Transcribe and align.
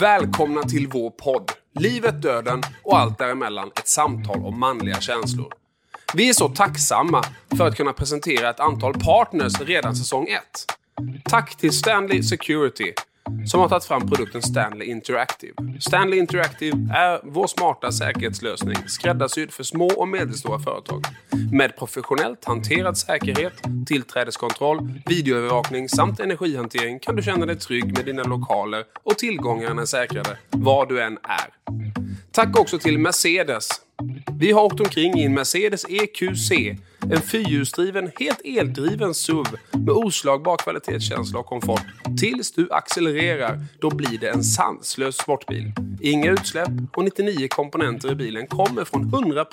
Välkomna 0.00 0.62
till 0.62 0.88
vår 0.88 1.10
podd 1.10 1.52
Livet, 1.74 2.22
döden 2.22 2.62
och 2.82 2.98
allt 2.98 3.18
däremellan 3.18 3.70
ett 3.76 3.88
samtal 3.88 4.44
om 4.44 4.60
manliga 4.60 5.00
känslor. 5.00 5.52
Vi 6.14 6.28
är 6.28 6.32
så 6.32 6.48
tacksamma 6.48 7.24
för 7.56 7.68
att 7.68 7.76
kunna 7.76 7.92
presentera 7.92 8.50
ett 8.50 8.60
antal 8.60 8.94
partners 8.94 9.60
redan 9.60 9.96
säsong 9.96 10.26
1. 10.28 10.40
Tack 11.24 11.56
till 11.56 11.72
Stanley 11.72 12.22
Security 12.22 12.92
som 13.46 13.60
har 13.60 13.68
tagit 13.68 13.84
fram 13.84 14.08
produkten 14.08 14.42
Stanley 14.42 14.88
Interactive. 14.88 15.52
Stanley 15.80 16.18
Interactive 16.18 16.76
är 16.94 17.20
vår 17.24 17.46
smarta 17.46 17.92
säkerhetslösning 17.92 18.76
skräddarsydd 18.86 19.52
för 19.52 19.62
små 19.62 19.86
och 19.86 20.08
medelstora 20.08 20.58
företag. 20.58 21.04
Med 21.52 21.76
professionellt 21.76 22.44
hanterad 22.44 22.98
säkerhet, 22.98 23.52
tillträdeskontroll, 23.86 24.92
videoövervakning 25.06 25.88
samt 25.88 26.20
energihantering 26.20 26.98
kan 26.98 27.16
du 27.16 27.22
känna 27.22 27.46
dig 27.46 27.56
trygg 27.56 27.96
med 27.96 28.04
dina 28.04 28.22
lokaler 28.22 28.84
och 29.02 29.18
tillgångarna 29.18 29.82
är 29.82 29.86
säkrade 29.86 30.38
var 30.50 30.86
du 30.86 31.02
än 31.02 31.18
är. 31.22 31.78
Tack 32.32 32.58
också 32.58 32.78
till 32.78 32.98
Mercedes. 32.98 33.68
Vi 34.38 34.52
har 34.52 34.62
åkt 34.62 34.80
omkring 34.80 35.18
i 35.18 35.24
en 35.24 35.34
Mercedes 35.34 35.84
EQC, 35.88 36.50
en 37.10 37.22
fyrhjulsdriven, 37.22 38.10
helt 38.18 38.40
eldriven 38.44 39.14
SUV 39.14 39.46
med 39.72 39.90
oslagbar 39.90 40.56
kvalitetskänsla 40.56 41.38
och 41.38 41.46
komfort. 41.46 41.82
Tills 42.20 42.52
du 42.52 42.68
accelererar, 42.70 43.64
då 43.80 43.90
blir 43.90 44.18
det 44.18 44.28
en 44.28 44.44
sanslös 44.44 45.16
sportbil. 45.16 45.72
Inga 46.00 46.30
utsläpp 46.30 46.70
och 46.96 47.04
99 47.04 47.48
komponenter 47.48 48.12
i 48.12 48.14
bilen 48.14 48.46
kommer 48.46 48.84
från 48.84 49.04
100% 49.04 49.46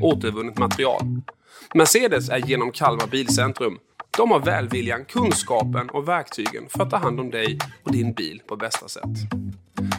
återvunnet 0.00 0.58
material. 0.58 1.02
Mercedes 1.74 2.28
är 2.28 2.38
genom 2.38 2.72
Kalmar 2.72 3.06
Bilcentrum. 3.06 3.78
De 4.16 4.30
har 4.30 4.40
välviljan, 4.40 5.04
kunskapen 5.04 5.90
och 5.90 6.08
verktygen 6.08 6.68
för 6.68 6.82
att 6.82 6.90
ta 6.90 6.96
hand 6.96 7.20
om 7.20 7.30
dig 7.30 7.58
och 7.82 7.92
din 7.92 8.12
bil 8.12 8.42
på 8.46 8.56
bästa 8.56 8.88
sätt. 8.88 9.18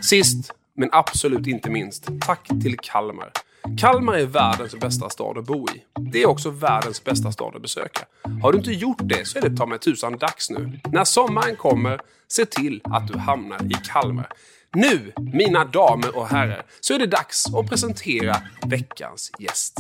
Sist 0.02 0.54
men 0.76 0.90
absolut 0.92 1.48
inte 1.48 1.70
minst, 1.70 2.10
tack 2.22 2.48
till 2.48 2.78
Kalmar. 2.78 3.32
Kalmar 3.78 4.14
är 4.14 4.26
världens 4.26 4.76
bästa 4.76 5.10
stad 5.10 5.38
att 5.38 5.46
bo 5.46 5.68
i. 5.70 5.84
Det 6.00 6.24
är 6.24 6.30
också 6.30 6.50
världens 6.50 7.04
bästa 7.04 7.32
stad 7.32 7.56
att 7.56 7.62
besöka. 7.62 8.06
Har 8.42 8.52
du 8.52 8.58
inte 8.58 8.72
gjort 8.72 9.00
det 9.02 9.28
så 9.28 9.38
är 9.38 9.50
det 9.50 9.58
ta 9.58 9.66
mig 9.66 9.80
tusan 9.80 10.18
dags 10.18 10.50
nu. 10.50 10.80
När 10.92 11.04
sommaren 11.04 11.56
kommer, 11.56 12.00
se 12.28 12.46
till 12.46 12.82
att 12.84 13.08
du 13.08 13.18
hamnar 13.18 13.64
i 13.66 13.74
Kalmar. 13.92 14.28
Nu, 14.74 15.14
mina 15.18 15.66
damer 15.66 16.18
och 16.18 16.28
herrar, 16.28 16.66
så 16.82 16.94
är 16.94 17.00
det 17.00 17.06
dags 17.06 17.54
att 17.54 17.70
presentera 17.70 18.36
veckans 18.66 19.32
gäst. 19.40 19.78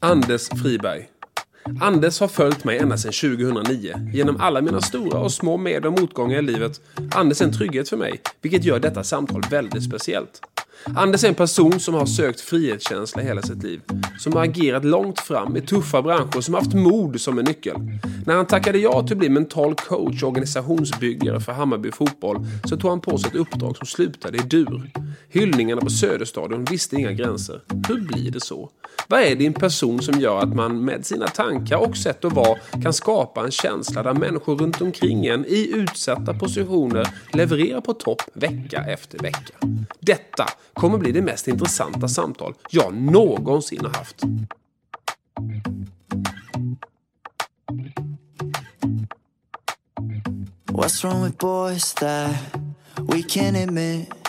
Anders 0.00 0.48
Friberg. 0.48 1.08
Anders 1.80 2.20
har 2.20 2.28
följt 2.28 2.64
mig 2.64 2.78
ända 2.78 2.96
sedan 2.96 3.36
2009. 3.36 4.10
Genom 4.12 4.40
alla 4.40 4.60
mina 4.60 4.80
stora 4.80 5.18
och 5.18 5.32
små 5.32 5.56
med 5.56 5.86
och 5.86 6.00
motgångar 6.00 6.38
i 6.38 6.42
livet. 6.42 6.80
Anders 7.14 7.40
är 7.40 7.44
en 7.44 7.52
trygghet 7.52 7.88
för 7.88 7.96
mig, 7.96 8.20
vilket 8.42 8.64
gör 8.64 8.78
detta 8.78 9.04
samtal 9.04 9.42
väldigt 9.50 9.84
speciellt. 9.84 10.40
Anders 10.96 11.24
är 11.24 11.28
en 11.28 11.34
person 11.34 11.80
som 11.80 11.94
har 11.94 12.06
sökt 12.06 12.40
frihetskänsla 12.40 13.22
hela 13.22 13.42
sitt 13.42 13.62
liv. 13.62 13.80
Som 14.18 14.32
har 14.32 14.44
agerat 14.44 14.84
långt 14.84 15.20
fram 15.20 15.56
i 15.56 15.60
tuffa 15.60 16.02
branscher, 16.02 16.40
som 16.40 16.54
haft 16.54 16.74
mod 16.74 17.20
som 17.20 17.38
en 17.38 17.44
nyckel. 17.44 17.76
När 18.26 18.34
han 18.34 18.46
tackade 18.46 18.78
ja 18.78 19.02
till 19.02 19.12
att 19.12 19.18
bli 19.18 19.28
mental 19.28 19.74
coach 19.74 20.22
och 20.22 20.28
organisationsbyggare 20.28 21.40
för 21.40 21.52
Hammarby 21.52 21.92
fotboll 21.92 22.46
så 22.64 22.76
tog 22.76 22.90
han 22.90 23.00
på 23.00 23.18
sig 23.18 23.28
ett 23.28 23.36
uppdrag 23.36 23.76
som 23.76 23.86
slutade 23.86 24.38
i 24.38 24.40
dur. 24.40 24.90
Hyllningarna 25.28 25.80
på 25.80 25.90
Söderstadion 25.90 26.64
visste 26.64 26.96
inga 26.96 27.12
gränser. 27.12 27.60
Hur 27.88 28.00
blir 28.00 28.30
det 28.30 28.40
så? 28.40 28.70
Vad 29.08 29.20
är 29.20 29.36
det 29.36 29.44
i 29.44 29.46
en 29.46 29.52
person 29.52 30.02
som 30.02 30.20
gör 30.20 30.38
att 30.38 30.54
man 30.54 30.84
med 30.84 31.06
sina 31.06 31.26
tankar 31.26 31.76
och 31.76 31.96
sätt 31.96 32.24
att 32.24 32.32
vara 32.32 32.58
kan 32.82 32.92
skapa 32.92 33.44
en 33.44 33.50
känsla 33.50 34.02
där 34.02 34.14
människor 34.14 34.56
runt 34.56 34.80
omkring 34.80 35.26
en 35.26 35.44
i 35.44 35.70
utsatta 35.74 36.34
positioner 36.34 37.08
levererar 37.32 37.80
på 37.80 37.92
topp 37.92 38.22
vecka 38.32 38.84
efter 38.88 39.18
vecka? 39.18 39.54
Detta 40.00 40.46
kommer 40.74 40.98
bli 40.98 41.12
det 41.12 41.22
mest 41.22 41.48
intressanta 41.48 42.08
samtal 42.08 42.54
jag 42.70 42.94
någonsin 42.94 43.84
har 43.84 43.92
haft. 43.92 44.22
What's 50.72 51.04
wrong 51.04 51.22
with 51.22 51.38
boys 51.38 51.94
that 51.94 52.34
we 52.96 53.22
can't 53.22 53.56
admit 53.56 54.23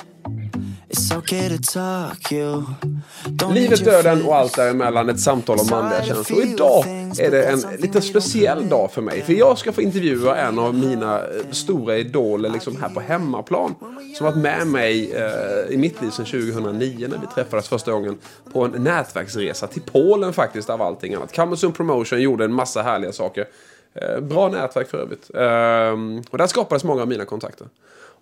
Livet, 3.53 3.85
döden 3.85 4.25
och 4.25 4.35
allt 4.35 4.55
däremellan. 4.55 5.09
Ett 5.09 5.19
samtal 5.19 5.59
om 5.59 5.67
manliga 5.69 6.03
känslor. 6.03 6.39
Och 6.39 6.45
idag 6.45 6.85
är 7.19 7.31
det 7.31 7.45
en 7.45 7.59
lite 7.79 8.01
speciell 8.01 8.69
dag 8.69 8.91
för 8.91 9.01
mig. 9.01 9.21
För 9.21 9.33
jag 9.33 9.57
ska 9.57 9.71
få 9.71 9.81
intervjua 9.81 10.37
en 10.37 10.59
av 10.59 10.73
mina 10.73 11.19
eh, 11.19 11.51
stora 11.51 11.97
idoler 11.97 12.49
liksom 12.49 12.81
här 12.81 12.89
på 12.89 12.99
hemmaplan. 12.99 13.75
Som 14.17 14.25
varit 14.25 14.37
med 14.37 14.67
mig 14.67 15.11
eh, 15.11 15.73
i 15.73 15.77
mitt 15.77 16.01
liv 16.01 16.09
sedan 16.09 16.25
2009 16.25 17.07
när 17.09 17.17
vi 17.17 17.27
träffades 17.35 17.67
första 17.67 17.91
gången. 17.91 18.17
På 18.53 18.65
en 18.65 18.71
nätverksresa 18.71 19.67
till 19.67 19.81
Polen 19.81 20.33
faktiskt 20.33 20.69
av 20.69 20.81
allting 20.81 21.13
annat. 21.13 21.31
Kammersund 21.31 21.75
Promotion 21.75 22.21
gjorde 22.21 22.45
en 22.45 22.53
massa 22.53 22.81
härliga 22.81 23.11
saker. 23.11 23.45
Eh, 23.93 24.19
bra 24.19 24.49
nätverk 24.49 24.89
för 24.89 24.97
övrigt. 24.97 25.29
Eh, 25.33 26.23
och 26.29 26.37
där 26.37 26.47
skapades 26.47 26.83
många 26.83 27.01
av 27.01 27.07
mina 27.07 27.25
kontakter. 27.25 27.67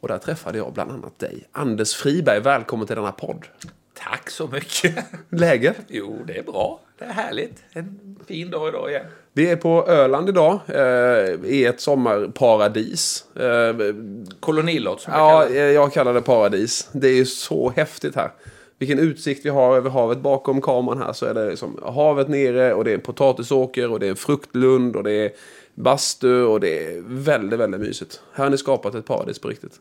Och 0.04 0.10
där 0.10 0.18
träffade 0.18 0.58
jag 0.58 0.74
bland 0.74 0.92
annat 0.92 1.20
dig. 1.20 1.44
Anders 1.52 1.96
Friberg, 1.96 2.40
välkommen 2.40 2.88
till 2.88 2.96
denna 2.96 3.12
podd. 3.12 3.46
Tack 3.94 4.30
så 4.30 4.48
mycket. 4.48 5.06
Läget? 5.30 5.78
Jo, 5.88 6.18
det 6.28 6.38
är 6.38 6.44
bra. 6.44 6.80
Det 7.00 7.06
är 7.06 7.10
härligt. 7.10 7.64
En 7.74 8.18
fin 8.28 8.52
dag 8.52 8.70
idag 8.70 8.90
igen. 8.90 9.06
Vi 9.34 9.50
är 9.50 9.56
på 9.56 9.88
Öland 9.88 10.30
idag. 10.30 10.60
Eh, 10.68 11.46
I 11.46 11.66
ett 11.66 11.82
sommarparadis. 11.82 13.26
Eh, 13.36 13.76
Kolonilott 14.40 15.02
som 15.02 15.14
jag 15.14 15.22
ja, 15.22 15.42
kallar 15.42 15.50
det. 15.50 15.60
Ja, 15.60 15.72
jag 15.72 15.94
kallar 15.94 16.14
det 16.14 16.22
paradis. 16.22 16.90
Det 16.92 17.08
är 17.08 17.16
ju 17.16 17.26
så 17.26 17.70
häftigt 17.76 18.16
här. 18.16 18.32
Vilken 18.80 19.00
utsikt 19.00 19.46
vi 19.46 19.50
har 19.50 19.78
över 19.78 19.90
havet. 19.90 20.18
Bakom 20.18 20.62
kameran 20.62 21.02
här 21.02 21.14
så 21.14 21.26
är 21.26 21.34
det 21.34 21.50
liksom 21.50 21.80
havet 21.86 22.28
nere 22.28 22.74
och 22.74 22.84
det 22.84 22.92
är 22.92 22.96
en 22.96 23.02
potatisåker 23.02 23.92
och 23.92 24.00
det 24.00 24.06
är 24.06 24.10
en 24.10 24.16
fruktlund 24.16 24.96
och 24.96 25.04
det 25.04 25.12
är 25.12 25.32
bastu 25.76 26.44
och 26.44 26.60
det 26.60 26.96
är 26.96 27.02
väldigt, 27.06 27.60
väldigt 27.60 27.82
mysigt. 27.82 28.22
Här 28.34 28.44
har 28.44 28.52
ni 28.52 28.58
skapat 28.58 28.96
ett 28.96 29.06
paradis 29.06 29.40
på 29.40 29.48
riktigt. 29.48 29.80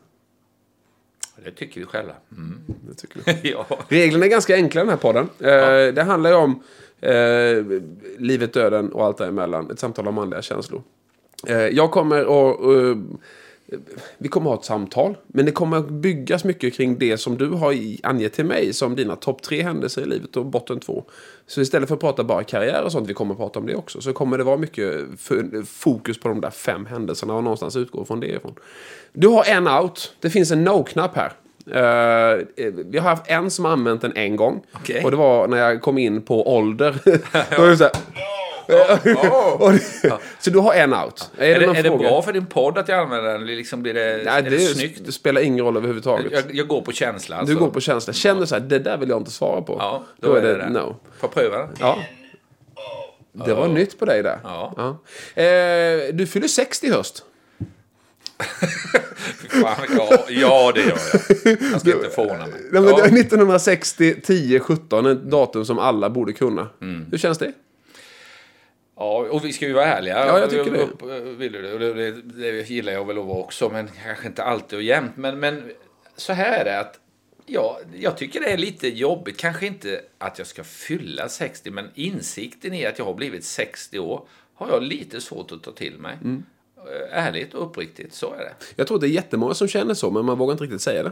Det 1.43 1.51
tycker 1.51 1.79
vi 1.79 1.85
själva. 1.85 2.13
Mm. 2.31 2.59
Det 2.89 2.93
tycker 2.93 3.21
vi. 3.25 3.51
ja. 3.51 3.65
Reglerna 3.87 4.25
är 4.25 4.29
ganska 4.29 4.55
enkla 4.55 4.81
i 4.81 4.83
den 4.83 4.89
här 4.89 4.97
podden. 4.97 5.29
Eh, 5.39 5.49
ja. 5.49 5.91
Det 5.91 6.03
handlar 6.03 6.29
ju 6.29 6.35
om 6.35 6.63
eh, 7.01 7.81
livet, 8.17 8.53
döden 8.53 8.91
och 8.91 9.05
allt 9.05 9.17
däremellan. 9.17 9.71
Ett 9.71 9.79
samtal 9.79 10.07
om 10.07 10.15
manliga 10.15 10.41
känslor. 10.41 10.81
Eh, 11.47 11.57
jag 11.57 11.91
kommer 11.91 12.21
att 12.21 12.57
vi 14.17 14.27
kommer 14.27 14.49
ha 14.49 14.57
ett 14.57 14.65
samtal. 14.65 15.17
Men 15.27 15.45
det 15.45 15.51
kommer 15.51 15.77
att 15.77 15.89
byggas 15.89 16.43
mycket 16.43 16.73
kring 16.73 16.97
det 16.97 17.17
som 17.17 17.37
du 17.37 17.49
har 17.49 17.75
angett 18.03 18.33
till 18.33 18.45
mig 18.45 18.73
som 18.73 18.95
dina 18.95 19.15
topp 19.15 19.41
tre 19.41 19.63
händelser 19.63 20.01
i 20.01 20.05
livet 20.05 20.37
och 20.37 20.45
botten 20.45 20.79
två. 20.79 21.03
Så 21.47 21.61
istället 21.61 21.87
för 21.87 21.95
att 21.95 22.01
prata 22.01 22.23
bara 22.23 22.43
karriär 22.43 22.83
och 22.83 22.91
sånt, 22.91 23.09
vi 23.09 23.13
kommer 23.13 23.33
att 23.33 23.39
prata 23.39 23.59
om 23.59 23.67
det 23.67 23.75
också, 23.75 24.01
så 24.01 24.13
kommer 24.13 24.37
det 24.37 24.43
vara 24.43 24.57
mycket 24.57 25.01
fokus 25.65 26.19
på 26.19 26.27
de 26.27 26.41
där 26.41 26.49
fem 26.49 26.85
händelserna 26.85 27.33
och 27.33 27.43
någonstans 27.43 27.75
utgå 27.75 28.05
från 28.05 28.19
det 28.19 28.27
ifrån. 28.27 28.55
Du 29.13 29.27
har 29.27 29.43
en 29.45 29.67
out. 29.67 30.15
Det 30.19 30.29
finns 30.29 30.51
en 30.51 30.63
no-knapp 30.63 31.15
här. 31.15 31.33
Uh, 31.67 32.45
vi 32.85 32.97
har 32.97 33.09
haft 33.09 33.27
en 33.27 33.51
som 33.51 33.65
använt 33.65 34.01
den 34.01 34.13
en 34.15 34.35
gång. 34.35 34.63
Okay. 34.81 35.03
Och 35.03 35.11
det 35.11 35.17
var 35.17 35.47
när 35.47 35.57
jag 35.57 35.81
kom 35.81 35.97
in 35.97 36.21
på 36.21 36.55
ålder. 36.55 36.95
Då 37.57 37.63
är 37.63 37.69
det 37.69 37.77
så 37.77 37.83
här, 37.83 37.93
Oh, 38.67 39.75
Så 40.39 40.49
du 40.49 40.59
har 40.59 40.73
en 40.73 40.93
out. 40.93 41.31
Är, 41.37 41.45
är, 41.45 41.59
det, 41.59 41.79
är 41.79 41.83
det, 41.83 41.89
bra 41.89 42.21
för 42.21 42.33
din 42.33 42.45
podd 42.45 42.77
att 42.77 42.87
jag 42.87 42.99
använder 42.99 43.31
den? 43.31 43.45
Liksom 43.45 43.83
blir 43.83 43.93
det, 43.93 44.21
Nej, 44.25 44.43
det, 44.43 44.49
det 44.49 44.59
snyggt? 44.59 45.05
Det 45.05 45.11
spelar 45.11 45.41
ingen 45.41 45.65
roll 45.65 45.77
överhuvudtaget. 45.77 46.31
Jag, 46.31 46.55
jag 46.55 46.67
går 46.67 46.81
på 46.81 46.91
känsla. 46.91 47.37
Alltså. 47.37 47.53
Du 47.53 47.59
går 47.59 47.69
på 47.69 47.81
känsla. 47.81 48.13
Känner 48.13 48.41
du 48.41 48.47
så 48.47 48.55
här, 48.55 48.61
det 48.61 48.79
där 48.79 48.97
vill 48.97 49.09
jag 49.09 49.19
inte 49.19 49.31
svara 49.31 49.61
på. 49.61 49.75
Ja, 49.79 50.03
då, 50.19 50.27
då 50.27 50.35
är 50.35 50.41
det, 50.41 50.57
det 50.57 50.69
no. 50.69 50.95
Får 51.19 51.27
pröva? 51.27 51.69
Ja. 51.79 51.99
Det 53.33 53.53
var 53.53 53.67
oh. 53.67 53.73
nytt 53.73 53.99
på 53.99 54.05
dig 54.05 54.23
där. 54.23 54.39
Ja. 54.43 54.73
ja. 54.77 55.43
Eh, 55.43 56.13
du 56.13 56.27
fyller 56.27 56.47
60 56.47 56.87
i 56.87 56.91
höst. 56.91 57.23
Fan, 59.49 59.87
ja, 59.97 60.19
ja, 60.29 60.71
det 60.75 60.81
gör 60.81 60.89
jag. 60.89 61.57
Jag 61.71 61.81
ska 61.81 61.91
inte 61.91 62.09
förvåna 62.09 62.47
mig. 62.47 62.61
Ja. 62.73 63.05
1960, 63.05 64.21
10, 64.21 64.59
17. 64.59 65.05
Ett 65.05 65.23
datum 65.23 65.65
som 65.65 65.79
alla 65.79 66.09
borde 66.09 66.33
kunna. 66.33 66.69
Mm. 66.81 67.05
Hur 67.11 67.17
känns 67.17 67.37
det? 67.37 67.51
Ja, 68.95 69.27
och 69.31 69.45
vi 69.45 69.53
ska 69.53 69.65
ju 69.65 69.73
vara 69.73 69.85
ärliga. 69.85 70.25
Ja, 70.25 70.39
jag 70.39 70.49
tycker 70.49 70.71
det. 70.71 71.19
Vill 71.19 71.51
du 71.51 71.77
det? 71.79 71.93
Det, 71.93 72.11
det 72.51 72.69
gillar 72.69 72.93
jag 72.93 73.05
väl 73.07 73.17
att 73.17 73.25
vara 73.25 73.39
också, 73.39 73.69
men 73.69 73.89
kanske 74.03 74.27
inte 74.27 74.43
alltid 74.43 74.77
och 74.77 74.83
jämt. 74.83 75.11
Men, 75.15 75.39
men 75.39 75.71
så 76.15 76.33
här 76.33 76.59
är 76.59 76.65
det 76.65 76.79
att 76.79 76.99
ja, 77.45 77.79
jag 77.99 78.17
tycker 78.17 78.39
det 78.39 78.51
är 78.51 78.57
lite 78.57 78.87
jobbigt. 78.87 79.37
Kanske 79.37 79.65
inte 79.65 80.01
att 80.17 80.37
jag 80.37 80.47
ska 80.47 80.63
fylla 80.63 81.29
60, 81.29 81.71
men 81.71 81.89
insikten 81.95 82.73
i 82.73 82.85
att 82.85 82.99
jag 82.99 83.05
har 83.05 83.13
blivit 83.13 83.45
60 83.45 83.99
år 83.99 84.27
har 84.53 84.69
jag 84.69 84.83
lite 84.83 85.21
svårt 85.21 85.51
att 85.51 85.63
ta 85.63 85.71
till 85.71 85.97
mig. 85.97 86.17
Mm. 86.23 86.43
Ärligt 87.11 87.53
och 87.53 87.67
uppriktigt, 87.67 88.13
så 88.13 88.33
är 88.33 88.39
det. 88.39 88.53
Jag 88.75 88.87
tror 88.87 88.99
det 88.99 89.07
är 89.07 89.09
jättemånga 89.09 89.53
som 89.53 89.67
känner 89.67 89.93
så, 89.93 90.11
men 90.11 90.25
man 90.25 90.37
vågar 90.37 90.51
inte 90.51 90.63
riktigt 90.63 90.81
säga 90.81 91.03
det. 91.03 91.11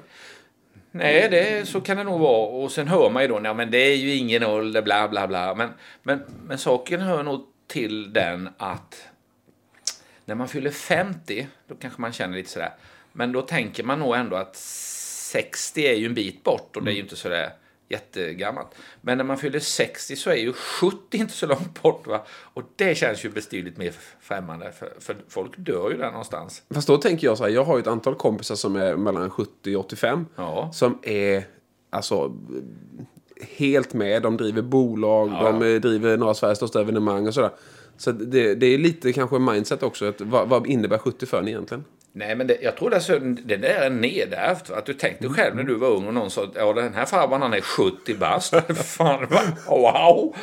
Nej, 0.92 1.28
det, 1.32 1.68
så 1.68 1.82
kan 1.82 1.98
det 1.98 2.04
nog 2.04 2.20
vara. 2.20 2.48
Och 2.48 2.72
sen 2.72 2.88
hör 2.88 3.10
man 3.10 3.22
ju 3.22 3.28
då, 3.28 3.42
ja 3.44 3.54
men 3.54 3.72
det 3.72 3.78
är 3.78 3.96
ju 3.96 4.16
ingen 4.16 4.44
ålder, 4.44 4.82
bla 4.82 5.08
bla 5.08 5.28
bla. 5.28 5.56
Men, 5.56 5.70
men, 6.04 6.24
men 6.48 6.58
saken 6.58 7.02
hör 7.02 7.24
nog 7.24 7.51
till 7.72 8.14
den 8.14 8.50
att 8.58 9.08
när 10.26 10.36
man 10.36 10.48
fyller 10.48 10.72
50, 10.72 11.48
då 11.68 11.76
kanske 11.76 12.02
man 12.02 12.12
känner 12.12 12.38
lite 12.38 12.50
sådär, 12.50 12.74
Men 13.14 13.32
då 13.32 13.42
tänker 13.42 13.84
man 13.84 14.00
nog 14.00 14.16
ändå 14.16 14.36
att 14.36 14.56
60 14.56 15.82
är 15.82 15.96
ju 15.96 16.06
en 16.06 16.14
bit 16.14 16.44
bort 16.44 16.78
och 16.78 16.84
det 16.84 16.92
är 16.92 16.94
ju 16.94 17.02
inte 17.02 17.16
sådär 17.16 17.52
jättegammalt. 17.90 18.68
Men 19.02 19.18
när 19.18 19.24
man 19.24 19.38
fyller 19.38 19.60
60 19.60 20.16
så 20.16 20.30
är 20.30 20.36
ju 20.36 20.54
70 20.54 21.18
inte 21.18 21.34
så 21.34 21.48
långt 21.48 21.82
bort. 21.82 22.08
Va? 22.08 22.26
Och 22.30 22.64
det 22.76 22.98
känns 22.98 23.26
ju 23.26 23.30
betydligt 23.30 23.78
mer 23.78 23.94
främmande. 24.20 24.72
För, 24.72 24.94
för 25.00 25.16
folk 25.28 25.58
dör 25.58 25.92
ju 25.92 25.98
där 25.98 26.12
någonstans. 26.12 26.64
Fast 26.70 26.88
då 26.88 26.98
tänker 26.98 27.28
jag 27.28 27.38
så 27.38 27.44
här, 27.44 27.52
jag 27.52 27.64
har 27.64 27.78
ju 27.78 27.82
ett 27.82 27.88
antal 27.88 28.16
kompisar 28.16 28.56
som 28.56 28.76
är 28.76 28.96
mellan 28.96 29.30
70 29.30 29.76
och 29.76 29.86
85. 29.86 30.26
Ja. 30.36 30.72
Som 30.74 31.00
är, 31.04 31.44
alltså, 31.90 32.38
helt 33.58 33.94
med. 33.94 34.22
De 34.22 34.38
driver 34.38 34.62
bolag, 34.62 35.30
Ja. 35.30 35.44
de 35.44 35.74
eh, 35.76 35.82
driver 35.82 36.18
några 36.18 36.30
av 36.30 36.34
Sveriges 36.34 36.58
största 36.58 36.82
evenemang 36.82 37.28
och 37.28 37.34
sådär. 37.34 37.50
Så 37.98 38.12
det, 38.12 38.56
det 38.56 38.66
är 38.66 38.78
lite 38.78 39.14
kanske 39.14 39.36
en 39.36 39.46
mindset 39.46 39.84
också. 39.84 40.06
Att, 40.06 40.22
vad, 40.22 40.50
vad 40.50 40.68
innebär 40.68 40.98
70 40.98 41.26
för 41.26 41.40
en 41.40 41.48
egentligen? 41.48 41.84
Nej, 42.14 42.36
men 42.36 42.48
det, 42.48 42.58
jag 42.62 42.78
tror 42.78 42.90
det, 42.90 43.20
det 43.46 43.58
där 43.58 43.82
är 43.82 43.90
nedärvt. 43.90 44.70
Att 44.72 44.86
du 44.86 44.94
tänkte 44.94 45.30
själv 45.30 45.56
när 45.56 45.64
du 45.64 45.76
var 45.76 45.88
ung 45.88 46.08
och 46.08 46.14
någon 46.14 46.32
sa 46.32 46.44
att 46.44 46.56
ja, 46.56 46.74
den 46.74 46.94
här 46.94 47.06
farbrorn 47.06 47.42
han 47.42 47.54
är 47.54 47.62
70 47.62 48.16
bast. 48.16 48.54
Fan, 48.76 49.28
wow! 49.68 50.36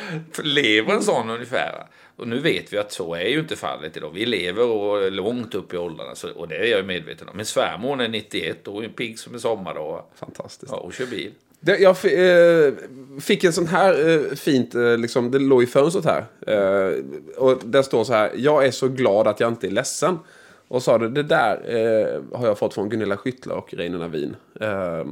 Lever 0.43 0.93
en 0.93 1.01
sån 1.03 1.29
ungefär? 1.29 1.83
Och 2.15 2.27
nu 2.27 2.39
vet 2.39 2.73
vi 2.73 2.77
att 2.77 2.91
så 2.91 3.13
är 3.15 3.27
ju 3.27 3.39
inte 3.39 3.55
fallet 3.55 3.97
idag. 3.97 4.11
Vi 4.13 4.25
lever 4.25 4.65
och 4.65 5.11
långt 5.11 5.55
upp 5.55 5.73
i 5.73 5.77
åldrarna 5.77 6.15
så, 6.15 6.29
och 6.29 6.47
det 6.47 6.55
är 6.55 6.65
jag 6.77 6.85
medveten 6.85 7.29
om. 7.29 7.37
Min 7.37 7.45
svärmor 7.45 8.01
är 8.01 8.07
91 8.09 8.67
och 8.67 8.83
är 8.83 8.87
pigg 8.89 9.19
som 9.19 9.33
en 9.33 9.39
sommardag 9.39 10.03
Fantastiskt. 10.15 10.71
ja, 10.71 10.77
och 10.77 10.93
kör 10.93 11.05
bil. 11.05 11.31
Det, 11.59 11.77
jag 11.77 11.89
eh, 11.89 12.73
fick 13.19 13.43
en 13.43 13.53
sån 13.53 13.67
här 13.67 14.09
eh, 14.09 14.35
fint, 14.35 14.75
eh, 14.75 14.97
liksom, 14.97 15.31
det 15.31 15.39
låg 15.39 15.63
i 15.63 15.67
fönstret 15.67 16.05
här. 16.05 16.25
Eh, 16.47 16.93
och 17.37 17.57
där 17.65 17.81
står 17.81 18.03
så 18.03 18.13
här, 18.13 18.31
jag 18.35 18.65
är 18.65 18.71
så 18.71 18.87
glad 18.87 19.27
att 19.27 19.39
jag 19.39 19.51
inte 19.51 19.67
är 19.67 19.71
ledsen. 19.71 20.19
Och 20.67 20.83
sa 20.83 20.97
det, 20.97 21.09
det 21.09 21.23
där 21.23 21.55
eh, 21.65 22.39
har 22.39 22.47
jag 22.47 22.57
fått 22.57 22.73
från 22.73 22.89
Gunilla 22.89 23.17
Skyttla 23.17 23.55
och 23.55 23.73
Reine 23.73 23.97
Navin. 23.97 24.35
Eh, 24.61 25.05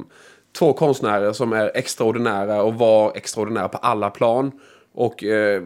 två 0.58 0.72
konstnärer 0.72 1.32
som 1.32 1.52
är 1.52 1.70
extraordinära 1.74 2.62
och 2.62 2.74
var 2.74 3.12
extraordinära 3.16 3.68
på 3.68 3.78
alla 3.78 4.10
plan. 4.10 4.52
Och 4.92 5.24
eh, 5.24 5.62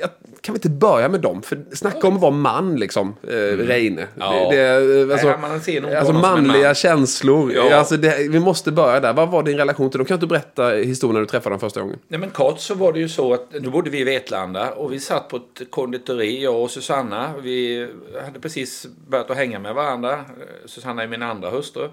jag 0.00 0.10
kan 0.48 0.52
vi 0.52 0.56
inte 0.56 0.70
börja 0.70 1.08
med 1.08 1.20
dem? 1.20 1.42
För 1.42 1.64
snacka 1.72 2.06
om 2.06 2.14
att 2.14 2.20
vara 2.20 2.30
man 2.30 2.76
liksom, 2.76 3.16
eh, 3.22 3.32
Reine. 3.56 4.06
Ja. 4.18 4.48
Det, 4.50 4.56
det, 4.56 5.12
alltså, 5.12 5.26
Nej, 5.28 5.38
man 5.40 5.60
ser 5.60 5.96
alltså 5.96 6.12
manliga 6.12 6.64
man. 6.64 6.74
känslor. 6.74 7.52
Ja. 7.52 7.74
Alltså, 7.74 7.96
det, 7.96 8.28
vi 8.30 8.40
måste 8.40 8.72
börja 8.72 9.00
där. 9.00 9.12
Vad 9.12 9.30
var 9.30 9.42
din 9.42 9.56
relation 9.56 9.90
till 9.90 9.98
dem? 9.98 10.06
Kan 10.06 10.14
inte 10.14 10.26
du 10.26 10.28
berätta 10.28 10.68
historien 10.68 11.14
när 11.14 11.20
du 11.20 11.26
träffade 11.26 11.52
dem 11.52 11.60
första 11.60 11.80
gången? 11.80 11.98
Nej 12.08 12.20
men 12.20 12.30
kort 12.30 12.60
så 12.60 12.74
var 12.74 12.92
det 12.92 12.98
ju 12.98 13.08
så 13.08 13.34
att 13.34 13.50
då 13.50 13.70
bodde 13.70 13.90
vi 13.90 14.00
i 14.00 14.04
Vetlanda 14.04 14.70
och 14.70 14.92
vi 14.92 15.00
satt 15.00 15.28
på 15.28 15.36
ett 15.36 15.70
konditori, 15.70 16.42
jag 16.42 16.62
och 16.62 16.70
Susanna. 16.70 17.32
Vi 17.42 17.88
hade 18.24 18.40
precis 18.40 18.86
börjat 19.08 19.30
att 19.30 19.36
hänga 19.36 19.58
med 19.58 19.74
varandra. 19.74 20.12
Eh, 20.12 20.18
Susanna 20.66 21.02
är 21.02 21.06
min 21.08 21.22
andra 21.22 21.50
hustru. 21.50 21.88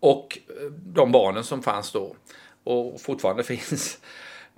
Och 0.00 0.38
eh, 0.48 0.70
de 0.70 1.12
barnen 1.12 1.44
som 1.44 1.62
fanns 1.62 1.92
då 1.92 2.16
och 2.64 3.00
fortfarande 3.00 3.42
finns. 3.52 3.98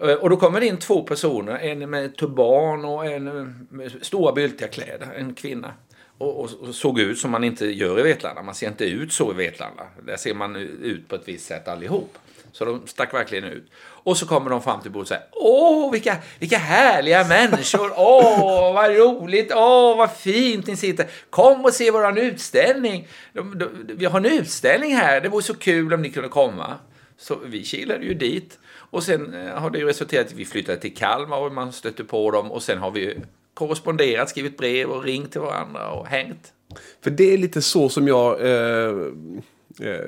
Eh, 0.03 0.15
Och 0.15 0.31
då 0.31 0.37
kommer 0.37 0.61
det 0.61 0.67
in 0.67 0.77
två 0.79 1.03
personer, 1.03 1.59
en 1.59 1.91
med 1.91 2.17
turban 2.17 2.85
och 2.85 3.07
en 3.07 3.25
med 3.71 3.93
stora 4.03 4.33
byltiga 4.33 4.69
kläder, 4.69 5.09
en 5.17 5.35
kvinna. 5.35 5.73
Och, 6.19 6.41
och, 6.41 6.51
och 6.61 6.75
såg 6.75 7.01
ut 7.01 7.19
som 7.19 7.31
man 7.31 7.45
inte 7.45 7.67
gör 7.67 7.99
i 8.01 8.03
Vetlanda. 8.03 8.43
Man 8.43 8.55
ser 8.55 8.69
inte 8.69 8.85
ut 8.85 9.13
så 9.13 9.31
i 9.31 9.35
Vetlanda. 9.35 9.83
Där 10.07 10.17
ser 10.17 10.35
man 10.35 10.57
ut 10.57 11.09
på 11.09 11.15
ett 11.15 11.29
visst 11.29 11.47
sätt 11.47 11.69
allihop. 11.69 12.19
Så 12.53 12.65
de 12.65 12.87
stack 12.87 13.15
verkligen 13.15 13.45
ut. 13.45 13.71
Och 13.81 14.17
så 14.17 14.27
kommer 14.27 14.51
de 14.51 14.63
fram 14.63 14.81
till 14.83 14.91
bordet 14.91 15.03
och 15.05 15.09
säger 15.09 15.25
Åh, 15.33 15.93
vilka, 15.93 16.17
vilka 16.39 16.59
härliga 16.59 17.25
människor! 17.25 17.93
Åh, 17.97 18.75
vad 18.75 18.91
roligt! 18.97 19.53
Åh, 19.55 19.97
vad 19.97 20.11
fint 20.13 20.67
ni 20.67 20.77
sitter! 20.77 21.07
Kom 21.31 21.65
och 21.65 21.73
se 21.73 21.91
våran 21.91 22.19
utställning! 22.19 23.09
De, 23.33 23.59
de, 23.59 23.69
vi 23.97 24.05
har 24.05 24.19
en 24.19 24.27
utställning 24.27 24.95
här, 24.97 25.21
det 25.21 25.29
vore 25.29 25.43
så 25.43 25.55
kul 25.55 25.93
om 25.93 26.03
ni 26.03 26.11
kunde 26.11 26.29
komma. 26.29 26.75
Så 27.17 27.39
vi 27.45 27.65
kilade 27.65 28.05
ju 28.05 28.15
dit. 28.15 28.59
Och 28.75 29.03
sen 29.03 29.35
eh, 29.35 29.55
har 29.55 29.71
det 29.71 29.79
ju 29.79 29.87
resulterat 29.87 30.27
i 30.27 30.29
att 30.29 30.39
vi 30.39 30.45
flyttade 30.45 30.79
till 30.79 30.95
Kalmar 30.95 31.39
och 31.39 31.53
man 31.53 31.73
stötte 31.73 32.05
på 32.05 32.31
dem. 32.31 32.51
Och 32.51 32.63
sen 32.63 32.79
har 32.79 32.91
vi 32.91 33.01
ju 33.01 33.21
korresponderat, 33.55 34.29
skrivit 34.29 34.59
brev 34.59 34.91
och 34.91 35.05
ringt 35.05 35.33
till 35.33 35.41
varandra 35.41 35.91
och 35.91 36.07
hängt. 36.07 36.53
För 37.01 37.11
det 37.11 37.35
är 37.35 37.39
lite 37.39 37.63
så 37.63 37.89
som 37.89 38.09
jag... 38.09 38.41
Eh, 38.41 39.07
eh, 39.81 40.07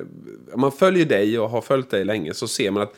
om 0.53 0.61
man 0.61 0.71
följer 0.71 1.05
dig 1.05 1.39
och 1.39 1.49
har 1.49 1.61
följt 1.61 1.89
dig 1.89 2.05
länge 2.05 2.33
så 2.33 2.47
ser 2.47 2.71
man 2.71 2.83
att 2.83 2.95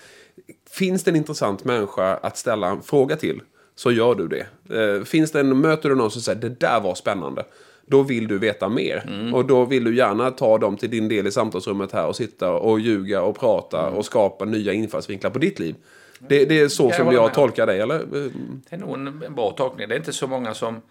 finns 0.70 1.04
det 1.04 1.12
en 1.12 1.16
intressant 1.16 1.64
människa 1.64 2.18
att 2.18 2.38
ställa 2.38 2.68
en 2.68 2.82
fråga 2.82 3.16
till 3.16 3.42
så 3.76 3.92
gör 3.92 4.16
du 4.16 4.28
det. 4.28 4.48
Eh, 4.80 5.04
finns 5.04 5.32
det 5.32 5.40
en, 5.40 5.62
möter 5.62 5.90
du 5.90 5.96
någon 5.96 6.12
som 6.12 6.22
säger 6.22 6.42
det 6.42 6.60
där 6.60 6.80
var 6.80 6.96
spännande. 6.96 7.46
Då 7.90 8.04
vill 8.04 8.28
du 8.28 8.38
veta 8.38 8.70
mer. 8.70 9.32
Och 9.34 9.46
då 9.46 9.66
vill 9.66 9.84
du 9.84 9.96
gärna 9.96 10.32
ta 10.32 10.58
dem 10.58 10.78
till 10.78 10.90
din 10.90 11.10
del 11.10 11.28
i 11.28 11.32
samtalsrummet 11.32 11.92
här 11.92 12.08
och 12.08 12.16
sitta 12.16 12.52
och 12.52 12.80
ljuga 12.80 13.22
och 13.22 13.40
prata 13.40 13.90
och 13.90 14.06
skapa 14.06 14.46
nya 14.46 14.74
infallsvinklar 14.74 15.30
på 15.32 15.40
ditt 15.40 15.60
liv. 15.60 15.76
Det, 16.20 16.46
det 16.46 16.60
är 16.60 16.68
så 16.68 16.84
Jag 16.84 16.96
som 16.96 17.12
jag 17.12 17.24
med. 17.24 17.34
tolkar 17.34 17.68
dig, 17.68 17.80
eller? 17.80 18.00
Det 18.70 18.76
är 18.76 18.78
nog 18.78 18.94
en, 18.94 19.36
bra 19.36 19.52
tolkning. 19.52 19.88
Det 19.88 19.96
är 19.96 19.98
inte 19.98 20.14
så 20.14 20.28
många 20.28 20.54
som, 20.54 20.82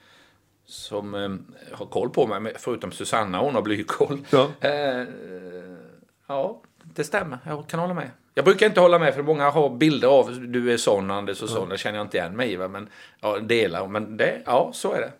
som 0.66 1.14
eh, 1.14 1.30
har 1.72 1.86
koll 1.86 2.10
på 2.10 2.26
mig, 2.26 2.52
förutom 2.58 2.92
Susanna, 2.92 3.38
hon 3.38 3.54
har 3.54 3.62
blykoll. 3.62 4.18
Ja. 4.30 4.48
Eh, 4.60 5.04
ja, 6.26 6.62
det 6.82 7.04
stämmer. 7.04 7.38
Jag 7.46 7.66
kan 7.66 7.80
hålla 7.80 7.94
med. 7.94 8.10
Jag 8.34 8.44
brukar 8.44 8.66
inte 8.66 8.80
hålla 8.80 8.98
med 8.98 9.14
för 9.14 9.22
många 9.22 9.50
har 9.50 9.70
bilder 9.70 10.08
av 10.08 10.40
du 10.40 10.72
är 10.72 10.76
sån, 10.76 11.10
Anders 11.10 11.42
och 11.42 11.48
sån. 11.48 11.68
Det 11.68 11.78
känner 11.78 11.98
jag 11.98 12.04
inte 12.04 12.16
igen 12.16 12.36
mig 12.36 12.52
i. 12.52 12.58
Men 12.58 12.88
ja, 13.20 13.38
delar. 13.38 13.88
Men 13.88 14.16
det, 14.16 14.42
ja, 14.46 14.70
så 14.74 14.92
är 14.92 15.00
det. 15.00 15.12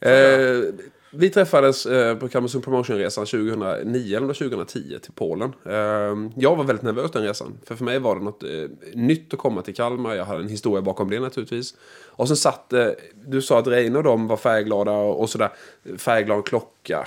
Eh, 0.00 0.74
vi 1.10 1.30
träffades 1.30 1.86
eh, 1.86 2.16
på 2.16 2.28
Kalmarsund 2.28 2.64
Promotion-resan 2.64 3.26
2009 3.26 4.16
eller 4.16 4.34
2010 4.34 4.98
till 5.02 5.12
Polen. 5.12 5.52
Eh, 5.64 6.30
jag 6.36 6.56
var 6.56 6.64
väldigt 6.64 6.82
nervös 6.82 7.10
den 7.10 7.22
resan. 7.22 7.58
För 7.64 7.74
för 7.74 7.84
mig 7.84 7.98
var 7.98 8.16
det 8.16 8.24
något 8.24 8.42
eh, 8.42 8.48
nytt 8.94 9.34
att 9.34 9.38
komma 9.40 9.62
till 9.62 9.74
Kalmar. 9.74 10.14
Jag 10.14 10.24
hade 10.24 10.40
en 10.40 10.48
historia 10.48 10.82
bakom 10.82 11.10
det 11.10 11.20
naturligtvis. 11.20 11.74
Och 12.06 12.28
sen 12.28 12.36
satt, 12.36 12.72
eh, 12.72 12.86
du 13.26 13.42
sa 13.42 13.58
att 13.58 13.66
Reine 13.66 13.98
och 13.98 14.04
de 14.04 14.26
var 14.28 14.36
färgglada 14.36 14.92
och, 14.92 15.30
sådär. 15.30 15.50
Färgglad 15.96 16.46
klocka, 16.46 17.06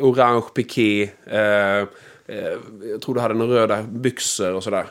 orange 0.00 0.46
piké. 0.54 1.10
Jag 2.88 3.00
tror 3.02 3.14
du 3.14 3.20
hade 3.20 3.34
några 3.34 3.54
röda 3.54 3.82
byxor 3.82 4.52
och 4.54 4.64
sådär. 4.64 4.86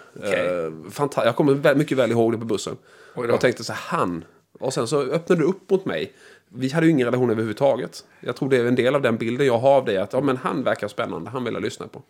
Fanta- 0.90 1.26
jag 1.26 1.36
kommer 1.36 1.76
mycket 1.76 1.98
väl 1.98 2.12
ihåg 2.12 2.32
det 2.32 2.38
på 2.38 2.46
bussen. 2.46 2.78
Och 3.34 3.42
tänkte 3.42 3.64
så 3.64 3.74
här, 3.74 3.98
han. 3.98 4.26
Och 4.60 4.74
sen 4.74 4.88
så 4.88 5.02
öppnade 5.02 5.42
du 5.42 5.48
upp 5.48 5.70
mot 5.70 5.86
mig. 5.86 6.14
Vi 6.56 6.70
hade 6.70 6.86
ju 6.86 6.92
ingen 6.92 7.06
relation 7.06 7.30
överhuvudtaget. 7.30 8.04
Jag 8.20 8.36
tror 8.36 8.50
det 8.50 8.58
är 8.58 8.66
en 8.66 8.76
del 8.76 8.96
av 8.96 9.02
den 9.02 9.18
bilden 9.18 9.48
jag 9.48 9.58
har 9.58 9.78
av 9.78 9.86
dig. 9.86 9.98
Att 9.98 10.14
ja, 10.14 10.22
men 10.22 10.38
han 10.38 10.64
verkar 10.64 10.88
spännande, 10.88 11.30
han 11.30 11.44
vill 11.44 11.54
jag 11.54 11.64
lyssna 11.64 11.88
på. 11.88 12.02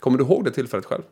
Kommer 0.00 0.18
du 0.18 0.24
ihåg 0.24 0.44
det 0.44 0.50
tillfället 0.50 0.86
själv? 0.86 1.02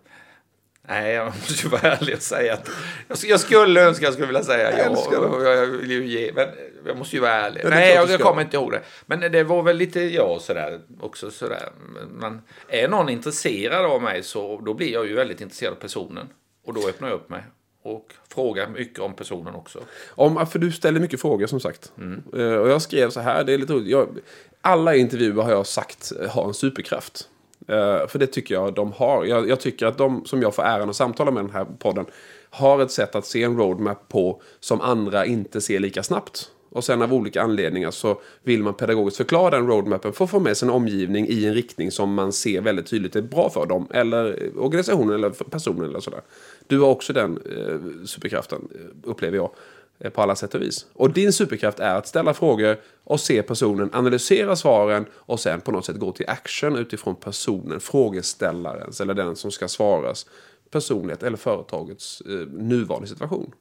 Nej, 0.89 1.15
jag 1.15 1.27
måste 1.27 1.69
vara 1.69 1.81
ärlig 1.81 2.15
och 2.15 2.23
säga 2.23 2.53
att 2.53 2.71
jag, 3.09 3.19
jag 3.23 3.41
skulle 3.41 3.83
önska 3.83 4.05
jag 4.05 4.13
skulle 4.13 4.27
vilja 4.27 4.43
säga 4.43 4.79
Jag 4.79 4.93
ja. 4.93 5.11
det. 5.11 5.17
och 5.17 5.43
Jag 5.43 5.67
vill 5.67 5.91
ju 5.91 6.07
ge, 6.07 6.33
men 6.35 6.49
jag 6.87 6.97
måste 6.97 7.17
ju 7.17 7.23
vara 7.23 7.33
ärlig. 7.33 7.61
Ja, 7.65 7.69
Nej, 7.69 7.95
jag, 7.95 8.11
jag 8.11 8.21
kommer 8.21 8.43
inte 8.43 8.57
ihåg 8.57 8.73
det. 8.73 8.83
Men 9.07 9.33
det 9.33 9.45
var 9.45 9.63
väl 9.63 9.77
lite 9.77 10.01
jag 10.01 10.41
sådär 10.41 10.81
också 11.01 11.31
sådär. 11.31 11.69
Men 12.11 12.43
är 12.69 12.89
någon 12.89 13.09
intresserad 13.09 13.85
av 13.85 14.03
mig 14.03 14.23
så 14.23 14.61
då 14.61 14.75
blir 14.75 14.93
jag 14.93 15.07
ju 15.07 15.15
väldigt 15.15 15.41
intresserad 15.41 15.73
av 15.73 15.77
personen. 15.77 16.29
Och 16.65 16.75
då 16.75 16.89
öppnar 16.89 17.09
jag 17.09 17.15
upp 17.15 17.29
mig. 17.29 17.43
Och 17.83 18.15
frågar 18.29 18.69
mycket 18.69 18.99
om 18.99 19.15
personen 19.15 19.55
också. 19.55 19.79
Om, 20.09 20.47
för 20.47 20.59
du 20.59 20.73
ställer 20.73 21.01
mycket 21.01 21.21
frågor 21.21 21.47
som 21.47 21.61
sagt. 21.61 21.93
Eh, 22.37 22.55
och 22.55 22.69
jag 22.69 22.83
skrev 22.83 23.11
så 23.11 23.21
här, 23.21 23.45
det 23.45 23.53
är 23.53 23.59
lite 23.59 23.73
roligt. 23.73 23.91
Jag, 23.91 24.19
alla 24.61 24.97
intervjuer 24.97 25.43
har 25.43 25.51
jag 25.51 25.67
sagt 25.67 26.13
eh, 26.21 26.31
har 26.31 26.45
en 26.45 26.55
superkraft. 26.55 27.29
Eh, 27.69 28.07
för 28.07 28.19
det 28.19 28.27
tycker 28.27 28.55
jag 28.55 28.75
de 28.75 28.93
har. 28.93 29.25
Jag, 29.25 29.49
jag 29.49 29.61
tycker 29.61 29.87
att 29.87 29.99
de 29.99 30.25
som 30.25 30.43
jag 30.43 30.55
får 30.55 30.63
äran 30.63 30.91
att 30.91 30.97
samtala 30.97 31.31
med 31.31 31.45
den 31.45 31.53
här 31.53 31.65
podden 31.79 32.07
har 32.51 32.83
ett 32.83 32.91
sätt 32.91 33.15
att 33.15 33.27
se 33.27 33.43
en 33.43 33.57
roadmap 33.57 34.09
på 34.09 34.43
som 34.61 34.81
andra 34.81 35.27
inte 35.27 35.61
ser 35.61 35.79
lika 35.79 36.03
snabbt. 36.03 36.51
Och 36.71 36.85
sen 36.85 37.03
av 37.03 37.15
olika 37.15 37.43
anledningar 37.43 37.91
så 37.91 38.21
vill 38.43 38.63
man 38.63 38.75
pedagogiskt 38.75 39.17
förklara 39.17 39.51
den 39.51 39.67
roadmappen 39.67 40.13
för 40.13 40.25
att 40.25 40.31
få 40.31 40.41
med 40.41 40.57
sin 40.57 40.71
omgivning 40.71 41.27
i 41.29 41.47
en 41.47 41.55
riktning 41.55 41.91
som 41.91 42.15
man 42.15 42.33
ser 42.33 42.61
väldigt 42.61 42.87
tydligt 42.87 43.17
är 43.17 43.23
bra 43.23 43.51
för 43.51 43.67
dem. 43.67 43.87
Eller 43.91 44.51
organisationen 44.59 45.15
eller 45.15 45.31
personen 45.31 45.89
eller 45.89 46.01
sådär. 46.01 46.21
Du 46.67 46.81
har 46.81 46.89
också 46.89 47.13
den 47.13 47.37
eh, 47.37 48.05
superkraften, 48.07 48.69
eh, 48.75 49.11
upplever 49.11 49.37
jag, 49.37 49.51
eh, 49.99 50.11
på 50.11 50.23
alla 50.23 50.37
sätt 50.37 50.55
och 50.55 50.63
vis. 50.63 50.87
Och 50.93 51.11
din 51.13 51.33
superkraft 51.33 51.81
är 51.81 51.95
att 51.95 52.07
ställa 52.07 52.35
frågor 52.35 52.77
och 53.05 53.21
se 53.21 53.43
personen, 53.43 53.91
analysera 53.93 54.57
svaren 54.57 55.07
och 55.15 55.41
sen 55.41 55.61
på 55.61 55.73
något 55.73 55.85
sätt 55.85 55.97
gå 55.97 56.13
till 56.13 56.29
action 56.29 56.77
utifrån 56.77 57.15
personen, 57.15 57.81
frågeställarens 57.81 59.01
eller 59.01 59.15
den 59.15 59.37
som 59.37 59.51
ska 59.51 59.69
svaras 59.69 60.27
personlighet 60.71 61.23
eller 61.23 61.37
företagets 61.37 62.21
eh, 62.21 62.49
nuvarande 62.49 63.09
situation. 63.09 63.53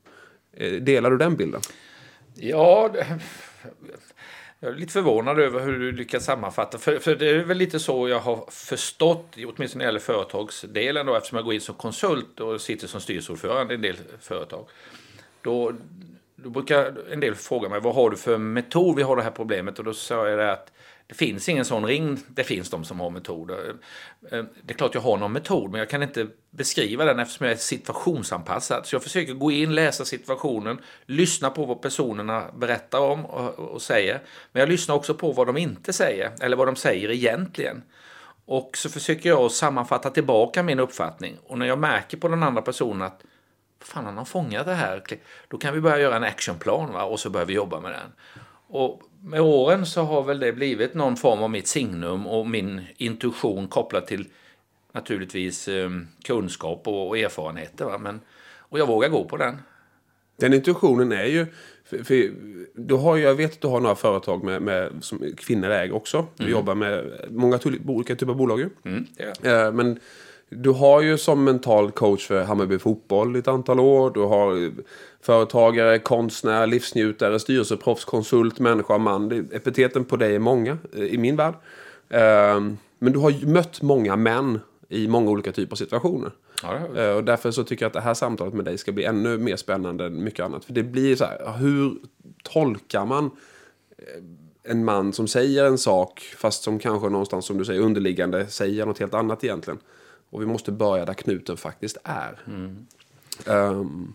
Eh, 0.54 0.72
delar 0.72 1.12
du 1.12 1.18
den 1.18 1.36
bilden? 1.36 1.62
Ja, 2.42 2.90
jag 4.60 4.72
är 4.72 4.76
lite 4.76 4.94
förvånad 4.94 5.40
över 5.40 5.60
hur 5.60 5.80
du 5.80 5.92
lyckas 5.92 6.26
sammanfatta. 6.26 6.78
För, 6.78 7.00
för 7.00 7.16
det 7.16 7.30
är 7.30 7.44
väl 7.44 7.58
lite 7.58 7.80
så 7.80 8.10
jag 8.10 8.20
har 8.20 8.46
förstått, 8.52 9.36
åtminstone 9.36 9.68
när 9.68 9.78
det 9.78 9.84
gäller 9.86 10.00
företagsdelen 10.00 11.06
då, 11.06 11.16
eftersom 11.16 11.36
jag 11.36 11.46
går 11.46 11.54
in 11.54 11.62
som 11.62 11.76
konsult 11.76 12.40
och 12.40 12.62
sitter 12.62 12.88
som 12.88 13.02
styrelseordförande 13.02 13.74
i 13.74 13.76
en 13.76 13.82
del 13.82 13.96
företag. 14.22 14.66
Då, 15.42 15.74
då 16.36 16.50
brukar 16.50 17.12
en 17.12 17.20
del 17.20 17.36
fråga 17.36 17.70
mig, 17.70 17.80
vad 17.80 17.96
har 17.96 18.10
du 18.10 18.18
för 18.18 18.38
metod 18.38 18.96
vi 18.96 19.04
har 19.04 19.16
det 19.16 19.24
här 19.24 19.32
problemet? 19.32 19.80
Och 19.80 19.86
då 19.86 19.94
sa 19.94 20.30
jag 20.30 20.40
det 20.40 20.52
att 20.52 20.72
det 21.10 21.16
finns 21.16 21.50
ingen 21.50 21.66
sån 21.66 21.86
ring. 21.86 22.20
Det 22.28 22.44
finns 22.44 22.70
de 22.70 22.86
som 22.86 23.00
har 23.00 23.10
metoder. 23.10 23.74
Eh, 24.32 24.40
eh, 24.40 24.46
det 24.64 24.74
är 24.74 24.78
klart 24.78 24.94
jag 24.94 25.02
har 25.02 25.18
någon 25.18 25.32
metod, 25.32 25.72
men 25.72 25.80
jag 25.80 25.90
kan 25.90 26.04
inte 26.04 26.28
beskriva 26.50 27.06
den 27.06 27.20
eftersom 27.20 27.46
jag 27.46 27.54
är 27.54 27.58
situationsanpassad. 27.58 28.86
Så 28.86 28.96
jag 28.96 29.04
försöker 29.04 29.34
gå 29.34 29.52
in, 29.52 29.76
läsa 29.76 30.06
situationen, 30.06 30.82
lyssna 31.06 31.50
på 31.50 31.66
vad 31.66 31.82
personerna 31.82 32.46
berättar 32.58 33.00
om 33.00 33.26
och, 33.26 33.60
och 33.60 33.82
säger. 33.82 34.22
Men 34.52 34.60
jag 34.60 34.70
lyssnar 34.70 34.96
också 34.96 35.14
på 35.14 35.32
vad 35.32 35.48
de 35.48 35.58
inte 35.58 35.94
säger, 35.94 36.32
eller 36.42 36.58
vad 36.58 36.68
de 36.68 36.76
säger 36.76 37.12
egentligen. 37.12 37.84
Och 38.46 38.78
så 38.78 38.90
försöker 38.90 39.30
jag 39.30 39.52
sammanfatta 39.52 40.10
tillbaka 40.10 40.64
min 40.64 40.80
uppfattning. 40.80 41.38
Och 41.48 41.58
när 41.58 41.66
jag 41.66 41.80
märker 41.80 42.18
på 42.18 42.28
den 42.28 42.44
andra 42.44 42.62
personen 42.62 43.02
att 43.02 43.24
fan 43.80 44.06
han 44.06 44.18
har 44.18 44.26
fångat 44.26 44.66
det 44.66 44.74
här. 44.74 45.04
Då 45.48 45.58
kan 45.58 45.74
vi 45.74 45.82
börja 45.82 46.00
göra 46.00 46.16
en 46.16 46.24
actionplan 46.24 46.94
va? 46.94 47.04
och 47.04 47.20
så 47.20 47.30
börjar 47.30 47.46
vi 47.46 47.54
jobba 47.54 47.80
med 47.80 47.92
den. 47.92 48.12
Och 48.70 49.02
med 49.24 49.42
åren 49.42 49.86
så 49.86 50.02
har 50.02 50.24
väl 50.24 50.40
det 50.40 50.54
blivit 50.54 50.94
någon 50.94 51.16
form 51.16 51.40
av 51.40 51.50
mitt 51.50 51.68
signum 51.68 52.28
och 52.28 52.48
min 52.48 52.82
intuition 52.98 53.68
kopplat 53.68 54.08
till 54.08 54.28
naturligtvis 54.92 55.68
eh, 55.68 55.90
kunskap 56.24 56.88
och, 56.88 57.08
och 57.08 57.18
erfarenheter. 57.18 57.86
Va? 57.86 57.98
Men, 57.98 58.20
och 58.58 58.80
jag 58.80 58.88
vågar 58.88 59.10
gå 59.10 59.24
på 59.24 59.38
den. 59.38 59.58
Den 60.40 60.54
intuitionen 60.54 61.12
är 61.12 61.26
ju... 61.26 61.46
För, 61.84 62.04
för, 62.04 62.32
du 62.76 62.96
har, 62.96 63.18
jag 63.18 63.36
vet 63.36 63.52
att 63.52 63.62
du 63.62 63.68
har 63.68 63.80
några 63.80 63.96
företag 63.96 64.44
med, 64.44 64.62
med, 64.62 64.92
som 65.02 65.34
kvinnor 65.38 65.70
äger 65.70 65.96
också. 65.96 66.28
Du 66.36 66.44
mm. 66.44 66.52
jobbar 66.52 66.76
med 66.76 67.12
många 67.30 67.60
olika 67.88 68.16
typer 68.16 68.32
av 68.32 68.38
bolag 68.38 68.60
ju. 68.60 68.70
Mm, 68.84 69.06
eh, 69.18 69.72
men 69.72 70.00
du 70.50 70.70
har 70.70 71.02
ju 71.02 71.18
som 71.18 71.44
mental 71.44 71.92
coach 71.92 72.28
för 72.28 72.44
Hammarby 72.44 72.80
Fotboll 72.80 73.36
i 73.36 73.40
ett 73.40 73.48
antal 73.48 73.80
år. 73.80 74.12
Du 74.12 74.20
har 74.20 74.72
företagare, 75.22 76.00
konstnär, 76.00 76.68
livsnjutare, 76.68 77.40
styrelseproffs, 77.40 78.06
konsult, 78.06 78.60
människa, 78.60 78.98
man. 78.98 79.32
Epiteten 79.52 80.06
på 80.06 80.16
dig 80.16 80.36
är 80.36 80.40
många 80.40 80.78
eh, 80.96 81.04
i 81.04 81.18
min 81.18 81.36
värld. 81.36 81.54
Ehm, 82.10 82.78
men 83.00 83.14
du 83.14 83.20
har 83.20 83.46
mött 83.46 83.82
många 83.82 84.16
män 84.16 84.60
i 84.90 85.08
många 85.08 85.32
olika 85.32 85.52
typer 85.52 85.72
av 85.72 85.76
situationer. 85.76 86.32
Ja, 86.64 87.02
eh, 87.02 87.12
och 87.12 87.24
därför 87.24 87.52
så 87.52 87.64
tycker 87.64 87.86
jag 87.86 87.88
att 87.88 87.94
det 87.94 88.02
här 88.02 88.14
samtalet 88.14 88.54
med 88.54 88.66
dig 88.66 88.78
ska 88.78 88.92
bli 88.92 89.04
ännu 89.04 89.38
mer 89.38 89.56
spännande 89.56 90.06
än 90.06 90.24
mycket 90.24 90.46
annat. 90.46 90.66
För 90.66 90.74
det 90.74 90.84
blir 90.84 91.16
så 91.16 91.26
här, 91.26 91.58
hur 91.58 91.94
tolkar 92.44 93.06
man 93.06 93.26
eh, 93.98 94.24
en 94.72 94.86
man 94.86 95.14
som 95.14 95.28
säger 95.28 95.66
en 95.66 95.78
sak 95.78 96.20
fast 96.38 96.64
som 96.64 96.80
kanske 96.80 97.10
någonstans 97.10 97.46
som 97.46 97.58
du 97.58 97.66
säger 97.66 97.82
underliggande 97.82 98.48
säger 98.48 98.86
något 98.86 99.00
helt 99.00 99.14
annat 99.14 99.44
egentligen. 99.44 99.80
Och 100.30 100.42
vi 100.42 100.46
måste 100.46 100.72
börja 100.72 101.06
där 101.06 101.14
knuten 101.14 101.58
faktiskt 101.58 101.98
är. 102.04 102.40
Mm. 102.48 102.86
Um, 103.46 104.14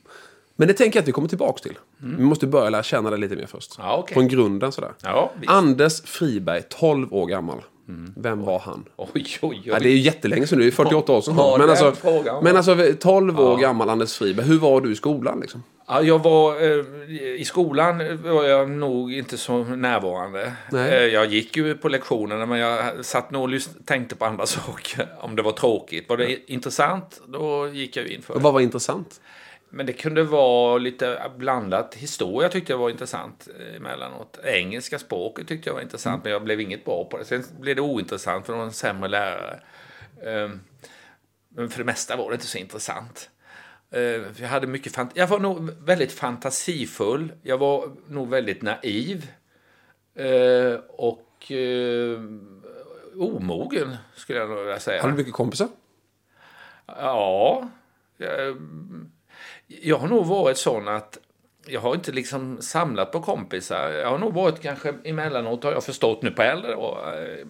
men 0.56 0.68
det 0.68 0.74
tänker 0.74 0.98
jag 0.98 1.02
att 1.02 1.08
vi 1.08 1.12
kommer 1.12 1.28
tillbaka 1.28 1.58
till. 1.62 1.78
Mm. 2.02 2.16
Vi 2.16 2.24
måste 2.24 2.46
börja 2.46 2.70
lära 2.70 2.82
känna 2.82 3.10
det 3.10 3.16
lite 3.16 3.36
mer 3.36 3.46
först. 3.46 3.74
Ja, 3.78 3.98
okay. 3.98 4.14
På 4.14 4.20
en 4.20 4.28
grunden 4.28 4.72
sådär. 4.72 4.92
Ja, 5.02 5.32
Anders 5.46 6.02
Friberg, 6.02 6.62
12 6.62 7.14
år 7.14 7.26
gammal. 7.26 7.62
Mm. 7.88 8.14
Vem 8.16 8.42
var 8.42 8.58
han? 8.58 8.84
Oj, 8.96 9.08
oj, 9.14 9.28
oj. 9.42 9.62
Ja, 9.64 9.78
det 9.78 9.88
är 9.88 9.92
ju 9.92 9.98
jättelänge 9.98 10.46
sedan 10.46 10.58
nu, 10.58 10.64
det 10.64 10.70
är 10.70 10.72
48 10.72 11.12
år 11.12 11.20
sedan. 11.20 11.34
Ja, 11.36 11.56
men, 11.58 11.70
alltså, 11.70 11.94
men 12.42 12.56
alltså 12.56 12.76
12 13.00 13.40
år 13.40 13.56
gammal 13.58 13.90
Anders 13.90 14.12
Friberg, 14.12 14.46
hur 14.46 14.58
var 14.58 14.80
du 14.80 14.92
i 14.92 14.96
skolan 14.96 15.40
liksom? 15.40 15.62
Ja, 15.86 16.02
jag 16.02 16.22
var, 16.22 16.62
eh, 16.62 16.84
I 17.40 17.44
skolan 17.44 18.22
var 18.22 18.44
jag 18.44 18.70
nog 18.70 19.12
inte 19.12 19.38
så 19.38 19.64
närvarande. 19.64 20.52
Nej. 20.72 20.92
Eh, 20.92 21.04
jag 21.04 21.26
gick 21.26 21.56
ju 21.56 21.74
på 21.74 21.88
lektionerna 21.88 22.46
men 22.46 22.58
jag 22.58 23.04
satt 23.04 23.30
nog 23.30 23.54
och 23.54 23.60
tänkte 23.84 24.16
på 24.16 24.24
andra 24.24 24.46
saker. 24.46 25.08
Om 25.20 25.36
det 25.36 25.42
var 25.42 25.52
tråkigt. 25.52 26.08
Var 26.08 26.16
det 26.16 26.30
ja. 26.30 26.38
intressant, 26.46 27.20
då 27.26 27.68
gick 27.68 27.96
jag 27.96 28.06
in 28.06 28.22
för 28.22 28.34
det. 28.34 28.40
vad 28.40 28.52
var 28.52 28.60
intressant? 28.60 29.20
Men 29.70 29.86
det 29.86 29.92
kunde 29.92 30.22
vara 30.22 30.78
lite 30.78 31.30
blandat. 31.36 31.94
Historia 31.94 32.48
tyckte 32.48 32.72
jag 32.72 32.78
var 32.78 32.90
intressant 32.90 33.48
emellanåt. 33.76 34.38
Engelska 34.44 34.98
språket 34.98 35.48
tyckte 35.48 35.68
jag 35.68 35.74
var 35.74 35.82
intressant, 35.82 36.14
mm. 36.14 36.22
men 36.22 36.32
jag 36.32 36.44
blev 36.44 36.60
inget 36.60 36.84
bra 36.84 37.04
på 37.04 37.18
det. 37.18 37.24
Sen 37.24 37.44
blev 37.60 37.76
det 37.76 37.82
ointressant 37.82 38.46
för 38.46 38.52
det 38.52 38.58
var 38.58 38.66
en 38.66 38.72
sämre 38.72 39.08
lärare. 39.08 39.60
Ehm, 40.26 40.60
men 41.48 41.70
för 41.70 41.78
det 41.78 41.84
mesta 41.84 42.16
var 42.16 42.30
det 42.30 42.34
inte 42.34 42.46
så 42.46 42.58
intressant. 42.58 43.30
Ehm, 43.94 44.24
jag, 44.36 44.48
hade 44.48 44.66
mycket 44.66 44.94
fant 44.94 45.10
jag 45.14 45.26
var 45.26 45.38
nog 45.38 45.70
väldigt 45.84 46.12
fantasifull. 46.12 47.32
Jag 47.42 47.58
var 47.58 47.92
nog 48.08 48.28
väldigt 48.28 48.62
naiv. 48.62 49.30
Ehm, 50.14 50.80
och 50.88 51.52
omogen, 53.16 53.96
skulle 54.14 54.38
jag 54.38 54.48
nog 54.48 54.58
vilja 54.58 54.80
säga. 54.80 55.02
Har 55.02 55.08
du 55.08 55.16
mycket 55.16 55.32
kompisar? 55.32 55.68
Ja. 56.86 57.68
Jag, 58.16 58.56
jag 59.66 59.96
har 59.96 60.08
nog 60.08 60.26
varit 60.26 60.58
sån 60.58 60.88
att 60.88 61.18
jag 61.66 61.80
har 61.80 61.94
inte 61.94 62.12
liksom 62.12 62.62
samlat 62.62 63.12
på 63.12 63.20
kompisar. 63.20 63.90
Jag 63.90 64.10
har 64.10 64.18
nog 64.18 64.34
varit 64.34 64.62
kanske 64.62 64.94
emellanåt, 65.04 65.64
har 65.64 65.72
jag 65.72 65.84
förstått 65.84 66.22
nu 66.22 66.30
på 66.30 66.42
äldre 66.42 66.72
eh, 66.72 67.46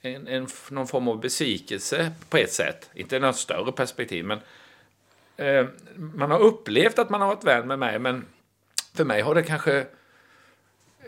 en, 0.00 0.28
en, 0.28 0.46
någon 0.70 0.86
form 0.86 1.08
av 1.08 1.20
besvikelse 1.20 2.12
på 2.28 2.36
ett 2.36 2.52
sätt. 2.52 2.90
Inte 2.94 3.18
något 3.18 3.36
större 3.36 3.72
perspektiv, 3.72 4.24
men 4.24 4.38
eh, 5.42 5.66
man 5.96 6.30
har 6.30 6.38
upplevt 6.38 6.98
att 6.98 7.10
man 7.10 7.20
har 7.20 7.28
varit 7.28 7.44
vän 7.44 7.66
med 7.66 7.78
mig, 7.78 7.98
men 7.98 8.24
för 8.94 9.04
mig 9.04 9.22
har 9.22 9.34
det 9.34 9.42
kanske 9.42 9.86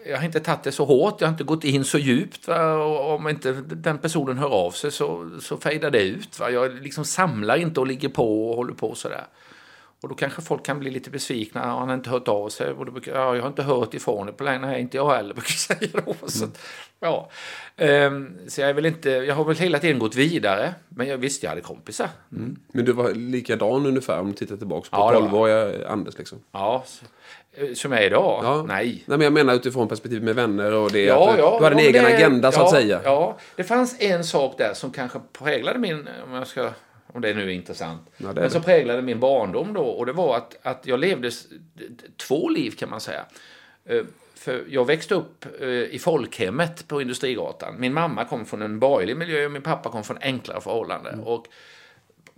jag 0.07 0.17
har 0.17 0.25
inte 0.25 0.41
tagit 0.41 0.63
det 0.63 0.73
så 0.73 0.85
hårt, 0.85 1.21
jag 1.21 1.29
har 1.29 1.33
inte 1.33 1.45
gått 1.45 1.65
in 1.65 1.85
så 1.85 1.99
djupt. 1.99 2.49
Va? 2.49 2.75
Och 2.75 3.15
om 3.15 3.29
inte 3.29 3.53
den 3.53 3.99
personen 3.99 4.39
hör 4.39 4.49
av 4.49 4.71
sig 4.71 4.93
så, 4.93 5.31
så 5.41 5.57
fejdar 5.57 5.91
det 5.91 6.03
ut. 6.03 6.39
Va? 6.39 6.51
Jag 6.51 6.75
liksom 6.75 7.05
samlar 7.05 7.57
inte 7.57 7.81
och 7.81 7.87
ligger 7.87 8.09
på 8.09 8.51
och 8.51 8.57
håller 8.57 8.75
på 8.75 8.95
sådär. 8.95 9.25
Och 10.05 10.09
då 10.09 10.15
kanske 10.15 10.43
folk 10.43 10.67
kan 10.67 10.79
bli 10.79 10.91
lite 10.91 11.11
besvikna. 11.11 11.61
Han 11.61 11.89
har 11.89 11.95
inte 11.95 12.11
hört 12.11 12.29
av 12.29 12.49
sig. 12.49 12.71
Och 12.73 12.87
då 12.87 12.93
brukar, 12.93 13.15
ja, 13.15 13.35
jag 13.35 13.43
har 13.43 13.49
inte 13.49 13.63
hört 13.63 13.95
ifrån 13.95 14.27
det 14.27 14.33
på 14.33 14.45
länge. 14.45 14.59
Nej, 14.59 14.81
inte 14.81 14.97
jag 14.97 15.11
heller, 15.11 15.35
brukar 15.35 15.55
jag 15.69 15.79
säga 15.79 16.03
då. 16.07 16.29
Så, 16.29 16.45
mm. 16.45 16.57
ja. 17.01 17.31
Um, 17.77 18.39
så 18.49 18.61
jag, 18.61 18.71
är 18.71 18.75
väl 18.75 18.87
inte, 18.87 19.11
jag 19.11 19.35
har 19.35 19.45
väl 19.45 19.57
hela 19.57 19.79
tiden 19.79 19.99
gått 19.99 20.15
vidare. 20.15 20.75
Men 20.89 21.07
jag 21.07 21.19
visste 21.19 21.47
jag 21.47 21.51
hade 21.51 21.61
kompisar. 21.61 22.09
Mm. 22.33 22.57
Men 22.73 22.85
du 22.85 22.93
var 22.93 23.11
likadan 23.15 23.87
ungefär 23.87 24.21
om 24.21 24.27
du 24.27 24.33
tittar 24.33 24.57
tillbaka 24.57 24.89
på 24.91 24.97
ja, 24.97 25.21
12-åriga 25.21 25.89
Anders 25.89 26.19
liksom? 26.19 26.39
Ja, 26.53 26.85
eh, 27.55 27.75
som 27.75 27.93
jag 27.93 28.03
är 28.03 28.07
idag? 28.07 28.41
Ja. 28.45 28.65
Nej. 28.69 28.87
Nej. 28.87 29.03
men 29.07 29.21
jag 29.21 29.33
menar 29.33 29.55
utifrån 29.55 29.89
perspektivet 29.89 30.25
med 30.25 30.35
vänner 30.35 30.73
och 30.73 30.93
det. 30.93 31.05
Ja, 31.05 31.31
att 31.31 31.37
du, 31.37 31.43
ja, 31.43 31.57
du 31.59 31.65
hade 31.65 31.77
en 31.77 31.81
egen 31.81 32.05
det, 32.05 32.17
agenda 32.17 32.53
så 32.53 32.63
att 32.63 32.71
säga. 32.71 33.01
Ja, 33.05 33.37
det 33.57 33.65
fanns 33.65 34.01
en 34.01 34.25
sak 34.25 34.59
där 34.59 34.75
som 34.75 34.91
kanske 34.91 35.21
präglade 35.39 35.79
min, 35.79 36.09
om 36.27 36.33
jag 36.33 36.47
ska 36.47 36.71
om 37.15 37.21
det 37.21 37.35
nu 37.35 37.43
är 37.43 37.49
intressant. 37.49 38.11
Ja, 38.17 38.31
är 38.31 38.35
Men 38.35 38.51
som 38.51 38.63
präglade 38.63 39.03
min 39.03 39.21
barndom 39.21 39.73
då. 39.73 39.85
Och 39.85 40.07
det 40.07 40.13
var 40.13 40.37
att, 40.37 40.57
att 40.63 40.87
jag 40.87 41.01
levde 41.01 41.31
två 42.17 42.49
liv 42.49 42.71
kan 42.71 42.91
man 42.91 43.01
säga. 43.01 43.27
Eh, 43.85 44.03
för 44.35 44.65
jag 44.69 44.85
växte 44.85 45.15
upp 45.15 45.47
eh, 45.61 45.69
i 45.69 45.99
folkhemmet 45.99 46.89
på 46.89 47.03
Industrigatan. 47.03 47.75
Min 47.79 47.93
mamma 47.93 48.25
kom 48.25 48.47
från 48.47 48.63
en 48.63 48.79
borgerlig 48.79 49.17
miljö 49.17 49.45
och 49.45 49.53
min 49.53 49.63
pappa 49.63 49.91
kom 49.91 50.05
från 50.05 50.19
enklare 50.21 50.61
förhållanden. 50.61 51.15
Mm. 51.15 51.27
Och 51.27 51.47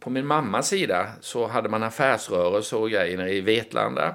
på 0.01 0.11
min 0.11 0.27
mammas 0.27 0.69
sida 0.69 1.07
så 1.21 1.47
hade 1.47 1.69
man 1.69 1.83
affärsrörelse 1.83 2.77
och 2.77 2.91
grejer 2.91 3.17
nere 3.17 3.33
i 3.33 3.41
Vetlanda. 3.41 4.15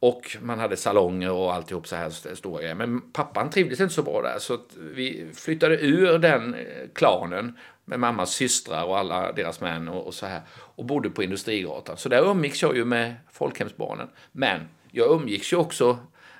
Och 0.00 0.36
man 0.40 0.58
hade 0.58 0.76
salonger 0.76 1.32
och 1.32 1.54
alltihop 1.54 1.86
så 1.86 1.96
här 1.96 2.34
stora 2.34 2.60
grejer. 2.60 2.74
Men 2.74 3.00
pappan 3.00 3.50
trivdes 3.50 3.80
inte 3.80 3.94
så 3.94 4.02
bra 4.02 4.22
där 4.22 4.38
så 4.38 4.58
vi 4.76 5.26
flyttade 5.34 5.76
ur 5.76 6.18
den 6.18 6.54
eh, 6.54 6.60
klanen 6.94 7.58
med 7.88 8.00
mammas 8.00 8.30
systrar 8.30 8.84
och 8.84 8.98
alla 8.98 9.32
deras 9.32 9.60
män 9.60 9.88
och, 9.88 10.06
och, 10.06 10.14
så 10.14 10.26
här. 10.26 10.40
Och 10.50 10.84
bodde 10.84 11.10
på 11.10 11.22
Industrigatan. 11.22 11.96
Så 11.96 12.08
där 12.08 12.30
umgicks 12.30 12.62
jag 12.62 12.76
ju 12.76 12.84
med 12.84 13.14
folkhemsbarnen. 13.32 14.08
Men 14.32 14.60
jag 14.90 15.10
umgicks 15.10 15.52
ju 15.52 15.56
också 15.56 15.98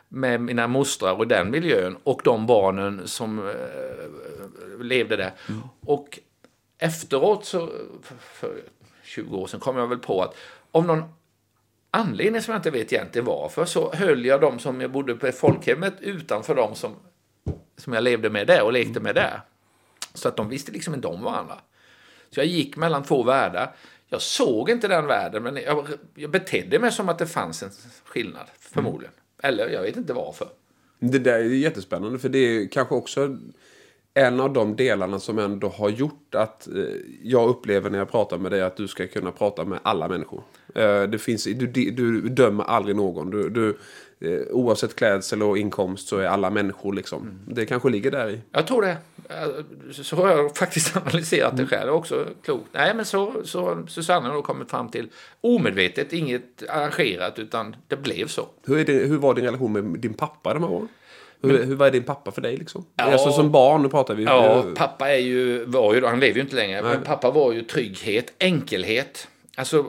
med 0.09 0.41
mina 0.41 0.67
mostrar 0.67 1.13
och 1.13 1.27
den 1.27 1.51
miljön 1.51 1.97
och 2.03 2.21
de 2.25 2.47
barnen 2.47 3.09
som 3.09 3.49
eh, 3.49 4.85
levde 4.85 5.17
där. 5.17 5.33
Mm. 5.49 5.63
Och 5.81 6.19
efteråt, 6.79 7.45
så, 7.45 7.71
för 8.21 8.63
20 9.05 9.37
år 9.37 9.47
sedan, 9.47 9.61
kom 9.61 9.77
jag 9.77 9.87
väl 9.87 9.99
på 9.99 10.23
att 10.23 10.37
av 10.71 10.87
någon 10.87 11.03
anledning 11.91 12.43
som 12.43 12.53
jag 12.53 12.59
inte 12.59 12.71
vet 12.71 12.93
egentligen 12.93 13.27
varför 13.27 13.65
så 13.65 13.93
höll 13.95 14.25
jag 14.25 14.41
de 14.41 14.59
som 14.59 14.81
jag 14.81 14.91
bodde 14.91 15.15
på 15.15 15.33
folkhemmet 15.33 15.95
utanför 16.01 16.55
de 16.55 16.75
som, 16.75 16.93
som 17.77 17.93
jag 17.93 18.05
levde 18.05 18.31
med 18.31 18.47
där 18.47 18.63
och 18.63 18.73
lekte 18.73 19.01
med 19.01 19.15
där. 19.15 19.41
Så 20.17 20.29
att 20.29 20.37
de 20.37 20.49
visste 20.49 20.73
liksom 20.73 20.95
inte 20.95 21.09
om 21.09 21.23
varandra. 21.23 21.55
Så 22.31 22.41
jag 22.41 22.47
gick 22.47 22.77
mellan 22.77 23.03
två 23.03 23.23
världar. 23.23 23.77
Jag 24.09 24.23
såg 24.23 24.71
inte 24.71 24.89
den 24.89 25.07
världen, 25.07 25.43
men 25.43 25.57
jag, 25.57 25.87
jag 26.15 26.31
betedde 26.31 26.79
mig 26.79 26.93
som 26.93 27.09
att 27.09 27.19
det 27.19 27.27
fanns 27.27 27.63
en 27.63 27.71
skillnad, 28.05 28.47
förmodligen. 28.59 29.13
Mm. 29.15 29.55
Eller 29.55 29.69
jag 29.69 29.83
vet 29.83 29.97
inte 29.97 30.13
varför. 30.13 30.49
Det 30.99 31.19
där 31.19 31.39
är 31.39 31.43
jättespännande, 31.43 32.19
för 32.19 32.29
det 32.29 32.39
är 32.39 32.69
kanske 32.69 32.95
också 32.95 33.37
en 34.15 34.41
av 34.41 34.53
de 34.53 34.77
delarna 34.77 35.21
som 35.21 35.39
ändå 35.39 35.69
har 35.69 35.89
gjort 35.89 36.35
att 36.35 36.69
eh, 36.69 36.75
jag 37.23 37.49
upplever 37.49 37.91
när 37.91 37.99
jag 37.99 38.11
pratar 38.11 38.39
med 38.39 38.51
dig 38.51 38.63
att 38.63 38.77
du 38.77 38.89
ska 38.89 39.07
kunna 39.07 39.33
prata 39.33 39.65
med 39.65 39.79
alla 39.83 40.09
människor. 40.09 40.43
Eh, 40.75 41.03
det 41.03 41.19
finns, 41.19 41.45
du, 41.45 41.67
du 41.67 42.29
dömer 42.29 42.65
aldrig 42.65 42.97
någon. 42.97 43.31
Du, 43.31 43.51
du, 43.51 43.79
oavsett 44.51 44.97
klädsel 44.97 45.43
och 45.43 45.59
inkomst 45.59 46.09
så 46.09 46.19
är 46.19 46.27
alla 46.27 46.51
människor 46.51 46.93
liksom. 46.93 47.23
Mm. 47.23 47.39
Det 47.47 47.67
kanske 47.67 47.89
ligger 47.91 48.11
där 48.11 48.31
i. 48.31 48.41
Jag 48.53 48.67
tror 48.67 48.83
det. 48.83 48.97
Så 49.93 50.17
har 50.17 50.29
jag 50.29 50.57
faktiskt 50.57 50.97
analyserat 51.07 51.57
det 51.57 51.67
själv 51.67 51.93
också. 51.93 52.27
Klokt. 52.45 52.65
Nej 52.73 52.95
men 52.95 53.05
så, 53.05 53.33
så 53.45 53.85
Susanne 53.89 54.29
har 54.29 54.43
kommit 54.43 54.71
fram 54.71 54.89
till 54.89 55.09
omedvetet, 55.41 56.13
inget 56.13 56.63
arrangerat 56.69 57.39
utan 57.39 57.77
det 57.89 57.97
blev 57.97 58.27
så. 58.27 58.47
Hur, 58.67 58.85
det, 58.85 58.93
hur 58.93 59.19
var 59.19 59.35
din 59.35 59.45
relation 59.45 59.73
med 59.73 60.01
din 60.01 60.15
pappa 60.15 60.55
de 60.55 60.63
här 60.63 60.71
åren? 60.71 60.89
Hur, 61.43 61.65
hur, 61.65 61.75
vad 61.75 61.89
är 61.89 61.93
din 61.93 62.05
pappa 62.05 62.31
för 62.31 62.41
dig 62.43 62.57
liksom? 62.57 62.87
Ja. 62.97 63.05
Alltså 63.05 63.33
som 63.33 63.53
barn, 63.53 63.83
nu 63.83 63.89
pratar 63.89 64.15
vi. 64.15 64.25
Ja, 64.25 64.57
Eh, 64.57 64.75
pappa 64.75 65.09
är 65.09 65.19
ju, 65.19 65.65
var 65.65 65.95
ju, 65.95 66.05
han 66.05 66.21
lever 66.21 66.35
ju 66.35 66.41
inte 66.41 66.57
längre, 66.57 66.83
men 66.83 67.03
pappa 67.03 67.31
var 67.31 67.53
ju 67.53 67.63
trygghet, 67.63 68.33
enkelhet. 68.39 69.29
Alltså, 69.57 69.87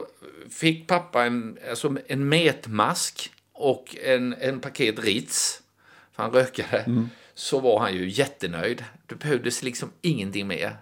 fick 0.50 0.86
pappa 0.86 1.24
en, 1.24 1.58
alltså, 1.70 1.96
en 2.06 2.28
metmask 2.28 3.32
och 3.58 3.96
en, 4.02 4.34
en 4.34 4.60
paket 4.60 4.98
Ritz, 4.98 5.62
för 6.12 6.22
han 6.22 6.32
rökade, 6.32 7.08
så 7.34 7.60
var 7.60 7.80
han 7.80 7.94
ju 7.94 8.08
jättenöjd. 8.08 8.84
Det 9.06 9.14
behövdes 9.14 9.62
liksom 9.62 9.90
ingenting 10.00 10.46
mer. 10.46 10.76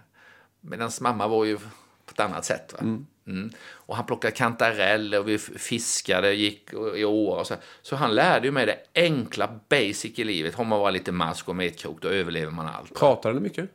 Medan 0.61 0.91
mamma 1.01 1.27
var 1.27 1.45
ju 1.45 1.57
på 1.57 2.11
ett 2.11 2.19
annat 2.19 2.45
sätt. 2.45 2.73
Va? 2.73 2.79
Mm. 3.27 3.49
Och 3.69 3.95
han 3.95 4.05
plockade 4.05 4.31
kantareller 4.31 5.19
och 5.19 5.27
vi 5.27 5.37
fiskade, 5.37 6.33
gick 6.33 6.73
i 6.95 7.03
och 7.03 7.47
så. 7.47 7.55
Så 7.81 7.95
han 7.95 8.15
lärde 8.15 8.47
ju 8.47 8.51
mig 8.51 8.65
det 8.65 8.79
enkla 8.95 9.59
basic 9.69 10.19
i 10.19 10.23
livet. 10.23 10.55
Har 10.55 10.63
man 10.63 10.79
bara 10.79 10.91
lite 10.91 11.11
mask 11.11 11.49
och 11.49 11.55
metkrok, 11.55 12.01
då 12.01 12.07
överlever 12.07 12.51
man 12.51 12.67
allt. 12.67 12.95
Pratade 12.95 13.35
ni 13.35 13.41
mycket? 13.41 13.69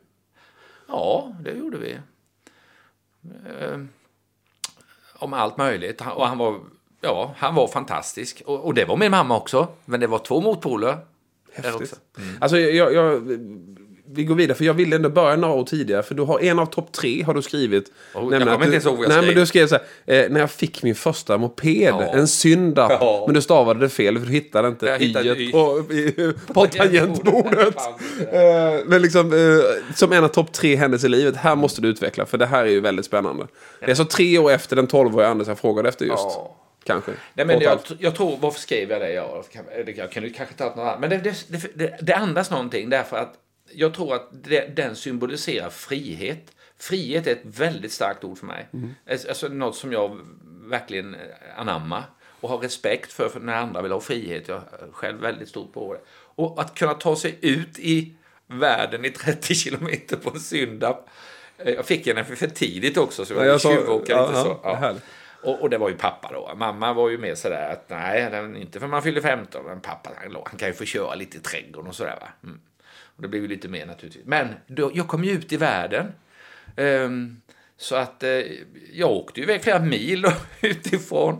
Ja, 0.87 1.35
det 1.41 1.51
gjorde 1.51 1.77
vi. 1.77 1.97
Eh, 3.59 3.79
om 5.13 5.33
allt 5.33 5.57
möjligt. 5.57 6.01
Och 6.01 6.27
han 6.27 6.37
var, 6.37 6.59
ja, 7.03 7.33
han 7.37 7.55
var 7.55 7.67
fantastisk. 7.67 8.41
Och, 8.45 8.65
och 8.65 8.73
det 8.73 8.85
var 8.85 8.97
min 8.97 9.11
mamma 9.11 9.37
också. 9.37 9.67
Men 9.85 9.99
det 9.99 10.07
var 10.07 10.19
två 10.19 10.41
motpoler. 10.41 10.97
där 11.55 11.75
också. 11.75 11.95
Alltså, 12.39 12.59
jag, 12.59 12.93
jag, 12.93 13.21
vi 14.15 14.23
går 14.23 14.35
vidare, 14.35 14.57
för 14.57 14.65
jag 14.65 14.73
ville 14.73 14.95
ändå 14.95 15.09
börja 15.09 15.35
några 15.35 15.53
år 15.53 15.63
tidigare. 15.63 16.03
För 16.03 16.15
du 16.15 16.23
har 16.23 16.39
en 16.39 16.59
av 16.59 16.65
topp 16.65 16.91
tre 16.91 17.23
har 17.23 17.33
du 17.33 17.41
skrivit. 17.41 17.91
jag 18.13 18.21
nämligen 18.23 18.41
kommer 18.53 18.65
inte 18.65 18.71
ens 18.71 18.85
ihåg 18.85 18.95
vad 18.97 19.03
jag 19.03 19.09
Nej, 19.09 19.17
skrev. 19.17 19.27
men 19.35 19.41
du 19.41 19.45
skrev 19.45 19.67
så 19.67 19.75
här, 20.05 20.23
eh, 20.25 20.29
när 20.31 20.39
jag 20.39 20.51
fick 20.51 20.83
min 20.83 20.95
första 20.95 21.37
moped, 21.37 21.93
Ja. 21.99 22.01
en 22.03 22.27
syndapp. 22.27 22.91
Ja. 22.99 23.23
Men 23.27 23.35
du 23.35 23.41
stavade 23.41 23.79
det 23.79 23.89
fel, 23.89 24.19
för 24.19 24.25
du 24.25 24.31
hittade 24.31 24.67
inte 24.67 24.85
Jag 24.85 24.99
hittade 24.99 25.29
y. 25.29 25.51
på, 25.51 25.79
i, 25.93 26.33
på 26.53 26.65
tangentbordet. 26.67 27.75
Eh, 28.31 28.85
Men 28.85 29.01
liksom, 29.01 29.33
eh, 29.33 29.93
som 29.95 30.11
en 30.11 30.23
av 30.23 30.27
topp 30.27 30.51
tre 30.53 30.75
händelser 30.75 31.07
i 31.07 31.11
livet, 31.11 31.35
här 31.35 31.55
måste 31.55 31.81
du 31.81 31.87
utveckla, 31.87 32.25
för 32.25 32.37
det 32.37 32.45
här 32.45 32.65
är 32.65 32.69
ju 32.69 32.79
väldigt 32.79 33.05
spännande. 33.05 33.47
Det 33.79 33.91
är 33.91 33.95
så 33.95 34.05
tre 34.05 34.37
år 34.37 34.51
efter 34.51 34.75
den 34.75 34.87
tolvåriga 34.87 35.29
Anders 35.29 35.47
jag 35.47 35.59
frågade 35.59 35.89
efter 35.89 36.05
just. 36.05 36.23
Ja. 36.23 36.55
Kanske. 36.83 37.11
Nej, 37.33 37.45
men 37.45 37.57
och 37.57 37.63
jag, 37.63 37.79
jag 37.99 38.15
tror, 38.15 38.37
varför 38.37 38.59
skrev 38.59 38.91
jag 38.91 39.01
det? 39.01 39.11
Jag, 39.13 39.45
jag 39.95 40.11
kunde 40.11 40.29
kanske 40.29 40.55
ta 40.55 40.65
något 40.65 40.77
annat. 40.77 40.99
Men 40.99 41.09
det, 41.09 41.17
det, 41.17 41.77
det, 41.77 41.97
det, 42.01 42.13
andas 42.13 42.51
någonting 42.51 42.89
därför 42.89 43.17
att 43.17 43.33
jag 43.71 43.93
tror 43.93 44.15
att 44.15 44.29
det, 44.31 44.75
den 44.75 44.95
symboliserar 44.95 45.69
frihet. 45.69 46.51
Frihet 46.77 47.27
är 47.27 47.31
ett 47.31 47.41
väldigt 47.43 47.91
starkt 47.91 48.23
ord 48.23 48.37
för 48.37 48.45
mig. 48.45 48.67
Alltså 49.09 49.27
alltså 49.27 49.47
något 49.47 49.75
som 49.75 49.91
jag 49.91 50.19
verkligen 50.65 51.15
anammar 51.57 52.03
och 52.41 52.49
har 52.49 52.57
respekt 52.57 53.13
för, 53.13 53.29
för 53.29 53.39
när 53.39 53.53
andra 53.53 53.81
vill 53.81 53.91
ha 53.91 53.99
frihet. 54.01 54.47
Jag 54.47 54.57
är 54.57 54.91
själv 54.91 55.19
väldigt 55.21 55.49
stort 55.49 55.73
på 55.73 55.93
det. 55.93 55.99
Och 56.35 56.61
att 56.61 56.75
kunna 56.75 56.93
ta 56.93 57.15
sig 57.15 57.37
ut 57.41 57.79
i 57.79 58.13
världen 58.47 59.05
i 59.05 59.09
30 59.09 59.55
kilometer 59.55 60.17
på 60.17 60.29
en 60.29 60.39
syndapp. 60.39 61.09
Eh, 61.57 61.73
Jag 61.73 61.85
fick 61.85 62.05
den 62.05 62.25
för, 62.25 62.35
för 62.35 62.47
tidigt 62.47 62.97
också, 62.97 63.25
så 63.25 63.33
jag, 63.33 63.47
Ja, 63.47 63.59
tjuvåkade 63.59 64.19
ja, 64.21 64.27
lite 64.27 64.39
ja, 64.49 64.59
så. 64.63 64.75
härligt. 64.75 65.03
Och, 65.43 65.61
och 65.61 65.69
det 65.69 65.77
var 65.77 65.89
ju 65.89 65.95
pappa 65.95 66.31
då. 66.33 66.55
Mamma 66.55 66.93
var 66.93 67.09
ju 67.09 67.17
mer 67.17 67.35
sådär 67.35 67.71
att 67.71 67.89
nej, 67.89 68.29
den, 68.31 68.55
inte 68.55 68.79
för 68.79 68.87
man 68.87 69.03
fyller 69.03 69.21
15. 69.21 69.65
Men 69.65 69.81
pappa 69.81 70.09
han, 70.15 70.35
han 70.45 70.57
kan 70.59 70.67
ju 70.67 70.73
få 70.73 70.85
köra 70.85 71.15
lite 71.15 71.37
i 71.37 71.39
trädgården 71.39 71.89
och 71.89 71.95
sådär 71.95 72.17
va. 72.21 72.27
Mm. 72.43 72.59
Och 73.15 73.21
det 73.21 73.27
blev 73.27 73.41
ju 73.41 73.47
lite 73.47 73.67
mer 73.67 73.85
naturligtvis. 73.85 74.25
Men 74.25 74.47
då, 74.67 74.91
jag 74.93 75.07
kom 75.07 75.23
ju 75.23 75.31
ut 75.31 75.51
i 75.51 75.57
världen. 75.57 76.11
Um, 76.77 77.41
så 77.77 77.95
att 77.95 78.23
eh, 78.23 78.41
jag 78.93 79.11
åkte 79.11 79.39
ju 79.39 79.43
iväg 79.43 79.63
flera 79.63 79.79
mil 79.79 80.25
utifrån 80.61 81.39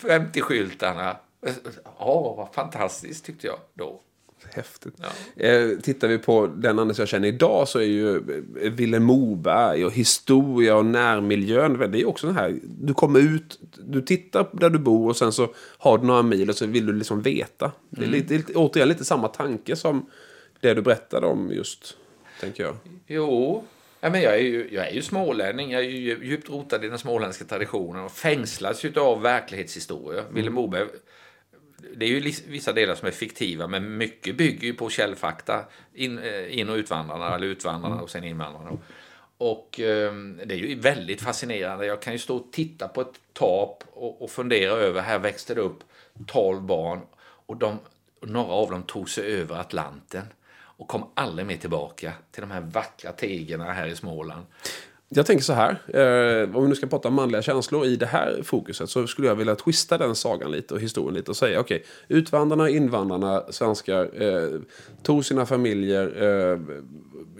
50-skyltarna. 0.00 1.16
Eh, 1.46 1.52
eh, 1.52 1.72
ja, 1.98 2.34
vad 2.36 2.54
fantastiskt 2.54 3.24
tyckte 3.24 3.46
jag 3.46 3.58
då. 3.74 4.00
Häftigt. 4.54 4.94
Ja. 5.36 5.42
Eh, 5.44 5.78
tittar 5.78 6.08
vi 6.08 6.18
på 6.18 6.46
den 6.46 6.78
Anders 6.78 6.98
jag 6.98 7.08
känner 7.08 7.28
idag 7.28 7.68
så 7.68 7.78
är 7.78 7.84
ju 7.84 8.16
eh, 8.16 8.72
Vilhelm 8.72 9.04
Moberg 9.04 9.84
och 9.84 9.92
historia 9.92 10.76
och 10.76 10.86
närmiljön. 10.86 11.90
Det 11.92 12.00
är 12.00 12.08
också 12.08 12.26
den 12.26 12.36
här, 12.36 12.58
du 12.62 12.94
kommer 12.94 13.20
ut, 13.20 13.58
du 13.78 14.02
tittar 14.02 14.48
där 14.52 14.70
du 14.70 14.78
bor 14.78 15.08
och 15.08 15.16
sen 15.16 15.32
så 15.32 15.54
har 15.78 15.98
du 15.98 16.06
några 16.06 16.22
mil 16.22 16.48
och 16.50 16.56
så 16.56 16.66
vill 16.66 16.86
du 16.86 16.92
liksom 16.92 17.22
veta. 17.22 17.72
Det 17.90 18.00
är 18.00 18.06
Mm. 18.06 18.20
lite, 18.20 18.34
lite, 18.34 18.54
återigen 18.54 18.88
lite 18.88 19.04
samma 19.04 19.28
tanke 19.28 19.76
som 19.76 20.06
det 20.60 20.74
du 20.74 20.82
berättade 20.82 21.26
om 21.26 21.50
just, 21.52 21.96
tänker 22.40 22.62
jag. 22.62 22.76
Jo, 23.06 23.64
ja, 24.00 24.10
men 24.10 24.22
jag, 24.22 24.34
är 24.34 24.42
ju, 24.42 24.68
jag 24.72 24.88
är 24.88 24.92
ju 24.92 25.02
smålänning. 25.02 25.70
Jag 25.70 25.84
är 25.84 25.88
ju 25.88 26.18
djupt 26.22 26.50
rotad 26.50 26.84
i 26.84 26.88
den 26.88 26.98
småländska 26.98 27.44
traditionen 27.44 28.04
och 28.04 28.12
fängslas 28.12 28.84
av 28.96 29.22
verklighetshistoria. 29.22 30.22
Vilhelm 30.32 30.54
Moberg, 30.54 30.86
det 31.96 32.04
är 32.04 32.08
ju 32.08 32.32
vissa 32.46 32.72
delar 32.72 32.94
som 32.94 33.08
är 33.08 33.12
fiktiva, 33.12 33.66
men 33.66 33.96
mycket 33.96 34.36
bygger 34.36 34.66
ju 34.66 34.74
på 34.74 34.90
källfakta. 34.90 35.64
In, 35.94 36.18
eh, 36.18 36.58
in 36.58 36.68
och 36.68 36.74
utvandrarna, 36.74 37.34
eller 37.34 37.46
utvandrarna 37.46 38.02
och 38.02 38.10
sen 38.10 38.24
invandrarna. 38.24 38.78
Och 39.38 39.80
eh, 39.80 40.14
det 40.44 40.54
är 40.54 40.58
ju 40.58 40.80
väldigt 40.80 41.22
fascinerande. 41.22 41.86
Jag 41.86 42.02
kan 42.02 42.12
ju 42.12 42.18
stå 42.18 42.36
och 42.36 42.52
titta 42.52 42.88
på 42.88 43.00
ett 43.00 43.20
tap 43.32 43.84
och, 43.92 44.22
och 44.22 44.30
fundera 44.30 44.72
över, 44.72 45.02
här 45.02 45.18
växte 45.18 45.54
det 45.54 45.60
upp 45.60 45.78
12 46.26 46.62
barn 46.62 47.00
och 47.46 47.56
de, 47.56 47.78
några 48.20 48.52
av 48.52 48.70
dem 48.70 48.82
tog 48.82 49.10
sig 49.10 49.24
över 49.24 49.56
Atlanten 49.56 50.26
och 50.52 50.88
kom 50.88 51.10
aldrig 51.14 51.46
mer 51.46 51.56
tillbaka 51.56 52.12
till 52.30 52.40
de 52.40 52.50
här 52.50 52.60
vackra 52.60 53.12
tegerna 53.12 53.72
här 53.72 53.86
i 53.86 53.96
Småland. 53.96 54.46
Jag 55.14 55.26
tänker 55.26 55.44
så 55.44 55.52
här, 55.52 55.70
eh, 55.70 56.56
om 56.56 56.62
vi 56.62 56.68
nu 56.68 56.74
ska 56.74 56.86
prata 56.86 57.10
manliga 57.10 57.42
känslor 57.42 57.86
i 57.86 57.96
det 57.96 58.06
här 58.06 58.40
fokuset 58.42 58.90
så 58.90 59.06
skulle 59.06 59.28
jag 59.28 59.34
vilja 59.34 59.54
twista 59.54 59.98
den 59.98 60.14
sagan 60.14 60.50
lite 60.50 60.74
och 60.74 60.80
historien 60.80 61.14
lite 61.14 61.30
och 61.30 61.36
säga 61.36 61.60
okej, 61.60 61.84
utvandrarna, 62.08 62.68
invandrarna, 62.68 63.42
svenskar 63.48 64.22
eh, 64.22 64.60
tog 65.02 65.24
sina 65.24 65.46
familjer. 65.46 66.22
Eh, 66.22 66.60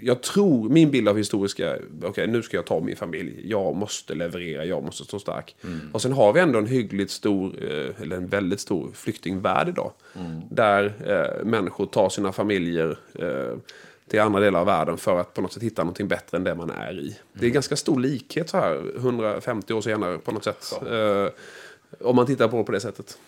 jag 0.01 0.23
tror, 0.23 0.69
min 0.69 0.91
bild 0.91 1.09
av 1.09 1.17
historiska, 1.17 1.77
okej 2.03 2.27
nu 2.27 2.43
ska 2.43 2.57
jag 2.57 2.67
ta 2.67 2.81
min 2.81 2.97
familj, 2.97 3.41
jag 3.45 3.77
måste 3.77 4.15
leverera, 4.15 4.65
jag 4.65 4.85
måste 4.85 5.05
stå 5.05 5.19
stark. 5.19 5.57
Och 5.93 6.03
sen 6.03 6.13
har 6.13 6.33
vi 6.33 6.41
ändå 6.41 6.59
en 6.59 6.67
hyggligt 6.67 7.11
stor, 7.11 7.55
eh, 7.65 8.03
eller 8.03 8.17
en 8.17 8.27
väldigt 8.27 8.61
stor 8.61 8.91
flyktingvärld 8.95 9.69
idag. 9.69 9.93
Där 10.51 10.85
eh, 11.07 11.45
människor 11.45 11.87
tar 11.87 12.09
sina 12.09 12.33
familjer 12.33 12.99
eh, 13.15 13.59
till 14.11 14.21
andra 14.21 14.41
delar 14.41 14.61
av 14.61 14.67
världen 14.67 14.97
för 14.97 15.21
att 15.21 15.35
på 15.35 15.41
något 15.41 15.53
sätt 15.53 15.63
hitta 15.63 15.83
någonting 15.83 16.09
bättre 16.09 16.37
än 16.37 16.45
det 16.45 16.55
man 16.55 16.71
är 16.71 16.93
i. 16.93 17.19
Det 17.33 17.47
är 17.47 17.51
ganska 17.51 17.77
stor 17.77 18.01
likhet 18.01 18.51
så 18.51 18.57
här 18.57 18.97
150 18.97 19.73
år 19.73 19.81
senare 19.81 20.19
på 20.19 20.33
något 20.33 20.45
sätt. 20.45 20.73
Eh, 20.91 21.29
om 22.01 22.17
man 22.17 22.27
tittar 22.27 22.49
på 22.49 22.57
det 22.57 22.65
på 22.65 22.73
det 22.73 22.81
sättet. 22.81 23.19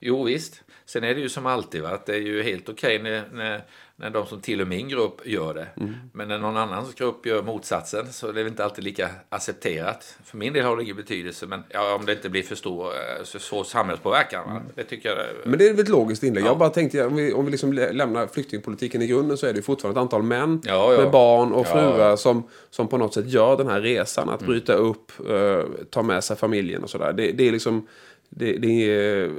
Jo 0.00 0.24
visst. 0.24 0.62
Sen 0.84 1.04
är 1.04 1.14
det 1.14 1.20
ju 1.20 1.28
som 1.28 1.46
alltid, 1.46 1.82
va? 1.82 1.88
att 1.88 2.06
det 2.06 2.14
är 2.14 2.20
ju 2.20 2.42
helt 2.42 2.68
okej 2.68 3.02
när, 3.02 3.24
när, 3.32 3.64
när 4.00 4.10
de 4.10 4.26
som 4.26 4.40
tillhör 4.40 4.66
min 4.66 4.88
grupp 4.88 5.26
gör 5.26 5.54
det. 5.54 5.66
Men 6.12 6.28
när 6.28 6.38
någon 6.38 6.56
annans 6.56 6.94
grupp 6.94 7.26
gör 7.26 7.42
motsatsen 7.42 8.12
så 8.12 8.28
är 8.28 8.32
det 8.32 8.40
inte 8.48 8.64
alltid 8.64 8.84
lika 8.84 9.08
accepterat. 9.28 10.18
För 10.24 10.36
min 10.36 10.52
del 10.52 10.64
har 10.64 10.76
det 10.76 10.82
ingen 10.82 10.96
betydelse, 10.96 11.46
men 11.46 11.62
ja, 11.68 11.94
om 11.94 12.06
det 12.06 12.12
inte 12.12 12.28
blir 12.28 12.42
för 12.42 12.54
stor, 12.54 12.86
eh, 12.86 13.24
så 13.24 13.38
svår 13.38 13.64
samhällspåverkan. 13.64 14.54
Va? 14.54 14.62
Det 14.74 14.84
tycker 14.84 15.08
jag. 15.08 15.18
är- 15.18 15.34
Men 15.44 15.58
det 15.58 15.68
är 15.68 15.80
ett 15.80 15.88
logiskt 15.88 16.22
inlägg. 16.22 16.44
Ja. 16.44 16.48
Jag 16.48 16.58
bara 16.58 16.68
tänkte, 16.70 17.04
om 17.06 17.16
vi, 17.16 17.32
om 17.32 17.44
vi 17.44 17.50
liksom 17.50 17.72
lä- 17.72 17.92
lämnar 17.92 18.26
flyktingpolitiken 18.26 19.02
i 19.02 19.06
grunden 19.06 19.36
så 19.36 19.46
är 19.46 19.52
det 19.52 19.62
fortfarande 19.62 20.00
ett 20.00 20.02
antal 20.02 20.22
män 20.22 20.60
Ja, 20.64 20.94
med 20.98 21.10
barn 21.10 21.52
och 21.52 21.66
fruar 21.66 22.16
som, 22.16 22.42
som 22.70 22.88
på 22.88 22.98
något 22.98 23.14
sätt 23.14 23.26
gör 23.28 23.56
den 23.56 23.66
här 23.68 23.80
resan. 23.80 24.28
Att 24.28 24.40
bryta 24.42 24.72
upp, 24.74 25.12
eh, 25.30 25.62
ta 25.90 26.02
med 26.02 26.24
sig 26.24 26.36
familjen 26.36 26.82
och 26.82 26.90
sådär. 26.90 27.12
Det, 27.12 27.32
det 27.32 27.48
är 27.48 27.52
liksom... 27.52 27.86
Det, 28.32 28.52
det 28.52 28.68
är... 28.90 29.30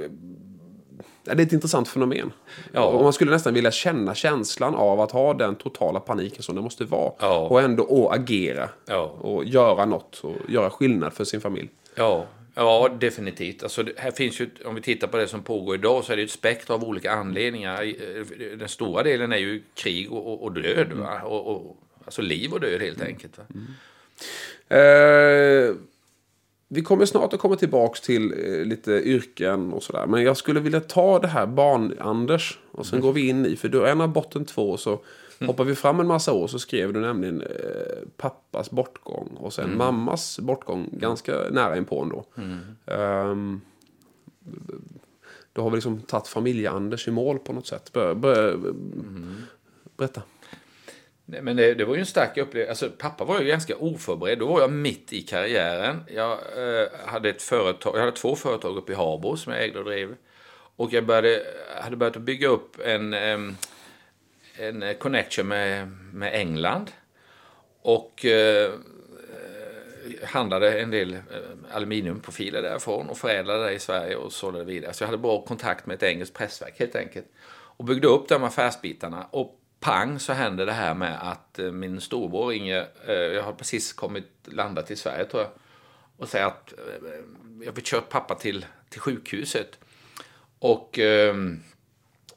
Det 1.24 1.30
är 1.30 1.40
ett 1.40 1.52
intressant 1.52 1.88
fenomen. 1.88 2.32
Ja. 2.72 2.84
Och 2.84 3.02
man 3.02 3.12
skulle 3.12 3.30
nästan 3.30 3.54
vilja 3.54 3.70
känna 3.70 4.14
känslan 4.14 4.74
av 4.74 5.00
att 5.00 5.10
ha 5.10 5.34
den 5.34 5.54
totala 5.54 6.00
paniken 6.00 6.42
som 6.42 6.54
det 6.56 6.62
måste 6.62 6.84
vara. 6.84 7.12
Ja. 7.20 7.38
Och 7.38 7.60
ändå 7.62 7.86
å 7.88 8.08
agera. 8.08 8.68
Ja. 8.86 9.02
Och 9.20 9.44
göra 9.44 9.84
något 9.84 10.20
och 10.24 10.36
göra 10.48 10.70
skillnad 10.70 11.12
för 11.12 11.24
sin 11.24 11.40
familj. 11.40 11.68
Ja, 11.94 12.26
ja 12.54 12.88
definitivt. 13.00 13.62
Alltså, 13.62 13.84
här 13.96 14.10
finns 14.10 14.40
ju, 14.40 14.50
om 14.64 14.74
vi 14.74 14.80
tittar 14.82 15.06
på 15.08 15.16
det 15.16 15.28
som 15.28 15.42
pågår 15.42 15.74
idag 15.74 16.04
så 16.04 16.12
är 16.12 16.16
det 16.16 16.22
ett 16.22 16.30
spektra 16.30 16.74
av 16.74 16.84
olika 16.84 17.12
anledningar. 17.12 17.82
Eh, 17.82 18.56
Den 18.58 18.68
stora 18.68 19.02
delen 19.02 19.32
är 19.32 19.36
ju 19.38 19.62
krig 19.74 20.12
och, 20.12 20.32
och- 20.32 20.42
och 20.42 20.52
död. 20.52 20.92
Va? 20.92 21.20
Och, 21.24 21.46
och, 21.56 21.76
alltså 22.04 22.22
liv 22.22 22.52
och 22.52 22.60
död 22.60 22.80
helt 22.80 23.02
enkelt. 23.02 23.38
Va? 23.38 23.44
Eh, 24.76 25.74
vi 26.74 26.82
kommer 26.82 27.06
snart 27.06 27.32
att 27.32 27.40
komma 27.40 27.56
tillbaks 27.56 28.00
till 28.00 28.32
eh, 28.32 28.64
lite 28.64 28.92
yrken 28.92 29.72
och 29.72 29.82
sådär. 29.82 30.06
Men 30.06 30.22
jag 30.22 30.36
skulle 30.36 30.60
vilja 30.60 30.80
ta 30.80 31.18
det 31.18 31.28
här 31.28 31.46
barn-Anders. 31.46 32.58
Och 32.70 32.86
sen 32.86 33.00
går 33.00 33.12
vi 33.12 33.28
in 33.28 33.46
i, 33.46 33.56
för 33.56 33.68
du 33.68 33.82
är 33.82 33.92
en 33.92 34.00
av 34.00 34.08
botten 34.08 34.44
två 34.44 34.76
så 34.76 35.00
hoppar 35.46 35.64
vi 35.64 35.74
fram 35.74 36.00
en 36.00 36.06
massa 36.06 36.32
år 36.32 36.46
så 36.46 36.58
skrev 36.58 36.92
du 36.92 37.00
nämligen 37.00 37.40
eh, 37.40 37.48
pappas 38.16 38.70
bortgång. 38.70 39.28
Och 39.36 39.52
sen 39.52 39.76
mammas 39.76 40.38
bortgång 40.38 40.88
ganska 40.92 41.32
nära 41.50 41.76
inpå 41.76 42.02
ändå. 42.02 42.24
Ehm, 42.86 43.60
då 45.52 45.62
har 45.62 45.70
vi 45.70 45.76
liksom 45.76 46.00
tagit 46.00 46.28
familje-Anders 46.28 47.08
i 47.08 47.10
mål 47.10 47.38
på 47.38 47.52
något 47.52 47.66
sätt. 47.66 47.92
Bör, 47.92 48.14
bör, 48.14 48.58
Berätta. 49.96 50.22
Men 51.24 51.56
det, 51.56 51.74
det 51.74 51.84
var 51.84 51.94
ju 51.94 52.00
en 52.00 52.06
stark 52.06 52.36
upplevelse. 52.36 52.70
Alltså, 52.70 52.98
pappa 52.98 53.24
var 53.24 53.40
ju 53.40 53.46
ganska 53.46 53.76
oförberedd. 53.76 54.38
Då 54.38 54.46
var 54.46 54.60
jag 54.60 54.72
mitt 54.72 55.12
i 55.12 55.22
karriären. 55.22 56.04
Jag, 56.14 56.32
eh, 56.32 56.88
hade, 57.06 57.28
ett 57.28 57.42
företag, 57.42 57.96
jag 57.96 58.00
hade 58.00 58.12
två 58.12 58.36
företag 58.36 58.76
uppe 58.76 58.92
i 58.92 58.94
Habo 58.94 59.36
som 59.36 59.52
jag 59.52 59.64
ägde 59.64 59.78
och 59.78 59.84
drev. 59.84 60.16
Och 60.76 60.92
jag 60.92 61.06
började, 61.06 61.42
hade 61.80 61.96
börjat 61.96 62.16
att 62.16 62.22
bygga 62.22 62.48
upp 62.48 62.80
en, 62.84 63.14
em, 63.14 63.56
en 64.56 64.94
connection 64.98 65.48
med, 65.48 65.88
med 66.12 66.34
England. 66.34 66.90
Och 67.82 68.24
eh, 68.24 68.70
handlade 70.24 70.80
en 70.80 70.90
del 70.90 71.14
eh, 71.14 71.20
aluminiumprofiler 71.72 72.62
därifrån 72.62 73.08
och 73.08 73.18
förädlade 73.18 73.64
det 73.64 73.72
i 73.72 73.78
Sverige 73.78 74.16
och 74.16 74.32
sålde 74.32 74.58
det 74.58 74.64
vidare. 74.64 74.92
Så 74.92 75.02
jag 75.02 75.08
hade 75.08 75.18
bra 75.18 75.42
kontakt 75.42 75.86
med 75.86 75.94
ett 75.94 76.02
engelskt 76.02 76.36
pressverk 76.36 76.78
helt 76.78 76.96
enkelt. 76.96 77.26
Och 77.76 77.84
byggde 77.84 78.08
upp 78.08 78.28
de 78.28 78.44
affärsbitarna. 78.44 79.26
Och 79.30 79.61
pang 79.82 80.20
så 80.20 80.32
hände 80.32 80.64
det 80.64 80.72
här 80.72 80.94
med 80.94 81.30
att 81.30 81.58
eh, 81.58 81.72
min 81.72 82.00
storbror 82.00 82.48
ringer. 82.48 82.88
Eh, 83.06 83.14
jag 83.14 83.42
har 83.42 83.52
precis 83.52 83.92
kommit 83.92 84.28
landat 84.44 84.90
i 84.90 84.96
Sverige 84.96 85.24
tror 85.24 85.42
jag, 85.42 85.50
och 86.16 86.28
säger 86.28 86.46
att 86.46 86.72
eh, 86.72 87.08
jag 87.64 87.72
vill 87.72 87.84
köra 87.84 88.00
pappa 88.00 88.34
till, 88.34 88.66
till 88.88 89.00
sjukhuset. 89.00 89.78
Och 90.58 90.98
ehm, 90.98 91.62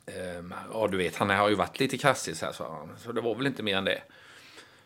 ehm, 0.06 0.54
ja, 0.74 0.88
du 0.88 0.98
vet, 0.98 1.16
han 1.16 1.30
har 1.30 1.50
ju 1.50 1.56
varit 1.56 1.80
lite 1.80 1.98
krasslig 1.98 2.38
så 2.38 2.46
här, 2.46 2.54
så 2.98 3.12
det 3.12 3.22
var 3.22 3.36
väl 3.36 3.48
inte 3.48 3.64
mer 3.64 3.78
än 3.78 3.86
det. 3.86 4.02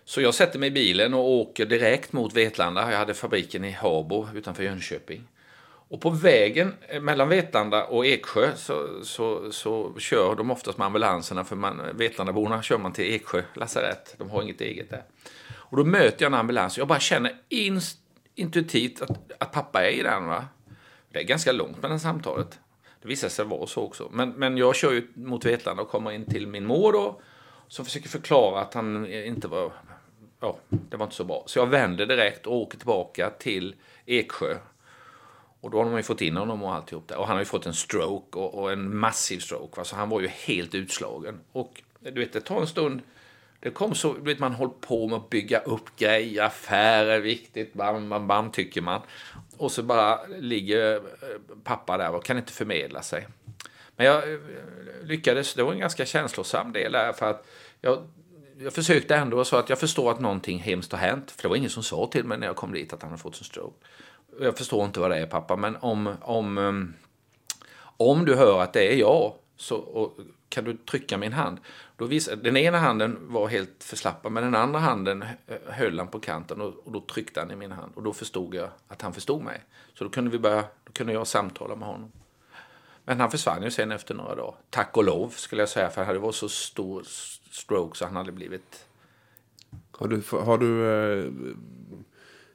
Så 0.06 0.22
jag 0.22 0.34
sätter 0.34 0.60
mig 0.60 0.68
i 0.68 0.72
bilen 0.72 1.14
och 1.14 1.30
åker 1.30 1.66
direkt 1.66 2.14
mot 2.14 2.34
Vetlanda. 2.34 2.92
Jag 2.92 2.98
hade 2.98 3.14
fabriken 3.14 3.66
i 3.66 3.72
Habo 3.72 4.28
utanför 4.36 4.64
Jönköping. 4.64 5.28
Och 5.90 6.02
på 6.02 6.10
vägen 6.10 6.74
eh, 6.88 7.02
mellan 7.02 7.30
Vetlanda 7.30 7.84
och 7.84 8.06
Eksjö 8.06 8.56
så, 8.56 9.04
så, 9.04 9.52
så 9.52 9.96
kör 9.98 10.36
de 10.36 10.52
oftast 10.52 10.78
med 10.78 10.86
ambulanserna 10.86 11.44
för 11.44 11.56
man, 11.56 11.82
Vetlandaborna 11.94 12.62
kör 12.62 12.78
man 12.78 12.94
till 12.94 13.14
Eksjö 13.16 13.44
lasarett. 13.54 14.16
De 14.18 14.30
har 14.30 14.42
inget 14.42 14.62
eget 14.62 14.90
där. 14.90 15.04
Och 15.52 15.78
då 15.78 15.84
möter 15.84 16.26
jag 16.26 16.30
en 16.30 16.40
ambulans 16.40 16.78
och 16.78 16.82
jag 16.82 16.88
bara 16.88 17.00
känner 17.00 17.36
inst, 17.50 18.00
intuitivt 18.36 19.02
att, 19.02 19.32
att 19.40 19.52
pappa 19.52 19.86
är 19.86 19.90
i 19.92 20.04
den. 20.04 20.26
Va? 20.26 20.46
Det 21.12 21.20
är 21.20 21.24
ganska 21.24 21.52
långt 21.52 21.82
mellan 21.82 22.00
samtalet. 22.00 22.60
Det 23.02 23.08
visar 23.08 23.30
sig 23.30 23.46
vara 23.46 23.68
så 23.68 23.84
också. 23.84 24.10
Men, 24.12 24.30
men 24.30 24.58
jag 24.58 24.76
kör 24.76 24.92
ju 24.92 25.08
mot 25.14 25.46
Vetlanda 25.46 25.84
och 25.84 25.90
kommer 25.90 26.12
in 26.12 26.26
till 26.26 26.48
min 26.48 26.66
mor 26.66 26.94
då. 26.94 27.22
Som 27.68 27.86
försöker 27.86 28.10
förklara 28.10 28.62
att 28.62 28.74
han 28.74 29.14
inte 29.14 29.48
var 29.48 29.72
ja, 30.40 30.58
det 30.70 30.98
var 30.98 31.06
inte 31.06 31.16
så 31.16 31.24
bra. 31.24 31.44
Så 31.46 31.60
jag 31.60 31.68
vänder 31.68 32.06
direkt 32.06 32.48
och 32.48 32.56
åker 32.56 32.78
tillbaka 32.78 33.30
till 33.30 33.76
Eksjö. 34.06 34.58
Och 35.62 35.72
då 35.72 35.78
har 35.78 35.86
de 35.86 35.98
ju 35.98 36.04
fått 36.04 36.22
in 36.22 36.38
honom 36.38 36.64
och 36.64 36.74
alltihop 36.74 37.08
där. 37.08 37.18
Och 37.18 37.28
han 37.28 37.36
har 37.36 37.42
ju 37.42 37.46
fått 37.46 37.66
en 37.66 37.74
stroke 37.74 38.40
och, 38.40 38.60
och 38.60 38.72
en 38.72 38.98
massiv 38.98 39.40
stroke. 39.40 39.78
Va? 39.78 39.84
Så 39.84 39.96
han 39.96 40.10
var 40.10 40.22
ju 40.22 40.28
helt 40.28 40.76
utslagen. 40.76 41.40
Och 41.52 41.82
eh, 42.04 42.14
du 42.14 42.20
vet, 42.20 42.34
det 42.34 42.42
tar 42.42 42.62
en 42.62 42.68
stund. 42.68 43.02
Det 43.60 43.70
kom 43.70 43.96
så, 43.96 44.14
du 44.14 44.22
vet, 44.22 44.40
man 44.40 44.54
håller 44.54 44.74
på 44.74 45.08
med 45.08 45.18
att 45.18 45.30
bygga 45.30 45.60
upp 45.60 45.96
grejer, 45.98 46.44
affärer, 46.44 47.20
viktigt, 47.20 47.74
bam, 47.74 48.10
bam, 48.10 48.28
bam, 48.28 48.52
tycker 48.52 48.82
man. 48.82 49.02
Och 49.58 49.72
så 49.72 49.84
bara 49.84 50.28
ligger 50.28 50.96
eh, 50.96 51.02
pappa 51.64 51.98
där 51.98 52.16
och 52.16 52.26
kan 52.26 52.38
inte 52.38 52.54
förmedla 52.54 53.02
sig. 53.02 53.28
Men 53.96 54.06
jag 54.06 54.34
eh, 54.34 54.40
lyckades, 55.04 55.54
det 55.54 55.64
var 55.64 55.74
en 55.74 55.80
ganska 55.80 56.06
känslosam 56.06 56.72
del 56.72 56.92
där, 56.92 57.14
för 57.14 57.30
att 57.30 57.48
jag 57.82 58.08
jag 58.64 58.74
försökte 58.74 59.16
ändå 59.16 59.46
så 59.46 59.56
att 59.58 59.70
jag 59.70 59.80
förstår 59.80 60.12
att 60.12 60.20
någonting 60.20 60.60
hemskt 60.60 60.92
har 60.92 61.00
hänt. 61.00 61.32
För 61.32 61.42
det 61.42 61.48
var 61.48 61.56
ingen 61.56 61.70
som 61.70 61.84
sa 61.84 62.10
till 62.12 62.24
mig 62.24 62.38
när 62.38 62.48
jag 62.48 62.56
kom 62.56 62.74
dit 62.74 62.94
att 62.94 63.02
han 63.02 63.12
hade 63.12 63.22
fått 63.22 63.38
en 63.38 63.44
stroke. 63.44 63.86
Jag 64.42 64.58
förstår 64.58 64.86
inte 64.86 65.00
vad 65.00 65.12
det 65.12 65.18
är 65.18 65.26
pappa, 65.26 65.56
men 65.56 65.76
om, 65.76 66.16
om, 66.22 66.58
um, 66.58 66.94
om 67.98 68.26
du 68.26 68.36
hör 68.36 68.62
att 68.62 68.74
det 68.74 68.94
är 68.94 68.96
jag 68.96 69.34
så 69.56 70.12
kan 70.50 70.64
du 70.64 70.78
trycka 70.78 71.18
min 71.18 71.34
hand. 71.34 71.58
Då 71.98 72.06
visade, 72.06 72.42
den 72.42 72.58
ena 72.58 72.78
handen 72.78 73.18
var 73.22 73.48
helt 73.48 73.84
förslappad, 73.84 74.32
men 74.32 74.44
den 74.44 74.56
andra 74.56 74.80
handen 74.80 75.26
höll 75.66 76.00
han 76.00 76.08
på 76.08 76.20
kanten 76.20 76.62
och, 76.62 76.74
och, 76.84 76.92
då 76.92 77.02
tryckte 77.02 77.40
han 77.40 77.52
i 77.52 77.56
min 77.56 77.72
hand. 77.72 77.92
Och 77.96 78.04
då 78.04 78.14
förstod 78.14 78.56
jag 78.56 78.70
att 78.88 79.02
han 79.02 79.14
förstod 79.14 79.44
mig. 79.44 79.64
Så 79.94 80.04
då 80.04 80.10
kunde, 80.10 80.32
vi 80.32 80.40
börja, 80.40 80.64
då 80.84 80.92
kunde 80.94 81.14
jag 81.14 81.28
samtala 81.28 81.76
med 81.76 81.88
honom. 81.88 82.12
Men 83.06 83.20
han 83.20 83.32
försvann 83.32 83.64
ju 83.64 83.72
sen 83.72 83.92
efter 83.92 84.16
några 84.16 84.36
dagar. 84.36 84.56
Tack 84.70 84.98
och 84.98 85.04
lov 85.04 85.30
skulle 85.30 85.62
jag 85.62 85.70
säga, 85.70 85.90
för 85.90 86.04
han 86.04 86.22
var 86.22 86.32
så 86.32 86.50
stor 86.50 87.04
stroke 87.52 87.98
så 87.98 88.06
han 88.06 88.16
hade 88.16 88.32
blivit... 88.32 88.86
Har 89.92 90.08
du... 90.08 90.24
Har 90.32 90.58
du 90.58 90.86
eh, 90.86 91.32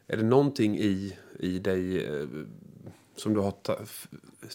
är 0.09 0.17
det 0.17 0.23
någonting 0.23 0.79
i, 0.79 1.17
i 1.39 1.59
dig 1.59 2.07
eh, 2.07 2.27
som 3.17 3.35
du 3.35 3.41
har 3.41 3.53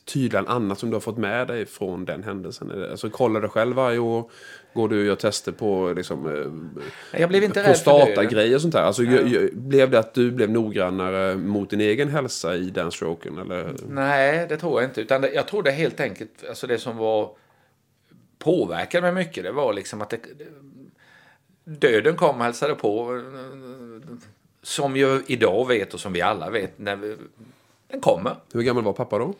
tydligen 0.05 0.47
annat 0.47 0.79
som 0.79 0.89
du 0.89 0.95
har 0.95 1.01
fått 1.01 1.17
med 1.17 1.47
dig 1.47 1.65
från 1.65 2.05
den 2.05 2.23
händelsen? 2.23 2.85
Alltså 2.91 3.09
kollar 3.09 3.41
du 3.41 3.47
själv 3.47 3.75
varje 3.75 3.99
år? 3.99 4.31
Går 4.73 4.89
du 4.89 4.99
och 4.99 5.05
gör 5.05 5.15
tester 5.15 5.51
på 5.51 5.93
liksom, 5.95 6.27
eh, 7.13 7.19
jag 7.19 7.29
blev 7.29 7.43
inte 7.43 7.63
prostatagrejer 7.63 8.55
och 8.55 8.61
sånt 8.61 8.73
där? 8.73 8.83
Alltså. 8.83 9.03
Blev 9.53 9.91
det 9.91 9.99
att 9.99 10.13
du 10.13 10.31
blev 10.31 10.49
noggrannare 10.49 11.35
mot 11.35 11.69
din 11.69 11.81
egen 11.81 12.09
hälsa 12.09 12.55
i 12.55 12.69
den 12.69 12.91
stroken? 12.91 13.37
Eller? 13.37 13.75
Nej, 13.89 14.45
det 14.49 14.57
tror 14.57 14.81
jag 14.81 14.89
inte. 14.89 15.01
Utan 15.01 15.21
det, 15.21 15.33
jag 15.33 15.47
tror 15.47 15.63
det 15.63 15.71
helt 15.71 15.99
enkelt, 15.99 16.45
alltså 16.49 16.67
det 16.67 16.77
som 16.77 16.97
var 16.97 17.35
påverkade 18.39 19.01
mig 19.01 19.25
mycket, 19.25 19.43
det 19.43 19.51
var 19.51 19.73
liksom 19.73 20.01
att 20.01 20.09
det, 20.09 20.19
döden 21.63 22.15
kom 22.15 22.37
och 22.37 22.43
hälsade 22.43 22.75
på. 22.75 23.21
Som 24.69 24.95
ju 24.95 25.23
idag 25.27 25.67
vet 25.67 25.93
och 25.93 25.99
som 25.99 26.13
vi 26.13 26.21
alla 26.21 26.49
vet, 26.49 26.79
när 26.79 26.95
vi, 26.95 27.15
den 27.87 28.01
kommer. 28.01 28.35
Hur 28.53 28.61
gammal 28.61 28.83
var 28.83 28.93
pappa 28.93 29.17
då? 29.17 29.33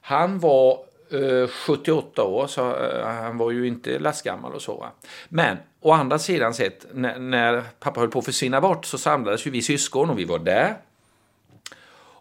Han 0.00 0.38
var 0.38 0.78
eh, 1.10 1.48
78 1.48 2.24
år, 2.24 2.46
så 2.46 2.76
eh, 2.76 3.06
han 3.06 3.38
var 3.38 3.50
ju 3.50 3.66
inte 3.66 3.98
lastgammal 3.98 4.52
och 4.52 4.62
så. 4.62 4.86
Men 5.28 5.56
å 5.80 5.92
andra 5.92 6.18
sidan 6.18 6.54
sett, 6.54 6.86
när, 6.92 7.18
när 7.18 7.64
pappa 7.80 8.00
höll 8.00 8.10
på 8.10 8.18
att 8.18 8.24
försvinna 8.24 8.60
bort 8.60 8.84
så 8.84 8.98
samlades 8.98 9.46
ju 9.46 9.50
vi 9.50 9.62
syskon 9.62 10.10
och 10.10 10.18
vi 10.18 10.24
var 10.24 10.38
där. 10.38 10.76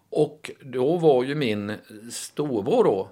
Och 0.09 0.51
då 0.61 0.97
var 0.97 1.23
ju 1.23 1.35
min 1.35 1.73
storbror 2.11 2.83
då, 2.83 3.09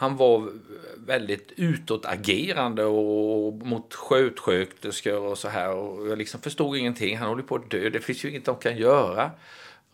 han 0.00 0.16
var 0.16 0.48
väldigt 0.96 1.52
utåtagerande 1.56 2.84
och 2.84 3.52
mot 3.52 3.94
sjuksköterskor 3.94 5.20
och 5.20 5.38
så 5.38 5.48
här. 5.48 5.74
Och 5.74 6.08
jag 6.08 6.18
liksom 6.18 6.40
förstod 6.40 6.76
ingenting. 6.76 7.18
Han 7.18 7.28
håller 7.28 7.42
på 7.42 7.54
att 7.54 7.70
dö. 7.70 7.90
Det 7.90 8.00
finns 8.00 8.24
ju 8.24 8.28
inget 8.28 8.44
de 8.44 8.56
kan 8.56 8.76
göra. 8.76 9.30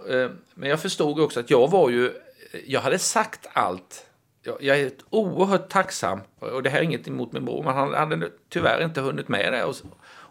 Eh, 0.08 0.30
men 0.54 0.70
jag 0.70 0.80
förstod 0.80 1.20
också 1.20 1.40
att 1.40 1.50
jag 1.50 1.70
var 1.70 1.90
ju... 1.90 2.12
Jag 2.66 2.80
hade 2.80 2.98
sagt 2.98 3.46
allt. 3.52 4.06
Jag 4.42 4.78
är 4.78 4.90
oerhört 5.10 5.68
tacksam. 5.68 6.20
Och 6.38 6.62
det 6.62 6.70
här 6.70 6.78
är 6.78 6.82
inget 6.82 7.08
emot 7.08 7.32
min 7.32 7.44
bror, 7.44 7.62
men 7.62 7.74
han 7.74 7.94
hade 7.94 8.30
tyvärr 8.48 8.84
inte 8.84 9.00
hunnit 9.00 9.28
med 9.28 9.52
det. 9.52 9.64
Och, 9.64 9.74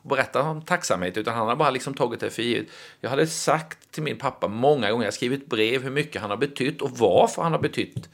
berätta 0.02 0.42
om 0.42 0.62
tacksamhet, 0.62 1.18
utan 1.18 1.36
han 1.36 1.48
har 1.48 1.56
bara 1.56 1.70
liksom 1.70 1.94
tagit 1.94 2.20
det 2.20 2.30
för 2.30 2.42
givet. 2.42 2.68
Jag 3.02 3.10
hade 3.10 3.28
sagt 3.28 3.92
till 3.92 4.04
min 4.04 4.18
pappa 4.18 4.48
många 4.48 4.92
gånger, 4.92 5.04
jag 5.04 5.12
har 5.12 5.16
skrivit 5.16 5.46
brev 5.46 5.84
hur 5.84 5.92
mycket 5.92 6.22
han 6.22 6.30
har 6.30 6.38
betytt 6.38 6.82
och 6.82 6.92
varför 6.92 7.42
han 7.42 7.52
har 7.52 7.60
betytt 7.60 8.10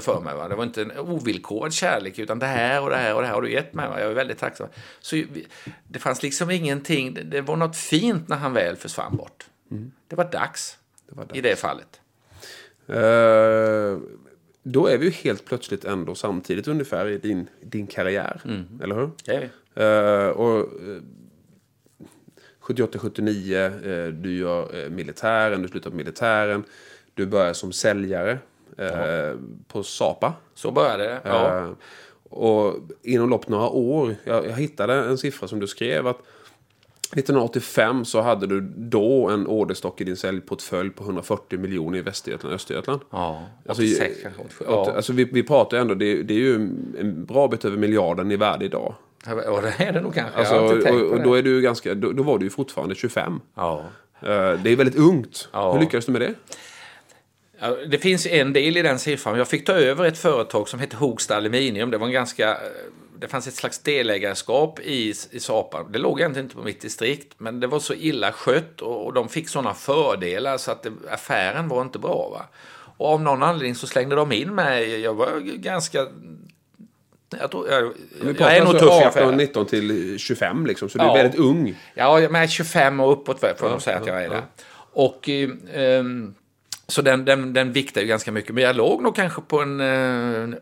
för 0.00 0.20
mig. 0.20 0.34
Va? 0.34 0.48
Det 0.48 0.54
var 0.54 0.64
inte 0.64 0.82
en 0.82 0.98
ovillkorad 0.98 1.72
kärlek, 1.72 2.18
utan 2.18 2.38
det 2.38 2.46
här 2.46 2.82
och 2.82 2.90
det 2.90 2.96
här 2.96 3.14
och 3.14 3.20
det 3.20 3.26
här 3.26 3.34
har 3.34 3.42
du 3.42 3.52
gett 3.52 3.74
mig. 3.74 3.88
Va? 3.88 4.00
Jag 4.00 4.10
är 4.10 4.14
väldigt 4.14 4.38
tacksam. 4.38 4.68
Så 5.00 5.22
det 5.88 5.98
fanns 5.98 6.22
liksom 6.22 6.50
ingenting, 6.50 7.18
det 7.24 7.40
var 7.40 7.56
något 7.56 7.76
fint 7.76 8.28
när 8.28 8.36
han 8.36 8.52
väl 8.52 8.76
försvann 8.76 9.16
bort. 9.16 9.46
Mm. 9.70 9.92
Det, 10.08 10.16
var 10.16 10.30
dags, 10.30 10.78
det 11.08 11.14
var 11.14 11.24
dags 11.24 11.38
i 11.38 11.40
det 11.40 11.56
fallet. 11.56 12.00
Uh, 12.90 13.98
då 14.62 14.86
är 14.86 14.98
vi 14.98 15.04
ju 15.04 15.10
helt 15.10 15.44
plötsligt 15.44 15.84
ändå 15.84 16.14
samtidigt 16.14 16.68
ungefär 16.68 17.08
i 17.08 17.18
din, 17.18 17.48
din 17.60 17.86
karriär. 17.86 18.40
Mm. 18.44 18.80
Eller 18.82 18.94
hur? 18.94 19.10
Det 19.24 19.34
är 19.34 19.40
vi. 19.40 19.48
Uh, 19.82 20.28
och, 20.28 20.68
78-79, 22.60 23.86
uh, 23.86 24.12
du 24.12 24.36
gör 24.36 24.88
militären, 24.88 25.62
du 25.62 25.68
slutar 25.68 25.90
på 25.90 25.96
militären. 25.96 26.64
Du 27.14 27.26
börjar 27.26 27.52
som 27.52 27.72
säljare 27.72 28.38
eh, 28.78 29.36
på 29.68 29.82
Sapa. 29.82 30.32
Så 30.54 30.70
började 30.70 31.04
det, 31.04 31.20
ja. 31.24 31.58
Eh, 31.58 31.70
och 32.30 32.74
inom 33.02 33.30
lopp 33.30 33.48
några 33.48 33.68
år, 33.68 34.16
jag, 34.24 34.46
jag 34.46 34.56
hittade 34.56 34.94
en 34.94 35.18
siffra 35.18 35.48
som 35.48 35.60
du 35.60 35.66
skrev 35.66 36.06
att 36.06 36.18
1985 37.16 38.04
så 38.04 38.20
hade 38.20 38.46
du 38.46 38.60
då 38.76 39.28
en 39.28 39.46
orderstock 39.46 40.00
i 40.00 40.04
din 40.04 40.16
säljportfölj 40.16 40.90
på 40.90 41.04
140 41.04 41.58
miljoner 41.58 41.98
i 41.98 42.02
Västergötland 42.02 42.52
och 42.52 42.54
Östergötland. 42.54 43.00
Ja, 43.10 43.42
86 43.68 44.00
alltså, 44.00 44.22
kanske. 44.22 44.64
Ja. 44.64 44.92
Alltså, 44.96 45.12
vi, 45.12 45.24
vi 45.24 45.42
pratar 45.42 45.76
ju 45.76 45.80
ändå, 45.80 45.94
det, 45.94 46.22
det, 46.22 46.34
är 46.34 46.38
ju 46.38 46.54
en 46.54 47.24
bra 47.24 47.48
bit 47.48 47.64
över 47.64 47.76
miljarden 47.76 48.30
i 48.30 48.36
värde 48.36 48.64
idag. 48.64 48.94
Ja, 49.26 49.34
det 49.60 49.84
är 49.84 49.92
det 49.92 50.00
nog 50.00 50.14
kanske. 50.14 50.38
Alltså, 50.38 50.54
och, 50.54 51.12
och 51.12 51.22
då, 51.22 51.34
är 51.34 51.42
du 51.42 51.60
ganska, 51.60 51.94
då, 51.94 52.12
då, 52.12 52.22
var 52.22 52.38
du 52.38 52.44
ju 52.44 52.50
fortfarande 52.50 52.94
25. 52.94 53.40
Ja. 53.54 53.84
Eh, 54.20 54.28
det 54.62 54.70
är 54.70 54.76
väldigt 54.76 54.98
ungt. 54.98 55.48
Ja. 55.52 55.72
Hur 55.72 55.80
lyckades 55.80 56.06
du 56.06 56.12
med 56.12 56.20
det? 56.20 56.34
Det 57.86 57.98
finns 57.98 58.26
en 58.26 58.52
del 58.52 58.76
i 58.76 58.82
den 58.82 58.98
siffran. 58.98 59.38
Jag 59.38 59.48
fick 59.48 59.64
ta 59.64 59.72
över 59.72 60.04
ett 60.04 60.18
företag 60.18 60.68
som 60.68 60.80
hette 60.80 60.96
Hogsta 60.96 61.36
Aluminium. 61.36 61.90
Det 61.90 61.98
var 61.98 62.06
en 62.06 62.12
ganska... 62.12 62.56
Det 63.18 63.28
fanns 63.28 63.46
ett 63.46 63.54
slags 63.54 63.78
delägarskap 63.78 64.80
i, 64.80 65.14
i 65.30 65.40
Sapa. 65.40 65.82
Det 65.82 65.98
låg 65.98 66.20
egentligen 66.20 66.46
inte 66.46 66.56
på 66.56 66.62
mitt 66.62 66.80
distrikt, 66.80 67.34
men 67.38 67.60
det 67.60 67.66
var 67.66 67.80
så 67.80 67.94
illa 67.94 68.32
skött 68.32 68.80
och, 68.80 69.06
och 69.06 69.12
de 69.12 69.28
fick 69.28 69.48
sådana 69.48 69.74
fördelar 69.74 70.58
så 70.58 70.70
att 70.70 70.82
det, 70.82 70.92
affären 71.10 71.68
var 71.68 71.82
inte 71.82 71.98
bra. 71.98 72.28
Va? 72.28 72.46
Och 72.96 73.08
av 73.08 73.22
någon 73.22 73.42
anledning 73.42 73.74
så 73.74 73.86
slängde 73.86 74.16
de 74.16 74.32
in 74.32 74.54
mig. 74.54 75.00
Jag 75.00 75.14
var 75.14 75.40
ganska 75.40 76.06
jag, 77.40 77.50
tror, 77.50 77.68
jag, 77.68 77.92
jag, 78.24 78.40
jag 78.40 78.56
är 78.56 78.64
nog 78.64 78.78
tuff 78.78 79.02
i 79.02 79.04
affären. 79.04 79.36
19 79.36 79.66
till 79.66 80.18
25 80.18 80.66
liksom, 80.66 80.88
så 80.88 80.98
du 80.98 81.04
är 81.04 81.14
väldigt 81.14 81.40
ung. 81.40 81.74
Ja, 81.94 82.28
men 82.30 82.48
25 82.48 83.00
och 83.00 83.12
uppåt 83.12 83.40
får 83.40 83.54
ja, 83.60 83.80
säga 83.80 83.98
att 83.98 84.06
jag 84.06 84.16
är 84.16 84.24
ja. 84.24 84.30
där. 84.30 84.42
Och 84.92 85.28
um, 85.74 86.34
så 86.86 87.02
den, 87.02 87.24
den, 87.24 87.52
den 87.52 87.72
viktar 87.72 88.00
ju 88.00 88.06
ganska 88.06 88.32
mycket. 88.32 88.54
Men 88.54 88.64
jag 88.64 88.76
låg 88.76 89.02
nog 89.02 89.16
kanske 89.16 89.40
på 89.42 89.60
en 89.60 89.80
eh, 89.80 90.56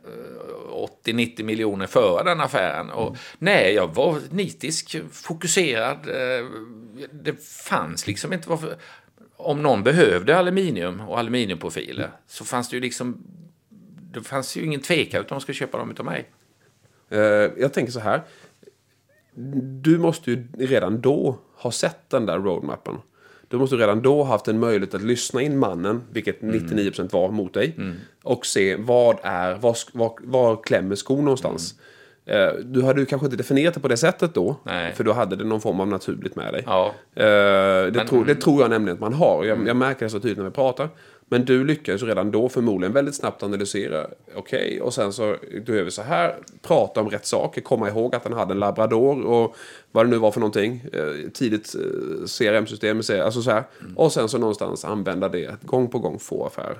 80-90 1.04 1.42
miljoner 1.42 1.86
före 1.86 2.24
den 2.24 2.40
affären. 2.40 2.90
Och, 2.90 3.16
Nej, 3.38 3.74
jag 3.74 3.94
var 3.94 4.18
nitisk, 4.30 4.96
fokuserad. 5.12 5.96
eh, 6.08 6.46
Det 7.12 7.44
fanns 7.44 8.06
liksom 8.06 8.32
inte... 8.32 8.48
Varför, 8.48 8.76
om 9.36 9.62
någon 9.62 9.82
behövde 9.82 10.36
aluminium 10.38 11.00
och 11.00 11.18
aluminiumprofiler 11.18 12.10
så 12.26 12.44
fanns 12.44 12.68
det 12.68 12.76
ju 12.76 12.80
liksom... 12.82 13.22
Det 14.12 14.20
fanns 14.20 14.56
ju 14.56 14.64
ingen 14.64 14.80
tvekan 14.80 15.20
utan 15.20 15.36
de 15.38 15.40
skulle 15.40 15.56
köpa 15.56 15.78
dem 15.78 15.90
utav 15.90 16.06
mig. 16.06 16.30
Eh, 17.10 17.18
jag 17.58 17.72
tänker 17.72 17.92
så 17.92 18.00
här. 18.00 18.22
Du 19.82 19.98
måste 19.98 20.30
ju 20.30 20.46
redan 20.58 21.00
då 21.00 21.38
ha 21.56 21.70
sett 21.72 22.10
den 22.10 22.26
där 22.26 22.38
roadmappen. 22.38 22.98
Du 23.50 23.58
måste 23.58 23.76
redan 23.76 24.02
då 24.02 24.22
ha 24.22 24.24
haft 24.24 24.48
en 24.48 24.58
möjlighet 24.60 24.94
att 24.94 25.02
lyssna 25.02 25.42
in 25.42 25.58
mannen, 25.58 26.02
vilket 26.12 26.42
Mm. 26.42 26.54
99% 26.66 27.12
var 27.12 27.28
mot 27.30 27.54
dig. 27.54 27.76
Och 28.22 28.46
se 28.46 28.76
vad 28.76 29.16
är, 29.22 29.54
var, 29.54 29.76
var, 29.92 30.12
var 30.20 30.62
klämmer 30.62 30.94
skon 30.94 31.24
någonstans. 31.24 31.74
Eh, 32.26 32.48
Du 32.64 32.82
hade 32.82 33.00
ju 33.00 33.06
kanske 33.06 33.26
inte 33.26 33.36
definierat 33.36 33.74
det 33.74 33.80
på 33.80 33.88
det 33.88 33.96
sättet 33.96 34.34
då. 34.34 34.56
Nej. 34.64 34.92
För 34.94 35.04
då 35.04 35.12
hade 35.12 35.36
det 35.36 35.44
någon 35.44 35.60
form 35.60 35.80
av 35.80 35.88
naturligt 35.88 36.36
med 36.36 36.54
dig. 36.54 36.62
Ja. 36.66 36.94
Eh, 37.14 37.24
det, 37.92 38.04
tror, 38.08 38.24
det 38.24 38.34
tror 38.34 38.60
jag 38.62 38.70
nämligen 38.70 38.94
att 38.94 39.00
man 39.00 39.12
har. 39.14 39.44
Jag, 39.44 39.66
jag 39.68 39.76
märker 39.76 40.06
det 40.06 40.10
så 40.10 40.20
tydligt 40.20 40.38
när 40.38 40.44
vi 40.44 40.50
pratar. 40.50 40.88
Men 41.32 41.44
du 41.44 41.64
lyckades 41.64 42.02
redan 42.02 42.30
då 42.30 42.48
förmodligen 42.48 42.92
väldigt 42.92 43.14
snabbt 43.14 43.42
analysera. 43.42 44.06
Okej, 44.34 44.80
och 44.80 44.94
sen 44.94 45.12
så 45.12 45.36
du 45.64 45.76
gör 45.76 45.82
vi 45.82 45.90
så 45.90 46.02
här. 46.02 46.36
Prata 46.62 47.00
om 47.00 47.10
rätt 47.10 47.26
saker. 47.26 47.60
Komma 47.60 47.88
ihåg 47.88 48.14
att 48.14 48.24
han 48.24 48.32
hade 48.32 48.52
en 48.52 48.58
labrador 48.58 49.22
och 49.26 49.56
vad 49.92 50.06
det 50.06 50.10
nu 50.10 50.18
var 50.18 50.30
för 50.30 50.40
någonting. 50.40 50.84
Eh, 50.92 51.30
tidigt 51.30 51.74
eh, 51.74 52.26
CRM-system. 52.26 52.96
Alltså 52.96 53.42
så 53.42 53.50
här. 53.50 53.64
Och 53.96 54.12
sen 54.12 54.28
så 54.28 54.38
någonstans 54.38 54.84
använda 54.84 55.28
det 55.28 55.56
gång 55.62 55.88
på 55.88 55.98
gång 55.98 56.18
få 56.18 56.46
affär. 56.46 56.78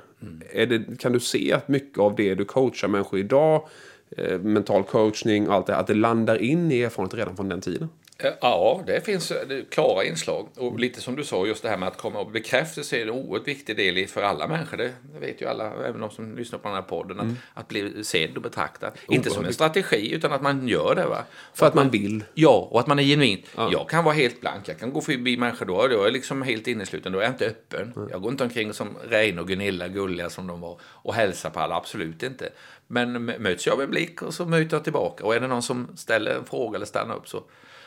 Är 0.53 0.67
det, 0.67 0.99
kan 0.99 1.13
du 1.13 1.21
se 1.21 1.53
att 1.53 1.69
mycket 1.69 1.99
av 1.99 2.15
det 2.17 2.35
du 2.35 2.45
coachar 2.45 2.89
människor 2.89 3.19
idag 3.19 3.69
eh, 4.17 4.39
mental 4.39 4.83
coachning 4.83 5.49
och 5.49 5.55
allt 5.55 5.67
det, 5.67 5.77
att 5.77 5.87
det 5.87 5.95
landar 5.95 6.43
in 6.43 6.73
i 6.73 6.83
erfarenhet 6.83 7.15
redan 7.15 7.37
från 7.37 7.49
den 7.49 7.61
tiden? 7.61 7.89
Eh, 8.23 8.33
Ja, 8.41 8.83
det 8.87 9.05
finns 9.05 9.31
eh, 9.31 9.65
klara 9.71 10.05
inslag. 10.05 10.49
Och 10.57 10.81
lite 10.81 11.01
som 11.01 11.17
du 11.17 11.25
sa, 11.25 11.47
just 11.47 11.63
det 11.63 11.69
här 11.69 11.77
med 11.77 11.89
att 11.89 11.97
komma 11.97 12.19
och 12.21 12.31
bekräftelse 12.31 12.97
är 12.97 13.03
en 13.03 13.11
oerhört 13.11 13.49
viktig 13.49 13.77
del 13.77 14.07
för 14.07 14.23
alla 14.23 14.47
människor. 14.47 14.77
Det 14.77 14.93
vet 15.21 15.43
ju 15.43 15.47
alla, 15.47 15.73
även 15.87 16.01
de 16.01 16.11
som 16.11 16.37
lyssnar 16.37 16.59
på 16.59 16.69
den 16.69 16.75
här 16.75 16.83
podden. 16.83 17.21
Att, 17.21 17.61
att 17.61 17.69
bli 17.69 18.05
sedd 18.05 18.37
och 18.37 18.43
betraktad. 18.43 18.93
Inte 19.09 19.31
som 19.31 19.45
en 19.45 19.53
strategi, 19.53 20.13
utan 20.15 20.33
att 20.33 20.43
man 20.43 20.69
gör 20.69 20.95
det. 20.95 21.07
Va? 21.07 21.25
För 21.55 21.67
att 21.67 21.75
man 21.75 21.91
vill. 21.91 22.25
Ja, 22.35 22.69
och 22.71 22.81
att 22.81 22.87
man 22.87 22.99
är 22.99 23.03
genuin. 23.03 23.43
Jag 23.57 23.89
kan 23.89 24.05
vara 24.05 24.15
helt 24.15 24.41
blank. 24.41 24.69
Jag 24.69 24.79
kan 24.79 24.93
gå 24.93 25.01
förbi 25.01 25.37
människor 25.37 25.67
då. 25.67 25.87
Då 25.87 26.01
är 26.01 26.05
jag 26.05 26.13
liksom 26.13 26.43
helt 26.43 26.67
innesluten. 26.67 27.13
Då 27.13 27.19
är 27.19 27.23
jag 27.23 27.33
inte 27.33 27.47
öppen. 27.47 28.09
Jag 28.11 28.23
går 28.23 28.31
inte 28.33 28.45
omkring 28.45 28.73
som 28.73 28.97
Reine 29.09 29.41
och 29.41 29.49
Gunilla, 29.49 29.89
gulliga 29.89 30.31
som 30.31 30.47
de 30.47 30.61
var, 30.61 30.81
och 30.83 31.15
hälsar 31.15 31.51
på 31.51 31.61
alla. 31.61 31.77
Absolut 31.77 32.23
inte. 32.23 32.49
Men 32.87 33.25
möts 33.25 33.67
jag 33.67 33.83
en 33.83 33.91
blick 33.91 34.23
och 34.23 34.35
så 34.35 34.45
möter 34.47 34.77
jag 34.77 34.85
tillbaka. 34.85 35.25
Och 35.25 35.35
är 35.35 35.41
det 35.41 35.47
någon 35.47 35.63
som 35.63 35.97
ställer 35.97 36.35
en 36.35 36.45
fråga 36.45 36.77
eller 36.77 36.87
stannar 36.87 37.15
upp 37.17 37.29
så... 37.29 37.43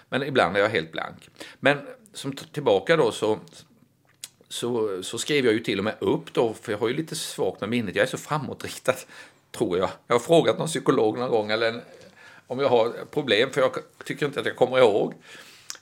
Men 0.09 0.23
ibland 0.23 0.57
är 0.57 0.61
jag 0.61 0.69
helt 0.69 0.91
blank. 0.91 1.29
Men 1.59 1.77
som 2.13 2.33
tillbaka 2.33 2.97
då 2.97 3.11
så 3.11 3.39
så, 4.53 5.03
så 5.03 5.17
skrev 5.17 5.45
jag 5.45 5.53
ju 5.53 5.59
till 5.59 5.77
och 5.77 5.83
med 5.83 5.95
upp 5.99 6.33
då, 6.33 6.53
för 6.53 6.71
jag 6.71 6.79
har 6.79 6.87
ju 6.87 6.93
lite 6.93 7.15
svagt 7.15 7.61
med 7.61 7.69
minnet. 7.69 7.95
Jag 7.95 8.03
är 8.03 8.07
så 8.09 8.17
framåtriktad, 8.17 8.95
tror 9.51 9.77
jag. 9.77 9.89
Jag 10.07 10.15
har 10.15 10.19
frågat 10.19 10.57
någon 10.57 10.67
psykolog 10.67 11.17
någon 11.17 11.29
gång 11.29 11.51
eller 11.51 11.69
en, 11.69 11.81
om 12.47 12.59
jag 12.59 12.69
har 12.69 12.93
problem, 13.11 13.49
för 13.51 13.61
jag 13.61 13.71
tycker 14.03 14.25
inte 14.25 14.39
att 14.39 14.45
jag 14.45 14.55
kommer 14.55 14.77
ihåg. 14.77 15.13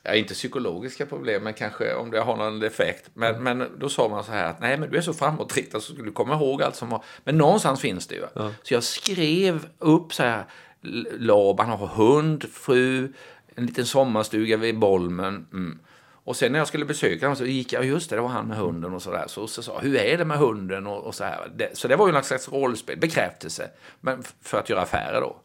Ja, 0.04 0.16
inte 0.16 0.34
psykologiska 0.34 1.06
problem, 1.06 1.44
men 1.44 1.54
kanske 1.54 1.96
om 1.96 2.14
jag 2.14 2.26
har 2.26 2.38
någon 2.38 2.60
defekt. 2.60 3.10
Men, 3.14 3.44
men 3.44 3.68
då 3.80 3.90
sa 3.90 4.10
man 4.10 4.24
så 4.24 4.32
här 4.32 4.46
att 4.46 4.60
nej, 4.62 4.78
men 4.78 4.92
du 4.92 4.98
är 4.98 5.02
så 5.02 5.14
framåtriktad 5.14 5.80
så 5.80 5.94
skulle 5.94 6.08
du 6.08 6.14
komma 6.14 6.36
ihåg 6.36 6.64
allt 6.64 6.76
som 6.76 6.90
var. 6.90 7.04
Men 7.24 7.38
någonstans 7.38 7.82
finns 7.82 8.08
det 8.08 8.16
ju. 8.16 8.26
Så 8.64 8.74
jag 8.74 8.84
skrev 8.84 9.68
upp 9.80 10.14
så 10.14 10.24
här, 10.24 10.46
Laban 11.12 11.70
har 11.70 11.88
hund, 11.88 12.46
fru, 12.52 13.14
en 13.56 13.66
liten 13.66 13.86
sommarstuga 13.86 14.58
vid 14.58 14.80
Bolmen. 14.80 15.48
Mm. 15.54 15.80
Och 16.24 16.36
sen 16.36 16.52
när 16.52 16.60
jag 16.60 16.68
skulle 16.68 16.86
besöka 16.86 17.26
honom 17.26 17.36
så 17.36 17.46
gick 17.46 17.74
jag, 17.74 17.86
just 17.86 18.10
det, 18.10 18.16
det 18.16 18.22
var 18.22 18.30
han 18.30 18.48
med 18.48 18.58
hunden 18.58 18.94
och 18.94 19.02
sådär. 19.02 19.26
Så, 19.28 19.48
så 19.48 19.64
sa 19.64 19.80
hur 19.80 19.96
är 19.96 20.18
det 20.18 20.26
med 20.26 20.38
hunden 20.38 20.88
och, 20.88 21.04
och 21.04 21.16
så 21.16 21.24
här. 21.24 21.52
Det, 21.56 21.78
så 21.78 21.88
det 21.88 21.96
var 21.96 22.08
ju 22.08 22.14
någon 22.14 22.24
slags 22.24 22.50
rollspel, 22.50 23.00
bekräftelse. 23.00 23.70
Men 24.02 24.24
för 24.42 24.60
att 24.60 24.70
göra 24.70 24.82
affärer 24.82 25.22
då. 25.22 25.36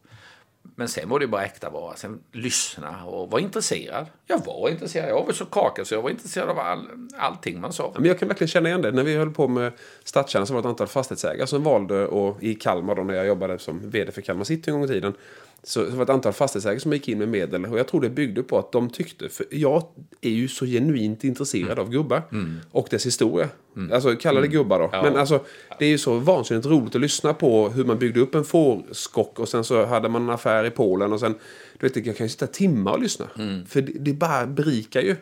Men 0.75 0.88
sen 0.88 1.09
var 1.09 1.19
det 1.19 1.25
ju 1.25 1.31
bara 1.31 1.45
äkta 1.45 1.71
vara. 1.71 1.97
Sen 1.97 2.21
lyssna 2.33 3.05
och 3.05 3.31
vara 3.31 3.42
intresserad. 3.42 4.07
Jag 4.27 4.47
var 4.47 4.71
intresserad. 4.71 5.09
Jag 5.09 5.25
var 5.25 5.33
så 5.33 5.45
kakad 5.45 5.87
så 5.87 5.95
jag 5.95 6.03
var 6.03 6.11
intresserad 6.11 6.49
av 6.49 6.59
all, 6.59 6.88
allting 7.19 7.61
man 7.61 7.73
sa. 7.73 7.92
Men 7.95 8.05
jag 8.05 8.19
kan 8.19 8.29
verkligen 8.29 8.49
känna 8.49 8.69
igen 8.69 8.83
det. 8.83 8.92
När 8.92 9.03
vi 9.03 9.16
höll 9.16 9.31
på 9.31 9.49
med 9.49 9.73
stadskärnan 10.05 10.47
så 10.47 10.55
var 10.55 10.62
det 10.62 10.66
ett 10.66 10.71
antal 10.71 10.87
fastighetsägare 10.87 11.47
som 11.47 11.62
valde, 11.62 12.07
och 12.07 12.42
i 12.42 12.55
Kalmar 12.55 12.95
då 12.95 13.03
när 13.03 13.14
jag 13.14 13.27
jobbade 13.27 13.59
som 13.59 13.90
vd 13.90 14.12
för 14.12 14.23
Kalmar 14.23 14.45
City 14.45 14.71
en 14.71 14.77
gång 14.77 14.85
i 14.85 14.88
tiden. 14.88 15.14
Så, 15.62 15.85
så 15.85 15.90
var 15.90 15.97
det 15.97 16.03
ett 16.03 16.11
antal 16.11 16.33
fastighetsägare 16.33 16.81
som 16.81 16.92
gick 16.92 17.09
in 17.09 17.19
med 17.19 17.29
medel. 17.29 17.64
Och 17.66 17.79
jag 17.79 17.88
tror 17.88 18.01
det 18.01 18.09
byggde 18.11 18.42
på 18.42 18.59
att 18.59 18.73
de 18.73 18.90
tyckte, 18.90 19.29
för 19.29 19.47
jag 19.51 19.83
är 20.21 20.31
ju 20.31 20.49
så 20.49 20.66
genuint 20.66 21.25
intresserad 21.25 21.79
av 21.79 21.90
gubbar. 21.90 22.23
Och 22.71 22.87
dess 22.90 23.07
historia. 23.07 23.49
Alltså 23.92 24.16
kalla 24.16 24.40
det 24.40 24.49
gubbar 24.49 24.79
då. 24.79 24.90
Men 25.03 25.16
alltså 25.16 25.40
det 25.79 25.85
är 25.85 25.88
ju 25.88 25.99
så 25.99 26.19
vansinnigt 26.19 26.66
roligt 26.66 26.95
att 26.95 27.01
lyssna 27.01 27.35
på 27.35 27.69
hur 27.69 27.85
man 27.85 27.99
byggde 27.99 28.21
upp 28.21 28.35
en 28.35 28.45
fårskock. 28.45 29.38
Och 29.38 29.49
sen 29.49 29.64
så 29.64 29.85
hade 29.85 30.09
man 30.09 30.23
en 30.23 30.31
affär 30.31 30.64
i 30.64 30.71
Polen. 30.71 31.12
Och 31.12 31.21
sen, 31.21 31.35
du 31.79 31.88
vet, 31.88 32.07
jag 32.07 32.16
kan 32.16 32.27
ju 32.27 32.31
sitta 32.31 32.47
timmar 32.47 32.92
och 32.92 33.03
lyssna. 33.03 33.27
För 33.69 33.81
det, 33.81 33.92
det 33.99 34.12
bara 34.12 34.47
berikar 34.47 35.01
ju. 35.01 35.16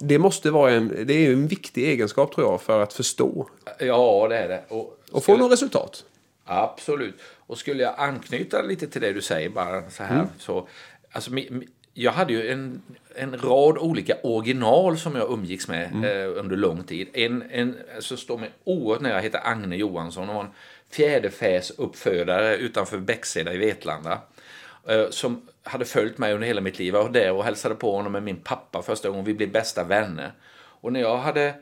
Det 0.00 0.18
måste 0.18 0.50
vara 0.50 0.70
en, 0.72 0.88
det 1.06 1.26
är 1.26 1.32
en 1.32 1.46
viktig 1.46 1.88
egenskap 1.88 2.34
tror 2.34 2.46
jag 2.46 2.60
för 2.62 2.82
att 2.82 2.92
förstå. 2.92 3.48
Ja, 3.78 4.26
det 4.28 4.36
är 4.36 4.48
det. 4.48 4.64
Och, 4.68 4.98
Och 5.12 5.24
få 5.24 5.36
något 5.36 5.52
resultat. 5.52 6.04
Absolut. 6.44 7.14
Och 7.50 7.58
skulle 7.58 7.82
jag 7.82 7.94
anknyta 7.98 8.62
lite 8.62 8.86
till 8.86 9.00
det 9.00 9.12
du 9.12 9.22
säger 9.22 9.48
bara 9.48 9.90
så 9.90 10.02
här. 10.02 10.26
Så, 10.38 10.68
alltså, 11.12 11.30
jag 11.94 12.12
hade 12.12 12.32
ju 12.32 12.50
en, 12.50 12.82
en 13.14 13.38
rad 13.38 13.78
olika 13.78 14.16
original 14.22 14.98
som 14.98 15.16
jag 15.16 15.30
umgicks 15.30 15.68
med 15.68 16.04
eh, 16.04 16.38
under 16.38 16.56
lång 16.56 16.82
tid. 16.82 17.08
En, 17.12 17.42
en 17.50 17.76
som 17.98 18.16
står 18.16 18.38
mig 18.38 18.50
oerhört 18.64 19.02
nära 19.02 19.18
heter 19.18 19.40
Agne 19.44 19.76
Johansson 19.76 20.28
och 20.28 20.34
var 20.34 20.42
en 20.42 20.50
fjäderfäsuppfödare 20.90 22.56
utanför 22.56 22.98
Bäckseda 22.98 23.54
i 23.54 23.58
Vetlanda. 23.58 24.18
Eh, 24.88 25.10
som 25.10 25.48
hade 25.62 25.84
följt 25.84 26.18
mig 26.18 26.34
under 26.34 26.46
hela 26.46 26.60
mitt 26.60 26.78
liv. 26.78 26.94
Jag 26.94 27.02
var 27.02 27.10
där 27.10 27.32
och 27.32 27.44
hälsade 27.44 27.74
på 27.74 27.96
honom 27.96 28.12
med 28.12 28.22
min 28.22 28.36
pappa 28.36 28.82
första 28.82 29.08
gången. 29.08 29.24
Vi 29.24 29.34
blev 29.34 29.52
bästa 29.52 29.84
vänner. 29.84 30.32
Och 30.80 30.92
när 30.92 31.00
jag 31.00 31.16
hade 31.16 31.54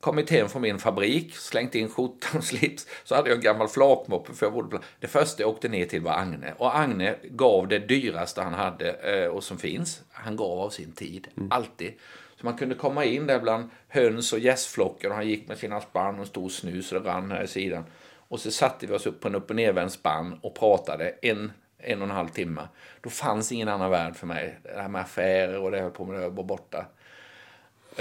kommit 0.00 0.30
hem 0.30 0.48
från 0.48 0.62
min 0.62 0.78
fabrik, 0.78 1.36
slängt 1.36 1.74
in 1.74 1.88
skjortan 1.88 2.38
och 2.38 2.44
slips, 2.50 2.86
så 3.04 3.14
hade 3.14 3.28
jag 3.28 3.36
en 3.36 3.42
gammal 3.42 3.68
flakmoppe 3.68 4.32
för 4.32 4.46
jag 4.46 4.52
bodde 4.52 4.68
på 4.68 4.82
Det 5.00 5.06
första 5.06 5.42
jag 5.42 5.50
åkte 5.50 5.68
ner 5.68 5.86
till 5.86 6.02
var 6.02 6.12
Agne. 6.12 6.54
Och 6.58 6.78
Agne 6.78 7.14
gav 7.22 7.68
det 7.68 7.78
dyraste 7.78 8.42
han 8.42 8.54
hade 8.54 8.90
eh, 8.92 9.28
och 9.28 9.44
som 9.44 9.58
finns. 9.58 10.02
Han 10.12 10.36
gav 10.36 10.58
av 10.58 10.70
sin 10.70 10.92
tid. 10.92 11.28
Alltid. 11.50 11.92
Så 12.40 12.46
man 12.46 12.56
kunde 12.56 12.74
komma 12.74 13.04
in 13.04 13.26
där 13.26 13.40
bland 13.40 13.70
höns 13.88 14.32
och 14.32 14.38
gässflockar 14.38 15.08
och 15.08 15.14
han 15.14 15.28
gick 15.28 15.48
med 15.48 15.58
sina 15.58 15.80
spann 15.80 16.20
och 16.20 16.26
stor 16.26 16.48
snus 16.48 16.92
och 16.92 17.02
det 17.02 17.08
rann 17.08 17.30
här 17.30 17.42
i 17.42 17.48
sidan. 17.48 17.84
Och 18.30 18.40
så 18.40 18.50
satte 18.50 18.86
vi 18.86 18.94
oss 18.94 19.06
upp 19.06 19.20
på 19.20 19.28
en 19.28 19.34
upp 19.34 19.50
och 19.50 19.56
nervänd 19.56 19.92
spann 19.92 20.38
och 20.42 20.54
pratade 20.54 21.14
en, 21.22 21.52
en 21.78 22.02
och 22.02 22.08
en 22.08 22.14
halv 22.14 22.28
timme. 22.28 22.68
Då 23.00 23.10
fanns 23.10 23.52
ingen 23.52 23.68
annan 23.68 23.90
värld 23.90 24.16
för 24.16 24.26
mig. 24.26 24.58
Det 24.62 24.80
här 24.80 24.88
med 24.88 25.00
affärer 25.00 25.58
och 25.58 25.70
det 25.70 25.76
jag 25.76 25.84
höll 25.84 25.92
på 25.92 26.04
med 26.04 26.20
det 26.20 26.28
var 26.28 26.44
borta. 26.44 26.86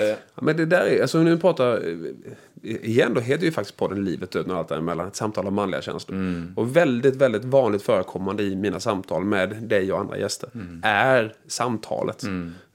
Ja, 0.07 0.41
men 0.41 0.57
det 0.57 0.65
där 0.65 0.81
är, 0.85 1.01
alltså 1.01 1.23
nu 1.23 1.38
pratar, 1.38 1.77
eh, 1.77 2.75
igen 2.75 3.13
då 3.13 3.21
heter 3.21 3.45
ju 3.45 3.51
faktiskt 3.51 3.77
podden 3.77 4.05
Livet, 4.05 4.31
döden 4.31 4.51
och 4.51 4.57
allt 4.57 4.67
däremellan. 4.67 5.07
Ett 5.07 5.15
samtal 5.15 5.47
om 5.47 5.53
manliga 5.53 5.81
känslor. 5.81 6.17
Och 6.55 6.75
väldigt, 6.75 7.15
väldigt 7.15 7.45
vanligt 7.45 7.81
förekommande 7.81 8.43
i 8.43 8.55
mina 8.55 8.79
samtal 8.79 9.23
med 9.25 9.49
dig 9.49 9.91
och 9.91 9.99
andra 9.99 10.17
gäster 10.17 10.49
är 10.83 11.33
samtalet. 11.47 12.23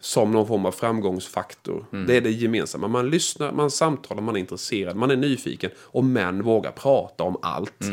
Som 0.01 0.33
någon 0.33 0.47
form 0.47 0.67
av 0.67 0.73
framgångsfaktor. 0.73 1.87
Det 2.07 2.17
är 2.17 2.21
det 2.21 2.31
gemensamma. 2.31 2.89
Man 2.89 3.11
lyssnar, 3.11 3.53
man 3.53 3.71
samtalar, 3.71 4.23
man 4.23 4.37
är 4.37 4.41
intresserad, 4.41 4.97
man 4.97 5.11
är 5.11 5.17
nyfiken. 5.17 5.71
Och 5.79 6.05
män 6.05 6.43
vågar 6.43 6.71
prata 6.71 7.25
om 7.25 7.37
allt. 7.43 7.85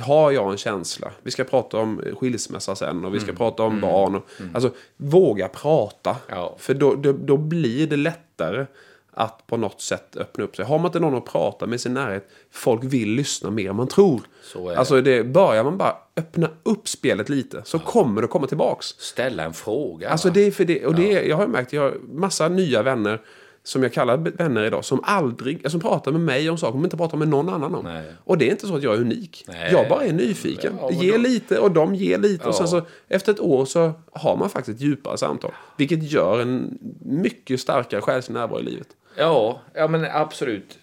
Har 0.00 0.30
jag 0.30 0.50
en 0.50 0.56
känsla? 0.56 1.10
Vi 1.22 1.30
ska 1.30 1.44
prata 1.44 1.78
om 1.78 2.02
skilsmässa 2.20 2.76
sen 2.76 3.04
och 3.04 3.14
vi 3.14 3.20
ska 3.20 3.32
prata 3.32 3.62
om 3.62 3.80
barn. 3.80 4.14
Och, 4.14 4.22
Alltså, 4.54 4.70
våga 4.96 5.48
prata. 5.48 6.16
Ja. 6.28 6.56
För 6.58 6.74
då, 6.74 6.94
då, 6.94 7.12
då 7.12 7.36
blir 7.36 7.86
det 7.86 7.96
lättare 7.96 8.66
att 9.10 9.46
på 9.46 9.56
något 9.56 9.80
sätt 9.80 10.16
öppna 10.16 10.44
upp 10.44 10.56
sig. 10.56 10.64
Har 10.64 10.78
man 10.78 10.86
inte 10.86 11.00
någon 11.00 11.14
att 11.14 11.24
prata 11.24 11.66
med 11.66 11.76
i 11.76 11.78
sin 11.78 11.94
närhet, 11.94 12.28
folk 12.50 12.84
vill 12.84 13.10
lyssna 13.10 13.50
mer 13.50 13.70
än 13.70 13.76
man 13.76 13.88
tror. 13.88 14.20
Så 14.42 14.68
är 14.68 14.72
det. 14.72 14.78
alltså 14.78 15.00
det, 15.00 15.24
börjar 15.24 15.64
man 15.64 15.78
bara 15.78 15.96
öppna 16.16 16.50
upp 16.62 16.88
spelet 16.88 17.28
lite 17.28 17.62
så 17.64 17.78
kommer 17.78 18.22
det 18.22 18.28
komma 18.28 18.46
tillbaks. 18.46 18.86
Ställa 18.86 19.44
en 19.44 19.52
fråga. 19.54 20.10
Alltså 20.10 20.30
det 20.30 20.50
för 20.50 20.64
det, 20.64 20.86
och 20.86 20.94
det 20.94 21.12
är, 21.12 21.22
jag 21.22 21.36
har 21.36 21.46
märkt, 21.46 21.72
jag 21.72 21.82
har 21.82 21.96
massa 22.12 22.48
nya 22.48 22.82
vänner 22.82 23.20
som 23.68 23.82
jag 23.82 23.92
kallar 23.92 24.16
vänner 24.16 24.64
idag, 24.64 24.84
som 24.84 25.00
aldrig, 25.04 25.70
som 25.70 25.80
pratar 25.80 26.12
med 26.12 26.20
mig 26.20 26.50
om 26.50 26.58
saker 26.58 26.72
de 26.72 26.84
inte 26.84 26.96
pratar 26.96 27.18
med 27.18 27.28
någon 27.28 27.48
annan 27.48 27.74
om. 27.74 27.84
Nej. 27.84 28.12
Och 28.24 28.38
det 28.38 28.46
är 28.46 28.50
inte 28.50 28.66
så 28.66 28.76
att 28.76 28.82
jag 28.82 28.94
är 28.94 29.00
unik. 29.00 29.44
Nej. 29.48 29.72
Jag 29.72 29.88
bara 29.88 30.04
är 30.04 30.12
nyfiken. 30.12 30.76
Ja, 30.80 30.88
men 30.90 30.98
Ge 31.00 31.12
då- 31.12 31.18
lite 31.18 31.58
och 31.58 31.70
de 31.70 31.94
ger 31.94 32.18
lite. 32.18 32.48
Och 32.48 32.54
sen 32.54 32.64
Ja. 32.64 32.70
så 32.70 32.86
efter 33.08 33.32
ett 33.32 33.40
år 33.40 33.64
så 33.64 33.92
har 34.12 34.36
man 34.36 34.50
faktiskt 34.50 34.76
ett 34.76 34.82
djupare 34.86 35.18
samtal. 35.18 35.52
Vilket 35.76 36.02
gör 36.12 36.40
en 36.40 36.78
mycket 37.04 37.60
starkare 37.60 38.00
själslig 38.00 38.34
närvaro 38.34 38.60
i 38.60 38.62
livet. 38.62 38.88
Ja, 39.16 39.60
ja 39.74 39.88
men 39.88 40.04
absolut. 40.04 40.78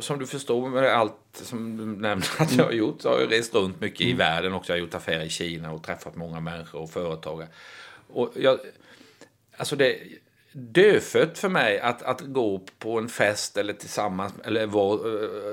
Som 0.00 0.18
du 0.18 0.26
förstår 0.26 0.68
med 0.68 0.92
allt 0.96 1.12
som 1.32 1.76
du 1.76 1.86
nämnde 1.86 2.26
att 2.38 2.52
jag 2.56 2.64
har 2.64 2.72
gjort 2.72 3.02
så 3.02 3.08
har 3.08 3.20
jag 3.20 3.32
rest 3.32 3.54
runt 3.54 3.80
mycket 3.80 4.00
i 4.00 4.12
världen 4.12 4.52
också. 4.52 4.72
Jag 4.72 4.76
har 4.76 4.80
gjort 4.80 4.94
affärer 4.94 5.24
i 5.24 5.28
Kina 5.28 5.72
och 5.72 5.82
träffat 5.82 6.16
många 6.16 6.40
människor 6.40 6.80
och 6.80 6.90
företagare. 6.90 7.48
Och 8.12 8.30
jag, 8.36 8.58
alltså 9.56 9.76
det 9.76 9.96
dödfött 10.52 11.38
för 11.38 11.48
mig 11.48 11.80
att, 11.80 12.02
att 12.02 12.20
gå 12.20 12.60
på 12.78 12.98
en 12.98 13.08
fest 13.08 13.56
eller 13.56 13.72
tillsammans 13.72 14.32
eller 14.44 14.66
var, 14.66 15.06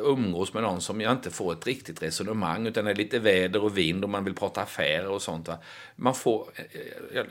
umgås 0.10 0.54
med 0.54 0.64
någon 0.64 0.82
som 0.82 1.02
jag 1.02 1.12
inte 1.12 1.32
får 1.32 1.54
ett 1.54 1.68
riktigt 1.68 2.04
resonemang 2.04 2.68
utan 2.68 2.86
det 2.86 2.92
är 2.92 2.96
lite 2.96 3.20
väder 3.20 3.64
och 3.64 3.78
vind 3.78 4.04
och 4.04 4.10
man 4.10 4.24
vill 4.24 4.36
prata 4.36 4.62
affärer 4.62 5.08
och 5.08 5.22
sånt. 5.22 5.48
Va? 5.48 5.58
Man 5.96 6.16
får, 6.16 6.50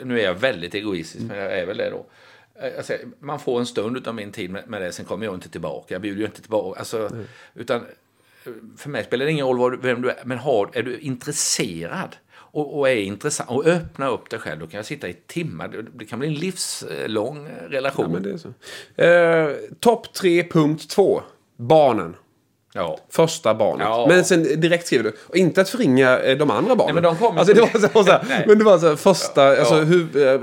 nu 0.05 0.20
är 0.20 0.24
jag 0.24 0.35
väldigt 0.35 0.74
egoistisk 0.74 1.24
men 1.24 1.38
jag 1.38 1.59
är 1.59 1.66
väl 1.66 1.77
det 1.77 1.90
då. 1.90 2.07
Alltså, 2.77 2.92
man 3.18 3.40
får 3.40 3.61
en 3.61 3.66
stund 3.66 4.09
av 4.09 4.14
min 4.14 4.33
tid 4.33 4.50
med, 4.50 4.68
med 4.68 4.83
det, 4.83 4.92
sen 4.92 5.05
kommer 5.05 5.27
jag 5.27 5.35
inte 5.35 5.48
tillbaka. 5.48 5.94
Jag 5.94 6.03
bjuder 6.03 6.20
ju 6.20 6.27
inte 6.27 6.40
tillbaka. 6.40 6.79
Alltså, 6.79 7.07
mm. 7.12 7.24
Utan 7.55 7.87
för 8.77 8.88
mig 8.88 9.05
spelar 9.05 9.24
det 9.24 9.33
ingen 9.33 9.46
roll 9.46 9.81
vem 9.81 10.03
du 10.03 10.11
är, 10.11 10.22
men 10.24 10.38
har, 10.38 10.70
är 10.72 10.83
du 10.83 10.98
intresserad 10.98 12.16
och, 12.55 12.79
och, 12.79 12.88
är 12.88 12.97
intressant 12.97 13.51
och 13.51 13.67
öppna 13.67 14.09
upp 14.09 14.31
dig 14.31 14.38
själv, 14.38 14.61
då 14.61 14.67
kan 14.67 14.79
jag 14.79 14.87
sitta 14.87 15.09
i 15.09 15.14
timmar. 15.27 15.85
Det 15.95 16.05
kan 16.05 16.19
bli 16.19 16.29
en 16.29 16.35
livslång 16.35 17.49
relation. 17.69 18.05
Ja, 18.05 18.12
men 18.12 18.23
det 18.23 18.31
är 18.31 18.37
så. 18.37 18.49
Eh, 19.03 19.71
Topp 19.81 20.07
3.2. 20.17 21.21
Barnen. 21.57 22.17
Ja. 22.75 22.99
Första 23.11 23.55
barnet. 23.55 23.87
Ja. 23.87 24.07
Men 24.09 24.25
sen 24.25 24.43
direkt 24.61 24.87
skriver 24.87 25.05
du, 25.05 25.17
och 25.29 25.37
inte 25.37 25.61
att 25.61 25.69
förringa 25.69 26.19
eh, 26.19 26.38
de 26.38 26.51
andra 26.51 26.77
barnen. 26.77 26.95
Nej, 26.95 27.03
men 27.03 27.03
de 27.03 27.17
kommer 27.17 27.38
alltså, 27.38 27.55
det 27.55 27.61
var 27.61 27.69
så, 27.69 28.05
så 28.05 28.11
här, 28.11 28.45
Men 28.47 28.59
det 28.59 28.64
var 28.64 28.79
så 28.79 28.88
här, 28.88 28.97
första, 28.97 29.55
ja. 29.55 29.61
alltså 29.61 29.75
hur, 29.75 30.27
eh, 30.27 30.40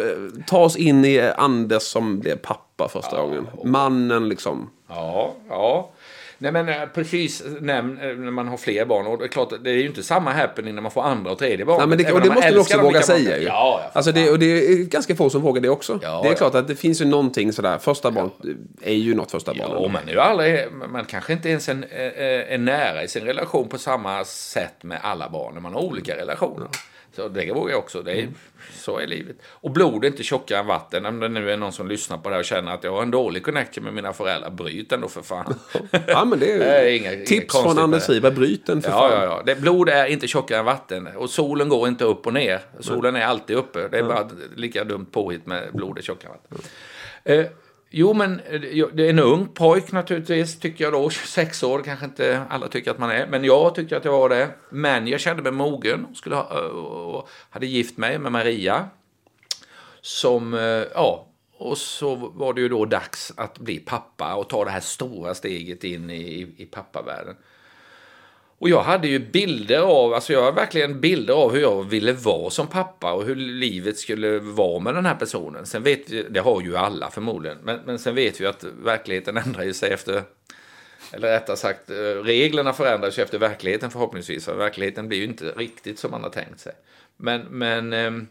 ta 0.47 0.57
oss 0.57 0.75
in 0.75 1.05
i 1.05 1.19
Anders 1.19 1.83
som 1.83 2.19
blev 2.19 2.35
pappa 2.35 2.87
första 2.87 3.21
gången. 3.21 3.47
Mannen 3.63 4.29
liksom. 4.29 4.69
Ja, 4.87 5.33
ja. 5.49 5.91
Nej 6.41 6.51
men 6.51 6.69
eh, 6.69 6.75
precis, 6.93 7.43
när, 7.59 7.81
när 8.15 8.31
man 8.31 8.47
har 8.47 8.57
fler 8.57 8.85
barn. 8.85 9.07
Och 9.07 9.17
det 9.17 9.25
är 9.25 9.27
klart, 9.27 9.53
det 9.63 9.69
är 9.69 9.73
ju 9.73 9.85
inte 9.85 10.03
samma 10.03 10.31
happening 10.31 10.75
när 10.75 10.81
man 10.81 10.91
får 10.91 11.03
andra 11.03 11.31
och 11.31 11.37
tredje 11.37 11.65
barn. 11.65 11.77
Nej, 11.77 11.87
men 11.87 11.97
det, 11.97 12.11
och 12.11 12.21
det 12.21 12.29
måste 12.29 12.51
du 12.51 12.59
också 12.59 12.81
våga 12.81 13.01
säga 13.01 13.37
ju. 13.37 13.43
Ja, 13.43 13.91
alltså 13.93 14.11
det, 14.11 14.29
och 14.29 14.39
det 14.39 14.45
är 14.45 14.83
ganska 14.83 15.15
få 15.15 15.29
som 15.29 15.41
vågar 15.41 15.61
det 15.61 15.69
också. 15.69 15.99
Ja, 16.01 16.21
det 16.21 16.27
är 16.27 16.31
ja. 16.31 16.37
klart 16.37 16.55
att 16.55 16.67
det 16.67 16.75
finns 16.75 17.01
ju 17.01 17.05
någonting 17.05 17.53
sådär, 17.53 17.77
första 17.77 18.11
barn 18.11 18.29
är 18.81 18.93
ju 18.93 19.15
något 19.15 19.31
första 19.31 19.53
barn. 19.53 19.81
Ja, 19.81 19.87
man 19.87 20.07
är 20.07 20.11
ju 20.11 20.19
aldrig, 20.19 20.71
man 20.89 21.05
kanske 21.05 21.33
inte 21.33 21.49
ens 21.49 21.69
är, 21.69 21.87
är, 21.93 22.39
är 22.39 22.57
nära 22.57 23.03
i 23.03 23.07
sin 23.07 23.25
relation 23.25 23.69
på 23.69 23.77
samma 23.77 24.25
sätt 24.25 24.83
med 24.83 24.99
alla 25.03 25.29
barn. 25.29 25.53
När 25.53 25.61
man 25.61 25.73
har 25.73 25.81
olika 25.81 26.15
relationer. 26.15 26.67
Så 27.15 27.27
det 27.27 27.53
vågar 27.53 27.71
jag 27.71 27.79
också. 27.79 28.01
Det 28.01 28.11
är, 28.11 28.19
mm. 28.19 28.33
Så 28.73 28.97
är 28.97 29.07
livet. 29.07 29.35
Och 29.45 29.71
blod 29.71 30.03
är 30.03 30.07
inte 30.07 30.23
tjockare 30.23 30.59
än 30.59 30.67
vatten. 30.67 31.05
Om 31.05 31.19
det 31.19 31.29
nu 31.29 31.51
är 31.51 31.57
någon 31.57 31.71
som 31.71 31.87
lyssnar 31.87 32.17
på 32.17 32.29
det 32.29 32.35
här 32.35 32.39
och 32.39 32.45
känner 32.45 32.71
att 32.71 32.83
jag 32.83 32.91
har 32.91 33.01
en 33.01 33.11
dålig 33.11 33.43
connection 33.43 33.83
med 33.83 33.93
mina 33.93 34.13
föräldrar, 34.13 34.49
bryt 34.49 34.89
den 34.89 35.01
då 35.01 35.07
för 35.07 35.21
fan. 35.21 35.59
ja, 36.07 36.25
men 36.25 36.39
det 36.39 36.51
är, 36.51 36.59
det 36.59 36.65
är 36.89 36.97
inga, 36.97 37.25
tips 37.25 37.55
inga 37.55 37.63
från 37.63 37.79
Anders 37.79 38.09
Wiberg, 38.09 38.33
bryt 38.33 38.65
den 38.65 38.81
för 38.81 38.89
ja, 38.89 38.99
fan. 38.99 39.11
Ja, 39.11 39.23
ja. 39.23 39.43
Det, 39.45 39.55
blod 39.55 39.89
är 39.89 40.05
inte 40.05 40.27
tjockare 40.27 40.59
än 40.59 40.65
vatten. 40.65 41.07
Och 41.07 41.29
solen 41.29 41.69
går 41.69 41.87
inte 41.87 42.03
upp 42.03 42.27
och 42.27 42.33
ner. 42.33 42.61
Solen 42.79 43.15
är 43.15 43.25
alltid 43.25 43.55
uppe. 43.55 43.87
Det 43.87 43.97
är 43.97 44.03
bara 44.03 44.29
lika 44.55 44.83
dumt 44.83 45.05
påhitt 45.11 45.45
med 45.45 45.69
blod 45.73 45.97
är 45.97 46.01
tjockare 46.01 46.31
än 46.31 46.37
vatten. 46.37 46.71
Mm. 47.23 47.45
Eh, 47.45 47.51
Jo, 47.93 48.13
men 48.13 48.39
eh, 48.39 48.61
det 48.93 49.05
är 49.05 49.09
en 49.09 49.19
ung 49.19 49.47
pojk 49.47 49.91
naturligtvis, 49.91 50.59
tycker 50.59 50.83
jag 50.83 50.93
då. 50.93 51.09
26 51.09 51.63
år, 51.63 51.81
kanske 51.85 52.05
inte 52.05 52.43
alla 52.49 52.67
tycker 52.67 52.91
att 52.91 52.99
man 52.99 53.11
är. 53.11 53.27
Men 53.27 53.43
jag 53.43 53.75
tyckte 53.75 53.97
att 53.97 54.05
jag 54.05 54.11
var 54.11 54.29
det. 54.29 54.49
Men 54.69 55.07
jag 55.07 55.19
kände 55.19 55.43
mig 55.43 55.51
mogen 55.51 56.07
skulle 56.15 56.35
ha, 56.35 56.57
eh, 56.57 56.65
och 56.65 57.29
hade 57.49 57.65
gift 57.65 57.97
mig 57.97 58.19
med 58.19 58.31
Maria. 58.31 58.85
Som, 60.01 60.53
eh, 60.53 60.83
ja, 60.93 61.27
och 61.57 61.77
så 61.77 62.15
var 62.15 62.53
det 62.53 62.61
ju 62.61 62.69
då 62.69 62.85
dags 62.85 63.33
att 63.37 63.59
bli 63.59 63.79
pappa 63.79 64.35
och 64.35 64.49
ta 64.49 64.65
det 64.65 64.71
här 64.71 64.79
stora 64.79 65.33
steget 65.33 65.83
in 65.83 66.09
i, 66.09 66.55
i 66.57 66.65
pappavärlden. 66.65 67.35
Och 68.61 68.69
jag 68.69 68.83
hade 68.83 69.07
ju 69.07 69.19
bilder 69.19 69.79
av, 69.79 70.13
alltså 70.13 70.33
jag 70.33 70.43
har 70.43 70.51
verkligen 70.51 71.01
bilder 71.01 71.33
av 71.33 71.51
hur 71.51 71.61
jag 71.61 71.83
ville 71.83 72.13
vara 72.13 72.49
som 72.49 72.67
pappa 72.67 73.13
och 73.13 73.23
hur 73.23 73.35
livet 73.35 73.97
skulle 73.97 74.39
vara 74.39 74.79
med 74.79 74.95
den 74.95 75.05
här 75.05 75.15
personen. 75.15 75.65
Sen 75.65 75.83
vet 75.83 76.09
vi, 76.09 76.23
det 76.23 76.39
har 76.39 76.61
ju 76.61 76.77
alla 76.77 77.11
förmodligen, 77.11 77.57
men, 77.63 77.79
men 77.85 77.99
sen 77.99 78.15
vet 78.15 78.41
vi 78.41 78.45
att 78.45 78.63
verkligheten 78.63 79.37
ändrar 79.37 79.63
ju 79.63 79.73
sig 79.73 79.91
efter, 79.91 80.23
eller 81.11 81.27
rättare 81.27 81.57
sagt, 81.57 81.89
eh, 81.89 81.95
reglerna 82.23 82.73
förändras 82.73 83.19
ju 83.19 83.23
efter 83.23 83.39
verkligheten 83.39 83.91
förhoppningsvis. 83.91 84.45
för 84.45 84.55
verkligheten 84.55 85.07
blir 85.07 85.17
ju 85.17 85.25
inte 85.25 85.45
riktigt 85.45 85.99
som 85.99 86.11
man 86.11 86.23
har 86.23 86.29
tänkt 86.29 86.59
sig. 86.59 86.73
Men, 87.17 87.41
men 87.41 87.93
ehm, 87.93 88.27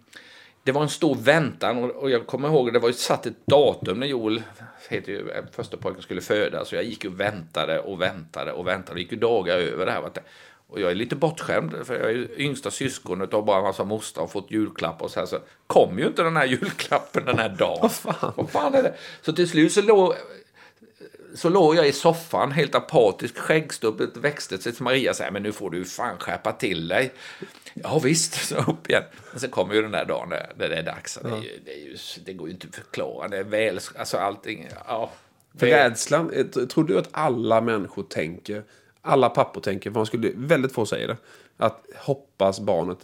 det 0.71 0.75
var 0.75 0.83
en 0.83 0.89
stor 0.89 1.15
väntan 1.15 1.91
och, 1.91 2.11
jag 2.11 2.27
kommer 2.27 2.49
ihåg, 2.49 2.73
det 2.73 2.79
var 2.79 2.89
ju 2.89 2.95
satt 2.95 3.27
ett 3.27 3.47
datum 3.47 4.01
när 4.01 4.07
Joel, 4.07 4.43
heter 4.89 5.13
ju, 5.13 5.31
eh, 5.31 5.45
första 5.53 5.77
pojken, 5.77 6.03
skulle 6.03 6.21
födas. 6.21 6.69
Så 6.69 6.75
jag 6.75 6.85
gick 6.85 7.05
och 7.05 7.21
väntade 7.21 7.79
och 7.79 8.01
väntade 8.01 8.53
och 8.53 8.67
väntade. 8.67 8.99
Det 8.99 9.03
gick 9.03 9.13
ju 9.13 9.19
dagar 9.19 9.59
över 9.59 9.87
det 9.87 9.93
här. 9.93 10.03
Och 10.67 10.81
jag 10.81 10.91
är 10.91 10.95
lite 10.95 11.17
bortskämd, 11.17 11.75
för 11.85 11.99
jag 11.99 12.11
är 12.11 12.41
yngsta 12.41 12.71
syskonet 12.71 13.35
och 13.35 13.45
bara 13.45 13.57
en 13.57 13.63
massa 13.63 13.85
mostrar 13.85 14.25
och 14.25 14.33
fått 14.33 14.51
julklappar 14.51 15.05
och 15.05 15.11
så 15.11 15.21
här. 15.21 15.27
Så 15.27 15.39
kom 15.67 15.99
ju 15.99 16.07
inte 16.07 16.23
den 16.23 16.37
här 16.37 16.47
julklappen 16.61 17.25
den 17.25 17.39
här 17.39 17.49
dagen. 17.49 17.79
Vad 17.83 17.93
fan? 17.93 18.33
Vad 18.37 18.51
fan 18.51 18.75
är 18.75 18.83
det? 18.83 18.95
Så 19.23 19.33
till 19.33 19.49
slut 19.49 19.73
så 19.73 19.83
låg, 19.83 20.15
så 21.35 21.49
låg 21.49 21.77
jag 21.77 21.89
i 21.89 21.93
soffan 21.93 22.53
helt 22.53 22.75
apatisk, 22.75 23.39
skäggstubbet 23.39 24.17
växte 24.17 24.59
sig 24.59 24.73
till 24.73 24.83
Maria 24.83 25.15
säger 25.15 25.31
men 25.31 25.43
nu 25.43 25.53
får 25.53 25.71
du 25.71 25.85
fan 25.85 26.19
skärpa 26.19 26.53
till 26.53 26.89
dig. 26.89 27.13
Ja 27.75 27.99
visst, 27.99 28.35
så 28.49 28.57
upp 28.57 28.89
igen. 28.89 29.03
Men 29.31 29.41
sen 29.41 29.51
kommer 29.51 29.75
ju 29.75 29.83
den 29.83 29.91
där 29.91 30.05
dagen 30.05 30.29
där, 30.29 30.69
det 30.69 30.77
är 30.77 30.83
dags. 30.83 31.19
Ja. 31.23 31.29
Det, 31.29 31.37
är 31.37 31.43
ju, 31.43 31.61
det, 31.65 31.73
är 31.73 31.79
ju, 31.79 31.97
det, 32.25 32.33
går 32.33 32.49
ju 32.49 32.55
inte 32.55 32.67
att 32.69 32.75
förklara. 32.75 33.29
Det 33.29 33.39
är 33.39 33.45
väl, 33.45 33.81
alltså 33.99 34.17
allting, 34.17 34.69
ja. 34.87 35.11
För 35.59 35.67
rädslan, 35.67 36.51
tror 36.73 36.85
du 36.85 36.99
att 36.99 37.09
alla 37.13 37.61
människor 37.61 38.03
tänker, 38.03 38.63
alla 39.03 39.29
pappor 39.29 39.61
tänker, 39.61 39.91
för 39.91 39.99
man 39.99 40.07
skulle, 40.07 40.31
väldigt 40.35 40.73
få 40.73 40.87
säger 40.87 41.09
det, 41.09 41.17
att 41.57 41.85
hoppas 41.97 42.61
barnet 42.61 42.99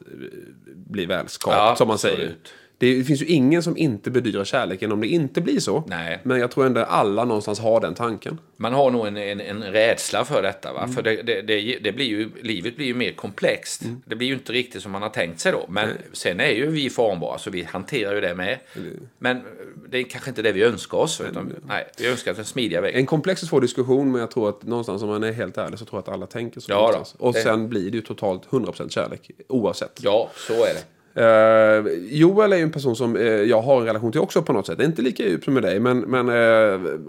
blir 0.66 1.06
välskapt, 1.06 1.56
ja, 1.56 1.76
som 1.76 1.88
man 1.88 1.98
säger. 1.98 2.14
Absolut. 2.14 2.52
Det 2.78 3.04
finns 3.04 3.22
ju 3.22 3.26
ingen 3.26 3.62
som 3.62 3.76
inte 3.76 4.10
bedyrar 4.10 4.44
kärleken 4.44 4.92
om 4.92 5.00
det 5.00 5.06
inte 5.06 5.40
blir 5.40 5.60
så. 5.60 5.84
Nej. 5.86 6.20
Men 6.22 6.40
jag 6.40 6.50
tror 6.50 6.66
ändå 6.66 6.80
alla 6.80 7.24
någonstans 7.24 7.60
har 7.60 7.80
den 7.80 7.94
tanken. 7.94 8.40
Man 8.56 8.72
har 8.72 8.90
nog 8.90 9.06
en, 9.06 9.16
en, 9.16 9.40
en 9.40 9.62
rädsla 9.62 10.24
för 10.24 10.42
detta. 10.42 10.72
Va? 10.72 10.82
Mm. 10.82 10.94
För 10.94 11.02
det, 11.02 11.22
det, 11.22 11.42
det, 11.42 11.78
det, 11.82 11.92
blir 11.92 12.06
ju, 12.06 12.30
livet 12.42 12.76
blir 12.76 12.86
ju 12.86 12.94
mer 12.94 13.12
komplext. 13.12 13.84
Mm. 13.84 14.02
Det 14.06 14.16
blir 14.16 14.28
ju 14.28 14.34
inte 14.34 14.52
riktigt 14.52 14.82
som 14.82 14.92
man 14.92 15.02
har 15.02 15.08
tänkt 15.08 15.40
sig 15.40 15.52
då. 15.52 15.66
Men 15.68 15.88
Nej. 15.88 15.96
sen 16.12 16.40
är 16.40 16.50
ju 16.50 16.66
vi 16.66 16.90
formbara 16.90 17.38
så 17.38 17.50
vi 17.50 17.62
hanterar 17.62 18.14
ju 18.14 18.20
det 18.20 18.34
med. 18.34 18.58
Mm. 18.76 19.08
Men 19.18 19.42
det 19.88 19.98
är 19.98 20.02
kanske 20.02 20.30
inte 20.30 20.42
det 20.42 20.52
vi 20.52 20.62
önskar 20.62 20.98
oss. 20.98 21.20
Utan, 21.20 21.54
nej, 21.68 21.86
vi 21.98 22.08
önskar 22.08 22.34
en 22.38 22.44
smidiga 22.44 22.80
väg. 22.80 22.94
En 22.94 23.06
komplex 23.06 23.42
och 23.42 23.48
svår 23.48 23.60
diskussion 23.60 24.12
men 24.12 24.20
jag 24.20 24.30
tror 24.30 24.48
att 24.48 24.62
någonstans 24.62 25.02
om 25.02 25.08
man 25.08 25.22
är 25.22 25.32
helt 25.32 25.58
ärlig 25.58 25.78
så 25.78 25.84
tror 25.84 25.96
jag 25.98 26.02
att 26.02 26.14
alla 26.14 26.26
tänker 26.26 26.60
så. 26.60 26.72
Ja, 26.72 27.04
och 27.18 27.34
sen 27.34 27.68
blir 27.68 27.90
det 27.90 27.96
ju 27.96 28.02
totalt 28.02 28.46
100% 28.46 28.88
kärlek 28.88 29.30
oavsett. 29.48 30.00
Ja, 30.02 30.30
så 30.34 30.52
är 30.52 30.74
det. 30.74 30.95
Uh, 31.18 31.88
Joel 32.08 32.52
är 32.52 32.56
ju 32.56 32.62
en 32.62 32.72
person 32.72 32.96
som 32.96 33.16
uh, 33.16 33.22
jag 33.24 33.62
har 33.62 33.80
en 33.80 33.86
relation 33.86 34.12
till 34.12 34.20
också 34.20 34.42
på 34.42 34.52
något 34.52 34.66
sätt. 34.66 34.80
Inte 34.80 35.02
lika 35.02 35.22
djupt 35.22 35.44
som 35.44 35.54
med 35.54 35.62
dig. 35.62 35.80
Men, 35.80 35.98
men 35.98 36.28
uh, 36.28 37.00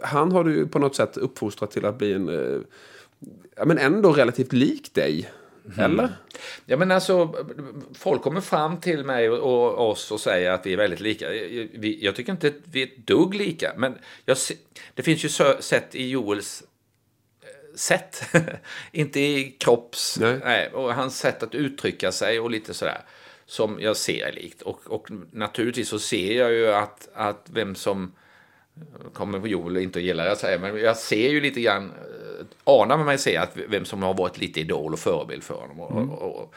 han 0.00 0.32
har 0.32 0.44
du 0.44 0.66
på 0.66 0.78
något 0.78 0.96
sätt 0.96 1.16
uppfostrat 1.16 1.70
till 1.70 1.84
att 1.84 1.98
bli 1.98 2.12
en... 2.12 2.28
Uh, 2.28 2.60
ja, 3.56 3.64
men 3.64 3.78
ändå 3.78 4.12
relativt 4.12 4.52
lik 4.52 4.94
dig. 4.94 5.30
Mm. 5.76 5.90
Eller? 5.90 6.08
Ja 6.66 6.76
men 6.76 6.90
alltså, 6.90 7.34
folk 7.94 8.22
kommer 8.22 8.40
fram 8.40 8.80
till 8.80 9.04
mig 9.04 9.30
och, 9.30 9.38
och 9.38 9.90
oss 9.90 10.10
och 10.10 10.20
säger 10.20 10.50
att 10.50 10.66
vi 10.66 10.72
är 10.72 10.76
väldigt 10.76 11.00
lika. 11.00 11.28
Vi, 11.28 11.98
jag 12.02 12.16
tycker 12.16 12.32
inte 12.32 12.48
att 12.48 12.54
vi 12.64 12.82
är 12.82 12.86
ett 12.86 13.06
dugg 13.06 13.34
lika. 13.34 13.72
Men 13.76 13.94
jag, 14.24 14.36
det 14.94 15.02
finns 15.02 15.24
ju 15.24 15.28
sätt 15.60 15.94
i 15.94 16.10
Joels 16.10 16.62
sätt. 17.74 18.22
inte 18.92 19.20
i 19.20 19.56
kropps... 19.60 20.18
Nej. 20.20 20.40
nej. 20.44 20.70
och 20.72 20.94
hans 20.94 21.18
sätt 21.18 21.42
att 21.42 21.54
uttrycka 21.54 22.12
sig 22.12 22.40
och 22.40 22.50
lite 22.50 22.74
sådär 22.74 23.00
som 23.48 23.80
jag 23.80 23.96
ser 23.96 24.32
likt. 24.32 24.62
Och, 24.62 24.80
och 24.86 25.08
naturligtvis 25.30 25.88
så 25.88 25.98
ser 25.98 26.38
jag 26.38 26.52
ju 26.52 26.72
att, 26.72 27.08
att 27.14 27.46
vem 27.52 27.74
som 27.74 28.12
kommer 29.12 29.40
på 29.40 29.48
Joel 29.48 29.76
inte 29.76 29.98
att 29.98 30.04
gilla 30.04 30.22
det 30.22 30.28
jag 30.28 30.38
säger, 30.38 30.58
men 30.58 30.80
jag 30.80 30.96
ser 30.96 31.28
ju 31.28 31.40
lite 31.40 31.60
grann, 31.60 31.84
eh, 31.84 32.46
anar 32.64 32.96
med 32.96 33.06
mig 33.06 33.18
se 33.18 33.36
att 33.36 33.56
vem 33.68 33.84
som 33.84 34.02
har 34.02 34.14
varit 34.14 34.38
lite 34.38 34.60
idol 34.60 34.92
och 34.92 34.98
förebild 34.98 35.42
för 35.42 35.54
honom. 35.54 35.80
Och, 35.80 35.90
mm. 35.90 36.10
och, 36.10 36.40
och, 36.40 36.54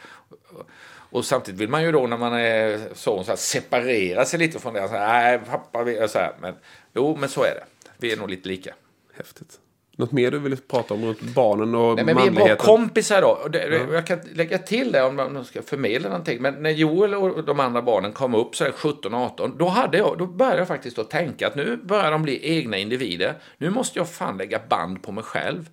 och, 1.10 1.26
samtidigt 1.26 1.62
vill 1.62 1.70
man 1.70 1.84
ju 1.84 1.92
då 1.92 2.08
när 2.08 2.18
man 2.18 2.34
är 2.34 2.80
son 2.94 3.26
så 3.26 3.32
här, 3.32 3.38
separera 3.38 4.26
sig 4.26 4.40
lite 4.40 4.60
från 4.60 4.74
det. 4.74 4.88
Så 4.88 4.94
här, 4.94 5.38
Nej, 5.38 5.40
pappa 5.50 5.84
vill, 5.84 6.10
så 6.10 6.20
här, 6.20 6.36
men 6.42 6.56
jo, 6.94 7.18
men 7.20 7.30
så 7.30 7.44
är 7.44 7.56
det. 7.56 7.64
Vi 7.98 8.12
är 8.12 8.18
nog 8.18 8.30
lite 8.30 8.48
lika. 8.48 8.74
Häftigt. 9.14 9.60
Något 9.98 10.12
mer 10.12 10.32
du 10.32 10.40
vill 10.40 10.58
prata 10.58 10.94
om 10.94 11.06
runt 11.06 11.22
barnen 11.22 11.76
och 11.76 11.96
Nej, 11.96 12.06
men 12.06 12.16
manligheten? 12.16 12.46
Vi 12.46 12.52
är 12.52 12.56
bra 12.56 12.66
kompisar 12.66 13.22
då. 13.22 13.48
Det, 13.52 13.68
ja. 13.68 13.94
Jag 13.94 14.08
kan 14.08 14.20
lägga 14.34 14.58
till 14.58 14.92
det 14.92 15.04
om 15.04 15.16
man 15.16 15.46
ska 15.46 15.62
förmedla 15.62 16.10
någonting. 16.10 16.42
Men 16.42 16.54
när 16.54 16.70
Joel 16.70 17.16
och 17.16 17.44
de 17.44 17.60
andra 17.60 17.82
barnen 17.82 18.12
kom 18.12 18.36
upp 18.36 18.56
så 18.56 18.66
17-18, 18.66 19.58
då, 19.58 19.68
hade 19.68 19.98
jag, 19.98 20.18
då 20.18 20.26
började 20.26 20.58
jag 20.58 20.68
faktiskt 20.68 21.00
att 21.00 21.10
tänka 21.10 21.48
att 21.48 21.56
nu 21.56 21.78
börjar 21.78 22.12
de 22.12 22.24
bli 22.24 22.58
egna 22.58 22.78
individer. 22.78 23.34
Nu 23.58 23.70
måste 23.70 24.00
jag 24.00 24.10
fan 24.10 24.38
lägga 24.38 24.60
band 24.70 25.04
på 25.04 25.12
mig 25.12 25.24
själv. 25.24 25.70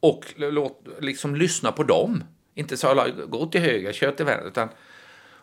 Och 0.00 0.24
låt, 0.36 0.86
liksom 1.00 1.36
lyssna 1.36 1.72
på 1.72 1.82
dem. 1.82 2.24
Inte 2.54 2.76
så 2.76 3.06
gå 3.28 3.46
till 3.46 3.60
höger, 3.60 3.92
kör 3.92 4.12
till 4.12 4.24
vänster. 4.24 4.48
Utan 4.48 4.68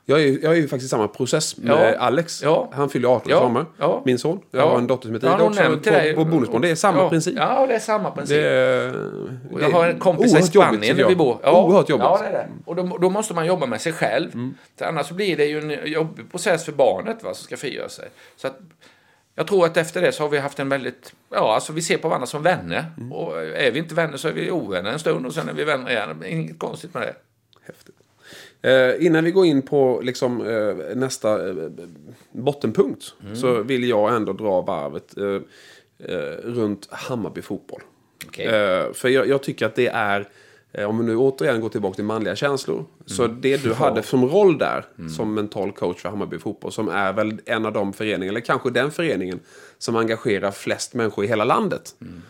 Jag 0.07 0.21
är, 0.23 0.43
jag 0.43 0.51
är 0.53 0.55
ju 0.55 0.67
faktiskt 0.67 0.85
i 0.85 0.89
samma 0.89 1.07
process 1.07 1.57
med 1.57 1.71
Ja. 1.93 1.97
Alex. 1.97 2.43
Ja. 2.43 2.69
Han 2.73 2.89
fyller 2.89 3.09
18 3.09 3.29
i 3.29 3.31
Ja. 3.31 3.39
sommar. 3.39 3.65
Ja. 3.77 4.01
Min 4.05 4.19
son. 4.19 4.39
Jag 4.51 4.61
Ja. 4.61 4.69
har 4.69 4.77
en 4.77 4.87
dotter 4.87 5.07
som 5.07 5.13
heter 5.13 5.27
Ja, 5.27 5.35
Ida 5.35 5.43
också 5.45 5.91
på, 6.15 6.23
på 6.23 6.29
bonusbarn. 6.31 6.61
Det 6.61 6.69
är 6.69 6.75
samma 6.75 6.99
ja. 7.01 7.09
princip. 7.09 7.35
Ja, 7.37 7.65
det 7.67 7.75
är 7.75 7.79
samma 7.79 8.11
princip. 8.11 8.37
Det 8.37 8.47
är, 8.49 9.09
jag 9.59 9.69
har 9.71 9.87
en 9.87 9.99
kompis 9.99 10.35
i 10.35 10.41
Spanien 10.41 10.95
där 10.95 11.01
jag. 11.03 11.09
vi 11.09 11.15
bor. 11.15 11.33
Oerhört 11.43 11.89
jobbigt. 11.89 12.03
Ja, 12.05 12.17
det 12.21 12.27
är 12.27 12.31
det. 12.31 12.47
Och 12.65 12.75
då, 12.75 12.97
då 12.97 13.09
måste 13.09 13.33
man 13.33 13.45
jobba 13.45 13.65
med 13.65 13.81
sig 13.81 13.91
själv. 13.93 14.31
För 14.77 14.85
annars 14.85 15.11
blir 15.11 15.37
det 15.37 15.45
ju 15.45 15.59
en 15.59 15.91
jobbig 15.91 16.31
process 16.31 16.65
för 16.65 16.71
barnet 16.71 17.23
va, 17.23 17.33
som 17.33 17.43
ska 17.43 17.57
frigöra 17.57 17.89
sig. 17.89 18.09
Så 18.35 18.47
att, 18.47 18.59
jag 19.35 19.47
tror 19.47 19.65
att 19.65 19.77
efter 19.77 20.01
det 20.01 20.11
så 20.11 20.23
har 20.23 20.29
vi 20.29 20.37
haft 20.37 20.59
en 20.59 20.69
väldigt... 20.69 21.13
Ja, 21.29 21.53
alltså 21.55 21.73
vi 21.73 21.81
ser 21.81 21.97
på 21.97 22.07
varandra 22.07 22.27
som 22.27 22.43
vänner. 22.43 22.85
Och 23.11 23.41
är 23.43 23.71
vi 23.71 23.79
inte 23.79 23.95
vänner 23.95 24.17
så 24.17 24.27
är 24.27 24.33
vi 24.33 24.51
ovänner 24.51 24.91
en 24.91 24.99
stund 24.99 25.25
och 25.25 25.33
sen 25.33 25.49
är 25.49 25.53
vi 25.53 25.63
vänner 25.63 25.91
igen. 25.91 26.23
Inget 26.27 26.59
konstigt 26.59 26.93
med 26.93 27.03
det. 27.03 27.13
Häftigt. 27.67 27.95
Eh, 28.65 29.05
innan 29.05 29.23
vi 29.23 29.31
går 29.31 29.45
in 29.45 29.61
på 29.61 29.99
liksom, 30.03 30.47
eh, 30.47 30.95
nästa 30.95 31.49
eh, 31.49 31.55
bottenpunkt 32.31 33.13
Mm. 33.23 33.35
så 33.35 33.61
vill 33.63 33.89
jag 33.89 34.15
ändå 34.15 34.33
dra 34.33 34.61
varvet 34.61 35.17
eh, 35.17 35.41
eh, 36.15 36.37
runt 36.43 36.87
Hammarby 36.91 37.41
fotboll. 37.41 37.81
Okej. 38.27 38.45
Eh, 38.45 38.93
för 38.93 39.09
jag, 39.09 39.27
jag 39.27 39.43
tycker 39.43 39.65
att 39.65 39.75
det 39.75 39.87
är, 39.87 40.27
om 40.87 40.97
vi 40.99 41.05
nu 41.05 41.17
återigen 41.17 41.61
går 41.61 41.69
tillbaka 41.69 41.95
till 41.95 42.03
manliga 42.03 42.35
känslor. 42.35 42.85
Så 43.05 43.23
Mm. 43.23 43.37
det 43.41 43.63
du 43.63 43.73
hade 43.73 44.03
som 44.03 44.25
roll 44.29 44.57
där, 44.57 44.85
som 45.17 45.33
mental 45.33 45.71
coach 45.71 45.97
för 46.01 46.09
Hammarby 46.09 46.39
fotboll, 46.39 46.71
som 46.71 46.89
är 46.89 47.13
väl 47.13 47.37
en 47.45 47.65
av 47.65 47.73
de 47.73 47.93
föreningar, 47.93 48.31
eller 48.31 48.41
kanske 48.41 48.69
den 48.69 48.91
föreningen, 48.91 49.39
som 49.77 49.95
engagerar 49.95 50.51
flest 50.51 50.93
människor 50.93 51.25
i 51.25 51.27
hela 51.27 51.43
landet. 51.43 51.95
Mm. 52.01 52.21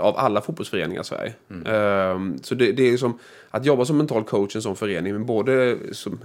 av 0.00 0.16
alla 0.16 0.40
fotbollsföreningar 0.40 1.00
i 1.00 1.04
Sverige. 1.04 1.32
Eh, 1.50 2.20
så 2.42 2.54
det, 2.54 2.72
det 2.72 2.82
är 2.90 2.96
som 2.96 3.18
att 3.54 3.64
jobba 3.64 3.84
som 3.84 3.96
mental 3.96 4.24
coach 4.24 4.54
i 4.54 4.58
en 4.58 4.62
sån 4.62 4.76
förening, 4.76 5.12
med 5.12 5.24
både 5.26 5.78
som 5.92 6.18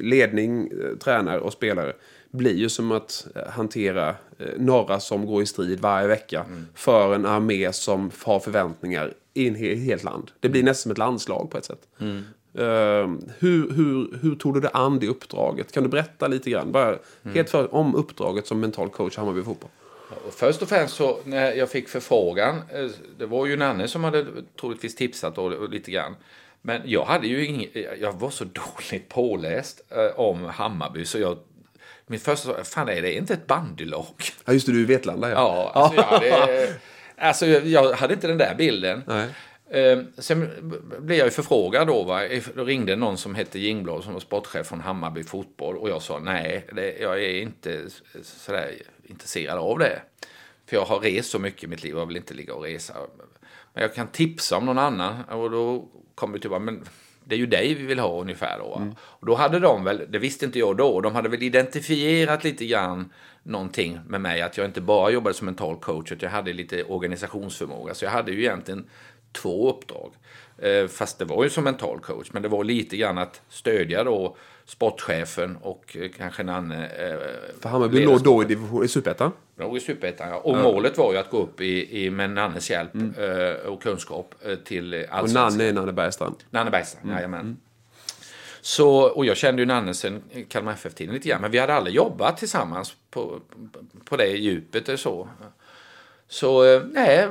ledning, 0.00 0.66
eh, 0.66 0.98
tränare 0.98 1.40
och 1.40 1.52
spelare, 1.52 1.92
blir 2.30 2.54
ju 2.54 2.68
som 2.68 2.92
att 2.92 3.26
eh, 3.34 3.48
hantera 3.50 4.08
eh, 4.08 4.46
några 4.58 5.00
som 5.00 5.26
går 5.26 5.42
i 5.42 5.46
strid 5.46 5.80
varje 5.80 6.08
vecka 6.08 6.44
för 6.74 7.14
en 7.14 7.26
armé 7.26 7.72
som 7.72 8.10
har 8.24 8.40
förväntningar 8.40 9.14
i 9.34 9.48
en 9.48 9.56
he- 9.56 9.76
helt 9.84 10.04
land. 10.04 10.30
Det 10.40 10.48
blir 10.48 10.62
nästan 10.62 10.82
som 10.82 10.92
ett 10.92 10.98
landslag 10.98 11.50
på 11.50 11.58
ett 11.58 11.64
sätt. 11.64 11.88
Eh, 12.54 13.10
hur, 13.38 13.70
hur, 13.70 14.18
hur 14.22 14.34
tog 14.34 14.54
du 14.54 14.60
det 14.60 14.68
an 14.68 14.98
det 14.98 15.08
uppdraget? 15.08 15.72
Kan 15.72 15.82
du 15.82 15.88
berätta 15.88 16.28
lite 16.28 16.50
grann? 16.50 16.72
Bara 16.72 16.98
helt 17.34 17.50
för, 17.50 17.74
om 17.74 17.94
uppdraget 17.94 18.46
som 18.46 18.60
mental 18.60 18.88
coach 18.88 19.16
i 19.16 19.20
Hammarby 19.20 19.42
Fotboll. 19.42 19.70
Först 20.30 20.62
och 20.62 20.68
främst 20.68 20.94
så 20.94 21.18
när 21.24 21.52
jag 21.52 21.70
fick 21.70 21.88
förfrågan, 21.88 22.56
det 23.18 23.26
var 23.26 23.46
ju 23.46 23.56
Nanne 23.56 23.88
som 23.88 24.04
hade 24.04 24.26
troligtvis 24.60 24.94
tipsat 24.94 25.38
och, 25.38 25.52
och 25.52 25.70
lite 25.70 25.90
grann. 25.90 26.14
Men 26.62 26.82
jag 26.84 27.04
hade 27.04 27.26
ju 27.26 27.46
ingen, 27.46 27.70
jag 28.00 28.12
var 28.12 28.30
så 28.30 28.44
dåligt 28.90 29.08
påläst 29.08 29.80
eh, 29.90 30.20
om 30.20 30.44
Hammarby 30.44 31.04
så 31.04 31.18
jag, 31.18 31.38
min 32.06 32.20
första 32.20 32.64
fan 32.64 32.88
är 32.88 33.02
det 33.02 33.14
inte 33.14 33.34
ett 33.34 33.46
bandylag? 33.46 34.06
Ja, 34.44 34.52
just 34.52 34.66
det, 34.66 34.72
du 34.72 34.78
är 34.78 34.82
i 34.82 34.86
Vetlanda. 34.86 35.30
Ja, 35.30 35.72
alltså 35.74 35.96
jag 35.96 36.04
hade, 36.04 36.74
alltså 37.16 37.46
jag 37.46 37.92
hade 37.92 38.14
inte 38.14 38.26
den 38.26 38.38
där 38.38 38.54
bilden. 38.54 39.02
Nej. 39.06 39.28
Eh, 39.72 39.98
sen 40.18 40.50
blev 40.98 41.18
jag 41.18 41.26
ju 41.26 41.30
förfrågad 41.30 41.86
då. 41.86 42.02
Va? 42.02 42.20
Då 42.54 42.64
ringde 42.64 42.96
någon 42.96 43.18
som 43.18 43.34
hette 43.34 43.58
Jingblad 43.58 44.04
som 44.04 44.12
var 44.12 44.20
sportchef 44.20 44.66
från 44.66 44.80
Hammarby 44.80 45.22
Fotboll. 45.22 45.76
Och 45.76 45.90
jag 45.90 46.02
sa 46.02 46.18
nej, 46.18 46.66
det, 46.72 46.98
jag 46.98 47.24
är 47.24 47.42
inte 47.42 47.84
sådär 48.22 48.74
intresserad 49.04 49.58
av 49.58 49.78
det. 49.78 50.02
För 50.66 50.76
jag 50.76 50.84
har 50.84 51.00
rest 51.00 51.30
så 51.30 51.38
mycket 51.38 51.64
i 51.64 51.66
mitt 51.66 51.84
liv 51.84 51.96
jag 51.96 52.06
vill 52.06 52.16
inte 52.16 52.34
ligga 52.34 52.54
och 52.54 52.62
resa. 52.62 52.94
Men 53.74 53.82
jag 53.82 53.94
kan 53.94 54.06
tipsa 54.08 54.56
om 54.56 54.66
någon 54.66 54.78
annan. 54.78 55.24
Och 55.24 55.50
då 55.50 55.88
kom 56.14 56.32
det 56.32 56.38
till 56.38 56.50
men 56.50 56.84
det 57.24 57.34
är 57.34 57.38
ju 57.38 57.46
dig 57.46 57.74
vi 57.74 57.82
vill 57.82 57.98
ha 57.98 58.20
ungefär 58.20 58.58
då. 58.58 58.68
va? 58.68 58.86
Och 59.00 59.26
då 59.26 59.34
hade 59.34 59.58
de 59.58 59.84
väl, 59.84 60.06
det 60.08 60.18
visste 60.18 60.44
inte 60.44 60.58
jag 60.58 60.76
då, 60.76 61.00
de 61.00 61.14
hade 61.14 61.28
väl 61.28 61.42
identifierat 61.42 62.44
lite 62.44 62.66
grann 62.66 63.12
någonting 63.42 64.00
med 64.06 64.20
mig. 64.20 64.42
Att 64.42 64.56
jag 64.56 64.66
inte 64.66 64.80
bara 64.80 65.10
jobbade 65.10 65.34
som 65.34 65.44
mental 65.44 65.76
coach, 65.76 66.12
utan 66.12 66.26
jag 66.26 66.36
hade 66.36 66.52
lite 66.52 66.84
organisationsförmåga. 66.84 67.94
Så 67.94 68.04
jag 68.04 68.10
hade 68.10 68.32
ju 68.32 68.40
egentligen 68.40 68.84
två 69.32 69.70
uppdrag. 69.70 70.12
Eh, 70.58 70.86
fast 70.86 71.18
det 71.18 71.24
var 71.24 71.44
ju 71.44 71.50
som 71.50 71.64
mental 71.64 72.00
coach, 72.00 72.28
men 72.32 72.42
det 72.42 72.48
var 72.48 72.64
lite 72.64 72.96
grann 72.96 73.18
att 73.18 73.40
stödja 73.48 74.04
då 74.04 74.36
sportchefen 74.64 75.56
och 75.62 75.96
eh, 76.00 76.10
kanske 76.18 76.42
Nanne. 76.42 76.86
Eh, 76.86 77.18
För 77.60 77.68
Hammarby 77.68 78.04
låg 78.04 78.22
då 78.22 78.42
i 78.42 78.84
i 78.84 78.88
Superettan. 78.88 79.32
Låg 79.62 79.76
i 79.76 79.80
Superettan, 79.80 80.28
ja. 80.28 80.36
Och 80.36 80.56
målet 80.56 80.98
var 80.98 81.12
ju 81.12 81.18
att 81.18 81.30
gå 81.30 81.38
upp 81.42 81.60
i, 81.60 82.04
i 82.04 82.10
med 82.10 82.30
Nannes 82.30 82.70
hjälp 82.70 82.94
eh, 82.94 83.70
och 83.70 83.82
kunskap 83.82 84.34
eh, 84.44 84.54
till 84.54 84.94
eh, 84.94 85.00
Och 85.00 85.06
allsvenskan. 85.10 85.58
Nanne 85.58 85.64
är 85.64 85.72
Nanne 85.72 85.92
Bergstrand. 85.92 86.36
Nanne 86.50 86.70
Bergstrand, 86.70 87.10
jajamän. 87.10 87.56
Så, 88.60 89.02
och 89.02 89.26
jag 89.26 89.36
kände 89.36 89.62
ju 89.62 89.66
Nanne 89.66 89.94
sen 89.94 90.22
Kalmar 90.48 90.72
FF-tiden 90.72 91.14
lite 91.14 91.28
grann, 91.28 91.40
men 91.40 91.50
vi 91.50 91.58
hade 91.58 91.74
aldrig 91.74 91.96
jobbat 91.96 92.36
tillsammans 92.36 92.96
på, 93.10 93.40
på 94.04 94.16
det 94.16 94.26
djupet 94.26 94.88
och 94.88 95.00
så. 95.00 95.28
Så 96.32 96.64
eh, 96.64 96.80
nej, 96.92 97.28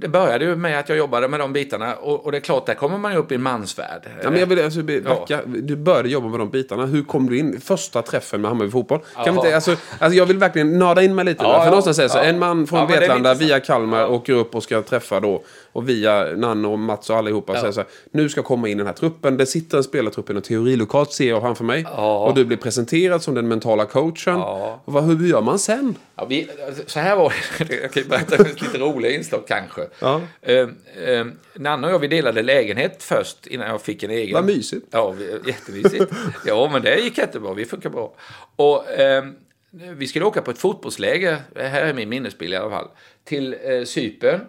det 0.00 0.08
började 0.08 0.44
ju 0.44 0.56
med 0.56 0.78
att 0.78 0.88
jag 0.88 0.98
jobbade 0.98 1.28
med 1.28 1.40
de 1.40 1.52
bitarna 1.52 1.94
och, 1.94 2.24
och 2.24 2.32
det 2.32 2.38
är 2.38 2.40
klart, 2.40 2.66
där 2.66 2.74
kommer 2.74 2.98
man 2.98 3.12
ju 3.12 3.18
upp 3.18 3.32
i 3.32 3.34
en 3.34 3.42
mansvärld. 3.42 4.02
Ja, 4.22 4.30
men 4.30 4.40
jag 4.40 4.46
vill 4.46 4.64
alltså, 4.64 4.82
backa. 4.82 5.40
Du 5.46 5.76
började 5.76 6.08
jobba 6.08 6.28
med 6.28 6.40
de 6.40 6.50
bitarna. 6.50 6.86
Hur 6.86 7.02
kom 7.04 7.26
du 7.30 7.38
in? 7.38 7.60
Första 7.60 8.02
träffen 8.02 8.40
med 8.40 8.50
Hammarby 8.50 8.70
Fotboll. 8.70 9.00
Kan 9.24 9.34
inte, 9.36 9.54
alltså, 9.54 9.76
alltså, 9.98 10.16
jag 10.18 10.26
vill 10.26 10.38
verkligen 10.38 10.78
nörda 10.78 11.02
in 11.02 11.14
mig 11.14 11.24
lite. 11.24 11.44
Ja, 11.44 11.48
där. 11.48 11.58
För 11.58 11.64
ja, 11.64 11.70
någonstans 11.70 11.98
är 11.98 12.08
så. 12.08 12.18
ja. 12.18 12.22
En 12.22 12.38
man 12.38 12.66
från 12.66 12.78
Ja, 12.78 12.86
Vetlanda 12.86 13.34
via 13.34 13.60
Kalmar 13.60 14.00
Ja. 14.00 14.08
åker 14.08 14.32
upp 14.32 14.54
och 14.54 14.62
ska 14.62 14.82
träffa 14.82 15.20
då. 15.20 15.42
Och 15.72 15.88
via 15.88 16.24
Nanne 16.36 16.68
och 16.68 16.78
Mats 16.78 17.10
och 17.10 17.16
allihopa 17.16 17.60
säger 17.60 17.72
så 17.72 17.80
här. 17.80 17.88
Nu 18.10 18.28
ska 18.28 18.38
jag 18.38 18.44
komma 18.46 18.68
in 18.68 18.72
i 18.72 18.78
den 18.78 18.86
här 18.86 18.94
truppen. 18.94 19.36
Det 19.36 19.46
sitter 19.46 19.76
en 19.76 19.84
spelartrupp 19.84 20.30
i 20.30 20.32
något 20.32 20.44
teorilokalt 20.44 21.12
ser 21.12 21.28
jag 21.28 21.42
framför 21.42 21.64
mig. 21.64 21.86
Ja. 21.96 22.18
Och 22.26 22.34
du 22.34 22.44
blir 22.44 22.56
presenterad 22.56 23.22
som 23.22 23.34
den 23.34 23.48
mentala 23.48 23.84
coachen. 23.84 24.14
Ja. 24.38 24.80
Och 24.84 24.92
vad, 24.92 25.04
hur 25.04 25.26
gör 25.28 25.40
man 25.42 25.58
sen? 25.58 25.94
Ja, 26.16 26.24
vi, 26.24 26.48
så 26.86 27.00
här 27.00 27.16
var 27.16 27.32
det. 27.58 27.74
Jag 27.82 27.92
kan 27.92 28.02
ju 28.02 28.08
berätta 28.08 28.41
ett 28.46 28.60
lite 28.62 28.78
roliga 28.78 29.12
inslag 29.12 29.44
kanske. 29.48 29.86
Ja. 29.98 30.20
Eh, 30.42 30.68
eh, 31.06 31.26
Nanne 31.54 31.86
och 31.86 31.92
jag 31.92 31.98
vi 31.98 32.06
delade 32.08 32.42
lägenhet 32.42 33.02
först 33.02 33.46
innan 33.46 33.68
jag 33.68 33.82
fick 33.82 34.02
en 34.02 34.10
egen. 34.10 34.34
Vad 34.34 34.44
mysigt. 34.44 34.86
Ja, 34.90 35.10
vi- 35.10 35.40
jättemysigt. 35.46 36.12
ja, 36.46 36.68
men 36.72 36.82
det 36.82 36.96
gick 37.00 37.18
jättebra. 37.18 37.54
Vi 37.54 37.64
funkar 37.64 37.90
bra. 37.90 38.14
Och 38.56 38.90
eh, 38.90 39.24
vi 39.70 40.06
skulle 40.06 40.24
åka 40.24 40.42
på 40.42 40.50
ett 40.50 40.58
fotbollsläger, 40.58 41.36
här 41.56 41.82
är 41.82 41.94
min 41.94 42.08
minnesbild 42.08 42.52
i 42.54 42.56
alla 42.56 42.70
fall, 42.70 42.88
till 43.24 43.56
eh, 43.64 43.84
Cypern. 43.84 44.40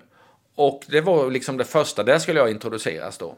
Och 0.55 0.83
det 0.87 1.01
var 1.01 1.31
liksom 1.31 1.57
det 1.57 1.65
första, 1.65 2.03
där 2.03 2.19
skulle 2.19 2.39
jag 2.39 2.51
introduceras 2.51 3.17
då. 3.17 3.35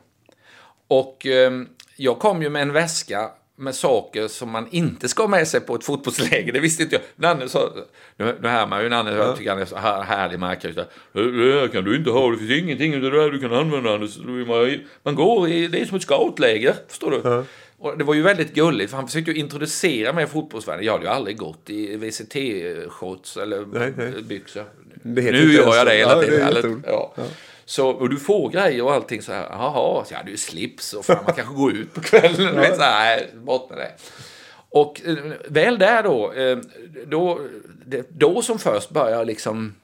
Och 0.88 1.26
eh, 1.26 1.52
jag 1.96 2.20
kom 2.20 2.42
ju 2.42 2.50
med 2.50 2.62
en 2.62 2.74
väska 2.74 3.30
med 3.56 3.76
saker 3.76 4.28
som 4.28 4.50
man 4.50 4.68
inte 4.72 5.08
ska 5.08 5.24
ha 5.24 5.28
med 5.28 5.48
sig 5.48 5.60
på 5.62 5.76
ett 5.76 5.84
fotbollsläger. 5.84 6.54
Det 6.54 6.60
visste 6.60 6.84
inte 6.84 6.96
jag. 6.96 7.04
Nanne 7.16 7.50
sa, 7.50 7.74
nu, 8.18 8.36
nu 8.42 8.48
härmar 8.48 8.82
ju 8.82 8.90
Nanne, 8.90 9.12
jag 9.12 9.38
tycker 9.38 9.50
han 9.50 9.62
är 9.62 9.66
så 9.66 9.76
här, 9.76 10.04
härlig 10.04 10.40
märkare. 10.40 10.86
Det 11.14 11.72
kan 11.72 11.84
du 11.84 11.96
inte 11.96 12.10
ha, 12.10 12.32
det 12.32 12.38
finns 12.38 12.52
ingenting 12.52 12.92
det 12.92 13.10
där 13.10 13.32
du 13.32 13.40
kan 13.40 13.54
använda. 13.54 13.94
Anders. 13.94 14.18
Man, 15.04 15.16
går 15.16 15.50
i, 15.50 15.68
det 15.68 15.82
är 15.82 15.86
som 15.86 15.98
ett 15.98 16.04
scoutläger, 16.04 16.76
förstår 16.88 17.12
du. 17.12 17.44
Och 17.78 17.98
det 17.98 18.04
var 18.04 18.14
ju 18.14 18.22
väldigt 18.22 18.54
gulligt, 18.54 18.90
för 18.90 18.98
han 18.98 19.08
försökte 19.08 19.32
ju 19.32 19.38
introducera 19.38 20.14
mig 20.14 20.24
i 20.24 20.28
fotbollsvärlden. 20.28 20.86
Jag 20.86 20.94
hade 20.94 21.06
ju 21.06 21.12
aldrig 21.12 21.38
gått 21.38 21.70
i 21.70 21.98
VCT-shorts 21.98 23.42
eller 23.42 23.66
Nej, 23.66 23.94
nej. 23.98 24.24
byxor. 24.24 24.64
Nu 25.04 25.54
gör 25.54 25.76
jag 25.76 25.88
det 25.88 25.94
hela 25.94 26.24
Ja, 26.86 27.14
det 27.16 27.24
är 27.66 27.72
ja. 27.72 27.72
Så, 27.72 27.90
och 27.90 28.10
du 28.10 28.18
får 28.18 28.50
grejer 28.50 28.84
och 28.84 28.94
allting 28.94 29.22
så 29.22 29.34
här. 29.34 29.48
Jaha, 29.50 30.06
så 30.06 30.14
jag 30.14 30.18
hade 30.18 30.32
ju 30.32 30.38
slips 30.38 30.94
och 30.94 31.06
fan, 31.06 31.24
man 31.26 31.36
kanske 31.36 31.54
går 31.54 31.72
ut 31.72 31.94
på 31.94 32.02
kvällen. 32.02 32.56
ja. 32.56 32.76
så 32.76 32.82
här, 32.82 33.18
nej, 33.18 33.30
bort 33.36 33.70
med 33.70 33.80
det. 33.80 33.92
Och 34.70 35.02
eh, 35.06 35.18
väl 35.48 35.80
där 35.80 36.04
då, 36.04 36.34
eh, 36.34 36.58
då, 37.08 37.40
det, 37.86 38.08
då 38.10 38.42
som 38.42 38.60
först 38.60 38.90
börjar 38.90 39.26
liksom, 39.26 39.76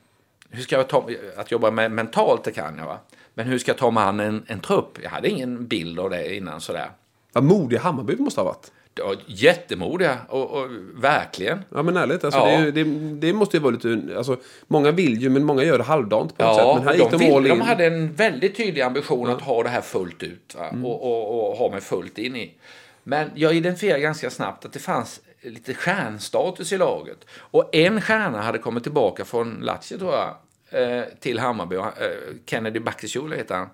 hur 0.50 0.64
ska 0.64 0.76
jag 0.76 0.88
ta, 0.88 1.10
att 1.38 1.52
jobba 1.52 1.72
med 1.72 1.92
mentalt 1.92 2.44
det 2.44 2.52
kan 2.52 2.78
jag 2.78 2.86
va. 2.86 3.00
Men 3.34 3.48
hur 3.48 3.60
ska 3.60 3.72
jag 3.72 3.78
ta 3.78 3.92
mig 3.92 4.04
an 4.04 4.20
en, 4.20 4.44
en 4.48 4.60
trupp? 4.60 4.98
Jag 5.04 5.10
hade 5.10 5.30
ingen 5.30 5.68
bild 5.68 6.00
av 6.00 6.10
det 6.10 6.36
innan 6.36 6.62
sådär. 6.62 6.92
Vad 7.34 7.44
modig 7.44 7.78
Hammarby 7.78 8.16
måste 8.16 8.42
ha 8.42 8.46
varit. 8.46 8.72
Var 9.00 9.18
jättemodiga 9.26 10.18
och, 10.30 10.52
och 10.52 10.68
verkligen. 10.96 11.60
Ja 11.70 11.84
men 11.84 11.98
ärligt, 11.98 12.24
alltså, 12.24 12.40
Ja. 12.40 12.58
det, 12.60 12.72
det, 12.72 12.84
det 13.28 13.34
måste 13.34 13.58
ju 13.58 13.64
vara 13.64 13.72
lite... 13.72 14.18
Alltså, 14.18 14.38
många 14.68 14.92
vill 14.92 15.22
ju, 15.22 15.30
men 15.30 15.44
många 15.44 15.64
gör 15.64 15.78
det 15.78 15.84
halvdant 15.84 16.38
på 16.38 16.44
något 16.46 16.56
sätt. 16.56 16.66
Men 16.76 16.84
här 16.84 16.94
gick 16.94 17.12
de, 17.12 17.18
de, 17.18 17.42
vill, 17.42 17.50
de 17.50 17.62
hade 17.62 17.86
en 17.86 18.14
väldigt 18.14 18.58
tydlig 18.58 18.82
ambition 18.82 19.30
att 19.30 19.42
ha 19.42 19.64
det 19.64 19.70
här 19.70 19.82
fullt 19.82 20.24
ut 20.24 20.56
va? 20.58 20.70
Och, 20.84 21.04
och, 21.04 21.52
och 21.52 21.58
ha 21.58 21.70
mig 21.72 21.82
fullt 21.82 22.18
in 22.18 22.36
i. 22.36 22.54
Men 23.04 23.30
jag 23.36 23.56
identifierade 23.56 24.02
ganska 24.02 24.30
snabbt 24.30 24.66
att 24.66 24.74
det 24.74 24.80
fanns 24.80 25.22
lite 25.42 25.74
stjärnstatus 25.74 26.72
i 26.72 26.78
laget. 26.78 27.18
Och 27.38 27.76
en 27.76 28.02
stjärna 28.02 28.42
hade 28.42 28.58
kommit 28.58 28.84
tillbaka 28.84 29.26
från 29.26 29.60
Lazio 29.62 29.98
tror 29.98 30.14
jag, 30.14 30.36
eh, 30.82 31.04
till 31.20 31.40
Hammarby. 31.40 31.76
Eh, 31.76 31.84
Kennedy 32.46 32.80
Bakircioglu 32.80 33.36
heter 33.36 33.56
han. 33.56 33.70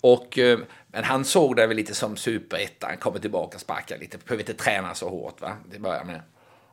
Och, 0.00 0.38
eh, 0.38 0.58
men 0.92 1.04
han 1.04 1.24
såg 1.24 1.56
det 1.56 1.66
väl 1.66 1.76
lite 1.76 1.94
som 1.94 2.16
superettan, 2.16 2.96
kommer 2.96 3.18
tillbaka, 3.18 3.58
sparkar 3.58 3.98
lite, 3.98 4.18
behöver 4.18 4.42
inte 4.42 4.54
träna 4.54 4.94
så 4.94 5.08
hårt 5.08 5.40
va, 5.40 5.56
det 5.70 5.78
börjar 5.78 6.04
med. 6.04 6.22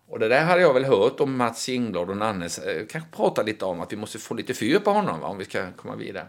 Och 0.07 0.19
det 0.19 0.27
där 0.27 0.43
hade 0.43 0.61
jag 0.61 0.73
väl 0.73 0.85
hört 0.85 1.19
om 1.19 1.37
Mats 1.37 1.69
Jingblad 1.69 2.09
och 2.09 2.17
Nannes, 2.17 2.59
eh, 2.59 2.85
kanske 2.89 3.09
prata 3.11 3.43
lite 3.43 3.65
om 3.65 3.81
att 3.81 3.93
vi 3.93 3.97
måste 3.97 4.19
få 4.19 4.33
lite 4.33 4.53
fyr 4.53 4.79
på 4.79 4.91
honom 4.91 5.19
va, 5.19 5.27
om 5.27 5.37
vi 5.37 5.45
ska 5.45 5.71
komma 5.71 5.95
vidare. 5.95 6.25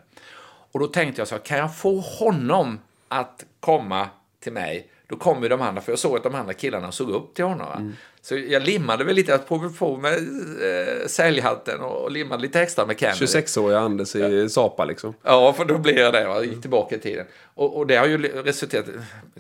Och 0.72 0.80
då 0.80 0.86
tänkte 0.86 1.20
jag 1.20 1.28
så 1.28 1.34
här, 1.34 1.42
kan 1.42 1.58
jag 1.58 1.76
få 1.76 2.00
honom 2.00 2.78
att 3.08 3.44
komma 3.60 4.08
till 4.40 4.52
mig, 4.52 4.90
då 5.06 5.16
kommer 5.16 5.48
de 5.48 5.62
andra, 5.62 5.82
för 5.82 5.92
jag 5.92 5.98
såg 5.98 6.16
att 6.16 6.22
de 6.22 6.34
andra 6.34 6.54
killarna 6.54 6.92
såg 6.92 7.10
upp 7.10 7.34
till 7.34 7.44
honom. 7.44 7.66
Va? 7.66 7.76
Mm. 7.76 7.92
Så 8.22 8.36
jag 8.38 8.62
limmade 8.62 9.04
väl 9.04 9.16
lite, 9.16 9.32
jag 9.32 9.46
på, 9.46 9.70
på 9.78 9.96
med 9.96 10.12
eh, 10.12 11.06
säljhalten 11.06 11.80
och 11.80 12.10
limmade 12.10 12.42
lite 12.42 12.60
extra 12.60 12.86
med 12.86 13.00
Kennedy. 13.00 13.24
26-åriga 13.24 13.78
Anders 13.78 14.16
i 14.16 14.48
Sapa 14.48 14.84
liksom. 14.84 15.14
Ja, 15.22 15.52
för 15.52 15.64
då 15.64 15.78
blev 15.78 15.98
jag 15.98 16.12
det. 16.12 16.28
Va? 16.28 16.44
Gick 16.44 16.60
tillbaka 16.60 16.96
i 16.96 16.98
tiden. 16.98 17.26
Och, 17.54 17.76
och 17.76 17.86
det 17.86 17.96
har 17.96 18.06
ju 18.06 18.18
resulterat... 18.42 18.86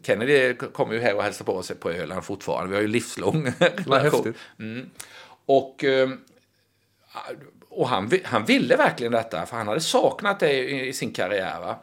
Kennedy 0.02 0.54
kommer 0.54 0.94
ju 0.94 1.00
här 1.00 1.16
och 1.16 1.22
hälsar 1.22 1.44
på 1.44 1.52
oss 1.52 1.72
på 1.80 1.90
Öland 1.90 2.24
fortfarande. 2.24 2.70
Vi 2.70 2.74
har 2.74 2.82
ju 2.82 2.88
livslång 2.88 3.52
relation. 3.86 4.34
Mm. 4.58 4.90
Och, 5.46 5.84
eh, 5.84 6.08
och 7.68 7.88
han, 7.88 8.10
han 8.24 8.44
ville 8.44 8.76
verkligen 8.76 9.12
detta, 9.12 9.46
för 9.46 9.56
han 9.56 9.68
hade 9.68 9.80
saknat 9.80 10.40
det 10.40 10.52
i, 10.52 10.88
i 10.88 10.92
sin 10.92 11.12
karriär. 11.12 11.60
Va? 11.60 11.76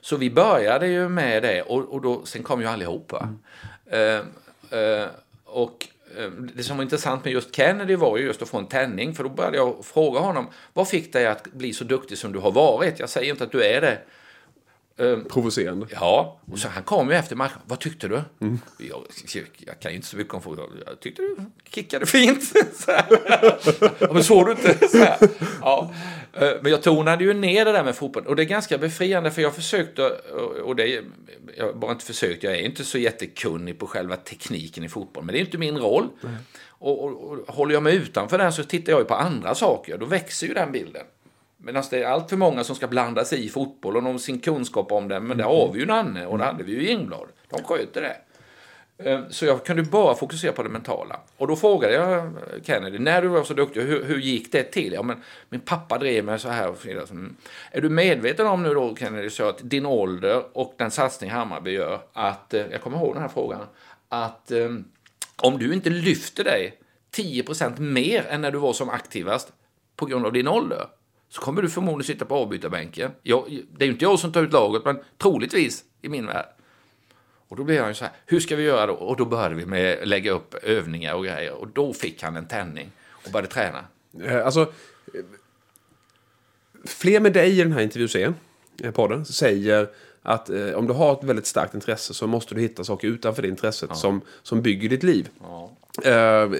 Så 0.00 0.16
vi 0.16 0.30
började 0.30 0.86
ju 0.86 1.08
med 1.08 1.42
det 1.42 1.62
och, 1.62 1.92
och 1.92 2.00
då, 2.00 2.24
sen 2.24 2.42
kom 2.42 2.60
ju 2.60 2.66
allihopa. 2.66 3.28
Eh, 3.86 4.20
eh, 4.80 5.08
och 5.54 5.86
eh, 6.18 6.30
det 6.30 6.62
som 6.62 6.76
var 6.76 6.84
intressant 6.84 7.24
med 7.24 7.32
just 7.32 7.56
Kennedy 7.56 7.96
var 7.96 8.18
ju 8.18 8.24
just 8.24 8.42
att 8.42 8.48
få 8.48 8.58
en 8.58 8.66
tändning. 8.66 9.14
För 9.14 9.24
då 9.24 9.30
började 9.30 9.56
jag 9.56 9.84
fråga 9.84 10.20
honom, 10.20 10.46
vad 10.72 10.88
fick 10.88 11.12
dig 11.12 11.26
att 11.26 11.52
bli 11.52 11.72
så 11.72 11.84
duktig 11.84 12.18
som 12.18 12.32
du 12.32 12.38
har 12.38 12.52
varit? 12.52 12.98
Jag 12.98 13.08
säger 13.08 13.30
inte 13.30 13.44
att 13.44 13.52
du 13.52 13.64
är 13.64 13.80
det. 13.80 13.98
Provocerande. 15.30 15.86
Ja, 15.90 16.40
och 16.52 16.58
så 16.58 16.68
han 16.68 16.82
kom 16.82 17.08
ju 17.10 17.14
efter 17.14 17.36
matchen. 17.36 17.58
Vad 17.66 17.80
tyckte 17.80 18.08
du? 18.08 18.22
Jag, 18.78 19.02
jag 19.58 19.80
kan 19.80 19.90
ju 19.92 19.96
inte 19.96 20.08
så 20.08 20.16
mycket 20.16 20.34
om 20.34 20.42
fotboll. 20.42 20.82
Jag 20.86 21.00
tyckte 21.00 21.22
du 21.22 21.36
kickade 21.70 22.06
fint. 22.06 22.44
Så. 22.74 22.90
Ja, 23.98 24.12
men 24.12 24.24
såg 24.24 24.46
du 24.46 24.52
inte? 24.52 24.88
Så. 24.88 25.06
Ja. 25.60 25.92
Eh, 26.32 26.50
Men 26.62 26.72
jag 26.72 26.82
tonade 26.82 27.24
ju 27.24 27.34
ner 27.34 27.64
det 27.64 27.72
där 27.72 27.84
med 27.84 27.96
fotboll. 27.96 28.26
Och 28.26 28.36
det 28.36 28.42
är 28.42 28.46
ganska 28.46 28.78
befriande 28.78 29.30
för 29.30 29.42
jag 29.42 29.54
försökte, 29.54 30.08
och 30.64 30.76
det, 30.76 31.02
jag 31.56 31.76
bara 31.78 31.92
inte 31.92 32.04
försökt, 32.04 32.42
jag 32.42 32.52
är 32.52 32.58
inte 32.62 32.84
så 32.84 32.98
jättekunnig 32.98 33.78
på 33.78 33.86
själva 33.86 34.16
tekniken 34.16 34.84
i 34.84 34.88
fotboll. 34.88 35.24
Men 35.24 35.32
det 35.32 35.38
är 35.38 35.44
inte 35.44 35.58
min 35.58 35.78
roll. 35.78 36.08
Och, 36.68 37.04
och, 37.04 37.22
och 37.32 37.54
håller 37.54 37.74
jag 37.74 37.82
mig 37.82 37.96
utanför 37.96 38.38
den 38.38 38.52
så 38.52 38.64
tittar 38.64 38.92
jag 38.92 39.00
ju 39.00 39.04
på 39.04 39.14
andra 39.14 39.54
saker. 39.54 39.98
Då 39.98 40.06
växer 40.06 40.46
ju 40.46 40.54
den 40.54 40.72
bilden. 40.72 41.02
Medan 41.64 41.84
det 41.90 42.02
är 42.02 42.06
allt 42.06 42.30
för 42.30 42.36
många 42.36 42.64
som 42.64 42.76
ska 42.76 42.86
blanda 42.86 43.24
sig 43.24 43.44
i 43.44 43.48
fotboll 43.48 43.96
och 43.96 44.20
sin 44.20 44.40
kunskap 44.40 44.92
om 44.92 45.08
det. 45.08 45.20
Men 45.20 45.36
det 45.36 45.44
har 45.44 45.72
vi 45.72 45.80
ju 45.80 45.86
Nanne 45.86 46.26
och 46.26 46.38
det 46.38 46.44
hade 46.44 46.64
vi 46.64 46.72
ju 46.72 46.88
Ingblad. 46.88 47.28
De 47.48 47.64
sköter 47.64 48.02
det. 48.02 48.16
Eh, 49.10 49.20
Så 49.30 49.46
jag 49.46 49.64
kunde 49.64 49.82
bara 49.82 50.14
fokusera 50.14 50.52
på 50.52 50.62
det 50.62 50.68
mentala. 50.68 51.20
Och 51.36 51.46
då 51.46 51.56
frågade 51.56 51.94
jag 51.94 52.32
Kennedy, 52.62 52.98
när 52.98 53.22
du 53.22 53.28
var 53.28 53.44
så 53.44 53.54
duktig, 53.54 53.80
hur, 53.80 54.04
hur 54.04 54.18
gick 54.18 54.52
det 54.52 54.62
till? 54.62 54.92
Ja, 54.92 55.02
men 55.02 55.22
min 55.48 55.60
pappa 55.60 55.98
drev 55.98 56.24
mig 56.24 56.38
så 56.38 56.48
här 56.48 56.68
och 56.68 56.76
så 56.76 56.88
vidare. 56.88 57.06
Mm. 57.10 57.36
Är 57.70 57.80
du 57.80 57.88
medveten 57.88 58.46
om 58.46 58.62
nu 58.62 58.74
då, 58.74 58.96
Kennedy, 58.96 59.30
så 59.30 59.48
att 59.48 59.58
din 59.62 59.86
ålder 59.86 60.42
och 60.52 60.74
den 60.78 60.90
satsning 60.90 61.30
Hammarby 61.30 61.70
gör, 61.70 62.00
att, 62.12 62.54
eh, 62.54 62.66
jag 62.70 62.80
kommer 62.80 62.98
ihåg 62.98 63.14
den 63.14 63.22
här 63.22 63.28
frågan, 63.28 63.60
att 64.08 64.50
eh, 64.50 64.68
om 65.36 65.58
du 65.58 65.74
inte 65.74 65.90
lyfter 65.90 66.44
dig 66.44 66.78
10% 67.16 67.78
mer 67.78 68.26
än 68.28 68.40
när 68.40 68.50
du 68.50 68.58
var 68.58 68.72
som 68.72 68.90
aktivast 68.90 69.52
på 69.96 70.06
grund 70.06 70.26
av 70.26 70.32
din 70.32 70.48
ålder, 70.48 70.86
så 71.34 71.40
kommer 71.40 71.62
du 71.62 71.68
förmodligen 71.68 72.04
sitta 72.14 72.24
på 72.24 72.34
avbytarbänken. 72.34 73.10
Jag, 73.22 73.62
det 73.72 73.84
är 73.84 73.86
ju 73.86 73.92
inte 73.92 74.04
jag 74.04 74.18
som 74.18 74.32
tar 74.32 74.42
ut 74.42 74.52
laget, 74.52 74.84
men 74.84 74.98
troligtvis 75.18 75.84
i 76.02 76.08
min 76.08 76.26
värld. 76.26 76.46
Och 77.48 77.56
då 77.56 77.64
blev 77.64 77.80
han 77.80 77.90
ju 77.90 77.94
så 77.94 78.04
här, 78.04 78.12
hur 78.26 78.40
ska 78.40 78.56
vi 78.56 78.62
göra 78.62 78.86
då? 78.86 78.92
Och 78.92 79.16
då 79.16 79.24
började 79.24 79.54
vi 79.54 79.66
med 79.66 79.98
att 80.02 80.08
lägga 80.08 80.30
upp 80.32 80.54
övningar 80.54 81.14
och 81.14 81.24
grejer. 81.24 81.52
Och 81.52 81.68
då 81.68 81.92
fick 81.92 82.22
han 82.22 82.36
en 82.36 82.48
tändning 82.48 82.90
och 83.10 83.30
började 83.30 83.48
träna. 83.48 83.84
Eh, 84.24 84.44
Alltså, 84.46 84.60
eh, 84.60 85.20
fler 86.84 87.20
med 87.20 87.32
dig 87.32 87.60
i 87.60 87.62
den 87.62 87.72
här 87.72 87.80
intervjuserien, 87.80 88.34
eh, 88.82 88.90
podden, 88.90 89.24
säger 89.24 89.88
att 90.22 90.50
eh, 90.50 90.70
om 90.70 90.86
du 90.86 90.92
har 90.92 91.12
ett 91.12 91.24
väldigt 91.24 91.46
starkt 91.46 91.74
intresse 91.74 92.14
så 92.14 92.26
måste 92.26 92.54
du 92.54 92.60
hitta 92.60 92.84
saker 92.84 93.08
utanför 93.08 93.42
det 93.42 93.48
intresset 93.48 93.96
som, 93.96 94.20
som 94.42 94.62
bygger 94.62 94.88
ditt 94.88 95.02
liv. 95.02 95.28
Eh, 96.02 96.50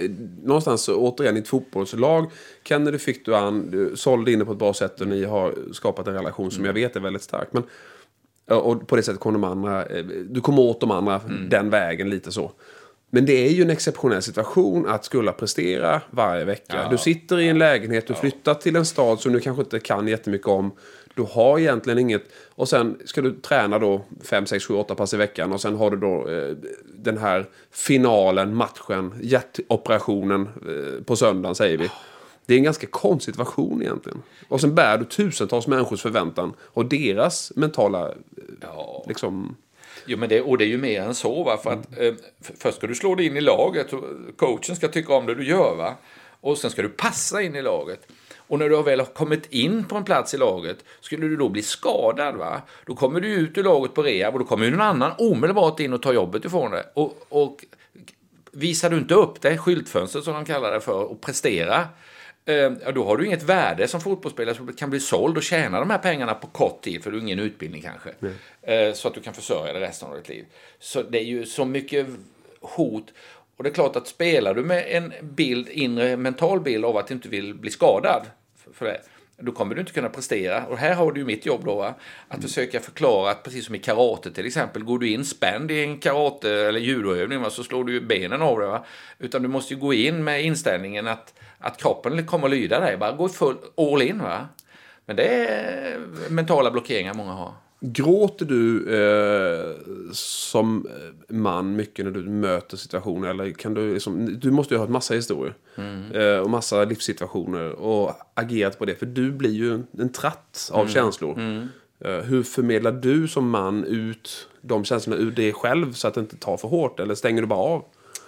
någonstans 0.42 0.88
återigen 0.88 1.36
i 1.36 1.40
ett 1.40 1.48
fotbollslag, 1.48 2.30
Kennedy 2.64 2.98
fick 2.98 3.26
du 3.26 3.36
an, 3.36 3.70
du 3.70 3.96
sålde 3.96 4.32
in 4.32 4.38
det 4.38 4.44
på 4.44 4.52
ett 4.52 4.58
bra 4.58 4.74
sätt 4.74 5.00
och 5.00 5.08
ni 5.08 5.24
har 5.24 5.54
skapat 5.72 6.08
en 6.08 6.14
relation 6.14 6.50
som 6.50 6.64
jag 6.64 6.72
vet 6.72 6.96
är 6.96 7.00
väldigt 7.00 7.22
stark. 7.22 7.48
Men, 7.50 7.62
ja, 8.46 8.56
och 8.56 8.88
på 8.88 8.96
det 8.96 9.02
sättet 9.02 9.20
kom 9.20 9.32
de 9.32 9.44
andra, 9.44 9.86
eh, 9.86 10.04
du 10.04 10.40
kom 10.40 10.58
åt 10.58 10.80
de 10.80 10.90
andra 10.90 11.20
den 11.50 11.70
vägen 11.70 12.10
lite 12.10 12.32
så. 12.32 12.52
Men 13.10 13.26
det 13.26 13.46
är 13.46 13.50
ju 13.50 13.62
en 13.62 13.70
exceptionell 13.70 14.22
situation 14.22 14.86
att 14.88 15.04
skulle 15.04 15.32
prestera 15.32 16.00
varje 16.10 16.44
vecka. 16.44 16.76
Ja. 16.82 16.88
Du 16.90 16.98
sitter 16.98 17.38
i 17.38 17.48
en 17.48 17.58
lägenhet, 17.58 18.06
du 18.06 18.14
flyttar 18.14 18.54
till 18.54 18.76
en 18.76 18.86
stad 18.86 19.20
som 19.20 19.32
du 19.32 19.40
kanske 19.40 19.62
inte 19.62 19.80
kan 19.80 20.08
jättemycket 20.08 20.46
om. 20.46 20.72
Du 21.14 21.22
har 21.22 21.58
egentligen 21.58 21.98
inget... 21.98 22.22
Och 22.54 22.68
sen 22.68 22.98
ska 23.04 23.20
du 23.22 23.32
träna 23.32 23.78
då 23.78 24.04
5, 24.24 24.46
6, 24.46 24.64
7, 24.66 24.74
8 24.74 24.94
pass 24.94 25.14
i 25.14 25.16
veckan. 25.16 25.52
Och 25.52 25.60
sen 25.60 25.76
har 25.76 25.90
du 25.90 25.96
då 25.96 26.28
eh, 26.28 26.56
den 26.94 27.18
här 27.18 27.46
finalen, 27.70 28.54
matchen, 28.54 29.14
hjärtoperationen 29.22 30.48
eh, 30.68 31.04
på 31.04 31.16
söndagen 31.16 31.54
säger 31.54 31.78
vi. 31.78 31.90
Det 32.46 32.54
är 32.54 32.58
en 32.58 32.64
ganska 32.64 32.86
konstig 32.86 33.34
situation 33.34 33.82
egentligen. 33.82 34.22
Och 34.48 34.60
sen 34.60 34.74
bär 34.74 34.98
du 34.98 35.04
tusentals 35.04 35.66
människors 35.66 36.02
förväntan 36.02 36.52
och 36.62 36.86
deras 36.86 37.52
mentala... 37.56 38.08
eh, 38.08 38.14
Ja. 38.60 39.04
Liksom, 39.08 39.56
Jo, 40.06 40.18
men 40.18 40.28
det, 40.28 40.40
och 40.40 40.58
det 40.58 40.64
är 40.64 40.68
ju 40.68 40.78
mer 40.78 41.00
än 41.02 41.14
så. 41.14 41.44
Va? 41.44 41.56
För 41.62 41.70
att, 41.70 41.98
eh, 41.98 42.14
f- 42.40 42.52
först 42.58 42.76
ska 42.78 42.86
du 42.86 42.94
slå 42.94 43.14
dig 43.14 43.26
in 43.26 43.36
i 43.36 43.40
laget. 43.40 43.92
Och 43.92 44.04
coachen 44.36 44.76
ska 44.76 44.88
tycka 44.88 45.14
om 45.14 45.26
det 45.26 45.34
du 45.34 45.46
gör. 45.48 45.74
Va? 45.76 45.94
Och 46.40 46.58
sen 46.58 46.70
ska 46.70 46.82
du 46.82 46.88
passa 46.88 47.42
in 47.42 47.54
i 47.56 47.62
laget. 47.62 48.06
Och 48.46 48.58
när 48.58 48.68
du 48.68 48.82
väl 48.82 49.00
har 49.00 49.06
kommit 49.06 49.52
in 49.52 49.84
på 49.84 49.96
en 49.96 50.04
plats 50.04 50.34
i 50.34 50.36
laget, 50.36 50.84
skulle 51.00 51.26
du 51.26 51.36
då 51.36 51.48
bli 51.48 51.62
skadad, 51.62 52.36
va? 52.36 52.62
då 52.86 52.94
kommer 52.94 53.20
du 53.20 53.28
ut 53.28 53.58
ur 53.58 53.62
laget 53.62 53.94
på 53.94 54.02
rehab 54.02 54.34
och 54.34 54.40
då 54.40 54.46
kommer 54.46 54.70
någon 54.70 54.80
annan 54.80 55.12
omedelbart 55.18 55.80
in 55.80 55.92
och 55.92 56.02
tar 56.02 56.12
jobbet 56.12 56.44
ifrån 56.44 56.70
dig. 56.70 56.82
Och, 56.94 57.26
och 57.28 57.64
visar 58.52 58.90
du 58.90 58.96
inte 58.96 59.14
upp 59.14 59.40
det, 59.40 59.58
skyltfönstret 59.58 60.24
som 60.24 60.34
de 60.34 60.44
kallar 60.44 60.72
det 60.72 60.80
för, 60.80 61.04
och 61.04 61.20
prestera, 61.20 61.88
eh, 62.44 62.72
då 62.94 63.04
har 63.04 63.16
du 63.16 63.26
inget 63.26 63.42
värde 63.42 63.88
som 63.88 64.00
fotbollsspelare 64.00 64.54
som 64.54 64.72
kan 64.72 64.90
bli 64.90 65.00
såld 65.00 65.36
och 65.36 65.42
tjäna 65.42 65.80
de 65.80 65.90
här 65.90 65.98
pengarna 65.98 66.34
på 66.34 66.46
kort 66.46 66.82
tid, 66.82 67.02
för 67.02 67.10
du 67.10 67.16
har 67.16 67.22
ingen 67.22 67.38
utbildning 67.38 67.82
kanske. 67.82 68.10
Eh, 68.62 68.94
så 68.94 69.08
att 69.08 69.14
du 69.14 69.20
kan 69.20 69.34
försörja 69.34 69.72
dig 69.72 69.82
resten 69.82 70.08
av 70.08 70.16
ditt 70.16 70.28
liv. 70.28 70.44
Så 70.78 71.02
det 71.02 71.18
är 71.18 71.24
ju 71.24 71.46
så 71.46 71.64
mycket 71.64 72.06
hot. 72.60 73.12
Och 73.56 73.64
det 73.64 73.70
är 73.70 73.74
klart 73.74 73.96
att 73.96 74.08
spelar 74.08 74.54
du 74.54 74.62
med 74.62 74.84
en 74.88 75.12
bild, 75.22 75.68
inre 75.68 76.16
mental 76.16 76.60
bild 76.60 76.84
av 76.84 76.96
att 76.96 77.06
du 77.06 77.14
inte 77.14 77.28
vill 77.28 77.54
bli 77.54 77.70
skadad, 77.70 78.22
för- 78.72 78.84
det, 78.84 79.00
då 79.36 79.52
kommer 79.52 79.74
du 79.74 79.80
inte 79.80 79.92
kunna 79.92 80.08
prestera. 80.08 80.66
Och 80.66 80.78
här 80.78 80.94
har 80.94 81.12
du 81.12 81.20
ju 81.20 81.26
mitt 81.26 81.46
jobb 81.46 81.64
då, 81.64 81.74
va? 81.74 81.94
att 82.28 82.42
försöka 82.42 82.80
förklara 82.80 83.30
att 83.30 83.42
precis 83.42 83.66
som 83.66 83.74
i 83.74 83.78
karate 83.78 84.30
till 84.30 84.46
exempel, 84.46 84.84
går 84.84 84.98
du 84.98 85.10
in 85.10 85.24
spänd 85.24 85.70
i 85.70 85.82
en 85.84 85.98
karate 85.98 86.50
eller 86.50 86.80
judoövning 86.80 87.40
va, 87.40 87.50
så 87.50 87.64
slår 87.64 87.84
du 87.84 87.92
ju 87.92 88.00
benen 88.00 88.42
av 88.42 88.58
dig. 88.58 88.68
Va? 88.68 88.84
Utan 89.18 89.42
du 89.42 89.48
måste 89.48 89.74
ju 89.74 89.80
gå 89.80 89.94
in 89.94 90.24
med 90.24 90.44
inställningen 90.44 91.08
att, 91.08 91.34
att 91.58 91.76
kroppen 91.76 92.26
kommer 92.26 92.46
att 92.46 92.50
lyda 92.50 92.80
dig. 92.80 92.96
Bara 92.96 93.12
gå 93.12 93.28
full 93.28 93.56
all 93.76 94.02
in. 94.02 94.18
Va? 94.18 94.48
Men 95.06 95.16
det 95.16 95.24
är 95.24 96.00
mentala 96.28 96.70
blockeringar 96.70 97.14
många 97.14 97.32
har. 97.32 97.52
Gråter 97.86 98.46
du 98.46 98.94
eh, 98.96 99.72
som 100.12 100.86
man 101.28 101.76
mycket 101.76 102.04
när 102.04 102.12
du 102.12 102.22
möter 102.22 102.76
situationer? 102.76 103.28
Eller 103.28 103.52
kan 103.52 103.74
du, 103.74 103.94
liksom, 103.94 104.38
du 104.40 104.50
måste 104.50 104.74
ju 104.74 104.78
ha 104.78 104.84
hört 104.84 104.92
massa 104.92 105.14
historier. 105.14 105.54
Eh, 106.12 106.38
och 106.38 106.50
massa 106.50 106.84
livssituationer. 106.84 107.70
Och 107.70 108.12
agerat 108.34 108.78
på 108.78 108.84
det. 108.84 108.94
För 108.94 109.06
du 109.06 109.32
blir 109.32 109.50
ju 109.52 109.74
en, 109.74 109.86
en 109.98 110.12
tratt 110.12 110.70
av 110.72 110.86
känslor. 110.88 111.38
Eh, 112.04 112.10
hur 112.20 112.42
förmedlar 112.42 112.92
du 112.92 113.28
som 113.28 113.50
man 113.50 113.84
ut 113.84 114.48
de 114.60 114.84
känslorna 114.84 115.20
ur 115.22 115.30
dig 115.30 115.52
själv 115.52 115.92
så 115.92 116.08
att 116.08 116.14
det 116.14 116.20
inte 116.20 116.36
tar 116.36 116.56
för 116.56 116.68
hårt? 116.68 117.00
Eller 117.00 117.14
stänger 117.14 117.40
du 117.40 117.46
bara 117.46 117.58
av? 117.58 117.84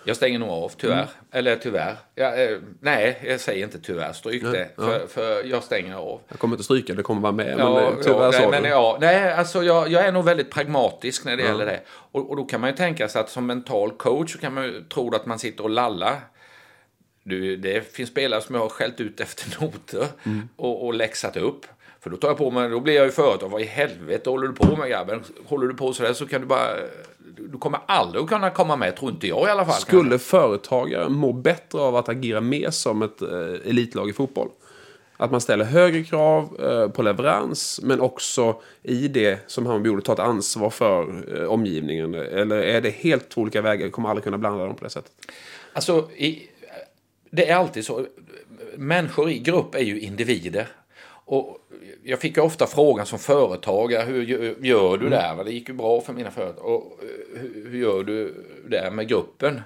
Jag 0.07 0.17
stänger 0.17 0.39
nog 0.39 0.49
av, 0.49 0.73
tyvärr. 0.77 1.09
Eller 1.33 1.57
tyvärr. 1.57 1.97
Jag, 2.15 2.45
eh, 2.45 2.59
nej, 2.81 3.19
jag 3.25 3.41
säger 3.41 3.65
inte 3.65 3.79
tyvärr. 3.79 4.13
Stryk 4.13 4.43
det. 4.43 4.69
För, 4.77 5.07
för 5.07 5.45
jag 5.45 5.63
stänger 5.63 5.95
av. 5.95 6.21
Jag 6.29 6.39
kommer 6.39 6.55
inte 6.55 6.65
stryka, 6.65 6.95
det 6.95 7.03
kommer 7.03 7.21
vara 7.21 7.33
med. 7.33 7.57
Ja, 7.59 7.75
men 7.75 8.03
tyvärr 8.03 8.25
ja, 8.25 8.33
sa 8.33 8.39
nej, 8.39 8.47
du. 8.47 8.51
men 8.51 8.71
ja, 8.71 8.99
nej, 9.01 9.33
alltså 9.33 9.65
jag, 9.65 9.89
jag 9.89 10.05
är 10.05 10.13
nog 10.13 10.25
väldigt 10.25 10.51
pragmatisk 10.51 11.25
när 11.25 11.37
det 11.37 11.43
gäller 11.43 11.67
det. 11.67 11.81
Och, 11.89 12.31
och 12.31 12.37
då 12.37 12.45
kan 12.45 12.61
man 12.61 12.71
ju 12.71 12.77
tänka 12.77 13.09
sig 13.09 13.21
att 13.21 13.31
som 13.31 13.47
mental 13.47 13.91
coach 13.91 14.33
så 14.33 14.39
kan 14.39 14.55
man 14.55 14.65
ju 14.65 14.85
tro 14.85 15.15
att 15.15 15.27
man 15.27 15.39
sitter 15.39 15.65
och 15.65 15.71
lallar. 15.71 16.21
Du, 17.23 17.57
det 17.57 17.93
finns 17.95 18.11
spelare 18.11 18.41
som 18.41 18.55
jag 18.55 18.63
har 18.63 18.69
skällt 18.69 19.01
ut 19.01 19.21
efter 19.21 19.61
noter 19.61 20.07
och, 20.57 20.87
och 20.87 20.95
läxat 20.95 21.37
upp. 21.37 21.67
För 22.01 22.11
då 22.11 22.17
tar 22.17 22.29
jag 22.29 22.39
på 22.39 22.51
mig, 22.51 22.69
då 22.69 22.81
blir 22.81 22.95
jag 22.95 23.05
ju 23.05 23.11
företag. 23.11 23.49
Vad 23.49 23.61
i 23.61 23.65
helvete 23.65 24.31
håller 24.31 24.49
du 24.49 24.55
på 24.55 24.77
med 24.77 24.89
grabben? 24.89 25.23
Håller 25.47 25.67
du 25.67 25.75
på 25.75 25.93
sådär 25.93 26.13
så 26.13 26.27
kan 26.27 26.41
du 26.41 26.47
bara... 26.47 26.77
Du 27.37 27.59
kommer 27.59 27.81
aldrig 27.87 28.25
att 28.25 28.29
kunna 28.29 28.51
komma 28.51 28.77
med, 28.77 28.97
tror 28.97 29.11
inte 29.11 29.27
jag 29.27 29.49
i 29.49 29.51
alla 29.51 29.65
fall. 29.65 29.75
Skulle 29.75 30.19
företagare 30.19 31.09
må 31.09 31.33
bättre 31.33 31.81
av 31.81 31.97
att 31.97 32.09
agera 32.09 32.41
mer 32.41 32.71
som 32.71 33.03
ett 33.03 33.23
eh, 33.23 33.71
elitlag 33.71 34.09
i 34.11 34.13
fotboll? 34.13 34.49
Att 35.17 35.31
man 35.31 35.41
ställer 35.41 35.65
högre 35.65 36.05
krav 36.05 36.61
eh, 36.61 36.89
på 36.89 37.03
leverans, 37.03 37.81
men 37.83 38.01
också 38.01 38.61
i 38.83 39.09
det 39.09 39.39
som 39.47 39.67
Hammarby 39.67 39.89
gjorde, 39.89 40.03
ta 40.03 40.13
ett 40.13 40.19
ansvar 40.19 40.71
för 40.71 41.25
eh, 41.37 41.49
omgivningen. 41.49 42.15
Eller 42.15 42.57
är 42.57 42.81
det 42.81 42.91
helt 42.91 43.29
två 43.29 43.41
olika 43.41 43.63
vägar? 43.63 43.85
Vi 43.85 43.91
kommer 43.91 44.09
aldrig 44.09 44.25
kunna 44.25 44.39
blanda 44.39 44.67
dem 44.67 44.75
på 44.75 44.85
det 44.85 44.91
sättet. 44.91 45.13
Alltså, 45.73 46.11
i, 46.17 46.49
det 47.31 47.51
är 47.51 47.57
alltid 47.57 47.85
så. 47.85 48.07
Människor 48.77 49.31
i 49.31 49.39
grupp 49.39 49.75
är 49.75 49.83
ju 49.83 50.01
individer. 50.01 50.69
Och 51.29 51.59
jag 52.03 52.21
fick 52.21 52.39
ofta 52.39 52.67
frågan 52.67 53.07
som 53.07 53.19
företagare, 53.19 54.03
hur 54.05 54.25
gö- 54.27 54.65
gör 54.65 54.97
du 54.99 55.09
där? 55.09 55.35
Va? 55.35 55.45
Det 55.45 55.53
gick 55.53 55.69
ju 55.69 55.75
bra 55.75 56.01
för 56.01 56.13
mina 56.13 56.31
företag. 56.31 56.65
Och 56.65 57.01
hur, 57.35 57.69
hur 57.71 57.79
gör 57.79 58.05
du 58.05 58.45
det 58.69 58.91
med 58.91 59.09
gruppen? 59.09 59.61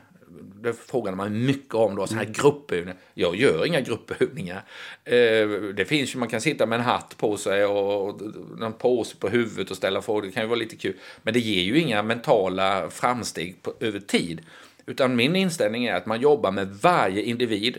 Det 0.62 0.72
frågar 0.72 1.12
man 1.12 1.46
mycket 1.46 1.74
om 1.74 1.96
då, 1.96 2.06
sådana 2.06 2.24
här 2.24 2.32
gruppövningar. 2.32 2.96
Jag 3.14 3.36
gör 3.36 3.66
inga 3.66 3.80
gruppövningar. 3.80 4.64
Eh, 5.04 5.48
det 5.76 5.84
finns 5.88 6.14
ju, 6.14 6.18
man 6.18 6.28
kan 6.28 6.40
sitta 6.40 6.66
med 6.66 6.78
en 6.78 6.84
hatt 6.84 7.16
på 7.16 7.36
sig 7.36 7.64
och 7.64 8.20
en 8.62 8.72
påse 8.72 9.16
på 9.16 9.28
huvudet 9.28 9.70
och 9.70 9.76
ställa 9.76 10.02
frågor. 10.02 10.22
Det 10.22 10.30
kan 10.30 10.42
ju 10.42 10.48
vara 10.48 10.58
lite 10.58 10.76
kul. 10.76 10.94
Men 11.22 11.34
det 11.34 11.40
ger 11.40 11.62
ju 11.62 11.80
inga 11.80 12.02
mentala 12.02 12.90
framsteg 12.90 13.62
på, 13.62 13.72
över 13.80 14.00
tid. 14.00 14.40
Utan 14.86 15.16
min 15.16 15.36
inställning 15.36 15.84
är 15.84 15.94
att 15.94 16.06
man 16.06 16.20
jobbar 16.20 16.50
med 16.50 16.68
varje 16.68 17.22
individ. 17.22 17.78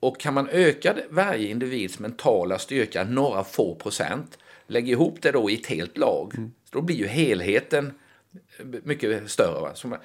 Och 0.00 0.20
kan 0.20 0.34
man 0.34 0.48
öka 0.48 0.94
varje 1.10 1.48
individs 1.48 1.98
mentala 1.98 2.58
styrka 2.58 3.04
några 3.04 3.44
få 3.44 3.74
procent, 3.74 4.38
lägg 4.66 4.88
ihop 4.88 5.22
det 5.22 5.32
då 5.32 5.50
i 5.50 5.54
ett 5.54 5.66
helt 5.66 5.98
lag, 5.98 6.34
mm. 6.36 6.52
då 6.70 6.80
blir 6.80 6.96
ju 6.96 7.06
helheten 7.06 7.92
mycket 8.82 9.30
större. 9.30 9.60
Va? 9.60 9.74
Som, 9.74 9.96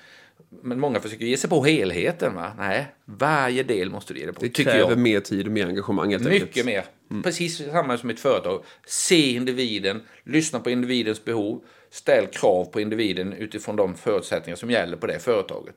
men 0.49 0.79
många 0.79 0.99
försöker 0.99 1.25
ge 1.25 1.37
sig 1.37 1.49
på 1.49 1.63
helheten. 1.63 2.35
Va? 2.35 2.51
Nej, 2.57 2.87
varje 3.05 3.63
del 3.63 3.89
måste 3.89 4.13
du 4.13 4.19
ge 4.19 4.25
dig 4.25 4.35
på. 4.35 4.41
Det 4.41 4.49
kräver 4.49 4.89
jag. 4.89 4.97
mer 4.97 5.19
tid 5.19 5.45
och 5.45 5.51
mer 5.51 5.67
engagemang. 5.67 6.11
Helt 6.11 6.23
Mycket 6.23 6.47
enkelt. 6.47 6.65
mer. 6.65 6.85
Mm. 7.11 7.23
Precis 7.23 7.57
samma 7.57 7.97
som 7.97 8.09
ett 8.09 8.19
företag. 8.19 8.63
Se 8.87 9.31
individen, 9.31 10.01
lyssna 10.23 10.59
på 10.59 10.69
individens 10.69 11.25
behov, 11.25 11.63
ställ 11.89 12.27
krav 12.27 12.65
på 12.65 12.81
individen 12.81 13.33
utifrån 13.33 13.75
de 13.75 13.95
förutsättningar 13.95 14.55
som 14.55 14.71
gäller 14.71 14.97
på 14.97 15.07
det 15.07 15.19
företaget. 15.19 15.75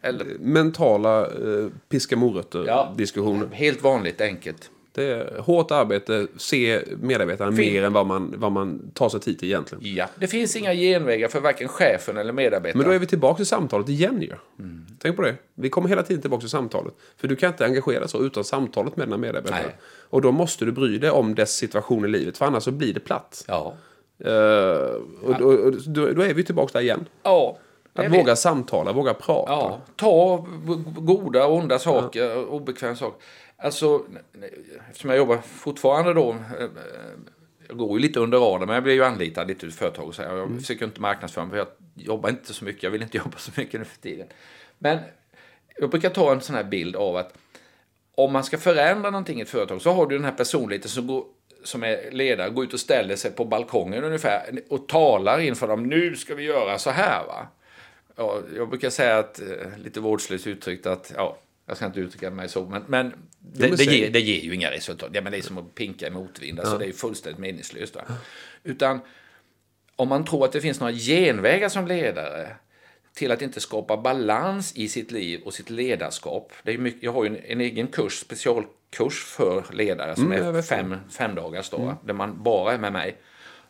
Eller... 0.00 0.26
Mentala 0.38 1.26
eh, 1.26 1.68
piska 1.88 2.16
morötter-diskussioner. 2.16 3.48
Ja, 3.50 3.56
helt 3.56 3.82
vanligt 3.82 4.20
enkelt. 4.20 4.70
Det 4.94 5.04
är 5.04 5.38
hårt 5.38 5.70
arbete, 5.70 6.26
se 6.36 6.82
medarbetarna 7.00 7.56
fin. 7.56 7.72
mer 7.72 7.82
än 7.82 7.92
vad 7.92 8.06
man, 8.06 8.34
vad 8.36 8.52
man 8.52 8.90
tar 8.94 9.08
sig 9.08 9.20
tid 9.20 9.38
till 9.38 9.48
egentligen. 9.48 9.94
Ja, 9.96 10.06
det 10.16 10.26
finns 10.26 10.56
inga 10.56 10.74
genvägar 10.74 11.28
för 11.28 11.40
varken 11.40 11.68
chefen 11.68 12.16
eller 12.16 12.32
medarbetaren. 12.32 12.78
Men 12.78 12.86
då 12.86 12.94
är 12.94 12.98
vi 12.98 13.06
tillbaka 13.06 13.36
till 13.36 13.46
samtalet 13.46 13.88
igen 13.88 14.22
ju. 14.22 14.32
Mm. 14.58 14.86
Tänk 14.98 15.16
på 15.16 15.22
det. 15.22 15.34
Vi 15.54 15.68
kommer 15.68 15.88
hela 15.88 16.02
tiden 16.02 16.20
tillbaka 16.20 16.40
till 16.40 16.50
samtalet. 16.50 16.94
För 17.16 17.28
du 17.28 17.36
kan 17.36 17.50
inte 17.50 17.64
engagera 17.64 18.08
så 18.08 18.22
utan 18.22 18.44
samtalet 18.44 18.96
med 18.96 19.06
dina 19.06 19.16
medarbetare. 19.16 19.62
Nej. 19.62 19.76
Och 20.10 20.22
då 20.22 20.32
måste 20.32 20.64
du 20.64 20.72
bry 20.72 20.98
dig 20.98 21.10
om 21.10 21.34
dess 21.34 21.56
situation 21.56 22.04
i 22.04 22.08
livet, 22.08 22.38
för 22.38 22.46
annars 22.46 22.62
så 22.62 22.70
blir 22.70 22.94
det 22.94 23.00
platt. 23.00 23.44
Ja. 23.48 23.74
Uh, 24.26 24.32
och, 25.22 25.40
och, 25.40 25.52
och 25.52 25.72
då, 25.86 26.10
då, 26.10 26.22
är 26.22 26.34
vi 26.34 26.44
tillbaka 26.44 26.70
där 26.72 26.80
igen. 26.80 27.06
Ja. 27.22 27.58
Att 27.94 28.12
våga 28.12 28.22
vet. 28.22 28.38
samtala, 28.38 28.92
våga 28.92 29.14
prata. 29.14 29.52
Ja, 29.52 29.80
ta 29.96 30.46
goda 30.96 31.46
och 31.46 31.56
onda 31.56 31.78
saker, 31.78 32.24
ja. 32.24 32.34
obekväma 32.34 32.96
saker. 32.96 33.26
Alltså, 33.56 34.04
eftersom 34.90 35.10
jag 35.10 35.16
jobbar 35.16 35.38
fortfarande 35.38 36.14
då, 36.14 36.30
eh, 36.30 36.66
jag 37.68 37.76
går 37.76 37.98
ju 37.98 38.02
lite 38.02 38.20
under 38.20 38.38
radarn, 38.38 38.66
men 38.66 38.74
jag 38.74 38.84
blir 38.84 38.94
ju 38.94 39.04
anlitad 39.04 39.48
lite 39.48 39.66
ur 39.66 39.70
företag 39.70 40.08
och 40.08 40.14
så 40.14 40.22
Jag 40.22 40.38
mm. 40.38 40.58
försöker 40.58 40.84
inte 40.84 41.00
marknadsföra 41.00 41.44
mig, 41.44 41.50
för 41.50 41.58
jag 41.58 41.68
jobbar 41.94 42.28
inte 42.28 42.54
så 42.54 42.64
mycket, 42.64 42.82
jag 42.82 42.90
vill 42.90 43.02
inte 43.02 43.16
jobba 43.24 43.38
så 43.38 43.50
mycket 43.56 43.80
nu 43.80 43.84
för 43.84 44.00
tiden. 44.00 44.26
Men 44.78 44.98
jag 45.76 45.90
brukar 45.90 46.10
ta 46.10 46.32
en 46.32 46.40
sån 46.40 46.56
här 46.56 46.64
bild 46.64 46.96
av 46.96 47.16
att 47.16 47.34
om 48.14 48.32
man 48.32 48.44
ska 48.44 48.58
förändra 48.58 49.10
någonting 49.10 49.38
i 49.38 49.42
ett 49.42 49.48
företag 49.48 49.82
så 49.82 49.92
har 49.92 50.06
du 50.06 50.16
den 50.16 50.24
här 50.24 50.32
personligheten 50.32 50.90
som, 50.90 51.06
går, 51.06 51.24
som 51.64 51.82
är 51.82 52.10
ledare, 52.10 52.50
går 52.50 52.64
ut 52.64 52.72
och 52.72 52.80
ställer 52.80 53.16
sig 53.16 53.30
på 53.30 53.44
balkongen 53.44 54.04
ungefär 54.04 54.60
och 54.68 54.88
talar 54.88 55.40
inför 55.40 55.68
dem. 55.68 55.82
Nu 55.82 56.16
ska 56.16 56.34
vi 56.34 56.44
göra 56.44 56.78
så 56.78 56.90
här 56.90 57.26
va. 57.26 57.46
Ja, 58.16 58.42
jag 58.56 58.68
brukar 58.68 58.90
säga 58.90 59.18
att, 59.18 59.40
eh, 59.40 59.78
lite 59.84 60.00
vårdslöst 60.00 60.46
uttryckt 60.46 60.86
att 60.86 61.12
ja, 61.16 61.38
jag 61.66 61.76
ska 61.76 61.86
inte 61.86 62.00
uttrycka 62.00 62.30
mig 62.30 62.48
så, 62.48 62.66
men, 62.66 62.82
men 62.86 63.12
det, 63.38 63.76
det, 63.76 63.84
ger, 63.84 64.10
det 64.10 64.20
ger 64.20 64.40
ju 64.40 64.54
inga 64.54 64.70
resultat. 64.70 65.10
Ja, 65.12 65.20
men 65.20 65.32
det 65.32 65.38
är 65.38 65.42
som 65.42 65.58
att 65.58 65.74
pinka 65.74 66.06
i 66.06 66.10
motvind, 66.10 66.60
alltså, 66.60 66.74
ja. 66.74 66.78
det 66.78 66.86
är 66.86 66.92
fullständigt 66.92 67.40
meningslöst. 67.40 67.94
Va? 67.94 68.02
Utan 68.64 69.00
om 69.96 70.08
man 70.08 70.24
tror 70.24 70.44
att 70.44 70.52
det 70.52 70.60
finns 70.60 70.80
några 70.80 70.92
genvägar 70.92 71.68
som 71.68 71.86
ledare 71.86 72.56
till 73.14 73.30
att 73.30 73.42
inte 73.42 73.60
skapa 73.60 73.96
balans 73.96 74.72
i 74.76 74.88
sitt 74.88 75.10
liv 75.10 75.40
och 75.44 75.54
sitt 75.54 75.70
ledarskap. 75.70 76.52
Det 76.62 76.72
är 76.72 76.78
mycket, 76.78 77.02
jag 77.02 77.12
har 77.12 77.24
ju 77.24 77.30
en, 77.30 77.36
en 77.44 77.60
egen 77.60 77.86
kurs, 77.86 78.18
specialkurs 78.18 79.24
för 79.24 79.64
ledare 79.72 80.14
som 80.14 80.32
mm, 80.32 80.56
är 80.56 80.62
fem, 80.62 80.96
fem 81.10 81.34
dagars 81.34 81.70
då, 81.70 81.78
mm. 81.78 81.94
där 82.04 82.14
man 82.14 82.42
bara 82.42 82.72
är 82.72 82.78
med 82.78 82.92
mig 82.92 83.16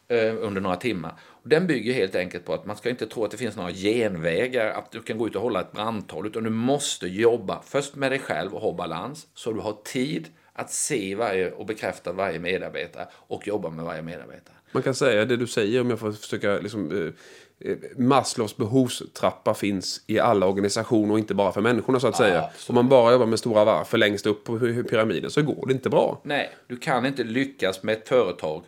eh, 0.09 0.35
under 0.39 0.61
några 0.61 0.77
timmar. 0.77 1.15
Och 1.43 1.49
den 1.49 1.67
bygger 1.67 1.93
helt 1.93 2.15
enkelt 2.15 2.45
på 2.45 2.55
att 2.55 2.67
man 2.67 2.77
ska 2.77 2.91
inte 2.91 3.07
tro 3.07 3.25
att 3.25 3.31
det 3.31 3.37
finns 3.37 3.57
några 3.57 3.73
genvägar, 3.73 4.71
att 4.71 4.93
du 4.93 5.03
kan 5.03 5.19
gå 5.19 5.27
ut 5.27 5.37
och 5.37 5.43
hålla 5.43 5.61
ett 5.61 5.73
brandtal, 5.73 6.27
utan 6.27 6.45
du 6.45 6.51
måste 6.51 7.07
jobba 7.07 7.63
först 7.67 7.95
med 7.95 8.13
dig 8.13 8.19
själv 8.19 8.55
och 8.55 8.61
ha 8.61 8.73
balans, 8.73 9.27
så 9.35 9.53
du 9.53 9.61
har 9.61 9.77
tid 9.85 10.29
att 10.53 10.71
se 10.71 11.15
varje 11.15 11.51
och 11.51 11.67
bekräfta 11.67 12.13
varje 12.13 12.39
medarbetare 12.39 13.09
och 13.13 13.47
jobba 13.47 13.71
med 13.71 13.85
varje 13.85 14.03
medarbetare. 14.03 14.57
Man 14.73 14.83
kan 14.83 14.95
säga 14.95 15.25
det 15.25 15.37
du 15.37 15.47
säger, 15.47 15.81
om 15.81 15.91
jag 15.91 15.99
får 15.99 16.13
försöka 16.13 16.59
liksom, 16.59 16.91
eh, 16.91 17.71
eh 17.71 17.77
Maslows 17.97 18.57
behovstrappa 18.57 19.55
finns 19.55 20.05
i 20.07 20.19
alla 20.19 20.47
organisationer 20.47 21.13
och 21.13 21.19
inte 21.19 21.35
bara 21.35 21.53
för 21.53 21.61
människorna 21.61 22.01
så 22.01 22.07
att 22.07 22.17
säga. 22.17 22.43
Absolut. 22.43 22.69
Om 22.69 22.75
man 22.75 22.89
bara 22.89 23.13
jobbar 23.13 23.27
med 23.27 23.39
stora 23.39 23.65
varför 23.65 23.99
längst 23.99 24.27
upp 24.27 24.45
på 24.45 24.59
pyramiden 24.59 25.31
så 25.31 25.43
går 25.43 25.67
det 25.67 25.73
inte 25.73 25.91
bra. 25.91 26.21
Nej, 26.25 26.51
du 26.67 26.77
kan 26.77 27.07
inte 27.07 27.25
lyckas 27.25 27.83
med 27.83 27.93
ett 27.93 28.09
företag 28.09 28.65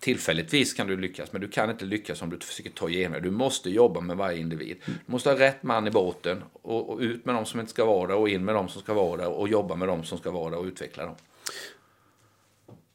tillfälligtvis 0.00 0.74
kan 0.74 0.86
du 0.86 0.96
lyckas, 0.96 1.32
men 1.32 1.40
du 1.40 1.48
kan 1.48 1.70
inte 1.70 1.84
lyckas 1.84 2.22
om 2.22 2.30
du 2.30 2.38
försöker 2.38 2.70
ta 2.70 2.88
igenom 2.88 3.22
Du 3.22 3.30
måste 3.30 3.70
jobba 3.70 4.00
med 4.00 4.16
varje 4.16 4.38
individ. 4.38 4.76
Du 4.86 5.12
måste 5.12 5.30
ha 5.30 5.38
rätt 5.38 5.62
man 5.62 5.86
i 5.86 5.90
båten 5.90 6.42
och, 6.62 6.90
och, 6.90 6.98
ut 6.98 7.24
med 7.24 7.34
de 7.34 7.46
som 7.46 7.60
inte 7.60 7.72
ska 7.72 7.84
vara 7.84 8.06
där 8.06 8.16
och 8.16 8.28
in 8.28 8.44
med 8.44 8.54
de 8.54 8.68
som 8.68 8.82
ska 8.82 8.94
vara 8.94 9.16
där 9.16 9.28
och 9.28 9.48
jobba 9.48 9.74
med 9.74 9.88
de 9.88 10.04
som 10.04 10.18
ska 10.18 10.30
vara 10.30 10.50
där 10.50 10.58
och 10.58 10.64
utveckla 10.64 11.06
dem. 11.06 11.14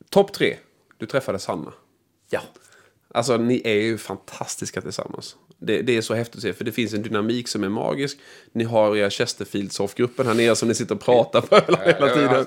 Topp 0.09 0.33
tre. 0.33 0.57
Du 0.97 1.05
träffade 1.05 1.39
Sanna. 1.39 1.73
Ja. 2.29 2.41
Alltså 3.15 3.37
ni 3.37 3.61
är 3.63 3.73
ju 3.73 3.97
fantastiska 3.97 4.81
tillsammans. 4.81 5.35
Det, 5.57 5.81
det, 5.81 5.97
är 5.97 6.01
så 6.01 6.13
häftigt 6.13 6.35
att 6.35 6.41
se, 6.41 6.53
för 6.53 6.63
det 6.63 6.71
finns 6.71 6.93
en 6.93 7.01
dynamik 7.01 7.47
som 7.47 7.63
är 7.63 7.69
magisk. 7.69 8.17
Ni 8.51 8.63
har 8.63 8.97
era 8.97 9.09
Chesterfield 9.09 9.71
soffgruppen 9.71 10.27
här 10.27 10.33
nere 10.33 10.55
som 10.55 10.67
ni 10.67 10.75
sitter 10.75 10.95
och 10.95 11.01
pratar 11.01 11.41
på 11.41 11.55
hela, 11.85 12.09
tiden. 12.09 12.45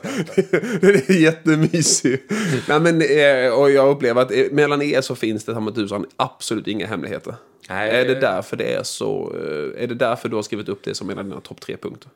Den 0.81 0.95
är 0.95 1.21
jättemysig. 1.21 2.23
Nej, 2.69 2.81
men, 2.81 3.03
eh, 3.03 3.53
och 3.53 3.71
jag 3.71 3.91
upplever 3.91 4.23
att 4.23 4.33
eh, 4.33 4.45
mellan 4.51 4.83
er 4.83 5.01
så 5.01 5.15
finns 5.15 5.45
det 5.45 5.55
som 5.55 5.75
tusan 5.75 6.07
absolut 6.17 6.67
inga 6.67 6.87
hemligheter. 6.87 7.35
Nej, 7.69 7.91
är 7.91 8.05
det 8.05 8.15
därför 8.15 8.57
det 8.57 8.75
är 8.75 8.83
så? 8.83 9.33
Eh, 9.35 9.83
är 9.83 9.87
det 9.87 9.95
därför 9.95 10.29
du 10.29 10.37
har 10.37 10.43
skrivit 10.43 10.69
upp 10.69 10.85
det 10.85 10.95
som 10.95 11.11
en 11.11 11.19
av 11.19 11.25
dina 11.25 11.41
topp 11.41 11.61
tre 11.61 11.77
punkter? 11.77 12.11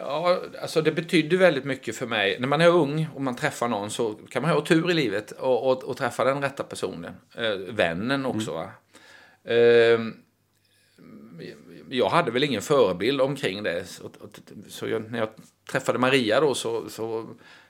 Ja, 0.00 0.40
alltså 0.62 0.82
det 0.82 0.92
betyder 0.92 1.36
väldigt 1.36 1.64
mycket 1.64 1.96
för 1.96 2.06
mig. 2.06 2.36
När 2.40 2.48
man 2.48 2.60
är 2.60 2.68
ung 2.68 3.08
och 3.14 3.22
man 3.22 3.36
träffar 3.36 3.68
någon 3.68 3.90
så 3.90 4.14
kan 4.14 4.42
man 4.42 4.50
ha 4.50 4.60
tur 4.60 4.90
i 4.90 4.94
livet 4.94 5.30
och, 5.30 5.70
och, 5.70 5.84
och 5.84 5.96
träffa 5.96 6.24
den 6.24 6.42
rätta 6.42 6.62
personen. 6.62 7.12
Eh, 7.34 7.74
vännen 7.74 8.26
också. 8.26 8.70
Mm. 9.44 10.06
Eh, 10.06 10.14
jag 11.90 12.08
hade 12.08 12.30
väl 12.30 12.44
ingen 12.44 12.62
förebild 12.62 13.20
omkring 13.20 13.62
det. 13.62 13.84
Så, 13.84 14.10
så 14.68 14.88
jag, 14.88 15.10
när 15.10 15.18
jag 15.18 15.28
träffade 15.70 15.98
Maria 15.98 16.40
då 16.40 16.54
så, 16.54 16.90
så, 16.90 17.26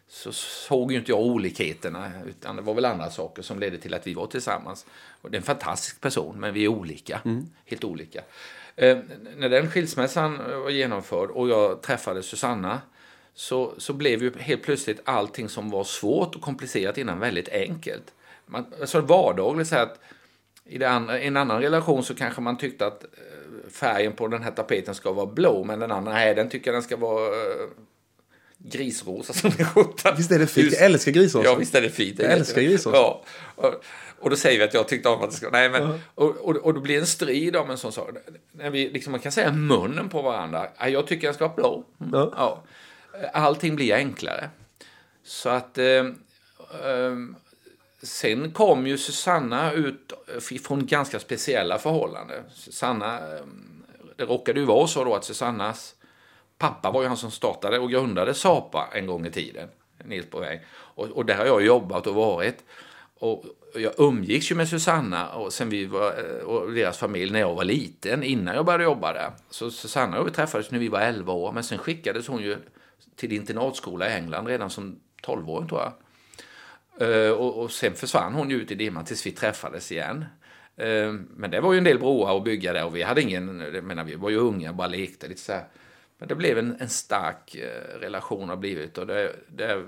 så, 0.08 0.32
såg 0.32 0.92
ju 0.92 0.98
inte 0.98 1.12
jag 1.12 1.20
olikheterna. 1.20 2.12
Utan 2.26 2.56
det 2.56 2.62
var 2.62 2.74
väl 2.74 2.84
andra 2.84 3.10
saker 3.10 3.42
som 3.42 3.58
ledde 3.58 3.78
till 3.78 3.94
att 3.94 4.06
vi 4.06 4.14
var 4.14 4.26
tillsammans. 4.26 4.86
Och 5.22 5.30
det 5.30 5.36
är 5.36 5.38
en 5.40 5.46
fantastisk 5.46 6.00
person, 6.00 6.40
men 6.40 6.54
vi 6.54 6.64
är 6.64 6.68
olika. 6.68 7.20
Mm. 7.24 7.46
Helt 7.64 7.84
olika. 7.84 8.22
Eh, 8.76 8.98
när 9.36 9.48
den 9.48 9.70
skilsmässan 9.70 10.38
var 10.62 10.70
genomförd 10.70 11.30
och 11.30 11.48
jag 11.48 11.82
träffade 11.82 12.22
Susanna 12.22 12.80
så, 13.34 13.74
så 13.78 13.92
blev 13.92 14.22
ju 14.22 14.32
helt 14.38 14.62
plötsligt 14.62 15.00
allting 15.04 15.48
som 15.48 15.70
var 15.70 15.84
svårt 15.84 16.34
och 16.34 16.42
komplicerat 16.42 16.98
innan 16.98 17.20
väldigt 17.20 17.48
enkelt. 17.48 18.14
Man, 18.46 18.66
alltså 18.80 19.00
vardagligt 19.00 19.68
så 19.68 19.76
att 19.76 19.98
i, 20.64 20.84
andra, 20.84 21.18
en 21.18 21.36
annan 21.36 21.62
relation 21.62 22.04
så 22.04 22.14
kanske 22.14 22.40
man 22.40 22.58
tyckte 22.58 22.86
att 22.86 23.02
eh, 23.04 23.70
färgen 23.70 24.12
på 24.12 24.28
den 24.28 24.42
här 24.42 24.50
tapeten 24.50 24.94
ska 24.94 25.12
vara 25.12 25.26
blå, 25.26 25.64
men 25.64 25.78
den 25.78 25.92
andra, 25.92 26.12
nej, 26.12 26.34
den 26.34 26.48
tycker 26.48 26.72
den 26.72 26.82
ska 26.82 26.96
vara 26.96 27.30
uh, 27.30 27.68
grisrosa 28.58 29.32
som 29.32 29.50
skjorta. 29.50 30.14
Visst 30.16 30.32
är 30.32 30.38
det 30.38 30.46
fint? 30.46 30.72
Jag 30.72 30.82
älskar 30.82 31.12
grisrosa. 31.12 31.48
Ja, 31.48 31.54
visst 31.54 31.74
är 31.74 31.82
det 31.82 31.90
fint. 31.90 32.18
Jag 32.18 32.32
älskar 32.32 32.62
grisrosa. 32.62 32.96
Ja. 32.96 33.24
Och, 34.18 34.30
då 34.30 34.36
säger 34.36 34.58
vi 34.58 34.64
att 34.64 34.74
jag 34.74 34.88
tyckte 34.88 35.08
om 35.08 35.22
att 35.22 35.30
det 35.30 35.36
ska... 35.36 35.50
Nej, 35.50 35.70
men, 35.70 36.00
och, 36.14 36.36
och, 36.36 36.56
och 36.56 36.74
då 36.74 36.80
blir 36.80 36.94
det 36.94 37.00
en 37.00 37.06
strid 37.06 37.56
om 37.56 37.70
en 37.70 37.78
sån 37.78 37.92
sak. 37.92 38.10
När 38.52 38.70
vi, 38.70 38.90
liksom, 38.90 39.10
man 39.10 39.20
kan 39.20 39.32
säga 39.32 39.52
munnen 39.52 40.08
på 40.08 40.22
varandra. 40.22 40.68
Jag 40.88 41.06
tycker 41.06 41.26
den 41.26 41.34
ska 41.34 41.44
vara 41.44 41.56
blå. 41.56 41.84
Mm. 42.00 42.12
Ja. 42.36 42.62
Allting 43.32 43.76
blir 43.76 43.94
enklare. 43.94 44.50
Så 45.24 45.48
att... 45.48 45.78
Eh, 45.78 45.86
eh, 45.86 47.16
sen 48.02 48.50
kom 48.52 48.86
ju 48.86 48.98
Susanna 48.98 49.72
ut 49.72 50.12
från 50.62 50.86
ganska 50.86 51.18
speciella 51.18 51.78
förhållanden. 51.78 52.42
Susanna, 52.54 53.18
ehm, 53.18 53.84
det 54.16 54.24
råkade 54.24 54.60
ju 54.60 54.66
vara 54.66 54.86
så 54.86 55.04
då 55.04 55.14
att 55.14 55.24
Susannas 55.24 55.94
pappa 56.58 56.90
var 56.90 57.02
ju 57.02 57.08
han 57.08 57.16
som 57.16 57.30
startade 57.30 57.78
och 57.78 57.90
grundade 57.90 58.34
Sapa 58.34 58.88
en 58.92 59.06
gång 59.06 59.26
i 59.26 59.30
tiden. 59.30 59.68
Nils 60.04 60.26
på 60.26 60.38
väg. 60.38 60.60
Och, 60.70 61.06
och 61.06 61.26
där 61.26 61.34
har 61.34 61.46
jag 61.46 61.62
jobbat 61.64 62.06
och 62.06 62.14
varit. 62.14 62.64
Och 63.18 63.44
jag 63.80 63.92
umgicks 63.98 64.50
ju 64.50 64.54
med 64.54 64.68
Susanna 64.68 65.28
och, 65.28 65.52
sen 65.52 65.70
vi 65.70 65.86
var, 65.86 66.06
eh, 66.06 66.44
och 66.44 66.72
deras 66.72 66.98
familj 66.98 67.32
när 67.32 67.40
jag 67.40 67.54
var 67.54 67.64
liten, 67.64 68.22
innan 68.22 68.54
jag 68.54 68.64
började 68.64 68.84
jobba 68.84 69.12
där. 69.12 69.30
Så 69.50 69.70
Susanna 69.70 70.20
och 70.20 70.26
vi 70.26 70.30
träffades 70.30 70.70
när 70.70 70.78
vi 70.78 70.88
var 70.88 71.00
11 71.00 71.32
år, 71.32 71.52
men 71.52 71.64
sen 71.64 71.78
skickades 71.78 72.28
hon 72.28 72.42
ju 72.42 72.56
till 73.16 73.32
internatskola 73.32 74.08
i 74.08 74.12
England 74.12 74.46
redan 74.46 74.70
som 74.70 75.00
12-åring 75.22 75.68
tror 75.68 75.80
jag. 75.80 75.92
Eh, 77.00 77.30
och, 77.30 77.62
och, 77.62 77.70
sen 77.70 77.94
försvann 77.94 78.34
hon 78.34 78.50
ju 78.50 78.56
ut 78.56 78.70
i 78.70 78.74
dimman 78.74 79.04
tills 79.04 79.26
vi 79.26 79.32
träffades 79.32 79.92
igen. 79.92 80.24
Eh, 80.76 81.12
men 81.36 81.50
det 81.50 81.60
var 81.60 81.72
ju 81.72 81.78
en 81.78 81.84
del 81.84 81.98
broar 81.98 82.36
att 82.36 82.44
bygga 82.44 82.72
där 82.72 82.84
och 82.84 82.96
vi 82.96 83.02
hade 83.02 83.22
ingen, 83.22 83.60
jag 83.74 83.84
menar 83.84 84.04
vi 84.04 84.14
var 84.14 84.30
ju 84.30 84.36
unga 84.36 84.70
och 84.70 84.76
bara 84.76 84.88
lekte 84.88 85.28
lite 85.28 85.40
så 85.40 85.52
här. 85.52 85.64
Men 86.18 86.28
det 86.28 86.34
blev 86.34 86.58
en, 86.58 86.76
en 86.80 86.88
stark 86.88 87.56
relation 88.00 88.48
har 88.48 88.56
blivit 88.56 88.98
och 88.98 89.06
det, 89.06 89.36
det, 89.48 89.84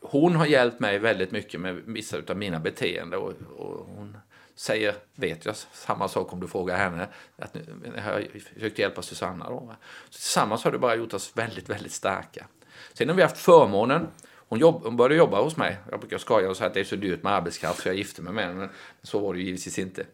hon 0.00 0.36
har 0.36 0.46
hjälpt 0.46 0.80
mig 0.80 0.98
väldigt 0.98 1.30
mycket 1.30 1.60
med 1.60 1.74
vissa 1.74 2.16
av 2.28 2.36
mina 2.36 2.60
beteenden 2.60 3.20
och, 3.20 3.32
och 3.56 3.86
hon 3.86 4.16
säger, 4.54 4.94
vet 5.14 5.44
jag, 5.44 5.56
samma 5.56 6.08
sak 6.08 6.32
om 6.32 6.40
du 6.40 6.48
frågar 6.48 6.76
henne. 6.76 7.08
Att 7.36 7.54
nu, 7.54 7.92
jag 7.96 8.02
har 8.02 8.26
försökt 8.54 8.78
hjälpa 8.78 9.02
Susanna 9.02 9.50
då. 9.50 9.74
Så 10.10 10.18
tillsammans 10.18 10.64
har 10.64 10.72
det 10.72 10.78
bara 10.78 10.96
gjort 10.96 11.14
oss 11.14 11.32
väldigt, 11.34 11.68
väldigt 11.68 11.92
starka. 11.92 12.46
Sen 12.92 13.08
har 13.08 13.16
vi 13.16 13.22
haft 13.22 13.38
förmånen, 13.38 14.06
hon, 14.48 14.58
jobb, 14.58 14.82
hon 14.84 14.96
började 14.96 15.14
jobba 15.14 15.42
hos 15.42 15.56
mig. 15.56 15.76
Jag 15.90 16.00
brukar 16.00 16.18
skoja 16.18 16.50
och 16.50 16.56
säga 16.56 16.68
att 16.68 16.74
det 16.74 16.80
är 16.80 16.84
så 16.84 16.96
dyrt 16.96 17.22
med 17.22 17.32
arbetskraft 17.32 17.82
så 17.82 17.88
jag 17.88 17.96
gifte 17.96 18.22
mig 18.22 18.32
med 18.32 18.44
henne. 18.44 18.56
Men 18.56 18.68
så 19.02 19.18
var 19.18 19.34
det 19.34 19.40
ju 19.40 19.46
givetvis 19.46 19.78
inte. 19.78 20.04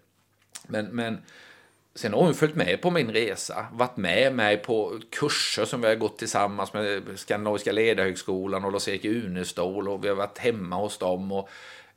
Men, 0.67 0.87
men 0.87 1.19
sen 1.95 2.13
har 2.13 2.21
hon 2.21 2.35
följt 2.35 2.55
med 2.55 2.81
på 2.81 2.91
min 2.91 3.13
resa. 3.13 3.67
Varit 3.73 3.97
med 3.97 4.35
mig 4.35 4.57
på 4.57 5.01
kurser 5.11 5.65
som 5.65 5.81
vi 5.81 5.89
har 5.89 5.95
gått 5.95 6.19
tillsammans 6.19 6.73
med 6.73 7.03
Skandinaviska 7.17 7.73
ledarhögskolan 7.73 8.65
och 8.65 8.73
Lars-Erik 8.73 9.05
Unestål 9.05 9.89
och 9.89 10.05
vi 10.05 10.09
har 10.09 10.17
varit 10.17 10.39
hemma 10.39 10.77
hos 10.77 10.99
dem 10.99 11.33
och 11.33 11.49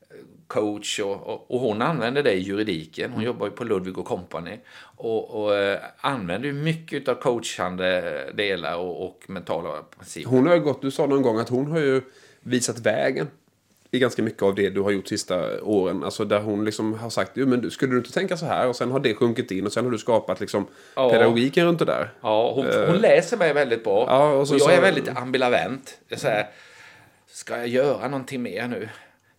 eh, 0.10 0.16
coach 0.48 1.00
och, 1.00 1.28
och, 1.28 1.52
och 1.52 1.60
hon 1.60 1.82
använder 1.82 2.24
det 2.24 2.34
i 2.34 2.40
juridiken. 2.40 3.12
Hon 3.12 3.24
jobbar 3.24 3.46
ju 3.46 3.52
på 3.52 3.64
Ludvig 3.64 3.98
och 3.98 4.06
Company 4.06 4.60
och, 4.80 5.44
och 5.44 5.56
eh, 5.56 5.80
använder 6.02 6.52
mycket 6.52 7.08
av 7.08 7.16
coachande 7.16 8.32
delar 8.34 8.78
och, 8.78 9.06
och 9.06 9.24
mentala 9.28 9.84
principer. 9.98 10.30
Hon 10.30 10.48
har 10.48 10.54
ju 10.54 10.62
gått, 10.62 10.82
du 10.82 10.92
sa 10.92 11.06
någon 11.06 11.22
gång 11.22 11.40
att 11.40 11.50
hon 11.50 11.72
har 11.72 11.80
ju 11.80 12.02
visat 12.40 12.80
vägen 12.80 13.28
i 13.92 14.00
ganska 14.00 14.24
mycket 14.24 14.44
av 14.44 14.56
det 14.56 14.70
du 14.70 14.82
har 14.82 14.92
gjort 14.92 15.08
sista 15.08 15.62
åren. 15.64 16.04
Alltså 16.04 16.26
där 16.26 16.40
hon 16.40 16.66
liksom 16.66 16.94
har 16.94 17.10
sagt, 17.10 17.32
jo 17.34 17.48
men 17.48 17.72
skulle 17.72 17.92
du 17.94 17.98
inte 17.98 18.12
tänka 18.14 18.38
så 18.38 18.46
här? 18.46 18.68
Och 18.68 18.76
sen 18.76 18.92
har 18.92 19.00
det 19.00 19.16
sjunkit 19.16 19.52
in 19.52 19.66
och 19.66 19.74
sen 19.74 19.86
har 19.86 19.92
du 19.92 19.98
skapat 19.98 20.40
liksom 20.40 20.68
Ja. 20.96 21.10
pedagogiken 21.10 21.66
runt 21.66 21.80
det 21.80 21.86
där. 21.86 22.14
Ja, 22.22 22.52
hon, 22.56 22.66
hon 22.88 22.98
läser 22.98 23.38
mig 23.38 23.54
väldigt 23.54 23.84
bra. 23.84 24.06
Ja, 24.08 24.32
och 24.32 24.42
och 24.42 24.48
jag 24.50 24.62
så- 24.62 24.70
är 24.70 24.82
väldigt 24.82 25.10
ambivalent. 25.18 25.98
Jag 26.08 26.20
säger, 26.20 26.48
ska 27.32 27.58
jag 27.58 27.68
göra 27.68 28.08
någonting 28.08 28.42
mer 28.42 28.68
nu? 28.68 28.90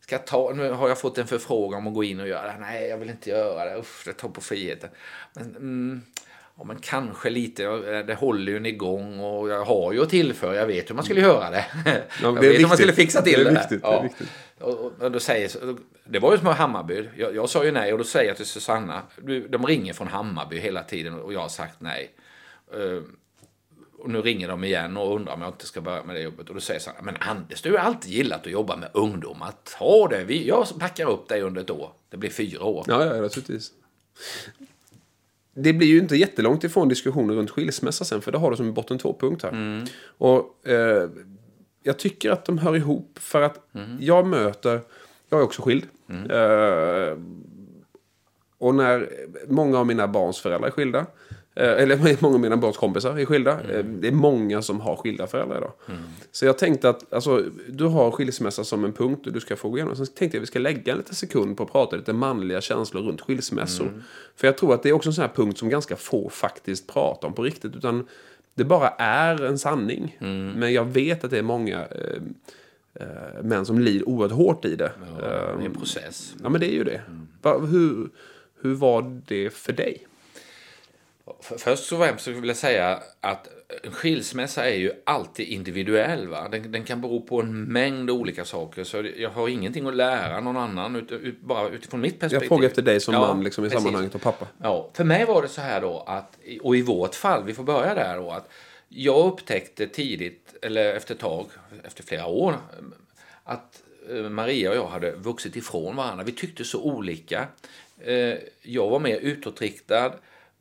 Ska 0.00 0.14
jag 0.14 0.26
ta, 0.26 0.52
nu 0.56 0.70
har 0.70 0.88
jag 0.88 0.98
fått 1.00 1.18
en 1.18 1.26
förfrågan 1.26 1.78
om 1.80 1.86
att 1.86 1.94
gå 1.94 2.04
in 2.04 2.20
och 2.20 2.28
göra 2.28 2.42
det. 2.46 2.56
Nej, 2.60 2.88
jag 2.88 2.98
vill 2.98 3.10
inte 3.10 3.30
göra 3.30 3.64
det. 3.64 3.76
Uff, 3.76 4.02
det 4.06 4.12
tar 4.12 4.28
på 4.28 4.40
friheten. 4.40 4.90
Men, 5.34 5.56
mm, 5.56 6.02
ja, 6.58 6.64
men 6.64 6.76
kanske 6.80 7.30
lite. 7.30 7.62
Jag- 7.62 8.06
Det 8.06 8.14
håller 8.14 8.52
ju 8.52 8.68
igång 8.68 9.20
och 9.20 9.48
jag 9.48 9.64
har 9.64 9.92
ju 9.92 10.02
att 10.02 10.10
tillföra. 10.10 10.54
Jag 10.56 10.66
vet 10.66 10.90
hur 10.90 10.94
man 10.94 11.04
skulle 11.04 11.20
göra 11.20 11.50
det. 11.50 11.64
jag 12.22 12.34
det 12.34 12.46
är 12.46 12.50
vet 12.50 12.60
hur 12.60 12.66
man 12.68 12.76
skulle 12.76 12.92
fixa 12.92 13.22
till 13.22 13.32
Det 13.38 13.44
det. 13.44 13.50
är 13.50 13.54
viktigt, 13.54 13.82
det 13.82 13.88
är 13.88 13.92
Ja. 13.92 14.02
viktigt. 14.02 14.28
Och, 14.60 15.10
då 15.10 15.20
säger, 15.20 15.50
det 16.04 16.18
var 16.18 16.32
ju 16.32 16.38
som 16.38 16.46
Hammarby. 16.46 17.08
Jag, 17.16 17.34
jag 17.34 17.48
sa 17.50 17.64
ju 17.64 17.70
nej 17.72 17.92
och 17.92 17.98
då 17.98 18.04
säger 18.04 18.28
jag 18.28 18.36
till 18.36 18.46
Susanna, 18.46 19.02
de 19.48 19.66
ringer 19.66 19.92
från 19.92 20.08
Hammarby 20.08 20.58
hela 20.58 20.82
tiden 20.82 21.14
och 21.20 21.32
jag 21.32 21.40
har 21.40 21.48
sagt 21.48 21.80
nej. 21.80 22.10
Eh, 22.74 23.02
och 23.98 24.10
nu 24.10 24.20
ringer 24.22 24.48
de 24.48 24.64
igen 24.64 24.96
och 24.96 25.14
undrar 25.14 25.34
om 25.34 25.40
jag 25.42 25.48
inte 25.48 25.66
ska 25.66 25.80
börja 25.80 26.04
med 26.04 26.16
det 26.16 26.22
jobbet. 26.22 26.48
Och 26.48 26.54
då 26.54 26.60
säger 26.60 26.80
Susanna, 26.80 26.98
men 27.02 27.16
Anders, 27.20 27.62
du 27.62 27.72
har 27.72 27.78
alltid 27.78 28.12
gillat 28.12 28.46
att 28.46 28.52
jobba 28.52 28.76
med 28.76 28.88
ungdomar. 28.94 29.52
Ta 29.78 30.08
det, 30.08 30.24
vi, 30.24 30.48
jag 30.48 30.66
backar 30.74 31.10
upp 31.10 31.28
dig 31.28 31.42
under 31.42 31.60
ett 31.60 31.70
år. 31.70 31.90
Det 32.10 32.16
blir 32.16 32.30
fyra 32.30 32.64
år. 32.64 32.84
Ja, 32.88 33.04
ja, 33.04 33.20
naturligtvis. 33.20 33.70
Det 35.62 35.72
blir 35.72 35.88
ju 35.88 35.98
inte 35.98 36.16
jättelångt 36.16 36.64
ifrån 36.64 36.88
diskussioner 36.88 37.34
runt 37.34 37.50
skilsmässa 37.50 38.04
sen, 38.04 38.20
för 38.20 38.32
det 38.32 38.38
har 38.38 38.50
du 38.50 38.56
som 38.56 38.66
en 38.66 38.74
botten 38.74 38.98
två-punkt 38.98 39.42
här. 39.42 39.82
Och 40.18 40.68
eh, 40.68 41.10
jag 41.82 41.98
tycker 41.98 42.30
att 42.30 42.44
de 42.44 42.58
hör 42.58 42.76
ihop, 42.76 43.18
för 43.20 43.42
att 43.42 43.60
jag 44.00 44.26
möter, 44.26 44.80
jag 45.28 45.40
är 45.40 45.44
också 45.44 45.62
skild. 45.62 45.84
Eh, 46.30 47.18
och 48.58 48.74
när 48.74 49.08
många 49.48 49.78
av 49.78 49.86
mina 49.86 50.08
barns 50.08 50.40
föräldrar 50.40 50.68
är 50.68 50.72
skilda, 50.72 51.06
eller 51.58 52.16
många 52.22 52.34
av 52.34 52.40
mina 52.40 52.56
barns 52.56 52.76
kompisar 52.76 53.18
är 53.18 53.24
skilda, 53.24 53.52
eh, 53.52 53.84
det 53.84 54.08
är 54.08 54.12
många 54.12 54.62
som 54.62 54.80
har 54.80 54.96
skilda 54.96 55.26
föräldrar 55.26 55.56
idag. 55.56 55.72
Så 56.32 56.46
jag 56.46 56.58
tänkte 56.58 56.88
att, 56.88 57.12
alltså, 57.12 57.44
du 57.68 57.84
har 57.84 58.10
skilsmässa 58.10 58.64
som 58.64 58.84
en 58.84 58.92
punkt 58.92 59.26
och 59.26 59.32
du 59.32 59.40
ska 59.40 59.56
få 59.56 59.68
gå 59.68 59.76
igenom. 59.76 59.96
Sen 59.96 60.06
tänkte 60.06 60.36
jag 60.36 60.40
att 60.40 60.42
vi 60.42 60.46
ska 60.46 60.58
lägga 60.58 60.92
en 60.92 60.98
liten 60.98 61.14
sekund 61.14 61.56
på 61.56 61.62
att 61.62 61.72
prata 61.72 61.96
lite 61.96 62.12
manliga 62.12 62.60
känslor 62.60 63.02
runt 63.02 63.20
skilsmässor. 63.20 63.86
För 64.36 64.46
jag 64.46 64.58
tror 64.58 64.74
att 64.74 64.82
det 64.82 64.88
är 64.88 64.92
också 64.92 65.08
en 65.08 65.14
sån 65.14 65.22
här 65.22 65.32
punkt 65.34 65.58
som 65.58 65.68
ganska 65.68 65.96
få 65.96 66.30
faktiskt 66.30 66.86
pratar 66.86 67.28
om 67.28 67.34
på 67.34 67.42
riktigt. 67.42 67.76
Utan 67.76 68.06
det 68.54 68.64
bara 68.64 68.88
är 68.98 69.44
en 69.44 69.58
sanning. 69.58 70.16
Men 70.56 70.72
jag 70.72 70.84
vet 70.84 71.24
att 71.24 71.30
det 71.30 71.38
är 71.38 71.42
många 71.42 71.78
eh, 71.78 72.22
eh, 72.94 73.42
män 73.42 73.66
som 73.66 73.78
lider 73.78 74.08
oerhört 74.08 74.32
hårt 74.36 74.64
i 74.64 74.76
det. 74.76 74.92
Det 75.20 75.26
är 75.26 75.66
en 75.66 75.74
process. 75.74 76.34
Ja, 76.42 76.48
men 76.48 76.60
det 76.60 76.66
är 76.66 76.74
ju 76.74 76.84
det. 76.84 77.00
Va, 77.42 77.58
hur, 77.58 78.08
hur 78.60 78.74
var 78.74 79.20
det 79.26 79.50
för 79.50 79.72
dig? 79.72 80.07
För- 81.40 81.58
Först 81.58 81.88
främst 81.88 82.24
så 82.24 82.30
vill 82.30 82.48
jag 82.48 82.56
säga 82.56 83.02
att 83.20 83.48
en 83.82 83.92
skilsmässa 83.92 84.66
är 84.70 84.74
ju 84.76 84.92
alltid 85.04 85.48
individuell. 85.48 86.28
Va? 86.28 86.48
Den, 86.48 86.72
den 86.72 86.84
kan 86.84 87.00
bero 87.00 87.20
på 87.20 87.40
en 87.40 87.62
mängd 87.64 88.10
olika 88.10 88.44
saker. 88.44 88.84
Så 88.84 89.04
jag 89.16 89.30
har 89.30 89.48
ingenting 89.48 89.86
att 89.86 89.96
lära 89.96 90.40
någon 90.40 90.56
annan, 90.56 90.96
ut, 90.96 91.12
ut, 91.12 91.40
bara 91.40 91.68
utifrån 91.68 92.00
mitt 92.00 92.20
perspektiv. 92.20 92.42
Jag 92.42 92.48
frågar 92.48 92.68
efter 92.68 92.82
dig 92.82 93.00
som 93.00 93.14
Ja, 93.14 93.20
man 93.20 93.44
liksom, 93.44 93.64
i 93.64 93.68
precis. 93.68 93.82
sammanhanget 93.82 94.14
och 94.14 94.20
pappa. 94.22 94.46
Ja, 94.62 94.90
för 94.94 95.04
mig 95.04 95.24
var 95.24 95.42
det 95.42 95.48
så 95.48 95.60
här 95.60 95.80
då 95.80 96.04
att, 96.06 96.38
och 96.62 96.76
i 96.76 96.82
vårt 96.82 97.14
fall, 97.14 97.44
vi 97.44 97.54
får 97.54 97.64
börja 97.64 97.94
där 97.94 98.16
då, 98.16 98.30
att 98.30 98.48
jag 98.88 99.26
upptäckte 99.32 99.86
tidigt, 99.88 100.54
eller 100.62 100.94
efter 100.94 101.14
ett 101.14 101.20
tag, 101.20 101.46
efter 101.84 102.02
flera 102.02 102.26
år, 102.26 102.54
att 103.44 103.82
eh, 104.10 104.14
Maria 104.16 104.70
och 104.70 104.76
jag 104.76 104.86
hade 104.86 105.10
vuxit 105.12 105.56
ifrån 105.56 105.96
varandra. 105.96 106.24
Vi 106.24 106.32
tyckte 106.32 106.64
så 106.64 106.82
olika. 106.82 107.46
Eh, 108.00 108.34
Jag 108.62 108.88
var 108.90 108.98
mer 109.00 109.16
utåtriktad. 109.16 110.12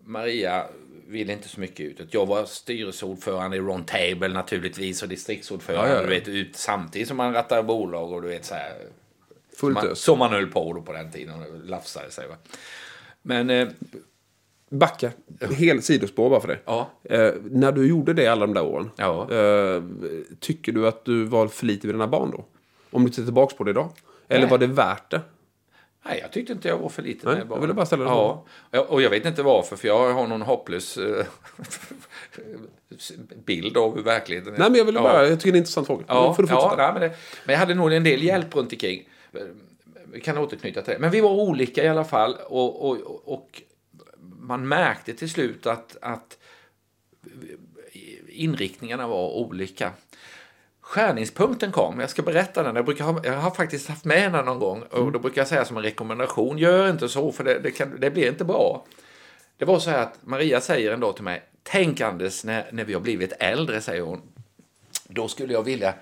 Maria 0.07 0.65
ville 1.07 1.33
inte 1.33 1.49
så 1.49 1.59
mycket 1.59 1.79
utåt. 1.79 2.07
Jag 2.11 2.25
var 2.25 2.45
styrelseordförande 2.45 3.57
i 3.57 3.59
Ron 3.59 3.83
Table 3.85 4.27
naturligtvis 4.27 5.03
och 5.03 5.09
distriktsordförande. 5.09 5.89
Ja, 5.89 5.95
ja. 5.95 6.01
Du 6.01 6.09
vet, 6.09 6.27
ut, 6.27 6.55
samtidigt 6.55 7.07
som 7.07 7.17
man 7.17 7.33
rattar 7.33 7.63
bolag 7.63 8.11
och 8.11 8.21
du 8.21 8.27
vet 8.27 8.45
så 8.45 8.53
här. 8.53 8.73
Fullt 9.57 9.75
man, 9.75 9.95
som 9.95 10.19
man 10.19 10.31
höll 10.31 10.47
på 10.47 10.73
då 10.73 10.81
på 10.81 10.93
den 10.93 11.11
tiden 11.11 11.41
och 11.41 11.65
lafsade 11.65 12.11
sig. 12.11 12.27
Va? 12.27 12.35
Men 13.21 13.49
eh, 13.49 13.67
Backa. 14.69 15.11
Helt 15.57 15.85
sidospår 15.85 16.29
bara 16.29 16.39
för 16.41 16.47
det. 16.47 16.59
ja, 16.65 16.89
Eh, 17.03 17.33
när 17.43 17.71
du 17.71 17.87
gjorde 17.87 18.13
det 18.13 18.27
alla 18.27 18.45
de 18.45 18.53
där 18.53 18.63
åren. 18.65 18.89
Ja. 18.95 19.31
Eh, 19.31 19.83
tycker 20.39 20.71
du 20.71 20.87
att 20.87 21.05
du 21.05 21.23
var 21.23 21.47
för 21.47 21.65
lite 21.65 21.87
med 21.87 21.95
dina 21.95 22.07
barn 22.07 22.31
då? 22.31 22.45
Om 22.91 23.03
du 23.03 23.09
tittar 23.09 23.23
tillbaka 23.23 23.55
på 23.55 23.63
det 23.63 23.71
idag? 23.71 23.89
Eller 24.27 24.41
Nej. 24.41 24.49
var 24.49 24.57
det 24.57 24.67
värt 24.67 25.11
det? 25.11 25.21
Nej, 26.09 26.19
jag 26.21 26.31
tyckte 26.31 26.53
inte 26.53 26.67
jag 26.67 26.77
var 26.77 26.89
för 26.89 27.01
liten. 27.01 27.31
Nej, 27.33 27.43
jag 27.49 27.61
ville 27.61 27.73
bara 27.73 27.85
ställa 27.85 28.03
Ja, 28.71 28.81
och 28.81 29.01
jag 29.01 29.09
vet 29.09 29.25
inte 29.25 29.43
varför, 29.43 29.75
för 29.75 29.87
jag 29.87 30.13
har 30.13 30.27
någon 30.27 30.41
hopplös 30.41 30.97
eh, 30.97 31.25
bild 33.45 33.77
av 33.77 33.95
hur 33.95 34.03
verkligheten 34.03 34.53
är. 34.53 34.57
Nej, 34.57 34.69
men 34.69 34.77
jag 34.77 34.85
ville 34.85 34.99
Ja. 34.99 35.03
bara, 35.03 35.27
jag 35.27 35.39
tycker 35.39 35.51
det 35.51 35.55
är 35.55 35.57
en 35.57 35.61
intressant 35.61 35.87
fråga. 35.87 36.05
Ja, 36.07 36.33
får 36.33 36.43
du 36.43 36.49
ja 36.49 36.73
nej, 36.77 36.91
men, 36.93 37.01
det, 37.01 37.15
men 37.45 37.53
jag 37.53 37.59
hade 37.59 37.73
nog 37.73 37.93
en 37.93 38.03
del 38.03 38.23
hjälp 38.23 38.55
runt 38.55 38.73
omkring. 38.73 39.09
Vi 40.11 40.21
kan 40.21 40.37
återknyta 40.37 40.81
till 40.81 40.93
det. 40.93 40.99
Men 40.99 41.11
vi 41.11 41.21
var 41.21 41.29
olika 41.31 41.83
i 41.83 41.87
alla 41.87 42.05
fall. 42.05 42.35
Och, 42.45 42.89
och, 42.89 42.97
och 43.33 43.61
man 44.39 44.67
märkte 44.67 45.13
till 45.13 45.29
slut 45.29 45.65
att, 45.65 45.97
att 46.01 46.37
inriktningarna 48.27 49.07
var 49.07 49.29
olika. 49.29 49.91
Skärningspunkten 50.87 51.71
kom, 51.71 51.99
jag 51.99 52.09
ska 52.09 52.21
berätta 52.21 52.63
den, 52.63 52.75
jag, 52.75 52.85
brukar 52.85 53.05
ha, 53.05 53.19
jag 53.23 53.33
har 53.33 53.51
faktiskt 53.51 53.89
haft 53.89 54.05
med 54.05 54.33
den 54.33 54.45
någon 54.45 54.59
gång 54.59 54.81
och 54.81 55.11
då 55.11 55.19
brukar 55.19 55.41
jag 55.41 55.47
säga 55.47 55.65
som 55.65 55.77
en 55.77 55.83
rekommendation, 55.83 56.57
gör 56.57 56.89
inte 56.89 57.09
så 57.09 57.31
för 57.31 57.43
det, 57.43 57.59
det, 57.59 57.71
kan, 57.71 57.99
det 57.99 58.11
blir 58.11 58.27
inte 58.27 58.45
bra. 58.45 58.85
Det 59.57 59.65
var 59.65 59.79
så 59.79 59.89
här 59.89 60.03
att 60.03 60.19
Maria 60.21 60.61
säger 60.61 60.91
en 60.91 60.99
dag 60.99 61.15
till 61.15 61.23
mig, 61.23 61.43
tänk 61.63 62.01
Anders 62.01 62.43
när, 62.43 62.69
när 62.71 62.85
vi 62.85 62.93
har 62.93 63.01
blivit 63.01 63.33
äldre, 63.39 63.81
säger 63.81 64.01
hon, 64.01 64.21
då 65.03 65.27
skulle 65.27 65.53
jag 65.53 65.63
vilja, 65.63 65.93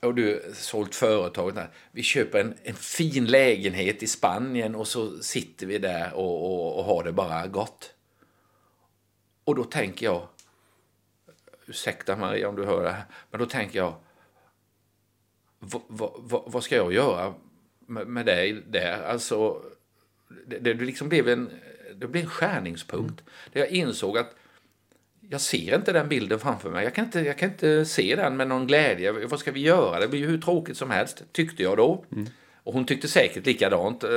och 0.00 0.14
du 0.14 0.52
sålt 0.54 0.94
företaget 0.94 1.64
vi 1.92 2.02
köper 2.02 2.40
en, 2.40 2.54
en 2.62 2.74
fin 2.74 3.26
lägenhet 3.26 4.02
i 4.02 4.06
Spanien 4.06 4.74
och 4.74 4.86
så 4.86 5.18
sitter 5.18 5.66
vi 5.66 5.78
där 5.78 6.14
och, 6.14 6.44
och, 6.44 6.78
och 6.78 6.84
har 6.84 7.04
det 7.04 7.12
bara 7.12 7.46
gott. 7.46 7.94
Och 9.44 9.54
då 9.54 9.64
tänker 9.64 10.06
jag, 10.06 10.26
ursäkta 11.66 12.16
Maria 12.16 12.48
om 12.48 12.56
du 12.56 12.64
hör 12.64 12.82
det 12.82 12.90
här, 12.90 13.04
men 13.30 13.40
då 13.40 13.46
tänker 13.46 13.78
jag, 13.78 13.94
vad, 15.88 16.42
vad, 16.46 16.64
ska 16.64 16.76
jag 16.76 16.92
göra 16.92 17.34
med, 17.86 18.06
med 18.06 18.26
dig 18.26 18.62
där? 18.68 19.02
Alltså, 19.02 19.62
det, 20.46 20.58
det 20.58 20.74
liksom 20.74 21.08
blev 21.08 21.28
en, 21.28 21.50
det 21.94 22.06
blev 22.06 22.24
en 22.24 22.30
skärningspunkt. 22.30 23.24
Där 23.52 23.60
jag 23.60 23.70
insåg 23.70 24.18
att 24.18 24.34
jag 25.30 25.40
ser 25.40 25.76
inte 25.76 25.92
den 25.92 26.08
bilden 26.08 26.38
framför 26.38 26.70
mig. 26.70 26.84
Jag 26.84 26.94
kan 26.94 27.04
inte, 27.04 27.20
jag 27.20 27.38
kan 27.38 27.50
inte 27.50 27.84
se 27.84 28.16
den 28.16 28.36
med 28.36 28.48
någon 28.48 28.66
glädje. 28.66 29.12
Vad 29.12 29.40
ska 29.40 29.52
vi 29.52 29.60
göra? 29.60 30.00
Det 30.00 30.08
blir 30.08 30.20
ju 30.20 30.26
hur 30.26 30.38
tråkigt 30.38 30.76
som 30.76 30.90
helst, 30.90 31.24
tyckte 31.32 31.62
jag 31.62 31.76
då. 31.76 32.04
Och 32.64 32.72
hon 32.72 32.84
tyckte 32.84 33.08
säkert 33.08 33.46
likadant, 33.46 34.04
eh, 34.04 34.10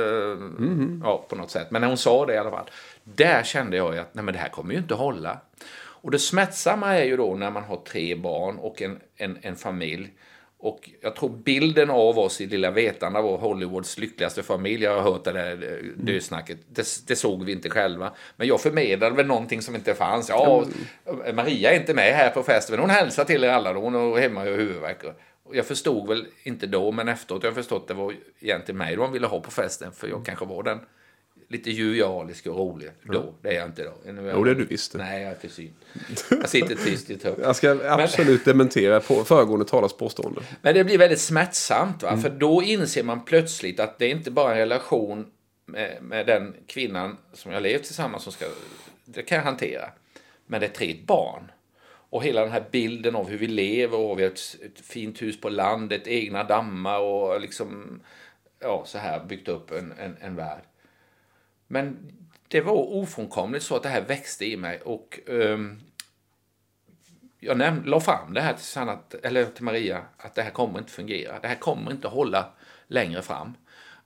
ja, 1.02 1.26
på 1.28 1.36
något 1.36 1.50
sätt. 1.50 1.70
Men 1.70 1.80
när 1.80 1.88
hon 1.88 1.96
sa 1.96 2.26
det 2.26 2.34
i 2.34 2.38
alla 2.38 2.50
fall, 2.50 2.70
där 3.04 3.42
kände 3.42 3.76
jag 3.76 3.98
att 3.98 4.14
nej, 4.14 4.24
men 4.24 4.34
det 4.34 4.40
här 4.40 4.48
kommer 4.48 4.72
ju 4.72 4.78
inte 4.78 4.94
hålla. 4.94 5.40
Och 5.78 6.10
det 6.10 6.18
smärtsamma 6.18 6.94
är 6.94 7.04
ju 7.04 7.16
då 7.16 7.34
när 7.34 7.50
man 7.50 7.64
har 7.64 7.76
tre 7.76 8.14
barn 8.14 8.56
och 8.56 8.82
en, 8.82 9.00
en, 9.16 9.38
en 9.42 9.56
familj 9.56 10.12
Och 10.58 10.90
jag 11.00 11.16
tror 11.16 11.28
bilden 11.28 11.90
av 11.90 12.18
oss 12.18 12.40
i 12.40 12.46
Lilla 12.46 12.70
Vetlanda 12.70 13.22
var 13.22 13.38
Hollywoods 13.38 13.98
lyckligaste 13.98 14.42
familj. 14.42 14.84
Jag 14.84 14.94
har 14.94 15.12
hört 15.12 15.24
det 15.24 15.32
där 15.32 15.52
eh, 15.52 16.04
dösnacket. 16.04 16.58
Det, 16.68 16.86
det 17.06 17.16
såg 17.16 17.44
vi 17.44 17.52
inte 17.52 17.70
själva. 17.70 18.12
Men 18.36 18.48
jag 18.48 18.60
förmedlade 18.60 19.16
väl 19.16 19.26
någonting 19.26 19.62
som 19.62 19.74
inte 19.74 19.94
fanns. 19.94 20.28
Ja, 20.28 20.64
Maria 21.34 21.72
är 21.72 21.80
inte 21.80 21.94
med 21.94 22.14
här 22.14 22.30
på 22.30 22.42
festen, 22.42 22.72
men 22.72 22.80
hon 22.80 22.90
hälsar 22.90 23.24
till 23.24 23.44
er 23.44 23.48
alla 23.48 23.72
då. 23.72 23.80
Hon 23.80 23.94
är 23.94 24.20
hemma 24.20 24.40
och 24.40 24.46
har 24.46 24.56
huvudvärk. 24.56 25.02
Jag 25.52 25.66
förstod 25.66 26.08
väl 26.08 26.26
inte 26.42 26.66
då, 26.66 26.92
men 26.92 27.08
efteråt 27.08 27.44
jag 27.44 27.54
förstått 27.54 27.82
att 27.82 27.88
det 27.88 27.94
var 27.94 28.14
egentligen 28.40 28.78
mig 28.78 28.96
de 28.96 29.12
ville 29.12 29.26
ha 29.26 29.40
på 29.40 29.50
festen. 29.50 29.92
För 29.92 30.08
jag 30.08 30.26
kanske 30.26 30.44
var 30.44 30.62
den 30.62 30.80
lite 31.48 31.70
jovialisk 31.70 32.46
och 32.46 32.56
rolig 32.56 32.90
då. 33.02 33.34
Det 33.42 33.48
är 33.48 33.52
jag 33.54 33.66
inte 33.68 33.84
då. 33.84 33.92
Jag- 34.04 34.30
Jo, 34.34 34.44
det 34.44 34.50
är 34.50 34.54
du 34.54 34.64
visst. 34.64 34.94
Nej, 34.94 35.22
jag 35.22 35.30
är 35.32 35.36
för 35.36 35.48
syn. 35.48 35.72
Jag 36.30 36.48
sitter 36.48 36.74
tyst 36.74 37.10
i 37.10 37.14
ett 37.14 37.22
hörn. 37.22 37.36
Jag 37.42 37.56
ska 37.56 37.78
absolut 37.84 38.44
dementera 38.44 39.00
på 39.00 39.24
föregående 39.24 39.64
talars 39.66 39.92
påstående. 39.92 40.40
Men 40.62 40.74
det 40.74 40.84
blir 40.84 40.98
väldigt 40.98 41.20
smärtsamt, 41.20 42.02
va? 42.02 42.16
för 42.16 42.30
då 42.30 42.62
inser 42.62 43.02
man 43.02 43.24
plötsligt 43.24 43.80
att 43.80 43.98
det 43.98 44.06
är 44.06 44.10
inte 44.10 44.30
bara 44.30 44.52
en 44.52 44.58
relation 44.58 45.26
med, 45.66 45.98
med 46.02 46.26
den 46.26 46.54
kvinnan 46.66 47.16
som 47.32 47.52
jag 47.52 47.62
levt 47.62 47.84
tillsammans 47.84 48.22
som 48.22 48.32
ska... 48.32 48.46
Det 49.04 49.22
kan 49.22 49.36
jag 49.38 49.44
hantera. 49.44 49.90
Men 50.46 50.60
det 50.60 50.66
är 50.66 50.70
tre 50.70 50.96
barn. 51.06 51.50
Och 52.10 52.24
hela 52.24 52.40
den 52.40 52.50
här 52.52 52.64
bilden 52.70 53.16
av 53.16 53.28
hur 53.28 53.38
vi 53.38 53.46
lever 53.46 53.98
och 53.98 54.18
vi 54.18 54.22
har 54.22 54.30
ett, 54.30 54.56
ett 54.64 54.80
fint 54.86 55.22
hus 55.22 55.40
på 55.40 55.48
landet, 55.48 56.06
egna 56.06 56.44
dammar 56.44 56.98
och 57.00 57.40
liksom... 57.40 58.00
Ja, 58.60 58.82
så 58.86 58.98
här 58.98 59.24
byggt 59.24 59.48
upp 59.48 59.70
en, 59.70 59.92
en, 59.98 60.16
en 60.20 60.36
värld. 60.36 60.62
Men 61.66 62.12
det 62.48 62.60
var 62.60 62.72
ofrånkomligt 62.72 63.64
så 63.64 63.76
att 63.76 63.82
det 63.82 63.88
här 63.88 64.00
växte 64.00 64.46
i 64.46 64.56
mig 64.56 64.80
och 64.80 65.20
um, 65.26 65.80
jag 67.40 67.56
näm- 67.56 67.86
la 67.86 68.00
fram 68.00 68.34
det 68.34 68.40
här 68.40 68.52
till, 68.52 68.64
Sanna, 68.64 68.98
eller 69.22 69.44
till 69.44 69.64
Maria, 69.64 70.02
att 70.16 70.34
det 70.34 70.42
här 70.42 70.50
kommer 70.50 70.78
inte 70.78 70.92
fungera. 70.92 71.40
Det 71.40 71.48
här 71.48 71.54
kommer 71.54 71.90
inte 71.90 72.08
hålla 72.08 72.52
längre 72.86 73.22
fram. 73.22 73.54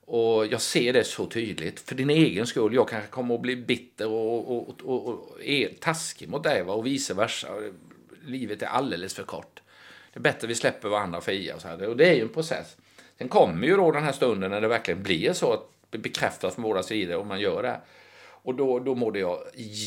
Och 0.06 0.46
jag 0.46 0.60
ser 0.60 0.92
det 0.92 1.04
så 1.04 1.26
tydligt. 1.26 1.80
För 1.80 1.94
din 1.94 2.10
egen 2.10 2.46
skull. 2.46 2.74
Jag 2.74 2.88
kanske 2.88 3.10
kommer 3.10 3.34
att 3.34 3.40
bli 3.40 3.56
bitter 3.56 4.08
och, 4.08 4.50
och, 4.50 4.68
och, 4.68 4.80
och, 4.84 5.08
och 5.08 5.44
är 5.44 5.68
taskig 5.80 6.28
mot 6.28 6.42
dig 6.42 6.62
och 6.62 6.86
vice 6.86 7.14
versa. 7.14 7.48
Livet 8.24 8.62
är 8.62 8.66
alldeles 8.66 9.14
för 9.14 9.22
kort. 9.22 9.62
Det 10.12 10.18
är 10.18 10.22
bättre 10.22 10.48
vi 10.48 10.54
släpper 10.54 10.88
varandra 10.88 11.20
fria. 11.20 11.54
Och, 11.54 11.62
så 11.62 11.68
här. 11.68 11.88
och 11.88 11.96
det 11.96 12.08
är 12.08 12.14
ju 12.14 12.22
en 12.22 12.28
process. 12.28 12.76
Sen 13.18 13.28
kommer 13.28 13.66
ju 13.66 13.76
då 13.76 13.92
den 13.92 14.04
här 14.04 14.12
stunden 14.12 14.50
när 14.50 14.60
det 14.60 14.68
verkligen 14.68 15.02
blir 15.02 15.32
så 15.32 15.52
att 15.52 15.79
bekräftas 15.98 16.54
från 16.54 16.62
båda 16.62 16.82
sidor 16.82 17.16
och 17.16 17.26
man 17.26 17.40
gör 17.40 17.62
det. 17.62 17.80
Och 18.42 18.54
då, 18.54 18.78
då 18.78 18.94
mådde 18.94 19.18
jag 19.18 19.38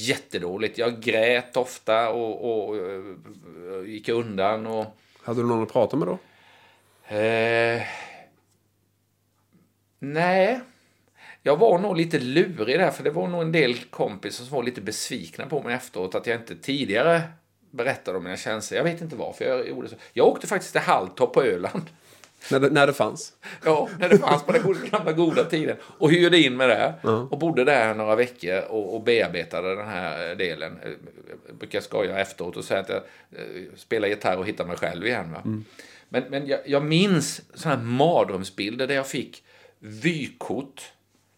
jättedåligt. 0.07 0.77
Jag 0.77 1.01
grät 1.01 1.57
ofta 1.57 2.09
och, 2.09 2.45
och, 2.45 2.69
och 2.69 3.87
gick 3.87 4.09
undan. 4.09 4.67
Och, 4.67 4.85
Hade 5.23 5.41
du 5.41 5.47
någon 5.47 5.63
att 5.63 5.73
prata 5.73 5.97
med 5.97 6.07
då? 6.07 6.17
Eh, 7.15 7.81
nej. 9.99 10.59
Jag 11.41 11.57
var 11.57 11.79
nog 11.79 11.97
lite 11.97 12.19
lurig 12.19 12.79
där, 12.79 12.91
för 12.91 13.03
det 13.03 13.09
var 13.09 13.27
nog 13.27 13.41
en 13.41 13.51
del 13.51 13.77
kompisar 13.77 14.45
som 14.45 14.55
var 14.55 14.63
lite 14.63 14.81
besvikna 14.81 15.45
på 15.45 15.61
mig 15.61 15.75
efteråt 15.75 16.15
att 16.15 16.27
jag 16.27 16.39
inte 16.39 16.55
tidigare 16.55 17.21
berättade 17.71 18.17
om 18.17 18.23
mina 18.23 18.37
känslor. 18.37 18.77
Jag 18.77 18.83
vet 18.83 19.01
inte 19.01 19.15
varför 19.15 19.45
jag 19.45 19.67
gjorde 19.69 19.89
så. 19.89 19.95
Jag 20.13 20.27
åkte 20.27 20.47
faktiskt 20.47 20.71
till 20.71 20.81
Halltorp 20.81 21.33
på 21.33 21.43
Öland. 21.43 21.89
När 22.51 22.59
det, 22.59 22.69
när 22.69 22.87
det 22.87 22.93
fanns? 22.93 23.33
Ja, 23.65 23.89
när 23.99 24.09
det 24.09 24.17
fanns 24.17 24.43
på 24.43 24.51
den 24.51 24.63
goda- 24.63 24.87
gamla 24.91 25.11
goda 25.11 25.43
tiden. 25.43 25.77
Och 25.97 26.11
hyrde 26.11 26.37
in 26.37 26.57
med 26.57 26.69
det. 26.69 26.93
Och 27.31 27.37
bodde 27.37 27.63
där 27.63 27.93
några 27.95 28.15
veckor 28.15 28.61
och, 28.69 28.95
och 28.95 29.03
bearbetade 29.03 29.75
den 29.75 29.87
här 29.87 30.35
delen. 30.35 30.79
Jag 31.47 31.55
brukar 31.55 31.81
skoja 31.81 32.19
efteråt 32.19 32.57
och 32.57 32.63
säga 32.65 32.79
att 32.79 32.89
jag 32.89 32.97
eh, 32.97 33.63
spelar 33.75 34.07
gitarr 34.07 34.37
och 34.37 34.47
hittar 34.47 34.65
mig 34.65 34.77
själv 34.77 35.05
igen. 35.05 35.31
Va? 35.31 35.41
Men, 36.09 36.23
men 36.29 36.47
jag, 36.47 36.59
jag 36.65 36.83
minns 36.85 37.41
sådana 37.53 37.75
här 37.81 37.83
mardrömsbilder 37.85 38.87
där 38.87 38.95
jag 38.95 39.07
fick 39.07 39.43
vykort 39.79 40.91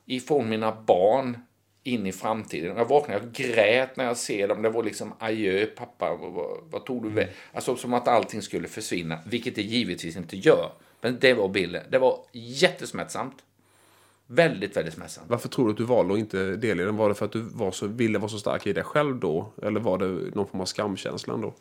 ifrån 0.05 0.49
mina 0.49 0.71
barn 0.85 1.37
in 1.83 2.07
i 2.07 2.11
framtiden. 2.11 2.77
Jag 2.77 2.85
vaknade 2.85 3.19
och 3.19 3.31
grät 3.33 3.97
när 3.97 4.05
jag 4.05 4.17
ser 4.17 4.47
dem. 4.47 4.61
Det 4.61 4.69
var 4.69 4.83
liksom 4.83 5.13
adjö 5.19 5.65
pappa, 5.65 6.15
vad, 6.15 6.57
vad, 6.69 6.85
tog 6.85 7.03
du 7.03 7.09
vägen? 7.09 7.33
Alltså 7.53 7.75
som 7.75 7.93
att 7.93 8.07
allting 8.07 8.41
skulle 8.41 8.67
försvinna, 8.67 9.19
vilket 9.25 9.55
det 9.55 9.61
givetvis 9.61 10.15
inte 10.17 10.37
gör. 10.37 10.71
Men 11.01 11.17
det 11.19 11.33
var 11.33 11.47
bilden. 11.47 11.83
Det 11.89 11.97
var 11.99 12.19
jättesmärtsamt. 12.31 13.35
Väldigt, 14.27 14.77
väldigt 14.77 14.93
smärtsamt. 14.93 15.29
Varför 15.29 15.49
tror 15.49 15.65
du 15.65 15.71
att 15.71 15.77
du 15.77 15.83
valde 15.83 16.13
att 16.13 16.19
inte 16.19 16.55
delge 16.55 16.85
den? 16.85 16.97
Var 16.97 17.09
det 17.09 17.15
för 17.15 17.25
att 17.25 17.31
du 17.31 17.41
var 17.41 17.71
så, 17.71 17.87
ville 17.87 18.19
vara 18.19 18.29
så 18.29 18.37
stark 18.37 18.67
i 18.67 18.73
dig 18.73 18.83
själv 18.83 19.15
då? 19.19 19.47
Eller 19.63 19.79
var 19.79 19.97
det 19.97 20.05
någon 20.35 20.47
form 20.47 20.61
av 20.61 20.65
skamkänslan 20.65 21.41
då? 21.41 21.53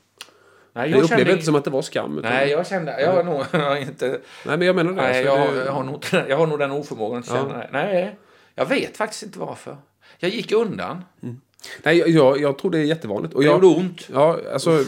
Nej, 0.72 0.90
Jag, 0.90 1.02
upplevde 1.02 1.32
inte 1.32 1.44
som 1.44 1.54
att 1.54 1.64
det 1.64 1.70
var 1.70 1.82
skam. 1.82 2.20
Nej, 2.22 2.50
jag 2.50 2.66
kände... 2.66 3.00
Jag 3.00 3.12
har 3.12 3.24
nog 3.24 3.42
jag 3.52 3.82
inte... 3.82 4.08
Nej, 4.46 4.58
men 4.58 4.62
jag 4.66 4.76
menar 4.76 4.90
det. 4.90 4.96
Nej, 4.96 5.28
alltså, 5.28 5.44
jag, 5.44 5.54
det- 5.54 5.64
jag, 5.64 5.72
har 5.72 5.84
nog, 5.84 6.04
jag 6.28 6.36
har 6.36 6.46
nog 6.46 6.58
den 6.58 6.70
oförmågan 6.70 7.18
att 7.18 7.26
känna 7.26 7.58
det. 7.58 7.68
Nej, 7.72 8.16
jag 8.54 8.66
vet 8.66 8.96
faktiskt 8.96 9.22
inte 9.22 9.38
varför. 9.38 9.76
Jag 10.18 10.30
gick 10.30 10.52
undan. 10.52 11.04
Nej, 11.82 11.98
jag, 11.98 12.08
jag, 12.08 12.40
jag 12.40 12.58
tror 12.58 12.70
det 12.70 12.78
är 12.78 12.82
jättevanligt. 12.82 13.34
Och 13.34 13.40
Det 13.40 13.46
jag, 13.46 13.54
gjorde 13.64 13.66
ont. 13.80 14.08
Ja, 14.12 14.38
alltså... 14.52 14.84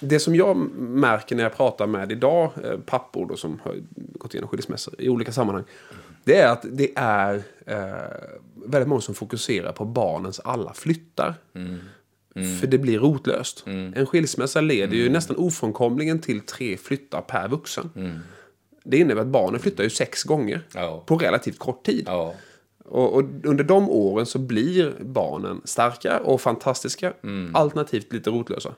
Det 0.00 0.20
som 0.20 0.34
jag 0.34 0.56
märker 0.78 1.36
när 1.36 1.42
jag 1.42 1.56
pratar 1.56 1.86
med 1.86 2.12
idag, 2.12 2.50
eh, 2.64 2.78
pappor 2.78 3.26
då, 3.26 3.36
som 3.36 3.60
har 3.64 3.76
gått 4.18 4.34
igenom 4.34 4.48
skilsmässor 4.48 4.94
i 4.98 5.08
olika 5.08 5.32
sammanhang. 5.32 5.64
Det 6.24 6.38
är 6.40 6.48
att 6.48 6.64
det 6.72 6.92
är 6.96 7.34
eh, 7.66 7.78
väldigt 8.66 8.88
många 8.88 9.00
som 9.00 9.14
fokuserar 9.14 9.72
på 9.72 9.84
barnens 9.84 10.40
alla 10.40 10.72
flyttar. 10.74 11.34
För 12.60 12.66
det 12.66 12.78
blir 12.78 12.98
rotlöst. 12.98 13.62
En 13.66 14.06
skilsmässa 14.06 14.60
leder 14.60 14.96
ju 14.96 15.08
nästan 15.10 15.36
ofrånkomligen 15.36 16.18
till 16.18 16.40
tre 16.40 16.76
flyttar 16.76 17.20
per 17.20 17.48
vuxen. 17.48 17.90
Det 18.84 18.96
innebär 18.98 19.20
att 19.22 19.26
barnen 19.28 19.60
flyttar 19.60 19.84
ju 19.84 19.90
sex 19.90 20.22
gånger 20.22 20.60
Ja. 20.74 21.02
på 21.06 21.16
relativt 21.18 21.58
kort 21.58 21.82
tid. 21.86 22.04
Ja. 22.06 22.34
Och, 22.84 23.12
och 23.14 23.24
under 23.44 23.64
de 23.64 23.90
åren 23.90 24.26
så 24.26 24.38
blir 24.38 24.92
barnen 25.00 25.60
starka 25.64 26.18
och 26.18 26.40
fantastiska. 26.40 27.12
Mm. 27.22 27.56
Alternativt 27.56 28.12
lite 28.12 28.30
rotlösa. 28.30 28.74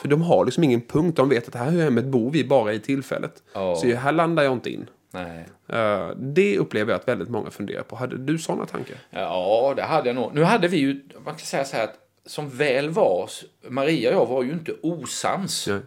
För 0.00 0.08
de 0.08 0.22
har 0.22 0.44
liksom 0.44 0.64
ingen 0.64 0.80
punkt. 0.80 1.16
De 1.16 1.28
vet 1.28 1.46
att 1.46 1.52
det 1.52 1.58
här 1.58 1.70
hemmet 1.70 2.04
bor 2.04 2.30
vi 2.30 2.44
bara 2.44 2.72
i 2.72 2.80
tillfället. 2.80 3.42
Ja. 3.52 3.76
Så 3.76 3.86
här 3.94 4.12
landar 4.12 4.42
jag 4.42 4.52
inte 4.52 4.70
in. 4.70 4.86
Nej. 5.12 5.48
Eh, 5.68 6.08
det 6.16 6.58
upplever 6.58 6.92
jag 6.92 7.00
att 7.00 7.08
väldigt 7.08 7.28
många 7.28 7.50
funderar 7.50 7.82
på. 7.82 7.96
Hade 7.96 8.16
du 8.18 8.38
sådana 8.38 8.66
tankar? 8.66 8.96
Ja, 9.10 9.72
det 9.76 9.82
hade 9.82 10.08
jag 10.08 10.16
nog. 10.16 10.34
Nu 10.34 10.42
hade 10.42 10.68
vi 10.68 10.76
ju, 10.76 11.02
man 11.24 11.34
kan 11.34 11.38
säga 11.38 11.64
så 11.64 11.76
här 11.76 11.84
att 11.84 11.94
som 12.26 12.48
väl 12.50 12.90
var, 12.90 13.30
Maria 13.68 14.08
och 14.10 14.16
jag 14.16 14.26
var 14.26 14.42
ju 14.42 14.52
inte 14.52 14.72
osams. 14.82 15.68
Nej. 15.68 15.80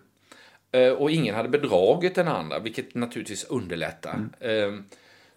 Eh, 0.87 0.93
Och 0.93 1.11
ingen 1.11 1.35
hade 1.35 1.49
bedragit 1.49 2.15
den 2.15 2.27
andra, 2.27 2.59
vilket 2.59 2.95
naturligtvis 2.95 3.43
underlättar. 3.43 4.29
Eh, 4.39 4.49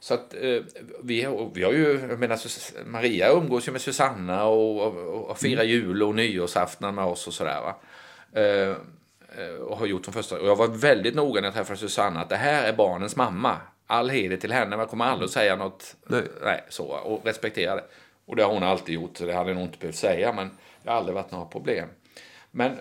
Så 0.00 0.14
att 0.14 0.34
eh, 0.40 0.60
vi, 1.02 1.22
har- 1.22 1.50
vi 1.54 1.62
har 1.64 1.72
ju, 1.72 2.06
jag 2.10 2.18
menar, 2.18 2.38
Maria 2.86 3.30
umgås 3.32 3.68
ju 3.68 3.72
med 3.72 3.80
Susanna 3.80 4.44
och, 4.44 4.82
och, 4.86 5.24
och 5.30 5.38
firar 5.38 5.62
jul 5.64 6.02
och 6.02 6.14
nyårsaftnar 6.14 6.92
med 6.92 7.04
oss 7.04 7.26
och 7.26 7.32
sådär 7.34 7.60
va. 7.60 7.76
Eh, 8.40 8.70
eh, 9.44 9.54
Och 9.54 9.76
har 9.78 9.86
gjort 9.86 10.04
de 10.04 10.12
första. 10.12 10.40
Och 10.40 10.46
jag 10.48 10.56
var 10.56 10.68
väldigt 10.68 11.14
noga 11.14 11.40
när 11.40 11.48
jag 11.48 11.54
träffade 11.54 11.78
Susanna 11.78 12.20
att 12.20 12.28
det 12.28 12.36
här 12.36 12.64
är 12.68 12.72
barnens 12.72 13.16
mamma. 13.16 13.56
All 13.86 14.10
heder 14.10 14.36
till 14.36 14.52
henne, 14.52 14.70
men 14.70 14.78
jag 14.78 14.88
kommer 14.88 15.04
aldrig 15.04 15.24
att 15.26 15.32
säga 15.32 15.56
något. 15.56 15.96
Nej. 16.06 16.22
Nej, 16.42 16.64
så. 16.68 16.84
Och 16.84 17.20
respektera 17.24 17.74
det. 17.76 17.84
Och 18.26 18.36
det 18.36 18.42
har 18.42 18.52
hon 18.52 18.62
alltid 18.62 18.94
gjort, 18.94 19.16
så 19.16 19.24
det 19.26 19.32
hade 19.34 19.54
nog 19.54 19.62
inte 19.62 19.78
behövt 19.78 19.96
säga, 19.96 20.32
men 20.32 20.50
det 20.82 20.90
har 20.90 20.96
aldrig 20.96 21.14
varit 21.14 21.30
några 21.30 21.44
problem. 21.46 21.88
Men 22.50 22.76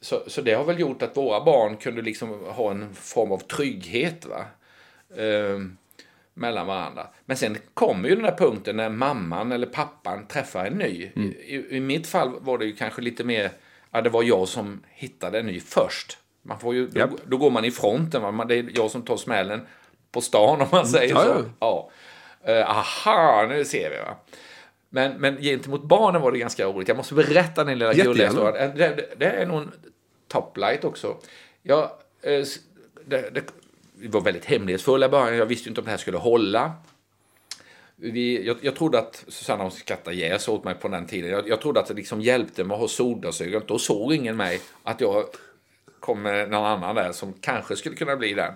så, 0.00 0.22
så 0.26 0.40
det 0.42 0.52
har 0.54 0.64
väl 0.64 0.80
gjort 0.80 1.02
att 1.02 1.16
våra 1.16 1.44
barn 1.44 1.76
kunde 1.76 2.02
liksom 2.02 2.44
ha 2.44 2.70
en 2.70 2.94
form 2.94 3.32
av 3.32 3.38
trygghet 3.38 4.26
va? 4.26 4.44
Ehm, 5.16 5.76
mellan 6.38 6.66
varandra. 6.66 7.06
Men 7.24 7.36
sen 7.36 7.56
kommer 7.74 8.08
ju 8.08 8.14
den 8.14 8.24
där 8.24 8.36
punkten 8.36 8.76
när 8.76 8.88
mamman 8.88 9.52
eller 9.52 9.66
pappan 9.66 10.26
träffar 10.26 10.66
en 10.66 10.72
ny. 10.72 11.10
I, 11.14 11.54
i, 11.56 11.76
I 11.76 11.80
mitt 11.80 12.06
fall 12.06 12.40
var 12.40 12.58
det 12.58 12.64
ju 12.64 12.76
kanske 12.76 13.02
lite 13.02 13.24
mer, 13.24 13.50
ja 13.90 14.00
det 14.00 14.10
var 14.10 14.22
jag 14.22 14.48
som 14.48 14.82
hittade 14.90 15.38
en 15.38 15.46
ny 15.46 15.60
först. 15.60 16.18
Man 16.42 16.58
får 16.58 16.74
ju, 16.74 16.86
då, 16.88 17.00
Japp. 17.00 17.10
då 17.26 17.36
går 17.36 17.50
man 17.50 17.64
i 17.64 17.70
fronten, 17.70 18.22
va? 18.22 18.44
Det 18.44 18.54
är 18.54 18.66
jag 18.74 18.90
som 18.90 19.02
tar 19.02 19.16
smällen 19.16 19.66
på 20.12 20.20
stan 20.20 20.60
om 20.60 20.66
man 20.72 20.86
säger 20.86 21.14
Ja, 21.14 21.24
så. 21.24 21.44
ja. 21.60 21.90
Eh, 22.44 22.70
aha, 22.70 23.46
nu 23.48 23.64
ser 23.64 23.90
vi 23.90 23.96
va. 23.96 24.16
Men, 24.90 25.12
men 25.20 25.36
gentemot 25.42 25.82
barnen 25.82 26.22
var 26.22 26.32
det 26.32 26.38
ganska 26.38 26.64
roligt. 26.64 26.88
Jag 26.88 26.96
måste 26.96 27.14
berätta 27.14 27.64
den 27.64 27.78
lilla 27.78 27.94
gulliga 27.94 28.26
historien. 28.26 28.76
Det, 28.76 28.88
det, 28.88 29.08
det 29.18 29.26
är 29.26 29.46
nog 29.46 29.58
en 29.62 29.72
toplight 30.28 30.84
också. 30.84 31.16
Jag, 31.62 31.82
eh, 32.22 32.44
det, 33.06 33.30
det, 33.34 33.42
vi 34.00 34.08
var 34.08 34.20
väldigt 34.20 34.44
hemlighetsfulla 34.44 35.06
i 35.06 35.08
början. 35.08 35.36
Jag 35.36 35.46
visste 35.46 35.68
ju 35.68 35.70
inte 35.70 35.80
om 35.80 35.84
det 35.84 35.90
här 35.90 35.98
skulle 35.98 36.18
hålla. 36.18 36.72
Vi, 37.96 38.46
jag, 38.46 38.56
jag 38.60 38.76
trodde 38.76 38.98
att 38.98 39.24
Susanna 39.28 39.62
hon 39.62 39.72
skrattade 39.72 40.16
ihjäl 40.16 40.40
sig 40.40 40.54
åt 40.54 40.64
mig 40.64 40.74
på 40.74 40.88
den 40.88 41.06
tiden. 41.06 41.30
Jag, 41.30 41.48
jag 41.48 41.60
trodde 41.60 41.80
att 41.80 41.86
det 41.86 41.94
liksom 41.94 42.20
hjälpte 42.20 42.64
mig 42.64 42.74
att 42.74 42.80
ha 42.80 42.88
solglasögon. 42.88 43.62
Då 43.66 43.78
såg 43.78 44.14
ingen 44.14 44.36
mig 44.36 44.60
att 44.82 45.00
jag 45.00 45.24
kom 46.00 46.22
med 46.22 46.50
någon 46.50 46.64
annan 46.64 46.94
där 46.94 47.12
som 47.12 47.32
kanske 47.32 47.76
skulle 47.76 47.96
kunna 47.96 48.16
bli 48.16 48.34
den. 48.34 48.52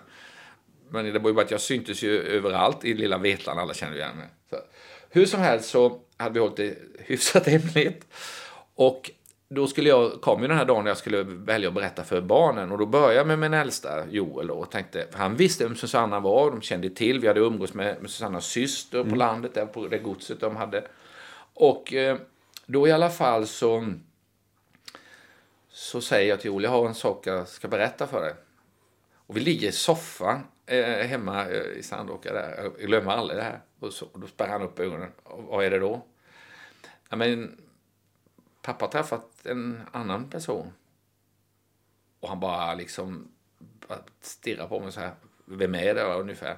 Men 0.89 1.05
det 1.05 1.19
var 1.19 1.31
ju 1.31 1.35
bara 1.35 1.45
att 1.45 1.51
jag 1.51 1.61
syntes 1.61 2.03
ju 2.03 2.23
överallt 2.23 2.85
i 2.85 2.95
lilla 2.95 3.19
Vetlanda, 3.19 3.63
alla 3.63 3.75
kände 3.75 3.99
igen 3.99 4.17
mig. 4.17 4.27
Så, 4.51 4.57
hur 5.11 5.27
som 5.27 5.41
helst 5.41 5.69
så 5.69 6.01
hade 6.17 6.35
vi 6.35 6.41
hållit 6.41 6.57
det 6.57 6.79
hyfsat 6.99 7.47
hemligt. 7.47 8.07
Och 8.75 9.11
då 9.55 9.67
skulle 9.67 9.89
jag, 9.89 10.21
kom 10.21 10.43
ju 10.43 10.49
den 10.49 10.57
här 10.57 10.65
dagen 10.65 10.85
när 10.85 10.91
jag 10.91 10.99
skulle 10.99 11.23
välja 11.23 11.69
att 11.69 11.75
berätta 11.75 12.05
för 12.05 12.21
barnen 12.21 12.73
och 12.73 12.79
då 12.79 12.87
började 12.87 13.15
jag 13.15 13.27
med 13.27 13.39
min 13.39 13.55
äldsta 13.55 14.07
Joel 14.11 14.51
och 14.51 14.71
tänkte, 14.71 15.07
för 15.11 15.19
han 15.19 15.37
visste 15.37 15.65
vem 15.65 15.77
Susanna 15.77 16.21
var, 16.21 16.51
de 16.51 16.61
kände 16.61 16.91
till, 16.91 17.21
vi 17.21 17.29
hade 17.29 17.41
umgås 17.41 17.75
med, 17.75 17.97
med 18.01 18.11
Susannas 18.11 18.47
syster 18.47 19.05
på 19.05 19.17
landet, 19.17 19.55
där 19.55 19.67
på 19.67 19.87
det 19.89 19.99
godset 19.99 20.41
de 20.41 20.57
hade. 20.57 20.85
Och 21.55 21.93
eh, 21.93 22.19
då 22.67 22.89
i 22.89 22.93
alla 22.93 23.11
fall 23.11 23.47
så, 23.47 23.95
så 25.71 26.01
säger 26.01 26.29
jag 26.29 26.41
till 26.41 26.49
Joel, 26.49 26.65
jag 26.65 26.71
har 26.71 26.87
en 26.87 26.95
sak 26.95 27.27
jag 27.27 27.49
ska 27.49 27.69
berätta 27.69 28.07
för 28.07 28.21
dig. 28.21 28.35
Och 29.27 29.37
vi 29.37 29.41
ligger 29.41 29.69
i 29.69 29.73
soffan 29.73 30.41
eh, 30.67 30.85
hemma 30.85 31.49
eh, 31.49 31.79
i 31.79 31.83
Sandåka 31.83 32.33
där, 32.33 32.55
jag 32.63 32.89
glömmer 32.89 33.13
aldrig 33.13 33.39
det 33.39 33.45
här. 33.45 33.61
Och, 33.81 33.93
så, 33.93 34.07
och 34.13 34.21
då 34.21 34.27
spärrar 34.27 34.51
han 34.51 34.63
upp 34.63 34.81
ögonen, 34.81 35.11
och 35.23 35.43
vad 35.43 35.65
är 35.65 35.71
det 35.71 35.79
då? 35.79 36.03
Ja, 37.09 37.17
men 37.17 37.62
pappa 38.63 38.89
träffat 38.89 39.47
en 39.47 39.81
annan 39.93 40.31
person. 40.31 40.73
Och 42.21 42.29
han 42.29 42.41
bara 42.41 42.75
liksom 42.75 43.29
stirrar 44.21 44.69
på 44.69 44.81
mig 44.81 44.93
så 44.93 45.01
här. 45.01 45.15
Vem 45.45 45.75
är 45.75 45.95
det 45.95 46.03
ungefär? 46.03 46.57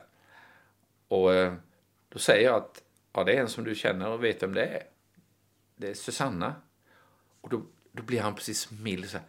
Och 1.08 1.34
eh, 1.34 1.54
då 2.08 2.18
säger 2.18 2.44
jag 2.44 2.56
att 2.56 2.82
ja, 3.12 3.24
det 3.24 3.32
är 3.32 3.40
en 3.40 3.48
som 3.48 3.64
du 3.64 3.74
känner 3.74 4.08
och 4.08 4.24
vet 4.24 4.42
vem 4.42 4.54
det 4.54 4.66
är. 4.66 4.82
Det 5.76 5.90
är 5.90 5.94
Susanna. 5.94 6.54
Och 7.40 7.48
då, 7.48 7.62
då 7.92 8.02
blir 8.02 8.20
han 8.20 8.34
precis 8.34 8.70
mild 8.70 9.10
så 9.10 9.18
här. 9.18 9.26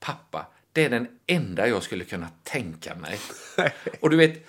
Pappa, 0.00 0.46
det 0.72 0.84
är 0.84 0.90
den 0.90 1.18
enda 1.26 1.68
jag 1.68 1.82
skulle 1.82 2.04
kunna 2.04 2.28
tänka 2.42 2.94
mig. 2.94 3.18
och 4.00 4.10
du 4.10 4.16
vet, 4.16 4.48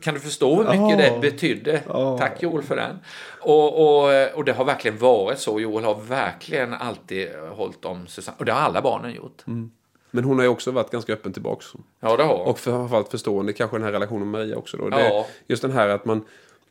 kan 0.00 0.14
du 0.14 0.20
förstå 0.20 0.62
hur 0.62 0.64
mycket 0.64 1.12
Oh. 1.12 1.20
det 1.20 1.30
betydde? 1.30 1.82
Tack 2.18 2.42
Joel 2.42 2.62
för 2.62 2.76
den. 2.76 2.98
Och, 3.40 3.80
och, 3.80 4.34
och 4.34 4.44
det 4.44 4.52
har 4.52 4.64
verkligen 4.64 4.98
varit 4.98 5.38
så. 5.38 5.60
Joel 5.60 5.84
har 5.84 5.94
verkligen 5.94 6.74
alltid 6.74 7.28
hållit 7.52 7.84
om 7.84 8.06
Susanne. 8.06 8.36
Och 8.38 8.44
det 8.44 8.52
har 8.52 8.60
alla 8.60 8.82
barnen 8.82 9.14
gjort. 9.14 9.42
Men 10.10 10.24
hon 10.24 10.36
har 10.36 10.42
ju 10.42 10.48
också 10.48 10.70
varit 10.70 10.90
ganska 10.90 11.12
öppen 11.12 11.32
tillbaks. 11.32 11.66
Ja, 12.00 12.16
det 12.16 12.22
har. 12.22 12.48
Och 12.48 12.58
framförallt 12.58 13.08
förstående, 13.08 13.52
kanske 13.52 13.76
den 13.76 13.84
här 13.84 13.92
relationen 13.92 14.30
med 14.30 14.40
Maria 14.40 14.56
också. 14.56 14.76
Då. 14.76 14.88
Det, 14.88 15.00
Ja. 15.00 15.26
Just 15.46 15.62
den 15.62 15.72
här 15.72 15.88
att 15.88 16.04
man... 16.04 16.18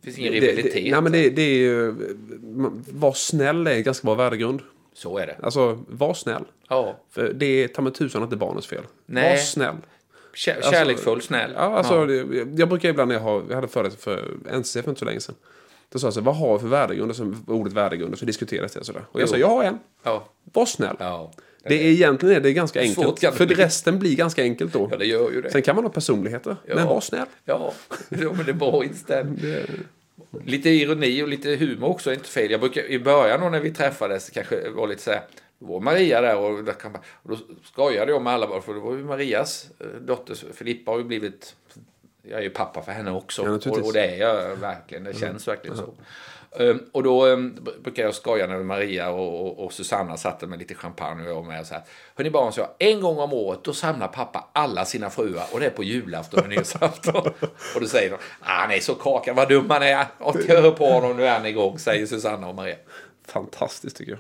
Det 0.02 0.06
finns 0.06 0.18
ingen 0.18 0.34
det, 0.34 0.40
rivalitet. 0.40 0.74
det, 0.74 0.92
nej, 0.92 1.02
men 1.02 1.12
det, 1.12 1.30
det 1.30 1.42
är 1.42 1.58
ju... 1.58 1.94
Var 2.92 3.14
snäll 3.14 3.68
är 3.68 3.72
en 3.76 3.84
ganska 3.84 4.06
bra 4.06 4.16
värdegrund. 4.16 4.62
Så 4.94 5.18
är 5.18 5.28
det. 5.28 5.36
Alltså, 5.44 5.80
var 5.88 6.14
snäll. 6.14 6.44
Ja. 6.70 6.96
För 7.10 7.34
det 7.34 7.46
är 7.64 7.68
ta 7.68 7.82
mig 7.82 7.94
tusan 7.94 8.24
inte 8.24 8.36
barnets 8.36 8.68
fel. 8.68 8.84
Nej. 9.06 9.30
Var 9.30 9.38
snäll. 9.38 9.76
Kär, 10.38 10.62
kärleksfull, 10.72 11.22
snäll. 11.22 11.52
Ja, 11.56 11.62
alltså, 11.62 12.06
det- 12.06 12.48
Jag 12.58 12.70
brukar 12.70 12.90
ibland 12.90 13.08
när 13.08 13.16
jag, 13.16 13.22
har, 13.24 13.44
jag 13.50 13.56
hade 13.56 13.68
föreläsning 13.68 14.00
för 14.02 14.34
NCC 14.58 14.74
för 14.74 14.90
inte 14.90 15.00
så 15.00 15.06
länge 15.06 15.20
sedan. 15.20 15.36
Då 15.90 16.00
sa 16.00 16.08
jag 16.08 16.14
så 16.14 16.20
här, 16.20 16.26
vad 16.26 16.36
har 16.36 16.48
jag 16.50 16.62
för 16.62 16.68
värdegrund? 16.68 17.10
Och 17.12 17.16
så 17.18 17.34
ordet 17.48 17.74
värdegrund, 17.74 18.18
så 18.18 18.26
diskuteras 18.26 18.72
det 18.74 18.84
sådär. 18.84 19.02
Och 19.12 19.20
jag 19.22 19.28
Jo. 19.28 19.32
sa, 19.34 19.38
jag 19.38 19.48
har 19.48 19.64
en. 19.64 19.80
Ja. 20.04 20.30
Var 20.54 20.66
snäll. 20.66 20.96
Ja. 21.00 21.32
Det 21.64 21.76
är 21.76 21.92
egentligen 21.92 22.36
är 22.36 22.40
det 22.40 22.54
ganska 22.54 22.80
Svårt 22.88 22.98
enkelt. 23.06 23.22
det 23.22 23.32
För 23.32 23.46
bli. 23.46 23.56
resten 23.56 24.00
blir 24.00 24.16
ganska 24.16 24.42
enkelt 24.44 24.74
då. 24.74 24.88
ja, 24.92 24.98
det 24.98 25.06
gör 25.06 25.32
ju 25.32 25.42
det. 25.42 25.52
Sen 25.52 25.62
kan 25.62 25.76
man 25.76 25.86
ha 25.86 25.92
personligheter. 25.92 26.56
Men 26.76 26.88
var 26.88 27.02
snäll. 27.02 27.26
Ja, 27.46 27.74
ja 28.10 28.34
men 28.34 28.46
det 28.46 28.52
är 28.52 28.54
bra 28.54 28.84
inställning. 28.84 29.40
Lite 30.46 30.70
ironi 30.70 31.24
och 31.24 31.28
lite 31.28 31.56
humor 31.56 31.90
också 31.90 32.10
är 32.10 32.14
inte 32.14 32.30
fel. 32.30 32.52
Jag 32.52 32.60
brukar, 32.60 32.84
I 32.84 33.00
början 33.00 33.42
då 33.42 33.50
när 33.50 33.60
vi 33.60 33.72
träffades 33.72 34.30
kanske 34.30 34.70
var 34.70 34.88
lite 34.88 35.02
så 35.02 35.12
här. 35.12 35.22
Då 35.60 35.66
var 35.66 35.80
Maria 35.80 36.22
där 36.22 36.38
och, 36.38 36.64
där 36.64 36.74
kan 36.74 36.92
man, 36.92 37.02
och 37.24 37.30
då 37.30 37.38
skojade 37.64 38.12
jag 38.12 38.22
med 38.22 38.34
alla 38.34 38.62
för 38.62 38.74
det 38.74 38.80
var 38.80 38.94
ju 38.94 39.04
Marias 39.04 39.68
eh, 39.80 39.88
dotter. 39.88 40.36
Filippa 40.54 40.92
har 40.92 40.98
ju 40.98 41.04
blivit... 41.04 41.56
Jag 42.22 42.40
är 42.40 42.44
ju 42.44 42.50
pappa 42.50 42.82
för 42.82 42.92
henne 42.92 43.12
också. 43.12 43.44
Ja, 43.46 43.72
och, 43.72 43.86
och 43.86 43.94
det 43.94 44.06
är 44.06 44.18
jag 44.18 44.56
verkligen. 44.56 45.04
Det 45.04 45.20
känns 45.20 45.48
verkligen 45.48 45.78
så. 45.78 45.94
Um, 46.60 46.90
och 46.92 47.04
då 47.04 47.26
um, 47.26 47.68
brukar 47.84 48.04
jag 48.04 48.16
skoja 48.16 48.48
när 48.48 48.58
Maria 48.58 49.10
och, 49.10 49.42
och, 49.42 49.66
och 49.66 49.74
Susanna 49.74 50.18
satte 50.18 50.48
med 50.48 50.60
lite 50.60 50.76
champagne 50.76 51.24
och 51.24 51.30
jag 51.30 51.46
med 51.46 51.60
och 51.60 51.68
så 51.68 51.74
här. 51.74 51.84
Hörni 52.16 52.30
barn, 52.30 52.54
så 52.54 52.60
jag, 52.60 52.70
en 52.80 53.02
gång 53.02 53.18
om 53.18 53.34
året 53.34 53.64
då 53.64 53.74
samlar 53.74 54.08
pappa 54.08 54.48
alla 54.54 54.86
sina 54.86 55.10
fruar 55.10 55.46
och 55.54 55.60
det 55.60 55.66
är 55.66 55.70
på 55.70 55.84
julafton 55.84 56.40
och 56.40 56.50
nyårsafton. 56.50 57.16
och 57.76 57.82
då 57.82 57.88
säger 57.88 58.10
de, 58.10 58.16
ah, 58.16 58.20
han 58.40 58.72
är 58.72 58.80
så 58.80 58.96
kaka, 58.96 59.34
vad 59.34 59.50
dum 59.50 59.70
han 59.70 59.84
är. 59.84 60.06
Och 60.18 60.36
hör 60.36 60.72
på 60.72 60.86
honom, 60.86 61.18
nu 61.18 61.26
är 61.26 61.34
han 61.38 61.46
igång, 61.46 61.80
säger 61.80 62.06
Susanna 62.06 62.48
och 62.48 62.56
Maria. 62.56 62.76
Fantastiskt 63.26 63.98
tycker 63.98 64.12
jag. 64.12 64.20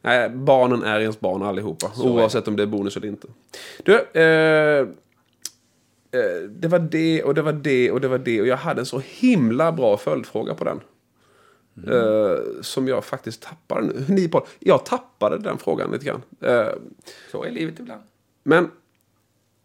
Nej, 0.00 0.28
barnen 0.30 0.82
är 0.82 1.00
ens 1.00 1.20
barn 1.20 1.42
allihopa. 1.42 1.90
det. 1.96 2.02
oavsett 2.02 2.48
om 2.48 2.56
det 2.56 2.62
är 2.62 2.66
bonus 2.66 2.96
eller 2.96 3.08
inte. 3.08 3.28
Du, 3.82 3.94
eh, 3.94 4.80
eh, 6.20 6.42
det 6.50 6.68
var 6.68 6.78
det 6.78 7.22
och 7.22 7.34
det 7.34 7.42
var 7.42 7.52
det 7.52 7.90
och 7.90 8.00
det 8.00 8.08
var 8.08 8.18
det. 8.18 8.40
Och 8.40 8.46
jag 8.46 8.56
hade 8.56 8.80
en 8.80 8.86
så 8.86 9.02
himla 9.04 9.72
bra 9.72 9.96
följdfråga 9.96 10.54
på 10.54 10.64
den. 10.64 10.80
Eh, 11.86 12.38
som 12.60 12.88
jag 12.88 13.04
faktiskt 13.04 13.42
tappade 13.42 13.86
nu. 13.86 14.04
Ni 14.08 14.28
på, 14.28 14.46
jag 14.58 14.86
tappade 14.86 15.38
den 15.38 15.58
frågan 15.58 15.90
lite 15.90 16.04
grann. 16.04 16.22
Eh, 16.40 16.68
Så 17.30 17.44
är 17.44 17.50
livet 17.50 17.78
ibland. 17.80 18.02
men 18.42 18.70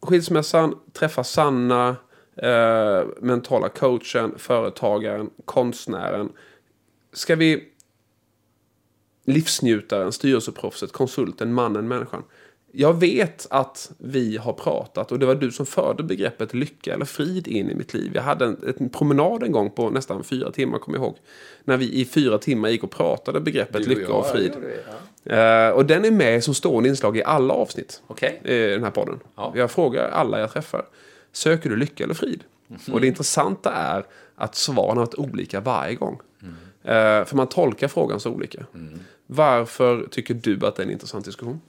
skilsmässan, 0.01 0.75
träffa 0.93 1.23
Sanna, 1.23 1.95
eh, 2.35 3.03
mentala 3.21 3.69
coachen, 3.69 4.33
företagaren, 4.37 5.29
konstnären. 5.45 6.29
Ska 7.13 7.35
vi... 7.35 7.63
Livsnjutaren, 9.27 10.11
styrelseproffset, 10.11 10.91
konsulten, 10.91 11.53
mannen, 11.53 11.87
människan. 11.87 12.23
Jag 12.71 12.99
vet 12.99 13.47
att 13.49 13.91
vi 13.97 14.37
har 14.37 14.53
pratat 14.53 15.11
och 15.11 15.19
det 15.19 15.25
var 15.25 15.35
du 15.35 15.51
som 15.51 15.65
förde 15.65 16.03
begreppet 16.03 16.53
lycka 16.53 16.93
eller 16.93 17.05
frid 17.05 17.47
in 17.47 17.69
i 17.69 17.75
mitt 17.75 17.93
liv. 17.93 18.11
Jag 18.15 18.21
hade 18.21 18.45
en, 18.45 18.73
en 18.77 18.89
promenad 18.89 19.43
en 19.43 19.51
gång 19.51 19.71
på 19.71 19.89
nästan 19.89 20.23
fyra 20.23 20.51
timmar, 20.51 20.79
kommer 20.79 20.97
jag 20.97 21.05
ihåg. 21.05 21.17
När 21.63 21.77
vi 21.77 21.93
i 21.93 22.05
fyra 22.05 22.37
timmar 22.37 22.69
gick 22.69 22.83
och 22.83 22.91
pratade 22.91 23.39
begreppet 23.39 23.75
och 23.75 23.87
lycka 23.87 24.13
och 24.13 24.25
frid. 24.25 24.51
det 24.61 24.83
ja. 25.23 25.67
Eh, 25.67 25.71
och 25.71 25.85
den 25.85 26.05
är 26.05 26.11
med 26.11 26.43
som 26.43 26.53
stående 26.53 26.89
inslag 26.89 27.17
i 27.17 27.23
alla 27.23 27.53
avsnitt 27.53 28.01
Okej. 28.07 28.41
i 28.43 28.55
den 28.55 28.83
här 28.83 28.91
podden. 28.91 29.19
Ja. 29.35 29.53
Jag 29.55 29.71
frågar 29.71 30.09
alla 30.09 30.39
jag 30.39 30.51
träffar, 30.51 30.85
söker 31.31 31.69
du 31.69 31.75
lycka 31.75 32.03
eller 32.03 32.13
frid? 32.13 32.43
Och 32.91 33.01
det 33.01 33.07
intressanta 33.07 33.73
är 33.73 34.05
att 34.35 34.55
svaren 34.55 34.97
har 34.97 35.05
varit 35.05 35.15
olika 35.15 35.59
varje 35.59 35.95
gång. 35.95 36.19
Eh, 36.83 37.25
för 37.25 37.35
man 37.35 37.47
tolkar 37.47 37.87
frågan 37.87 38.19
så 38.19 38.31
olika. 38.31 38.65
Varför 39.27 40.07
tycker 40.11 40.33
du 40.33 40.65
att 40.65 40.75
det 40.75 40.81
är 40.81 40.85
en 40.85 40.91
intressant 40.91 41.25
diskussion? 41.25 41.61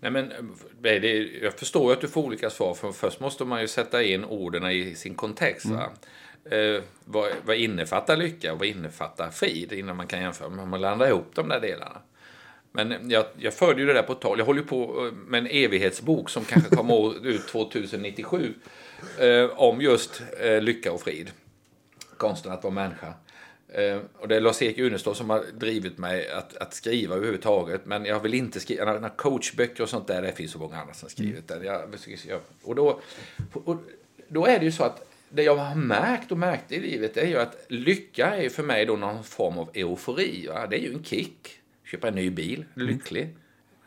Nej, 0.00 0.10
men, 0.10 0.32
det, 0.80 0.98
jag 1.42 1.54
förstår 1.54 1.92
att 1.92 2.00
du 2.00 2.08
får 2.08 2.22
olika 2.22 2.50
svar. 2.50 2.74
För 2.74 2.92
först 2.92 3.20
måste 3.20 3.44
man 3.44 3.60
ju 3.60 3.68
sätta 3.68 4.02
in 4.02 4.24
orden 4.24 4.70
i 4.70 4.94
sin 4.94 5.14
kontext. 5.14 5.66
Va? 5.66 5.90
Eh, 6.56 6.82
vad, 7.04 7.30
vad 7.44 7.56
innefattar 7.56 8.16
lycka 8.16 8.52
och 8.52 8.58
vad 8.58 8.68
innefattar 8.68 9.30
frid? 9.30 9.72
Innan 9.72 9.96
man 9.96 10.06
kan 10.06 10.20
jämföra. 10.20 10.48
Men 10.48 10.68
man 10.68 10.80
landar 10.80 11.08
ihop 11.08 11.30
de 11.34 11.48
där 11.48 11.60
delarna. 11.60 11.98
Men 12.72 13.10
jag, 13.10 13.24
jag 13.36 13.54
förde 13.54 13.80
ju 13.80 13.86
det 13.86 13.92
där 13.92 14.02
på 14.02 14.14
tal. 14.14 14.38
Jag 14.38 14.46
håller 14.46 14.62
på 14.62 15.06
eh, 15.06 15.12
med 15.12 15.38
en 15.38 15.46
evighetsbok 15.46 16.30
som 16.30 16.44
kanske 16.44 16.76
kommer 16.76 17.26
ut 17.26 17.48
2097. 17.48 18.54
Eh, 19.18 19.44
om 19.44 19.80
just 19.80 20.22
eh, 20.40 20.60
lycka 20.60 20.92
och 20.92 21.00
frid. 21.00 21.30
Konsten 22.16 22.52
att 22.52 22.62
vara 22.64 22.74
människa. 22.74 23.14
Eh, 23.72 23.98
och 24.18 24.28
det 24.28 24.36
är 24.36 24.40
Lars-Erik 24.40 24.78
Unestål 24.78 25.14
som 25.14 25.30
har 25.30 25.44
drivit 25.54 25.98
mig 25.98 26.30
att, 26.30 26.56
att 26.56 26.74
skriva 26.74 27.14
överhuvudtaget. 27.14 27.86
Men 27.86 28.04
jag 28.04 28.20
vill 28.20 28.34
inte 28.34 28.60
skriva, 28.60 29.08
coachböcker 29.08 29.82
och 29.82 29.88
sånt 29.88 30.06
där, 30.06 30.22
det 30.22 30.32
finns 30.32 30.52
så 30.52 30.58
många 30.58 30.76
andra 30.76 30.94
som 30.94 31.08
skrivit 31.08 31.48
det. 31.48 31.64
Jag, 31.64 32.40
och, 32.62 32.74
då, 32.74 33.00
och 33.52 33.76
då 34.28 34.46
är 34.46 34.58
det 34.58 34.64
ju 34.64 34.72
så 34.72 34.84
att 34.84 35.06
det 35.28 35.42
jag 35.42 35.56
har 35.56 35.74
märkt 35.74 36.32
och 36.32 36.38
märkt 36.38 36.72
i 36.72 36.80
livet 36.80 37.16
är 37.16 37.26
ju 37.26 37.38
att 37.38 37.64
lycka 37.68 38.36
är 38.36 38.48
för 38.48 38.62
mig 38.62 38.86
då 38.86 38.96
någon 38.96 39.24
form 39.24 39.58
av 39.58 39.70
eufori. 39.74 40.46
Va? 40.46 40.66
Det 40.66 40.76
är 40.76 40.80
ju 40.80 40.94
en 40.94 41.04
kick. 41.04 41.60
Köpa 41.84 42.08
en 42.08 42.14
ny 42.14 42.30
bil, 42.30 42.64
lycklig. 42.74 43.36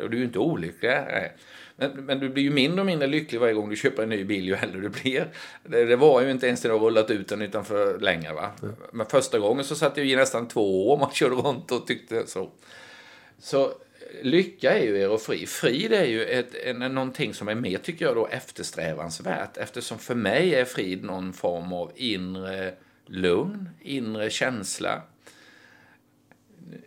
Och 0.04 0.10
du 0.10 0.18
är 0.18 0.20
ju 0.20 0.26
inte 0.26 0.40
olycklig. 0.40 0.90
Nej. 0.90 1.36
Men, 1.76 1.92
men 1.92 2.20
du 2.20 2.30
blir 2.30 2.44
ju 2.44 2.52
mindre 2.52 2.80
och 2.80 2.86
mindre 2.86 3.08
lycklig 3.08 3.40
varje 3.40 3.54
gång 3.54 3.70
du 3.70 3.76
köper 3.76 4.04
en 4.04 4.10
ny 4.10 4.24
bil 4.24 4.46
ju 4.46 4.54
äldre 4.54 4.82
du 4.82 4.90
blir. 4.90 5.28
Det, 5.64 5.86
det 5.86 5.96
var 5.96 6.22
ju 6.22 6.32
inte 6.32 6.48
ens 6.48 6.64
när 6.64 6.72
du 6.72 6.78
har 6.78 6.86
rullat 6.86 7.12
ut 7.12 7.28
den 7.28 7.42
utanför 7.42 8.00
länge. 8.00 8.34
Va? 8.34 8.52
Men 8.92 9.06
första 9.06 9.40
gången 9.40 9.64
så 9.64 9.76
satt 9.76 9.98
ju 9.98 10.12
i 10.12 10.16
nästan 10.16 10.48
två 10.48 10.92
år 10.92 10.98
man 10.98 11.12
körde 11.14 11.36
runt 11.36 11.72
och 11.72 11.88
tyckte 11.88 12.28
så. 12.28 12.50
Så 13.40 13.74
lycka 14.22 14.78
är 14.78 14.84
ju 14.84 14.98
eufori. 15.04 15.46
Frid 15.46 15.94
är 15.94 16.06
ju 16.06 16.26
ett, 16.26 16.56
en, 16.56 16.80
någonting 16.80 17.34
som 17.34 17.48
är 17.48 17.56
mer, 17.56 17.78
tycker 17.78 18.06
jag, 18.06 18.16
då 18.16 18.28
eftersträvansvärt. 18.28 19.58
Eftersom 19.58 20.00
för 20.00 20.16
mig 20.16 20.56
är 20.56 20.66
frid 20.66 21.04
någon 21.04 21.34
form 21.34 21.74
av 21.74 21.92
inre 21.96 22.74
lugn, 23.06 23.70
inre 23.82 24.30
känsla. 24.30 25.02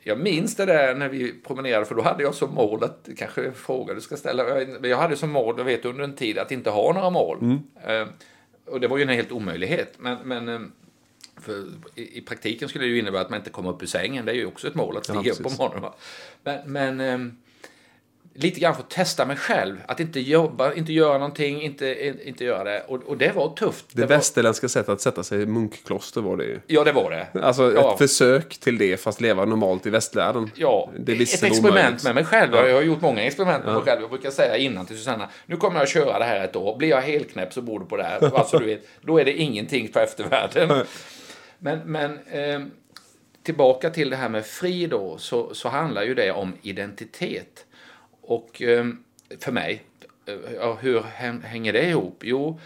Jag 0.02 0.18
minns 0.18 0.56
det 0.56 0.64
där 0.66 0.94
när 0.94 1.08
vi 1.08 1.34
promenerade, 1.46 1.86
för 1.86 1.94
då 1.94 2.02
hade 2.02 2.22
jag 2.22 2.34
som 2.34 2.54
mål 2.54 2.84
att, 2.84 3.08
kanske 3.16 3.44
en 3.46 3.54
fråga 3.54 3.94
du 3.94 4.00
ska 4.00 4.16
ställa, 4.16 4.60
jag 4.82 4.96
hade 4.98 5.16
som 5.16 5.30
mål, 5.30 5.54
jag 5.58 5.64
vet 5.64 5.84
under 5.84 6.04
en 6.04 6.14
tid, 6.14 6.38
att 6.38 6.52
inte 6.52 6.70
ha 6.70 6.92
några 6.92 7.10
mål. 7.10 7.58
Eh, 7.86 8.06
och 8.66 8.80
det 8.80 8.88
var 8.88 8.96
ju 8.96 9.02
en 9.02 9.08
helt 9.08 9.32
omöjlighet. 9.32 9.94
Men, 9.98 10.18
men 10.24 10.48
eh, 10.48 10.60
för 11.40 11.64
i, 11.94 12.18
i 12.18 12.20
praktiken 12.20 12.68
skulle 12.68 12.84
det 12.84 12.90
ju 12.90 12.98
innebära 12.98 13.22
att 13.22 13.30
man 13.30 13.38
inte 13.38 13.50
kommer 13.50 13.70
upp 13.70 13.82
ur 13.82 13.86
sängen. 13.86 14.24
Det 14.24 14.32
är 14.32 14.36
ju 14.36 14.46
också 14.46 14.68
ett 14.68 14.74
mål 14.74 14.96
att 14.96 15.08
Ja, 15.08 15.14
stiga 15.14 15.32
upp 15.32 15.42
på 15.42 15.62
morgonen. 15.62 15.90
Men, 16.42 16.72
men 16.72 17.00
ehm, 17.00 17.36
lite 18.36 18.60
grann 18.60 18.74
få 18.74 18.82
testa 18.82 19.24
mig 19.24 19.36
själv. 19.36 19.76
Att 19.86 20.00
inte 20.00 20.20
jobba, 20.20 20.72
inte 20.72 20.92
göra 20.92 21.18
någonting, 21.18 21.62
inte, 21.62 22.12
inte 22.28 22.44
göra 22.44 22.64
det. 22.64 22.84
Och, 22.88 23.02
och 23.02 23.16
det 23.16 23.34
var 23.34 23.54
tufft. 23.54 23.86
Det, 23.92 24.00
det 24.00 24.06
västerländska 24.06 24.68
sättet 24.68 24.88
att 24.88 25.00
sätta 25.00 25.22
sig 25.22 25.42
i 25.42 25.46
munkkloster 25.46 26.20
var 26.20 26.36
det 26.36 26.44
ju. 26.44 26.60
Ja, 26.66 26.84
det 26.84 26.92
var 26.92 27.10
det. 27.10 27.40
Alltså 27.40 27.72
ja. 27.74 27.92
ett 27.92 27.98
försök 27.98 28.58
till 28.58 28.78
det, 28.78 28.96
fast 28.96 29.20
leva 29.20 29.44
normalt 29.44 29.86
i 29.86 29.90
västvärlden. 29.90 30.50
Ja, 30.54 30.90
det 30.98 31.12
är 31.12 31.16
ett 31.16 31.20
experiment 31.20 31.64
omöjligt. 31.64 32.04
med 32.04 32.14
mig 32.14 32.24
själv. 32.24 32.54
Ja. 32.54 32.66
Jag 32.66 32.74
har 32.74 32.82
gjort 32.82 33.00
många 33.00 33.22
experiment 33.22 33.64
med 33.64 33.72
ja. 33.72 33.76
mig 33.76 33.84
själv. 33.84 34.00
Jag 34.00 34.10
brukar 34.10 34.30
säga 34.30 34.56
innan 34.56 34.86
till 34.86 34.96
Susanna, 34.96 35.28
nu 35.46 35.56
kommer 35.56 35.76
jag 35.76 35.82
att 35.82 35.88
köra 35.88 36.18
det 36.18 36.24
här 36.24 36.44
ett 36.44 36.56
år. 36.56 36.76
Blir 36.76 36.88
jag 36.88 37.00
helknäpp 37.00 37.52
så 37.52 37.62
bor 37.62 37.80
du 37.80 37.86
på 37.86 37.96
det 37.96 38.04
här. 38.04 38.36
Alltså, 38.36 38.58
du 38.58 38.66
vet, 38.66 38.88
då 39.00 39.18
är 39.18 39.24
det 39.24 39.32
ingenting 39.32 39.88
på 39.88 39.98
eftervärlden. 39.98 40.84
Men, 41.58 41.78
men 41.84 42.18
eh, 42.30 42.60
tillbaka 43.42 43.90
till 43.90 44.10
det 44.10 44.16
här 44.16 44.28
med 44.28 44.46
fri 44.46 44.86
då, 44.86 45.18
så, 45.18 45.54
så 45.54 45.68
handlar 45.68 46.02
ju 46.02 46.14
det 46.14 46.30
om 46.30 46.52
identitet. 46.62 47.65
Och 48.26 48.62
ehm, 48.62 49.04
för 49.40 49.52
mig, 49.52 49.82
eh, 50.26 50.34
ja, 50.54 50.78
hur 50.80 51.00
hänger 51.42 51.72
det 51.72 51.88
ihop? 51.88 52.20
Jo, 52.24 52.60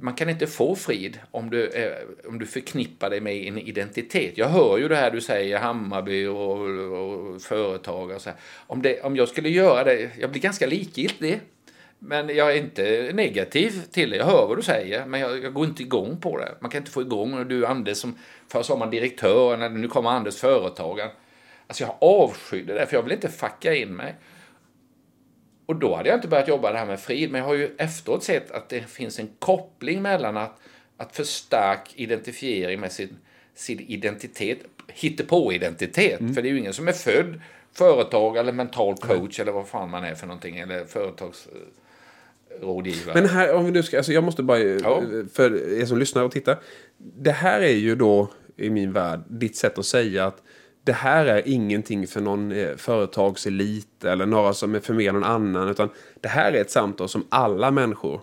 man 0.00 0.14
kan 0.14 0.28
inte 0.28 0.46
få 0.46 0.76
frid 0.76 1.18
om 1.30 1.50
du, 1.50 1.66
eh, 1.66 1.92
om 2.28 2.38
du 2.38 2.46
förknippar 2.46 3.10
dig 3.10 3.20
med 3.20 3.34
en 3.34 3.58
identitet. 3.58 4.38
Jag 4.38 4.48
hör 4.48 4.78
ju 4.78 4.88
det 4.88 4.96
här 4.96 5.10
du 5.10 5.20
säger, 5.20 5.58
Hammarby 5.58 6.26
och, 6.26 6.60
och 6.60 7.42
företag 7.42 8.10
och 8.10 8.20
så 8.20 8.30
här. 8.30 8.38
Om, 8.66 8.82
det, 8.82 9.00
om 9.00 9.16
jag 9.16 9.28
skulle 9.28 9.48
göra 9.48 9.84
det, 9.84 10.10
jag 10.18 10.30
blir 10.30 10.42
ganska 10.42 10.66
likgiltig. 10.66 11.40
Men 11.98 12.36
jag 12.36 12.52
är 12.52 12.56
inte 12.56 13.10
negativ 13.14 13.82
till 13.90 14.10
det. 14.10 14.16
Jag 14.16 14.24
hör 14.24 14.46
vad 14.46 14.58
du 14.58 14.62
säger, 14.62 15.06
men 15.06 15.20
jag, 15.20 15.44
jag 15.44 15.52
går 15.52 15.64
inte 15.64 15.82
igång 15.82 16.20
på 16.20 16.38
det. 16.38 16.54
Man 16.60 16.70
kan 16.70 16.78
inte 16.78 16.90
få 16.90 17.00
igång 17.00 17.48
Du 17.48 17.66
Anders, 17.66 17.96
som 17.96 18.18
förr 18.48 18.62
sa 18.62 18.76
man 18.76 18.90
direktör, 18.90 19.68
nu 19.68 19.88
kommer 19.88 20.10
Anders 20.10 20.36
företagaren. 20.36 21.10
Alltså 21.66 21.84
jag 21.84 21.96
avskyr 22.00 22.64
det, 22.66 22.86
för 22.86 22.96
jag 22.96 23.02
vill 23.02 23.12
inte 23.12 23.28
fucka 23.28 23.74
in 23.74 23.96
mig. 23.96 24.14
Och 25.68 25.76
då 25.76 25.94
hade 25.94 26.08
jag 26.08 26.16
inte 26.16 26.28
börjat 26.28 26.48
jobba 26.48 26.72
det 26.72 26.78
här 26.78 26.86
med 26.86 27.00
frid, 27.00 27.30
men 27.30 27.40
jag 27.40 27.48
har 27.48 27.54
ju 27.54 27.74
efteråt 27.78 28.24
sett 28.24 28.50
att 28.50 28.68
det 28.68 28.80
finns 28.80 29.18
en 29.18 29.28
koppling 29.38 30.02
mellan 30.02 30.36
att, 30.36 30.60
att 30.96 31.16
för 31.16 31.24
stark 31.24 31.92
identifiering 31.94 32.80
med 32.80 32.92
sin, 32.92 33.16
sin 33.54 33.80
identitet, 33.80 34.58
hittepå-identitet, 34.88 36.20
mm. 36.20 36.34
för 36.34 36.42
det 36.42 36.48
är 36.48 36.50
ju 36.50 36.58
ingen 36.58 36.72
som 36.72 36.88
är 36.88 36.92
född 36.92 37.40
företag 37.72 38.36
eller 38.36 38.52
mental 38.52 38.94
coach 38.94 39.38
mm. 39.38 39.48
eller 39.48 39.52
vad 39.52 39.68
fan 39.68 39.90
man 39.90 40.04
är 40.04 40.14
för 40.14 40.26
någonting, 40.26 40.58
eller 40.58 40.84
företagsrådgivare. 40.84 43.14
Men 43.14 43.28
här, 43.28 43.54
om 43.54 43.72
nu 43.72 43.82
ska, 43.82 43.96
alltså 43.96 44.12
jag 44.12 44.24
måste 44.24 44.42
bara, 44.42 44.58
ja. 44.58 45.02
för 45.32 45.80
er 45.80 45.86
som 45.86 45.98
lyssnar 45.98 46.22
och 46.22 46.32
tittar, 46.32 46.58
det 46.96 47.32
här 47.32 47.60
är 47.60 47.76
ju 47.76 47.94
då 47.94 48.30
i 48.56 48.70
min 48.70 48.92
värld 48.92 49.20
ditt 49.28 49.56
sätt 49.56 49.78
att 49.78 49.86
säga 49.86 50.26
att 50.26 50.42
det 50.88 50.92
här 50.94 51.26
är 51.26 51.42
ingenting 51.48 52.06
för 52.06 52.20
någon 52.20 52.52
eh, 52.52 52.76
företagselit 52.76 54.04
eller 54.04 54.26
några 54.26 54.54
som 54.54 54.74
är 54.74 54.80
för 54.80 54.94
mer 54.94 55.12
någon 55.12 55.24
annan. 55.24 55.68
Utan 55.68 55.88
det 56.20 56.28
här 56.28 56.52
är 56.52 56.60
ett 56.60 56.70
samtal 56.70 57.08
som 57.08 57.26
alla 57.28 57.70
människor 57.70 58.20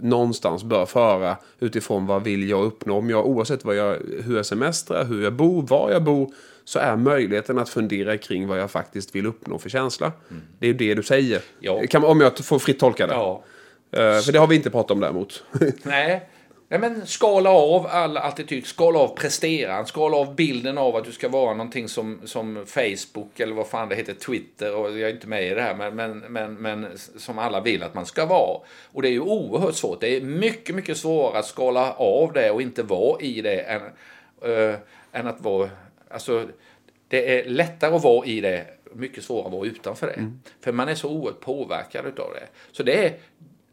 någonstans 0.00 0.64
bör 0.64 0.86
föra 0.86 1.36
utifrån 1.60 2.06
vad 2.06 2.24
vill 2.24 2.48
jag 2.48 2.64
uppnå. 2.64 2.98
Om 2.98 3.10
jag, 3.10 3.26
oavsett 3.26 3.64
vad 3.64 3.76
jag, 3.76 3.96
hur 4.24 4.36
jag 4.36 4.46
semestrar, 4.46 5.04
hur 5.04 5.24
jag 5.24 5.32
bor, 5.32 5.62
var 5.62 5.90
jag 5.90 6.02
bor, 6.02 6.30
så 6.64 6.78
är 6.78 6.96
möjligheten 6.96 7.58
att 7.58 7.68
fundera 7.68 8.18
kring 8.18 8.48
vad 8.48 8.60
jag 8.60 8.70
faktiskt 8.70 9.14
vill 9.14 9.26
uppnå 9.26 9.58
för 9.58 9.68
känsla. 9.68 10.12
Mm. 10.30 10.42
Det 10.58 10.66
är 10.66 10.74
det 10.74 10.94
du 10.94 11.02
säger. 11.02 11.42
Ja. 11.60 11.82
Kan, 11.90 12.04
om 12.04 12.20
jag 12.20 12.38
får 12.38 12.58
fritt 12.58 12.78
tolka 12.78 13.06
det. 13.06 13.14
Ja. 13.14 13.44
Uh, 13.96 14.20
för 14.20 14.32
det 14.32 14.38
har 14.38 14.46
vi 14.46 14.56
inte 14.56 14.70
pratat 14.70 14.90
om 14.90 15.00
däremot. 15.00 15.44
Nej, 15.82 16.28
Nej, 16.72 16.80
men 16.80 17.06
skala 17.06 17.50
av 17.50 17.86
all 17.86 18.16
attityd, 18.16 18.66
skala 18.66 18.98
av 18.98 19.08
presteran, 19.08 19.86
skala 19.86 20.16
av 20.16 20.34
bilden 20.34 20.78
av 20.78 20.96
att 20.96 21.04
du 21.04 21.12
ska 21.12 21.28
vara 21.28 21.52
någonting 21.54 21.88
som, 21.88 22.20
som 22.24 22.66
Facebook 22.66 23.40
eller 23.40 23.54
vad 23.54 23.66
fan 23.66 23.88
det 23.88 23.94
heter, 23.94 24.14
Twitter 24.14 24.74
och 24.74 24.98
jag 24.98 25.10
är 25.10 25.14
inte 25.14 25.26
med 25.26 25.46
i 25.46 25.54
det 25.54 25.62
här, 25.62 25.74
men, 25.74 25.96
men, 25.96 26.18
men, 26.18 26.54
men 26.54 26.86
som 27.16 27.38
alla 27.38 27.60
vill 27.60 27.82
att 27.82 27.94
man 27.94 28.06
ska 28.06 28.26
vara. 28.26 28.60
Och 28.92 29.02
det 29.02 29.08
är 29.08 29.12
ju 29.12 29.20
oerhört 29.20 29.74
svårt. 29.74 30.00
Det 30.00 30.16
är 30.16 30.20
mycket, 30.20 30.74
mycket 30.74 30.96
svårare 30.96 31.38
att 31.38 31.46
skala 31.46 31.92
av 31.92 32.32
det 32.32 32.50
och 32.50 32.62
inte 32.62 32.82
vara 32.82 33.20
i 33.20 33.40
det 33.40 33.60
än, 33.60 33.82
äh, 34.42 34.74
än 35.12 35.26
att 35.26 35.40
vara, 35.40 35.70
alltså 36.10 36.48
det 37.08 37.40
är 37.40 37.48
lättare 37.48 37.94
att 37.94 38.02
vara 38.02 38.26
i 38.26 38.40
det, 38.40 38.66
mycket 38.92 39.24
svårare 39.24 39.46
att 39.46 39.52
vara 39.52 39.66
utanför 39.66 40.06
det. 40.06 40.12
Mm. 40.12 40.40
För 40.60 40.72
man 40.72 40.88
är 40.88 40.94
så 40.94 41.10
oerhört 41.10 41.40
påverkad 41.40 42.06
utav 42.06 42.32
det. 42.34 42.46
Så 42.72 42.82
det 42.82 43.06
är, 43.06 43.12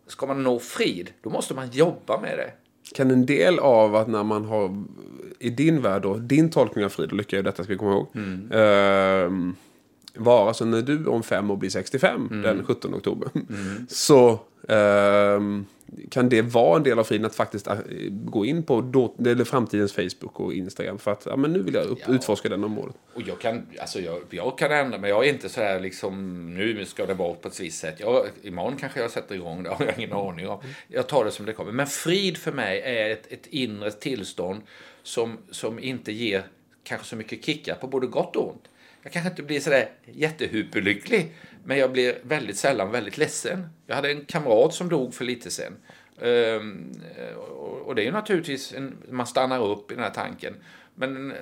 ska 0.07 0.25
man 0.25 0.43
nå 0.43 0.59
frid, 0.59 1.13
då 1.21 1.29
måste 1.29 1.53
man 1.53 1.69
jobba 1.71 2.19
med 2.19 2.37
det. 2.37 2.51
Kan 2.95 3.11
en 3.11 3.25
del 3.25 3.59
av 3.59 3.95
att 3.95 4.07
när 4.07 4.23
man 4.23 4.45
har, 4.45 4.83
i 5.39 5.49
din 5.49 5.81
värld 5.81 6.01
då, 6.01 6.17
din 6.17 6.49
tolkning 6.49 6.85
av 6.85 6.89
frid 6.89 7.11
och 7.11 7.17
lycka, 7.17 7.41
detta 7.41 7.63
ska 7.63 7.73
vi 7.73 7.79
komma 7.79 7.91
ihåg. 7.91 8.07
Mm. 8.15 8.51
Uh, 8.51 9.53
vara 10.15 10.53
så 10.53 10.65
när 10.65 10.81
du 10.81 11.05
om 11.05 11.23
fem 11.23 11.51
år 11.51 11.55
blir 11.55 11.69
65 11.69 12.27
mm. 12.31 12.41
den 12.41 12.65
17 12.65 12.95
oktober. 12.95 13.29
Mm. 13.35 13.87
Så 13.89 14.31
uh, 14.69 15.61
kan 16.09 16.29
det 16.29 16.41
vara 16.41 16.77
en 16.77 16.83
del 16.83 16.99
av 16.99 17.03
friden 17.03 17.25
att 17.25 17.35
faktiskt 17.35 17.67
äh, 17.67 17.77
gå 18.09 18.45
in 18.45 18.63
på 18.63 18.81
då, 18.81 19.15
eller 19.25 19.43
framtidens 19.43 19.93
Facebook 19.93 20.39
och 20.39 20.53
Instagram 20.53 20.97
för 20.97 21.11
att 21.11 21.25
ja, 21.25 21.35
men 21.35 21.53
nu 21.53 21.61
vill 21.61 21.73
jag 21.73 21.85
upp, 21.85 21.99
ja. 22.07 22.13
utforska 22.13 22.49
den 22.49 22.63
området. 22.63 22.95
Och 23.13 23.21
jag 23.21 23.39
kan, 23.39 23.67
alltså 23.79 23.99
jag, 23.99 24.21
jag 24.29 24.57
kan 24.57 24.71
ändra 24.71 24.97
men 24.97 25.09
jag 25.09 25.25
är 25.25 25.29
inte 25.29 25.49
så 25.49 25.61
här 25.61 25.79
liksom 25.79 26.45
nu 26.55 26.85
ska 26.85 27.05
det 27.05 27.13
vara 27.13 27.33
på 27.33 27.47
ett 27.47 27.59
visst 27.59 27.79
sätt. 27.79 27.95
Jag, 27.99 28.25
imorgon 28.41 28.77
kanske 28.77 28.99
jag 28.99 29.11
sätter 29.11 29.35
igång 29.35 29.63
det, 29.63 29.69
har 29.69 29.85
jag 29.85 29.97
ingen 29.97 30.13
aning 30.13 30.47
om. 30.47 30.59
Jag 30.87 31.07
tar 31.07 31.25
det 31.25 31.31
som 31.31 31.45
det 31.45 31.53
kommer. 31.53 31.71
Men 31.71 31.87
frid 31.87 32.37
för 32.37 32.51
mig 32.51 32.81
är 32.81 33.09
ett, 33.09 33.31
ett 33.31 33.47
inre 33.47 33.91
tillstånd 33.91 34.61
som, 35.03 35.37
som 35.51 35.79
inte 35.79 36.11
ger 36.11 36.43
kanske 36.83 37.07
så 37.07 37.15
mycket 37.15 37.45
kickar 37.45 37.75
på 37.75 37.87
både 37.87 38.07
gott 38.07 38.35
och 38.35 38.49
ont. 38.49 38.68
Jag 39.03 39.11
kanske 39.11 39.29
inte 39.29 39.43
blir 39.43 39.59
sådär 39.59 39.89
jättehyperlycklig, 40.05 41.35
men 41.63 41.77
jag 41.77 41.91
blir 41.91 42.17
väldigt 42.21 42.57
sällan 42.57 42.91
väldigt 42.91 43.17
ledsen. 43.17 43.69
Jag 43.87 43.95
hade 43.95 44.11
en 44.11 44.25
kamrat 44.25 44.73
som 44.73 44.89
dog 44.89 45.13
för 45.13 45.25
lite 45.25 45.51
sen. 45.51 45.73
Ehm, 46.21 46.91
och 47.85 47.95
det 47.95 48.01
är 48.01 48.05
ju 48.05 48.11
naturligtvis, 48.11 48.73
en, 48.73 48.97
man 49.09 49.27
stannar 49.27 49.65
upp 49.65 49.91
i 49.91 49.95
den 49.95 50.03
här 50.03 50.11
tanken. 50.11 50.55
Men 50.95 51.33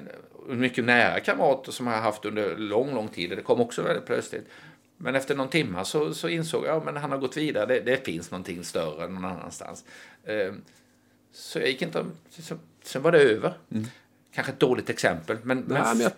en 0.50 0.60
mycket 0.60 0.86
nära 0.86 1.20
kamrat 1.20 1.74
som 1.74 1.88
jag 1.88 1.94
har 1.94 2.02
haft 2.02 2.26
under 2.26 2.58
lång, 2.58 2.94
lång 2.94 3.08
tid, 3.08 3.30
det 3.30 3.42
kom 3.42 3.62
också 3.62 3.82
väldigt 3.82 4.06
plötsligt. 4.06 4.46
Men 4.98 5.16
efter 5.16 5.36
någon 5.36 5.50
timme 5.50 5.86
så, 5.86 6.14
så 6.14 6.28
insåg 6.28 6.66
jag 6.66 6.78
att 6.78 6.96
ja, 6.96 7.00
han 7.00 7.12
har 7.12 7.18
gått 7.18 7.38
vidare, 7.38 7.66
det, 7.66 7.80
det, 7.80 8.06
finns 8.06 8.32
någonting 8.32 8.64
större 8.64 9.08
någon 9.08 9.26
annanstans. 9.26 9.86
Ehm, 10.26 10.62
så 11.32 11.60
jag 11.60 11.68
gick 11.68 11.82
inte, 11.82 12.06
sen 12.84 13.02
var 13.02 13.12
det 13.12 13.20
över. 13.20 13.54
Mm. 13.72 13.88
Kanske 14.38 14.54
ett 14.54 14.60
dåligt 14.60 14.90
exempel. 14.90 15.38
Men, 15.44 15.66
Nej, 15.68 15.82
men 15.96 16.00
jag, 16.00 16.12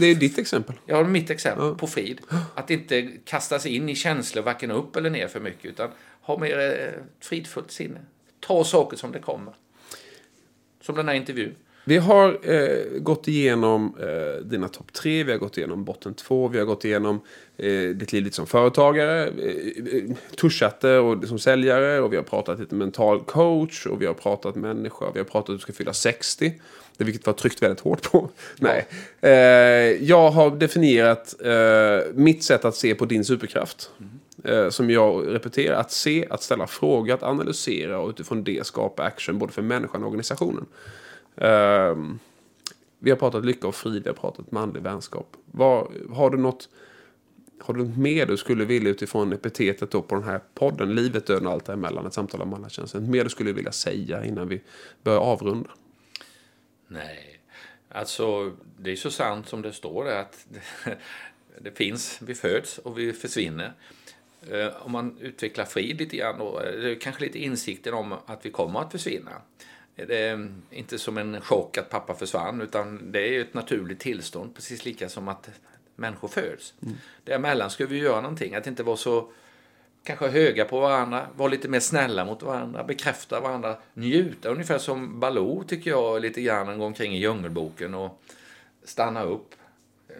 det 0.00 0.06
är 0.06 0.14
ditt 0.14 0.38
exempel. 0.38 0.76
Ja, 0.86 1.04
mitt 1.04 1.30
exempel 1.30 1.66
ja. 1.66 1.74
på 1.74 1.86
frid. 1.86 2.20
Att 2.54 2.70
inte 2.70 3.10
kastas 3.24 3.66
in 3.66 3.88
i 3.88 3.94
känslor, 3.94 4.42
varken 4.42 4.70
upp 4.70 4.96
eller 4.96 5.10
ner 5.10 5.28
för 5.28 5.40
mycket. 5.40 5.64
Utan 5.64 5.90
ha 6.20 6.38
mer 6.38 6.58
eh, 6.58 7.02
fridfullt 7.20 7.70
sinne. 7.70 8.00
Ta 8.40 8.64
saker 8.64 8.96
som 8.96 9.12
det 9.12 9.18
kommer. 9.18 9.54
Som 10.80 10.94
den 10.94 11.08
här 11.08 11.14
intervjun. 11.14 11.54
Vi 11.86 11.96
har 11.96 12.38
eh, 12.42 12.98
gått 12.98 13.28
igenom 13.28 13.94
eh, 14.00 14.44
dina 14.44 14.68
topp 14.68 14.92
tre, 14.92 15.24
vi 15.24 15.32
har 15.32 15.38
gått 15.38 15.58
igenom 15.58 15.84
botten 15.84 16.14
två, 16.14 16.48
vi 16.48 16.58
har 16.58 16.66
gått 16.66 16.84
igenom 16.84 17.20
eh, 17.56 17.88
ditt 17.88 18.12
liv 18.12 18.24
lite 18.24 18.36
som 18.36 18.46
företagare, 18.46 19.26
eh, 19.26 20.10
eh 20.60 20.70
det 20.80 20.98
och, 20.98 21.24
som 21.28 21.38
säljare 21.38 22.00
och 22.00 22.12
vi 22.12 22.16
har 22.16 22.22
pratat 22.22 22.60
lite 22.60 22.74
mental 22.74 23.20
coach 23.20 23.86
och 23.86 24.02
vi 24.02 24.06
har 24.06 24.14
pratat 24.14 24.54
människa, 24.54 25.04
vi 25.12 25.18
har 25.18 25.24
pratat 25.24 25.50
att 25.50 25.56
du 25.56 25.62
ska 25.62 25.72
fylla 25.72 25.92
60. 25.92 26.60
Det 26.96 27.04
vilket 27.04 27.26
var 27.26 27.32
tryckt 27.32 27.62
väldigt 27.62 27.80
hårt 27.80 28.12
på. 28.12 28.30
Nej. 28.56 28.86
Eh, 29.20 29.30
jag 30.04 30.30
har 30.30 30.50
definierat 30.50 31.34
eh, 31.40 32.12
mitt 32.14 32.44
sätt 32.44 32.64
att 32.64 32.76
se 32.76 32.94
på 32.94 33.04
din 33.04 33.24
superkraft. 33.24 33.90
Mm. 34.00 34.70
som 34.70 34.90
jag 34.90 35.34
repeterar, 35.34 35.76
att 35.76 35.90
se, 35.90 36.26
att 36.30 36.42
ställa 36.42 36.66
frågor, 36.66 37.14
att 37.14 37.22
analysera 37.22 37.98
och 37.98 38.08
utifrån 38.08 38.44
det 38.44 38.66
skapa 38.66 39.02
action 39.02 39.38
både 39.38 39.52
för 39.52 39.62
människan 39.62 40.02
och 40.02 40.08
organisationen. 40.08 40.66
Um, 41.34 42.18
vi 42.98 43.10
har 43.10 43.16
pratat 43.16 43.44
lycka 43.44 43.68
och 43.68 43.74
frid, 43.74 44.02
vi 44.02 44.08
har 44.08 44.16
pratat 44.16 44.52
manlig 44.52 44.82
vänskap. 44.82 45.36
Var, 45.46 45.90
har 46.10 46.30
du 46.30 46.38
något 46.38 46.68
har 47.58 47.74
du 47.74 47.84
något 47.84 47.96
mer 47.96 48.26
du 48.26 48.36
skulle 48.36 48.64
vilja 48.64 48.90
utifrån 48.90 49.32
epitetet 49.32 49.90
då 49.90 50.02
på 50.02 50.14
den 50.14 50.24
här 50.24 50.40
podden, 50.54 50.94
livet, 50.94 51.26
döden 51.26 51.46
och 51.46 51.52
allt 51.52 51.64
däremellan, 51.64 52.06
ett 52.06 52.14
samtal 52.14 52.42
om 52.42 52.50
mannakänslan, 52.50 53.10
mer 53.10 53.24
du 53.24 53.30
skulle 53.30 53.52
vilja 53.52 53.72
säga 53.72 54.24
innan 54.24 54.48
vi 54.48 54.60
börjar 55.02 55.18
avrunda? 55.18 55.70
Nej, 56.86 57.40
alltså 57.88 58.52
det 58.78 58.92
är 58.92 58.96
så 58.96 59.10
sant 59.10 59.48
som 59.48 59.62
det 59.62 59.72
står 59.72 60.04
där 60.04 60.20
att 60.20 60.46
det 61.60 61.70
finns, 61.70 62.18
vi 62.22 62.34
föds 62.34 62.78
och 62.78 62.98
vi 62.98 63.12
försvinner. 63.12 63.72
Ehm, 64.50 64.70
om 64.80 64.92
man 64.92 65.18
utvecklar 65.20 65.64
frid 65.64 65.98
lite 65.98 66.16
grann 66.16 66.38
då, 66.38 66.60
eh, 66.60 66.90
är 66.90 67.00
kanske 67.00 67.24
lite 67.24 67.38
insikten 67.38 67.94
om 67.94 68.12
att 68.26 68.46
vi 68.46 68.50
kommer 68.50 68.80
att 68.80 68.92
försvinna. 68.92 69.32
Det 69.96 70.18
är 70.18 70.48
inte 70.70 70.98
som 70.98 71.18
en 71.18 71.40
chock 71.40 71.78
att 71.78 71.90
pappa 71.90 72.14
försvann, 72.14 72.60
utan 72.60 73.12
det 73.12 73.20
är 73.20 73.40
ett 73.40 73.54
naturligt 73.54 74.00
tillstånd, 74.00 74.54
precis 74.54 74.84
lika 74.84 75.08
som 75.08 75.28
att 75.28 75.50
människor 75.96 76.28
föds. 76.28 76.74
Mm. 76.82 76.94
Däremellan 77.24 77.70
ska 77.70 77.86
vi 77.86 77.98
göra 77.98 78.20
någonting, 78.20 78.54
att 78.54 78.66
inte 78.66 78.82
vara 78.82 78.96
så 78.96 79.28
kanske 80.04 80.28
höga 80.28 80.64
på 80.64 80.80
varandra, 80.80 81.26
vara 81.36 81.48
lite 81.48 81.68
mer 81.68 81.80
snälla 81.80 82.24
mot 82.24 82.42
varandra, 82.42 82.84
bekräfta 82.84 83.40
varandra, 83.40 83.76
njuta. 83.94 84.48
Ungefär 84.48 84.78
som 84.78 85.20
Baloo 85.20 85.64
tycker 85.64 85.90
jag 85.90 86.22
lite 86.22 86.42
grann 86.42 86.68
en 86.68 86.78
gång 86.78 86.94
kring 86.94 87.14
i 87.14 87.18
Djungelboken 87.18 87.94
och 87.94 88.22
stanna 88.84 89.22
upp. 89.22 89.54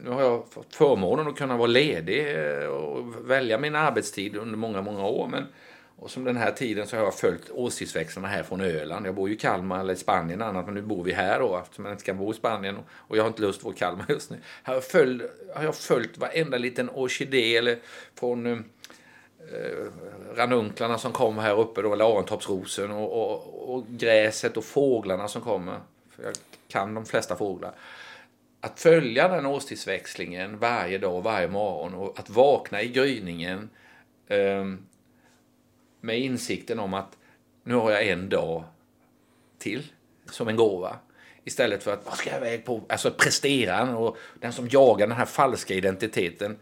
nu 0.03 0.11
har 0.11 0.23
jag 0.23 0.45
fått 0.51 0.75
förmånen 0.75 1.27
att 1.27 1.37
kunna 1.37 1.57
vara 1.57 1.67
ledig 1.67 2.37
eh, 2.37 2.67
och 2.67 3.31
välja 3.31 3.59
min 3.59 3.75
arbetstid 3.75 4.37
under 4.37 4.57
många, 4.57 4.83
många 4.83 5.07
år. 5.07 5.29
Men, 5.29 5.47
och 6.05 6.11
som 6.11 6.25
den 6.25 6.37
här 6.37 6.53
tiden 6.53 6.87
så 6.87 6.97
har 6.97 7.05
jag 7.05 7.15
följt 7.15 7.51
årstidsväxlarna 7.51 8.29
här 8.29 8.43
från 8.43 8.61
Öland. 8.61 9.07
Jag 9.07 9.15
bor 9.15 9.29
ju 9.29 9.35
i 9.35 9.39
Kalmar 9.39 9.81
eller 9.81 9.93
i 9.93 9.97
Spanien 9.97 10.43
annat, 10.43 10.65
men 10.65 10.75
nu 10.75 10.83
bor 10.83 11.05
vi 11.05 11.13
här 11.13 11.41
då 11.41 11.59
eftersom 11.59 11.85
jag 11.85 11.95
inte 11.95 12.05
kan 12.05 12.19
bo 12.19 12.31
i 12.31 12.35
Spanien 12.35 12.79
och 12.89 13.17
jag 13.17 13.23
har 13.23 13.29
inte 13.29 13.43
lust 13.43 13.59
att 13.59 13.65
vara 13.65 13.75
i 13.75 13.79
Kalmar 13.79 14.07
just 14.09 14.31
nu. 14.31 14.37
Här 14.63 14.75
har 14.75 14.75
jag 14.75 14.85
följt, 14.85 15.23
har 15.55 15.65
jag 15.65 15.75
följt 15.75 16.19
varenda 16.19 16.59
liten 16.59 16.91
orkidé 16.91 17.57
eller 17.57 17.79
från 18.15 18.47
eh, 18.47 18.61
ranunklarna 20.35 20.99
som 20.99 21.13
kommer 21.13 21.43
här 21.43 21.61
uppe 21.61 21.83
då, 21.83 21.93
eller 21.93 22.05
arentoppsrosen 22.05 22.91
och, 22.91 23.13
och, 23.13 23.75
och, 23.75 23.87
gräset 23.89 24.57
och 24.57 24.65
fåglarna 24.65 25.29
som 25.29 25.43
kommer. 25.43 25.81
För 26.11 26.23
jag 26.23 26.35
kan 26.69 26.95
de 26.95 27.07
flesta 27.07 27.37
fåglar 27.37 27.73
att 28.61 28.81
följa 28.81 29.29
den 29.29 29.47
årstidsväxlingen 29.47 30.59
varje 30.59 30.99
dag, 30.99 31.23
varje 31.23 31.49
morgon 31.49 31.95
och 31.95 32.19
att 32.19 32.31
vakna 32.31 32.83
i 32.83 32.89
gryningen 32.89 33.71
eh, 34.29 34.65
med 36.05 36.19
insikten 36.19 36.79
om 36.79 36.95
att 36.95 37.17
nu 37.63 37.75
har 37.75 37.91
jag 37.91 38.09
en 38.09 38.29
dag 38.29 38.65
till 39.59 39.83
som 40.31 40.49
en 40.49 40.57
gåva. 40.57 40.97
Istället 41.45 41.83
för 41.83 41.93
att 41.93 42.07
vad 42.07 42.15
ska 42.15 42.31
jag 42.31 42.39
iväg 42.39 42.65
på? 42.65 42.83
Alltså 42.89 43.11
prestera 43.11 43.97
och 43.97 44.17
den 44.41 44.53
som 44.53 44.69
jagar 44.69 45.07
den 45.07 45.17
här 45.17 45.25
falska 45.25 45.75
identiteten 45.75 46.59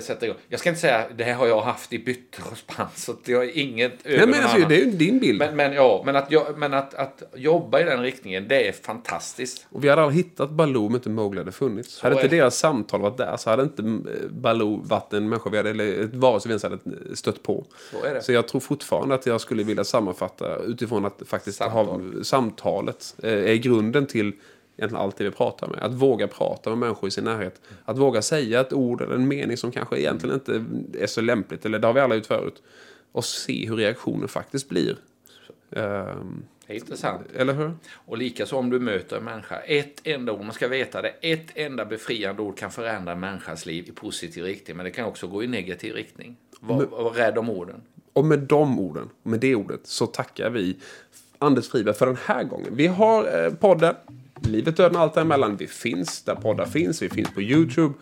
sätta 0.00 0.26
igång. 0.26 0.36
Jag 0.48 0.60
ska 0.60 0.68
inte 0.68 0.80
säga 0.80 1.06
det 1.16 1.24
här 1.24 1.34
har 1.34 1.46
jag 1.46 1.60
haft 1.60 1.92
i 1.92 2.16
och 2.50 2.58
spann 2.58 2.86
så 2.94 3.14
det 3.24 3.34
har 3.34 3.58
inget 3.58 3.92
Nej, 4.04 4.26
men 4.26 4.42
alltså, 4.42 4.68
Det 4.68 4.74
är 4.74 4.84
ju 4.84 4.90
din 4.90 5.18
bild. 5.18 5.38
Men, 5.38 5.56
men, 5.56 5.72
ja, 5.72 6.02
men, 6.06 6.16
att, 6.16 6.32
men 6.56 6.74
att, 6.74 6.94
att 6.94 7.22
jobba 7.34 7.80
i 7.80 7.84
den 7.84 8.02
riktningen, 8.02 8.48
det 8.48 8.68
är 8.68 8.72
fantastiskt. 8.72 9.66
Och 9.70 9.84
vi 9.84 9.88
hade 9.88 10.02
aldrig 10.02 10.24
hittat 10.24 10.50
Baloo 10.50 10.86
om 10.86 10.94
inte 10.94 11.08
Mowgli 11.08 11.38
hade 11.38 11.52
funnits. 11.52 11.92
Så 11.92 12.06
hade 12.06 12.16
inte 12.16 12.36
deras 12.36 12.58
samtal 12.58 13.00
varit 13.00 13.16
där 13.16 13.36
så 13.36 13.50
hade 13.50 13.62
inte 13.62 13.82
eh, 13.82 14.28
Baloo 14.30 14.76
varit 14.76 15.12
en 15.12 15.28
människa 15.28 15.50
vi 15.50 15.56
hade, 15.56 15.70
eller 15.70 16.04
ett 16.04 16.14
varelse 16.14 16.48
vi 16.48 16.52
ens 16.52 16.62
hade 16.62 16.78
stött 17.14 17.42
på. 17.42 17.64
Så, 17.90 18.04
är 18.04 18.14
det. 18.14 18.22
så 18.22 18.32
jag 18.32 18.48
tror 18.48 18.60
fortfarande 18.60 19.14
att 19.14 19.26
jag 19.26 19.40
skulle 19.40 19.62
vilja 19.62 19.84
sammanfatta 19.84 20.56
utifrån 20.56 21.04
att 21.04 21.22
faktiskt 21.26 21.58
Samtal. 21.58 21.86
ha 21.86 22.24
samtalet 22.24 23.14
eh, 23.22 23.32
är 23.32 23.54
grunden 23.54 24.06
till 24.06 24.32
egentligen 24.76 25.02
allt 25.02 25.16
det 25.16 25.24
vi 25.24 25.30
pratar 25.30 25.68
med. 25.68 25.82
Att 25.82 25.94
våga 25.94 26.28
prata 26.28 26.70
med 26.70 26.78
människor 26.78 27.08
i 27.08 27.10
sin 27.10 27.24
närhet. 27.24 27.60
Att 27.84 27.98
våga 27.98 28.22
säga 28.22 28.60
ett 28.60 28.72
ord 28.72 29.02
eller 29.02 29.14
en 29.14 29.28
mening 29.28 29.56
som 29.56 29.72
kanske 29.72 29.98
egentligen 29.98 30.34
inte 30.34 30.64
är 31.02 31.06
så 31.06 31.20
lämpligt. 31.20 31.64
Eller 31.64 31.78
det 31.78 31.86
har 31.86 31.94
vi 31.94 32.00
alla 32.00 32.14
gjort 32.14 32.26
förut. 32.26 32.62
Och 33.12 33.24
se 33.24 33.68
hur 33.68 33.76
reaktionen 33.76 34.28
faktiskt 34.28 34.68
blir. 34.68 34.96
Um, 35.70 36.44
det 36.66 36.72
är 36.72 36.76
intressant. 36.76 37.26
Eller 37.36 37.54
hur? 37.54 37.72
Och 37.92 38.18
likaså 38.18 38.56
om 38.56 38.70
du 38.70 38.78
möter 38.78 39.16
en 39.16 39.24
människa. 39.24 39.56
Ett 39.56 40.00
enda 40.04 40.32
ord, 40.32 40.40
man 40.40 40.52
ska 40.52 40.68
veta 40.68 41.02
det. 41.02 41.14
Ett 41.20 41.46
enda 41.54 41.84
befriande 41.84 42.42
ord 42.42 42.58
kan 42.58 42.70
förändra 42.70 43.12
en 43.12 43.20
människas 43.20 43.66
liv 43.66 43.84
i 43.88 43.92
positiv 43.92 44.44
riktning. 44.44 44.76
Men 44.76 44.84
det 44.84 44.90
kan 44.90 45.04
också 45.04 45.26
gå 45.26 45.42
i 45.42 45.46
negativ 45.46 45.94
riktning. 45.94 46.36
Var, 46.60 46.84
var 46.86 47.10
rädd 47.10 47.38
om 47.38 47.50
orden. 47.50 47.82
Och 48.12 48.24
med 48.24 48.38
de 48.38 48.80
orden, 48.80 49.08
med 49.22 49.40
det 49.40 49.54
ordet, 49.54 49.80
så 49.84 50.06
tackar 50.06 50.50
vi 50.50 50.76
Anders 51.38 51.68
Friberg 51.68 51.94
för 51.94 52.06
den 52.06 52.16
här 52.24 52.44
gången. 52.44 52.76
Vi 52.76 52.86
har 52.86 53.44
eh, 53.44 53.54
podden 53.54 53.94
Livet, 54.40 54.76
döden 54.76 54.96
och 54.96 55.02
allt 55.02 55.14
däremellan. 55.14 55.56
Vi 55.56 55.66
finns 55.66 56.22
där 56.22 56.34
poddar 56.34 56.66
finns. 56.66 57.02
Vi 57.02 57.08
finns 57.08 57.30
på 57.30 57.42
YouTube. 57.42 57.94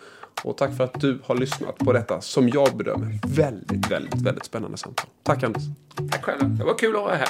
Och 0.42 0.56
tack 0.56 0.76
för 0.76 0.84
att 0.84 1.00
du 1.00 1.20
har 1.24 1.34
lyssnat 1.34 1.78
på 1.78 1.92
detta 1.92 2.20
som 2.20 2.48
jag 2.48 2.76
bedömer 2.76 3.18
väldigt, 3.26 3.90
väldigt, 3.90 4.22
väldigt 4.22 4.44
spännande 4.44 4.76
samtal. 4.76 5.06
Tack 5.22 5.42
Anders. 5.42 5.62
Tack 6.10 6.24
själv. 6.24 6.58
Det 6.58 6.64
var 6.64 6.78
kul 6.78 6.96
att 6.96 7.02
vara 7.02 7.16
här. 7.16 7.28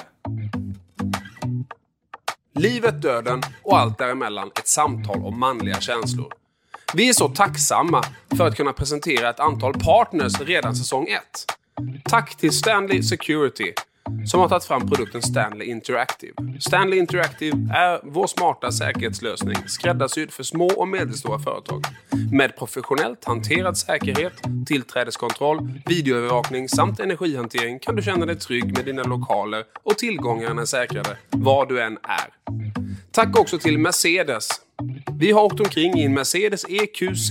Livet, 2.54 3.02
döden 3.02 3.42
och 3.62 3.78
allt 3.78 3.98
däremellan. 3.98 4.50
Ett 4.58 4.68
samtal 4.68 5.24
om 5.24 5.38
manliga 5.40 5.80
känslor. 5.80 6.32
Vi 6.94 7.08
är 7.08 7.12
så 7.12 7.28
tacksamma 7.28 8.02
för 8.36 8.46
att 8.46 8.56
kunna 8.56 8.72
presentera 8.72 9.30
ett 9.30 9.40
antal 9.40 9.72
partners 9.72 10.40
redan 10.40 10.76
säsong 10.76 11.06
1. 11.08 11.22
Tack 12.04 12.36
till 12.36 12.52
Stanley 12.52 13.02
Security 13.02 13.72
som 14.26 14.40
har 14.40 14.48
tagit 14.48 14.64
fram 14.64 14.88
produkten 14.88 15.22
Stanley 15.22 15.68
Interactive. 15.68 16.34
Stanley 16.60 16.98
Interactive 16.98 17.56
är 17.74 18.00
vår 18.02 18.26
smarta 18.26 18.72
säkerhetslösning 18.72 19.56
skräddarsydd 19.66 20.30
för 20.30 20.42
små 20.42 20.66
och 20.66 20.88
medelstora 20.88 21.38
företag. 21.38 21.84
Med 22.32 22.56
professionellt 22.56 23.24
hanterad 23.24 23.78
säkerhet, 23.78 24.32
tillträdeskontroll, 24.66 25.80
videoövervakning 25.86 26.68
samt 26.68 27.00
energihantering 27.00 27.78
kan 27.78 27.96
du 27.96 28.02
känna 28.02 28.26
dig 28.26 28.36
trygg 28.36 28.76
med 28.76 28.84
dina 28.84 29.02
lokaler 29.02 29.64
och 29.82 29.98
tillgångarna 29.98 30.62
är 30.62 30.66
säkrade 30.66 31.16
var 31.30 31.66
du 31.66 31.82
än 31.82 31.98
är. 32.02 32.83
Tack 33.14 33.38
också 33.38 33.58
till 33.58 33.78
Mercedes 33.78 34.48
vi 35.18 35.32
har 35.32 35.42
åkt 35.42 35.60
omkring 35.60 35.98
i 35.98 36.04
en 36.04 36.14
Mercedes 36.14 36.64
EQC. 36.68 37.30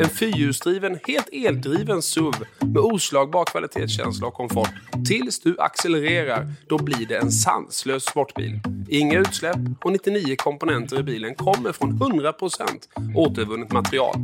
En 0.00 0.08
fyrhjulsdriven, 0.08 0.98
helt 1.06 1.28
eldriven 1.32 2.02
SUV 2.02 2.34
med 2.60 2.78
oslagbar 2.78 3.44
kvalitetskänsla 3.44 4.26
och 4.26 4.34
komfort. 4.34 4.70
Tills 5.08 5.40
du 5.40 5.56
accelererar, 5.58 6.52
då 6.68 6.78
blir 6.78 7.06
det 7.06 7.16
en 7.16 7.32
sanslös 7.32 8.04
sportbil. 8.04 8.60
Inga 8.88 9.18
utsläpp 9.18 9.56
och 9.84 9.92
99 9.92 10.36
komponenter 10.36 11.00
i 11.00 11.02
bilen 11.02 11.34
kommer 11.34 11.72
från 11.72 11.92
100% 11.92 13.16
återvunnet 13.16 13.72
material. 13.72 14.14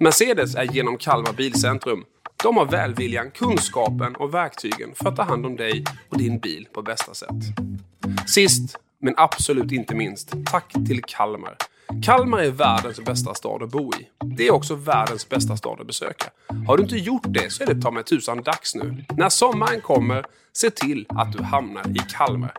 Mercedes 0.00 0.54
är 0.54 0.64
genom 0.64 0.98
Kalmar 0.98 1.32
Bilcentrum. 1.32 2.04
De 2.42 2.56
har 2.56 2.64
välviljan, 2.64 3.30
kunskapen 3.30 4.16
och 4.16 4.34
verktygen 4.34 4.94
för 4.94 5.08
att 5.08 5.16
ta 5.16 5.22
hand 5.22 5.46
om 5.46 5.56
dig 5.56 5.84
och 6.08 6.18
din 6.18 6.38
bil 6.38 6.68
på 6.72 6.82
bästa 6.82 7.14
sätt. 7.14 7.36
Sist, 8.26 8.76
men 9.04 9.14
absolut 9.16 9.72
inte 9.72 9.94
minst, 9.94 10.34
tack 10.44 10.72
till 10.86 11.02
Kalmar. 11.06 11.56
Kalmar 12.02 12.38
är 12.38 12.50
världens 12.50 13.00
bästa 13.04 13.34
stad 13.34 13.62
att 13.62 13.70
bo 13.70 13.92
i. 13.94 14.08
Det 14.36 14.46
är 14.46 14.50
också 14.50 14.74
världens 14.74 15.28
bästa 15.28 15.56
stad 15.56 15.80
att 15.80 15.86
besöka. 15.86 16.30
Har 16.66 16.76
du 16.76 16.82
inte 16.82 16.96
gjort 16.96 17.22
det 17.26 17.52
så 17.52 17.62
är 17.62 17.74
det 17.74 17.82
ta 17.82 17.90
mig 17.90 18.04
tusan 18.04 18.42
dags 18.42 18.74
nu. 18.74 19.04
När 19.16 19.28
sommaren 19.28 19.80
kommer, 19.80 20.24
se 20.52 20.70
till 20.70 21.06
att 21.08 21.32
du 21.32 21.42
hamnar 21.42 21.88
i 21.90 21.98
Kalmar. 21.98 22.52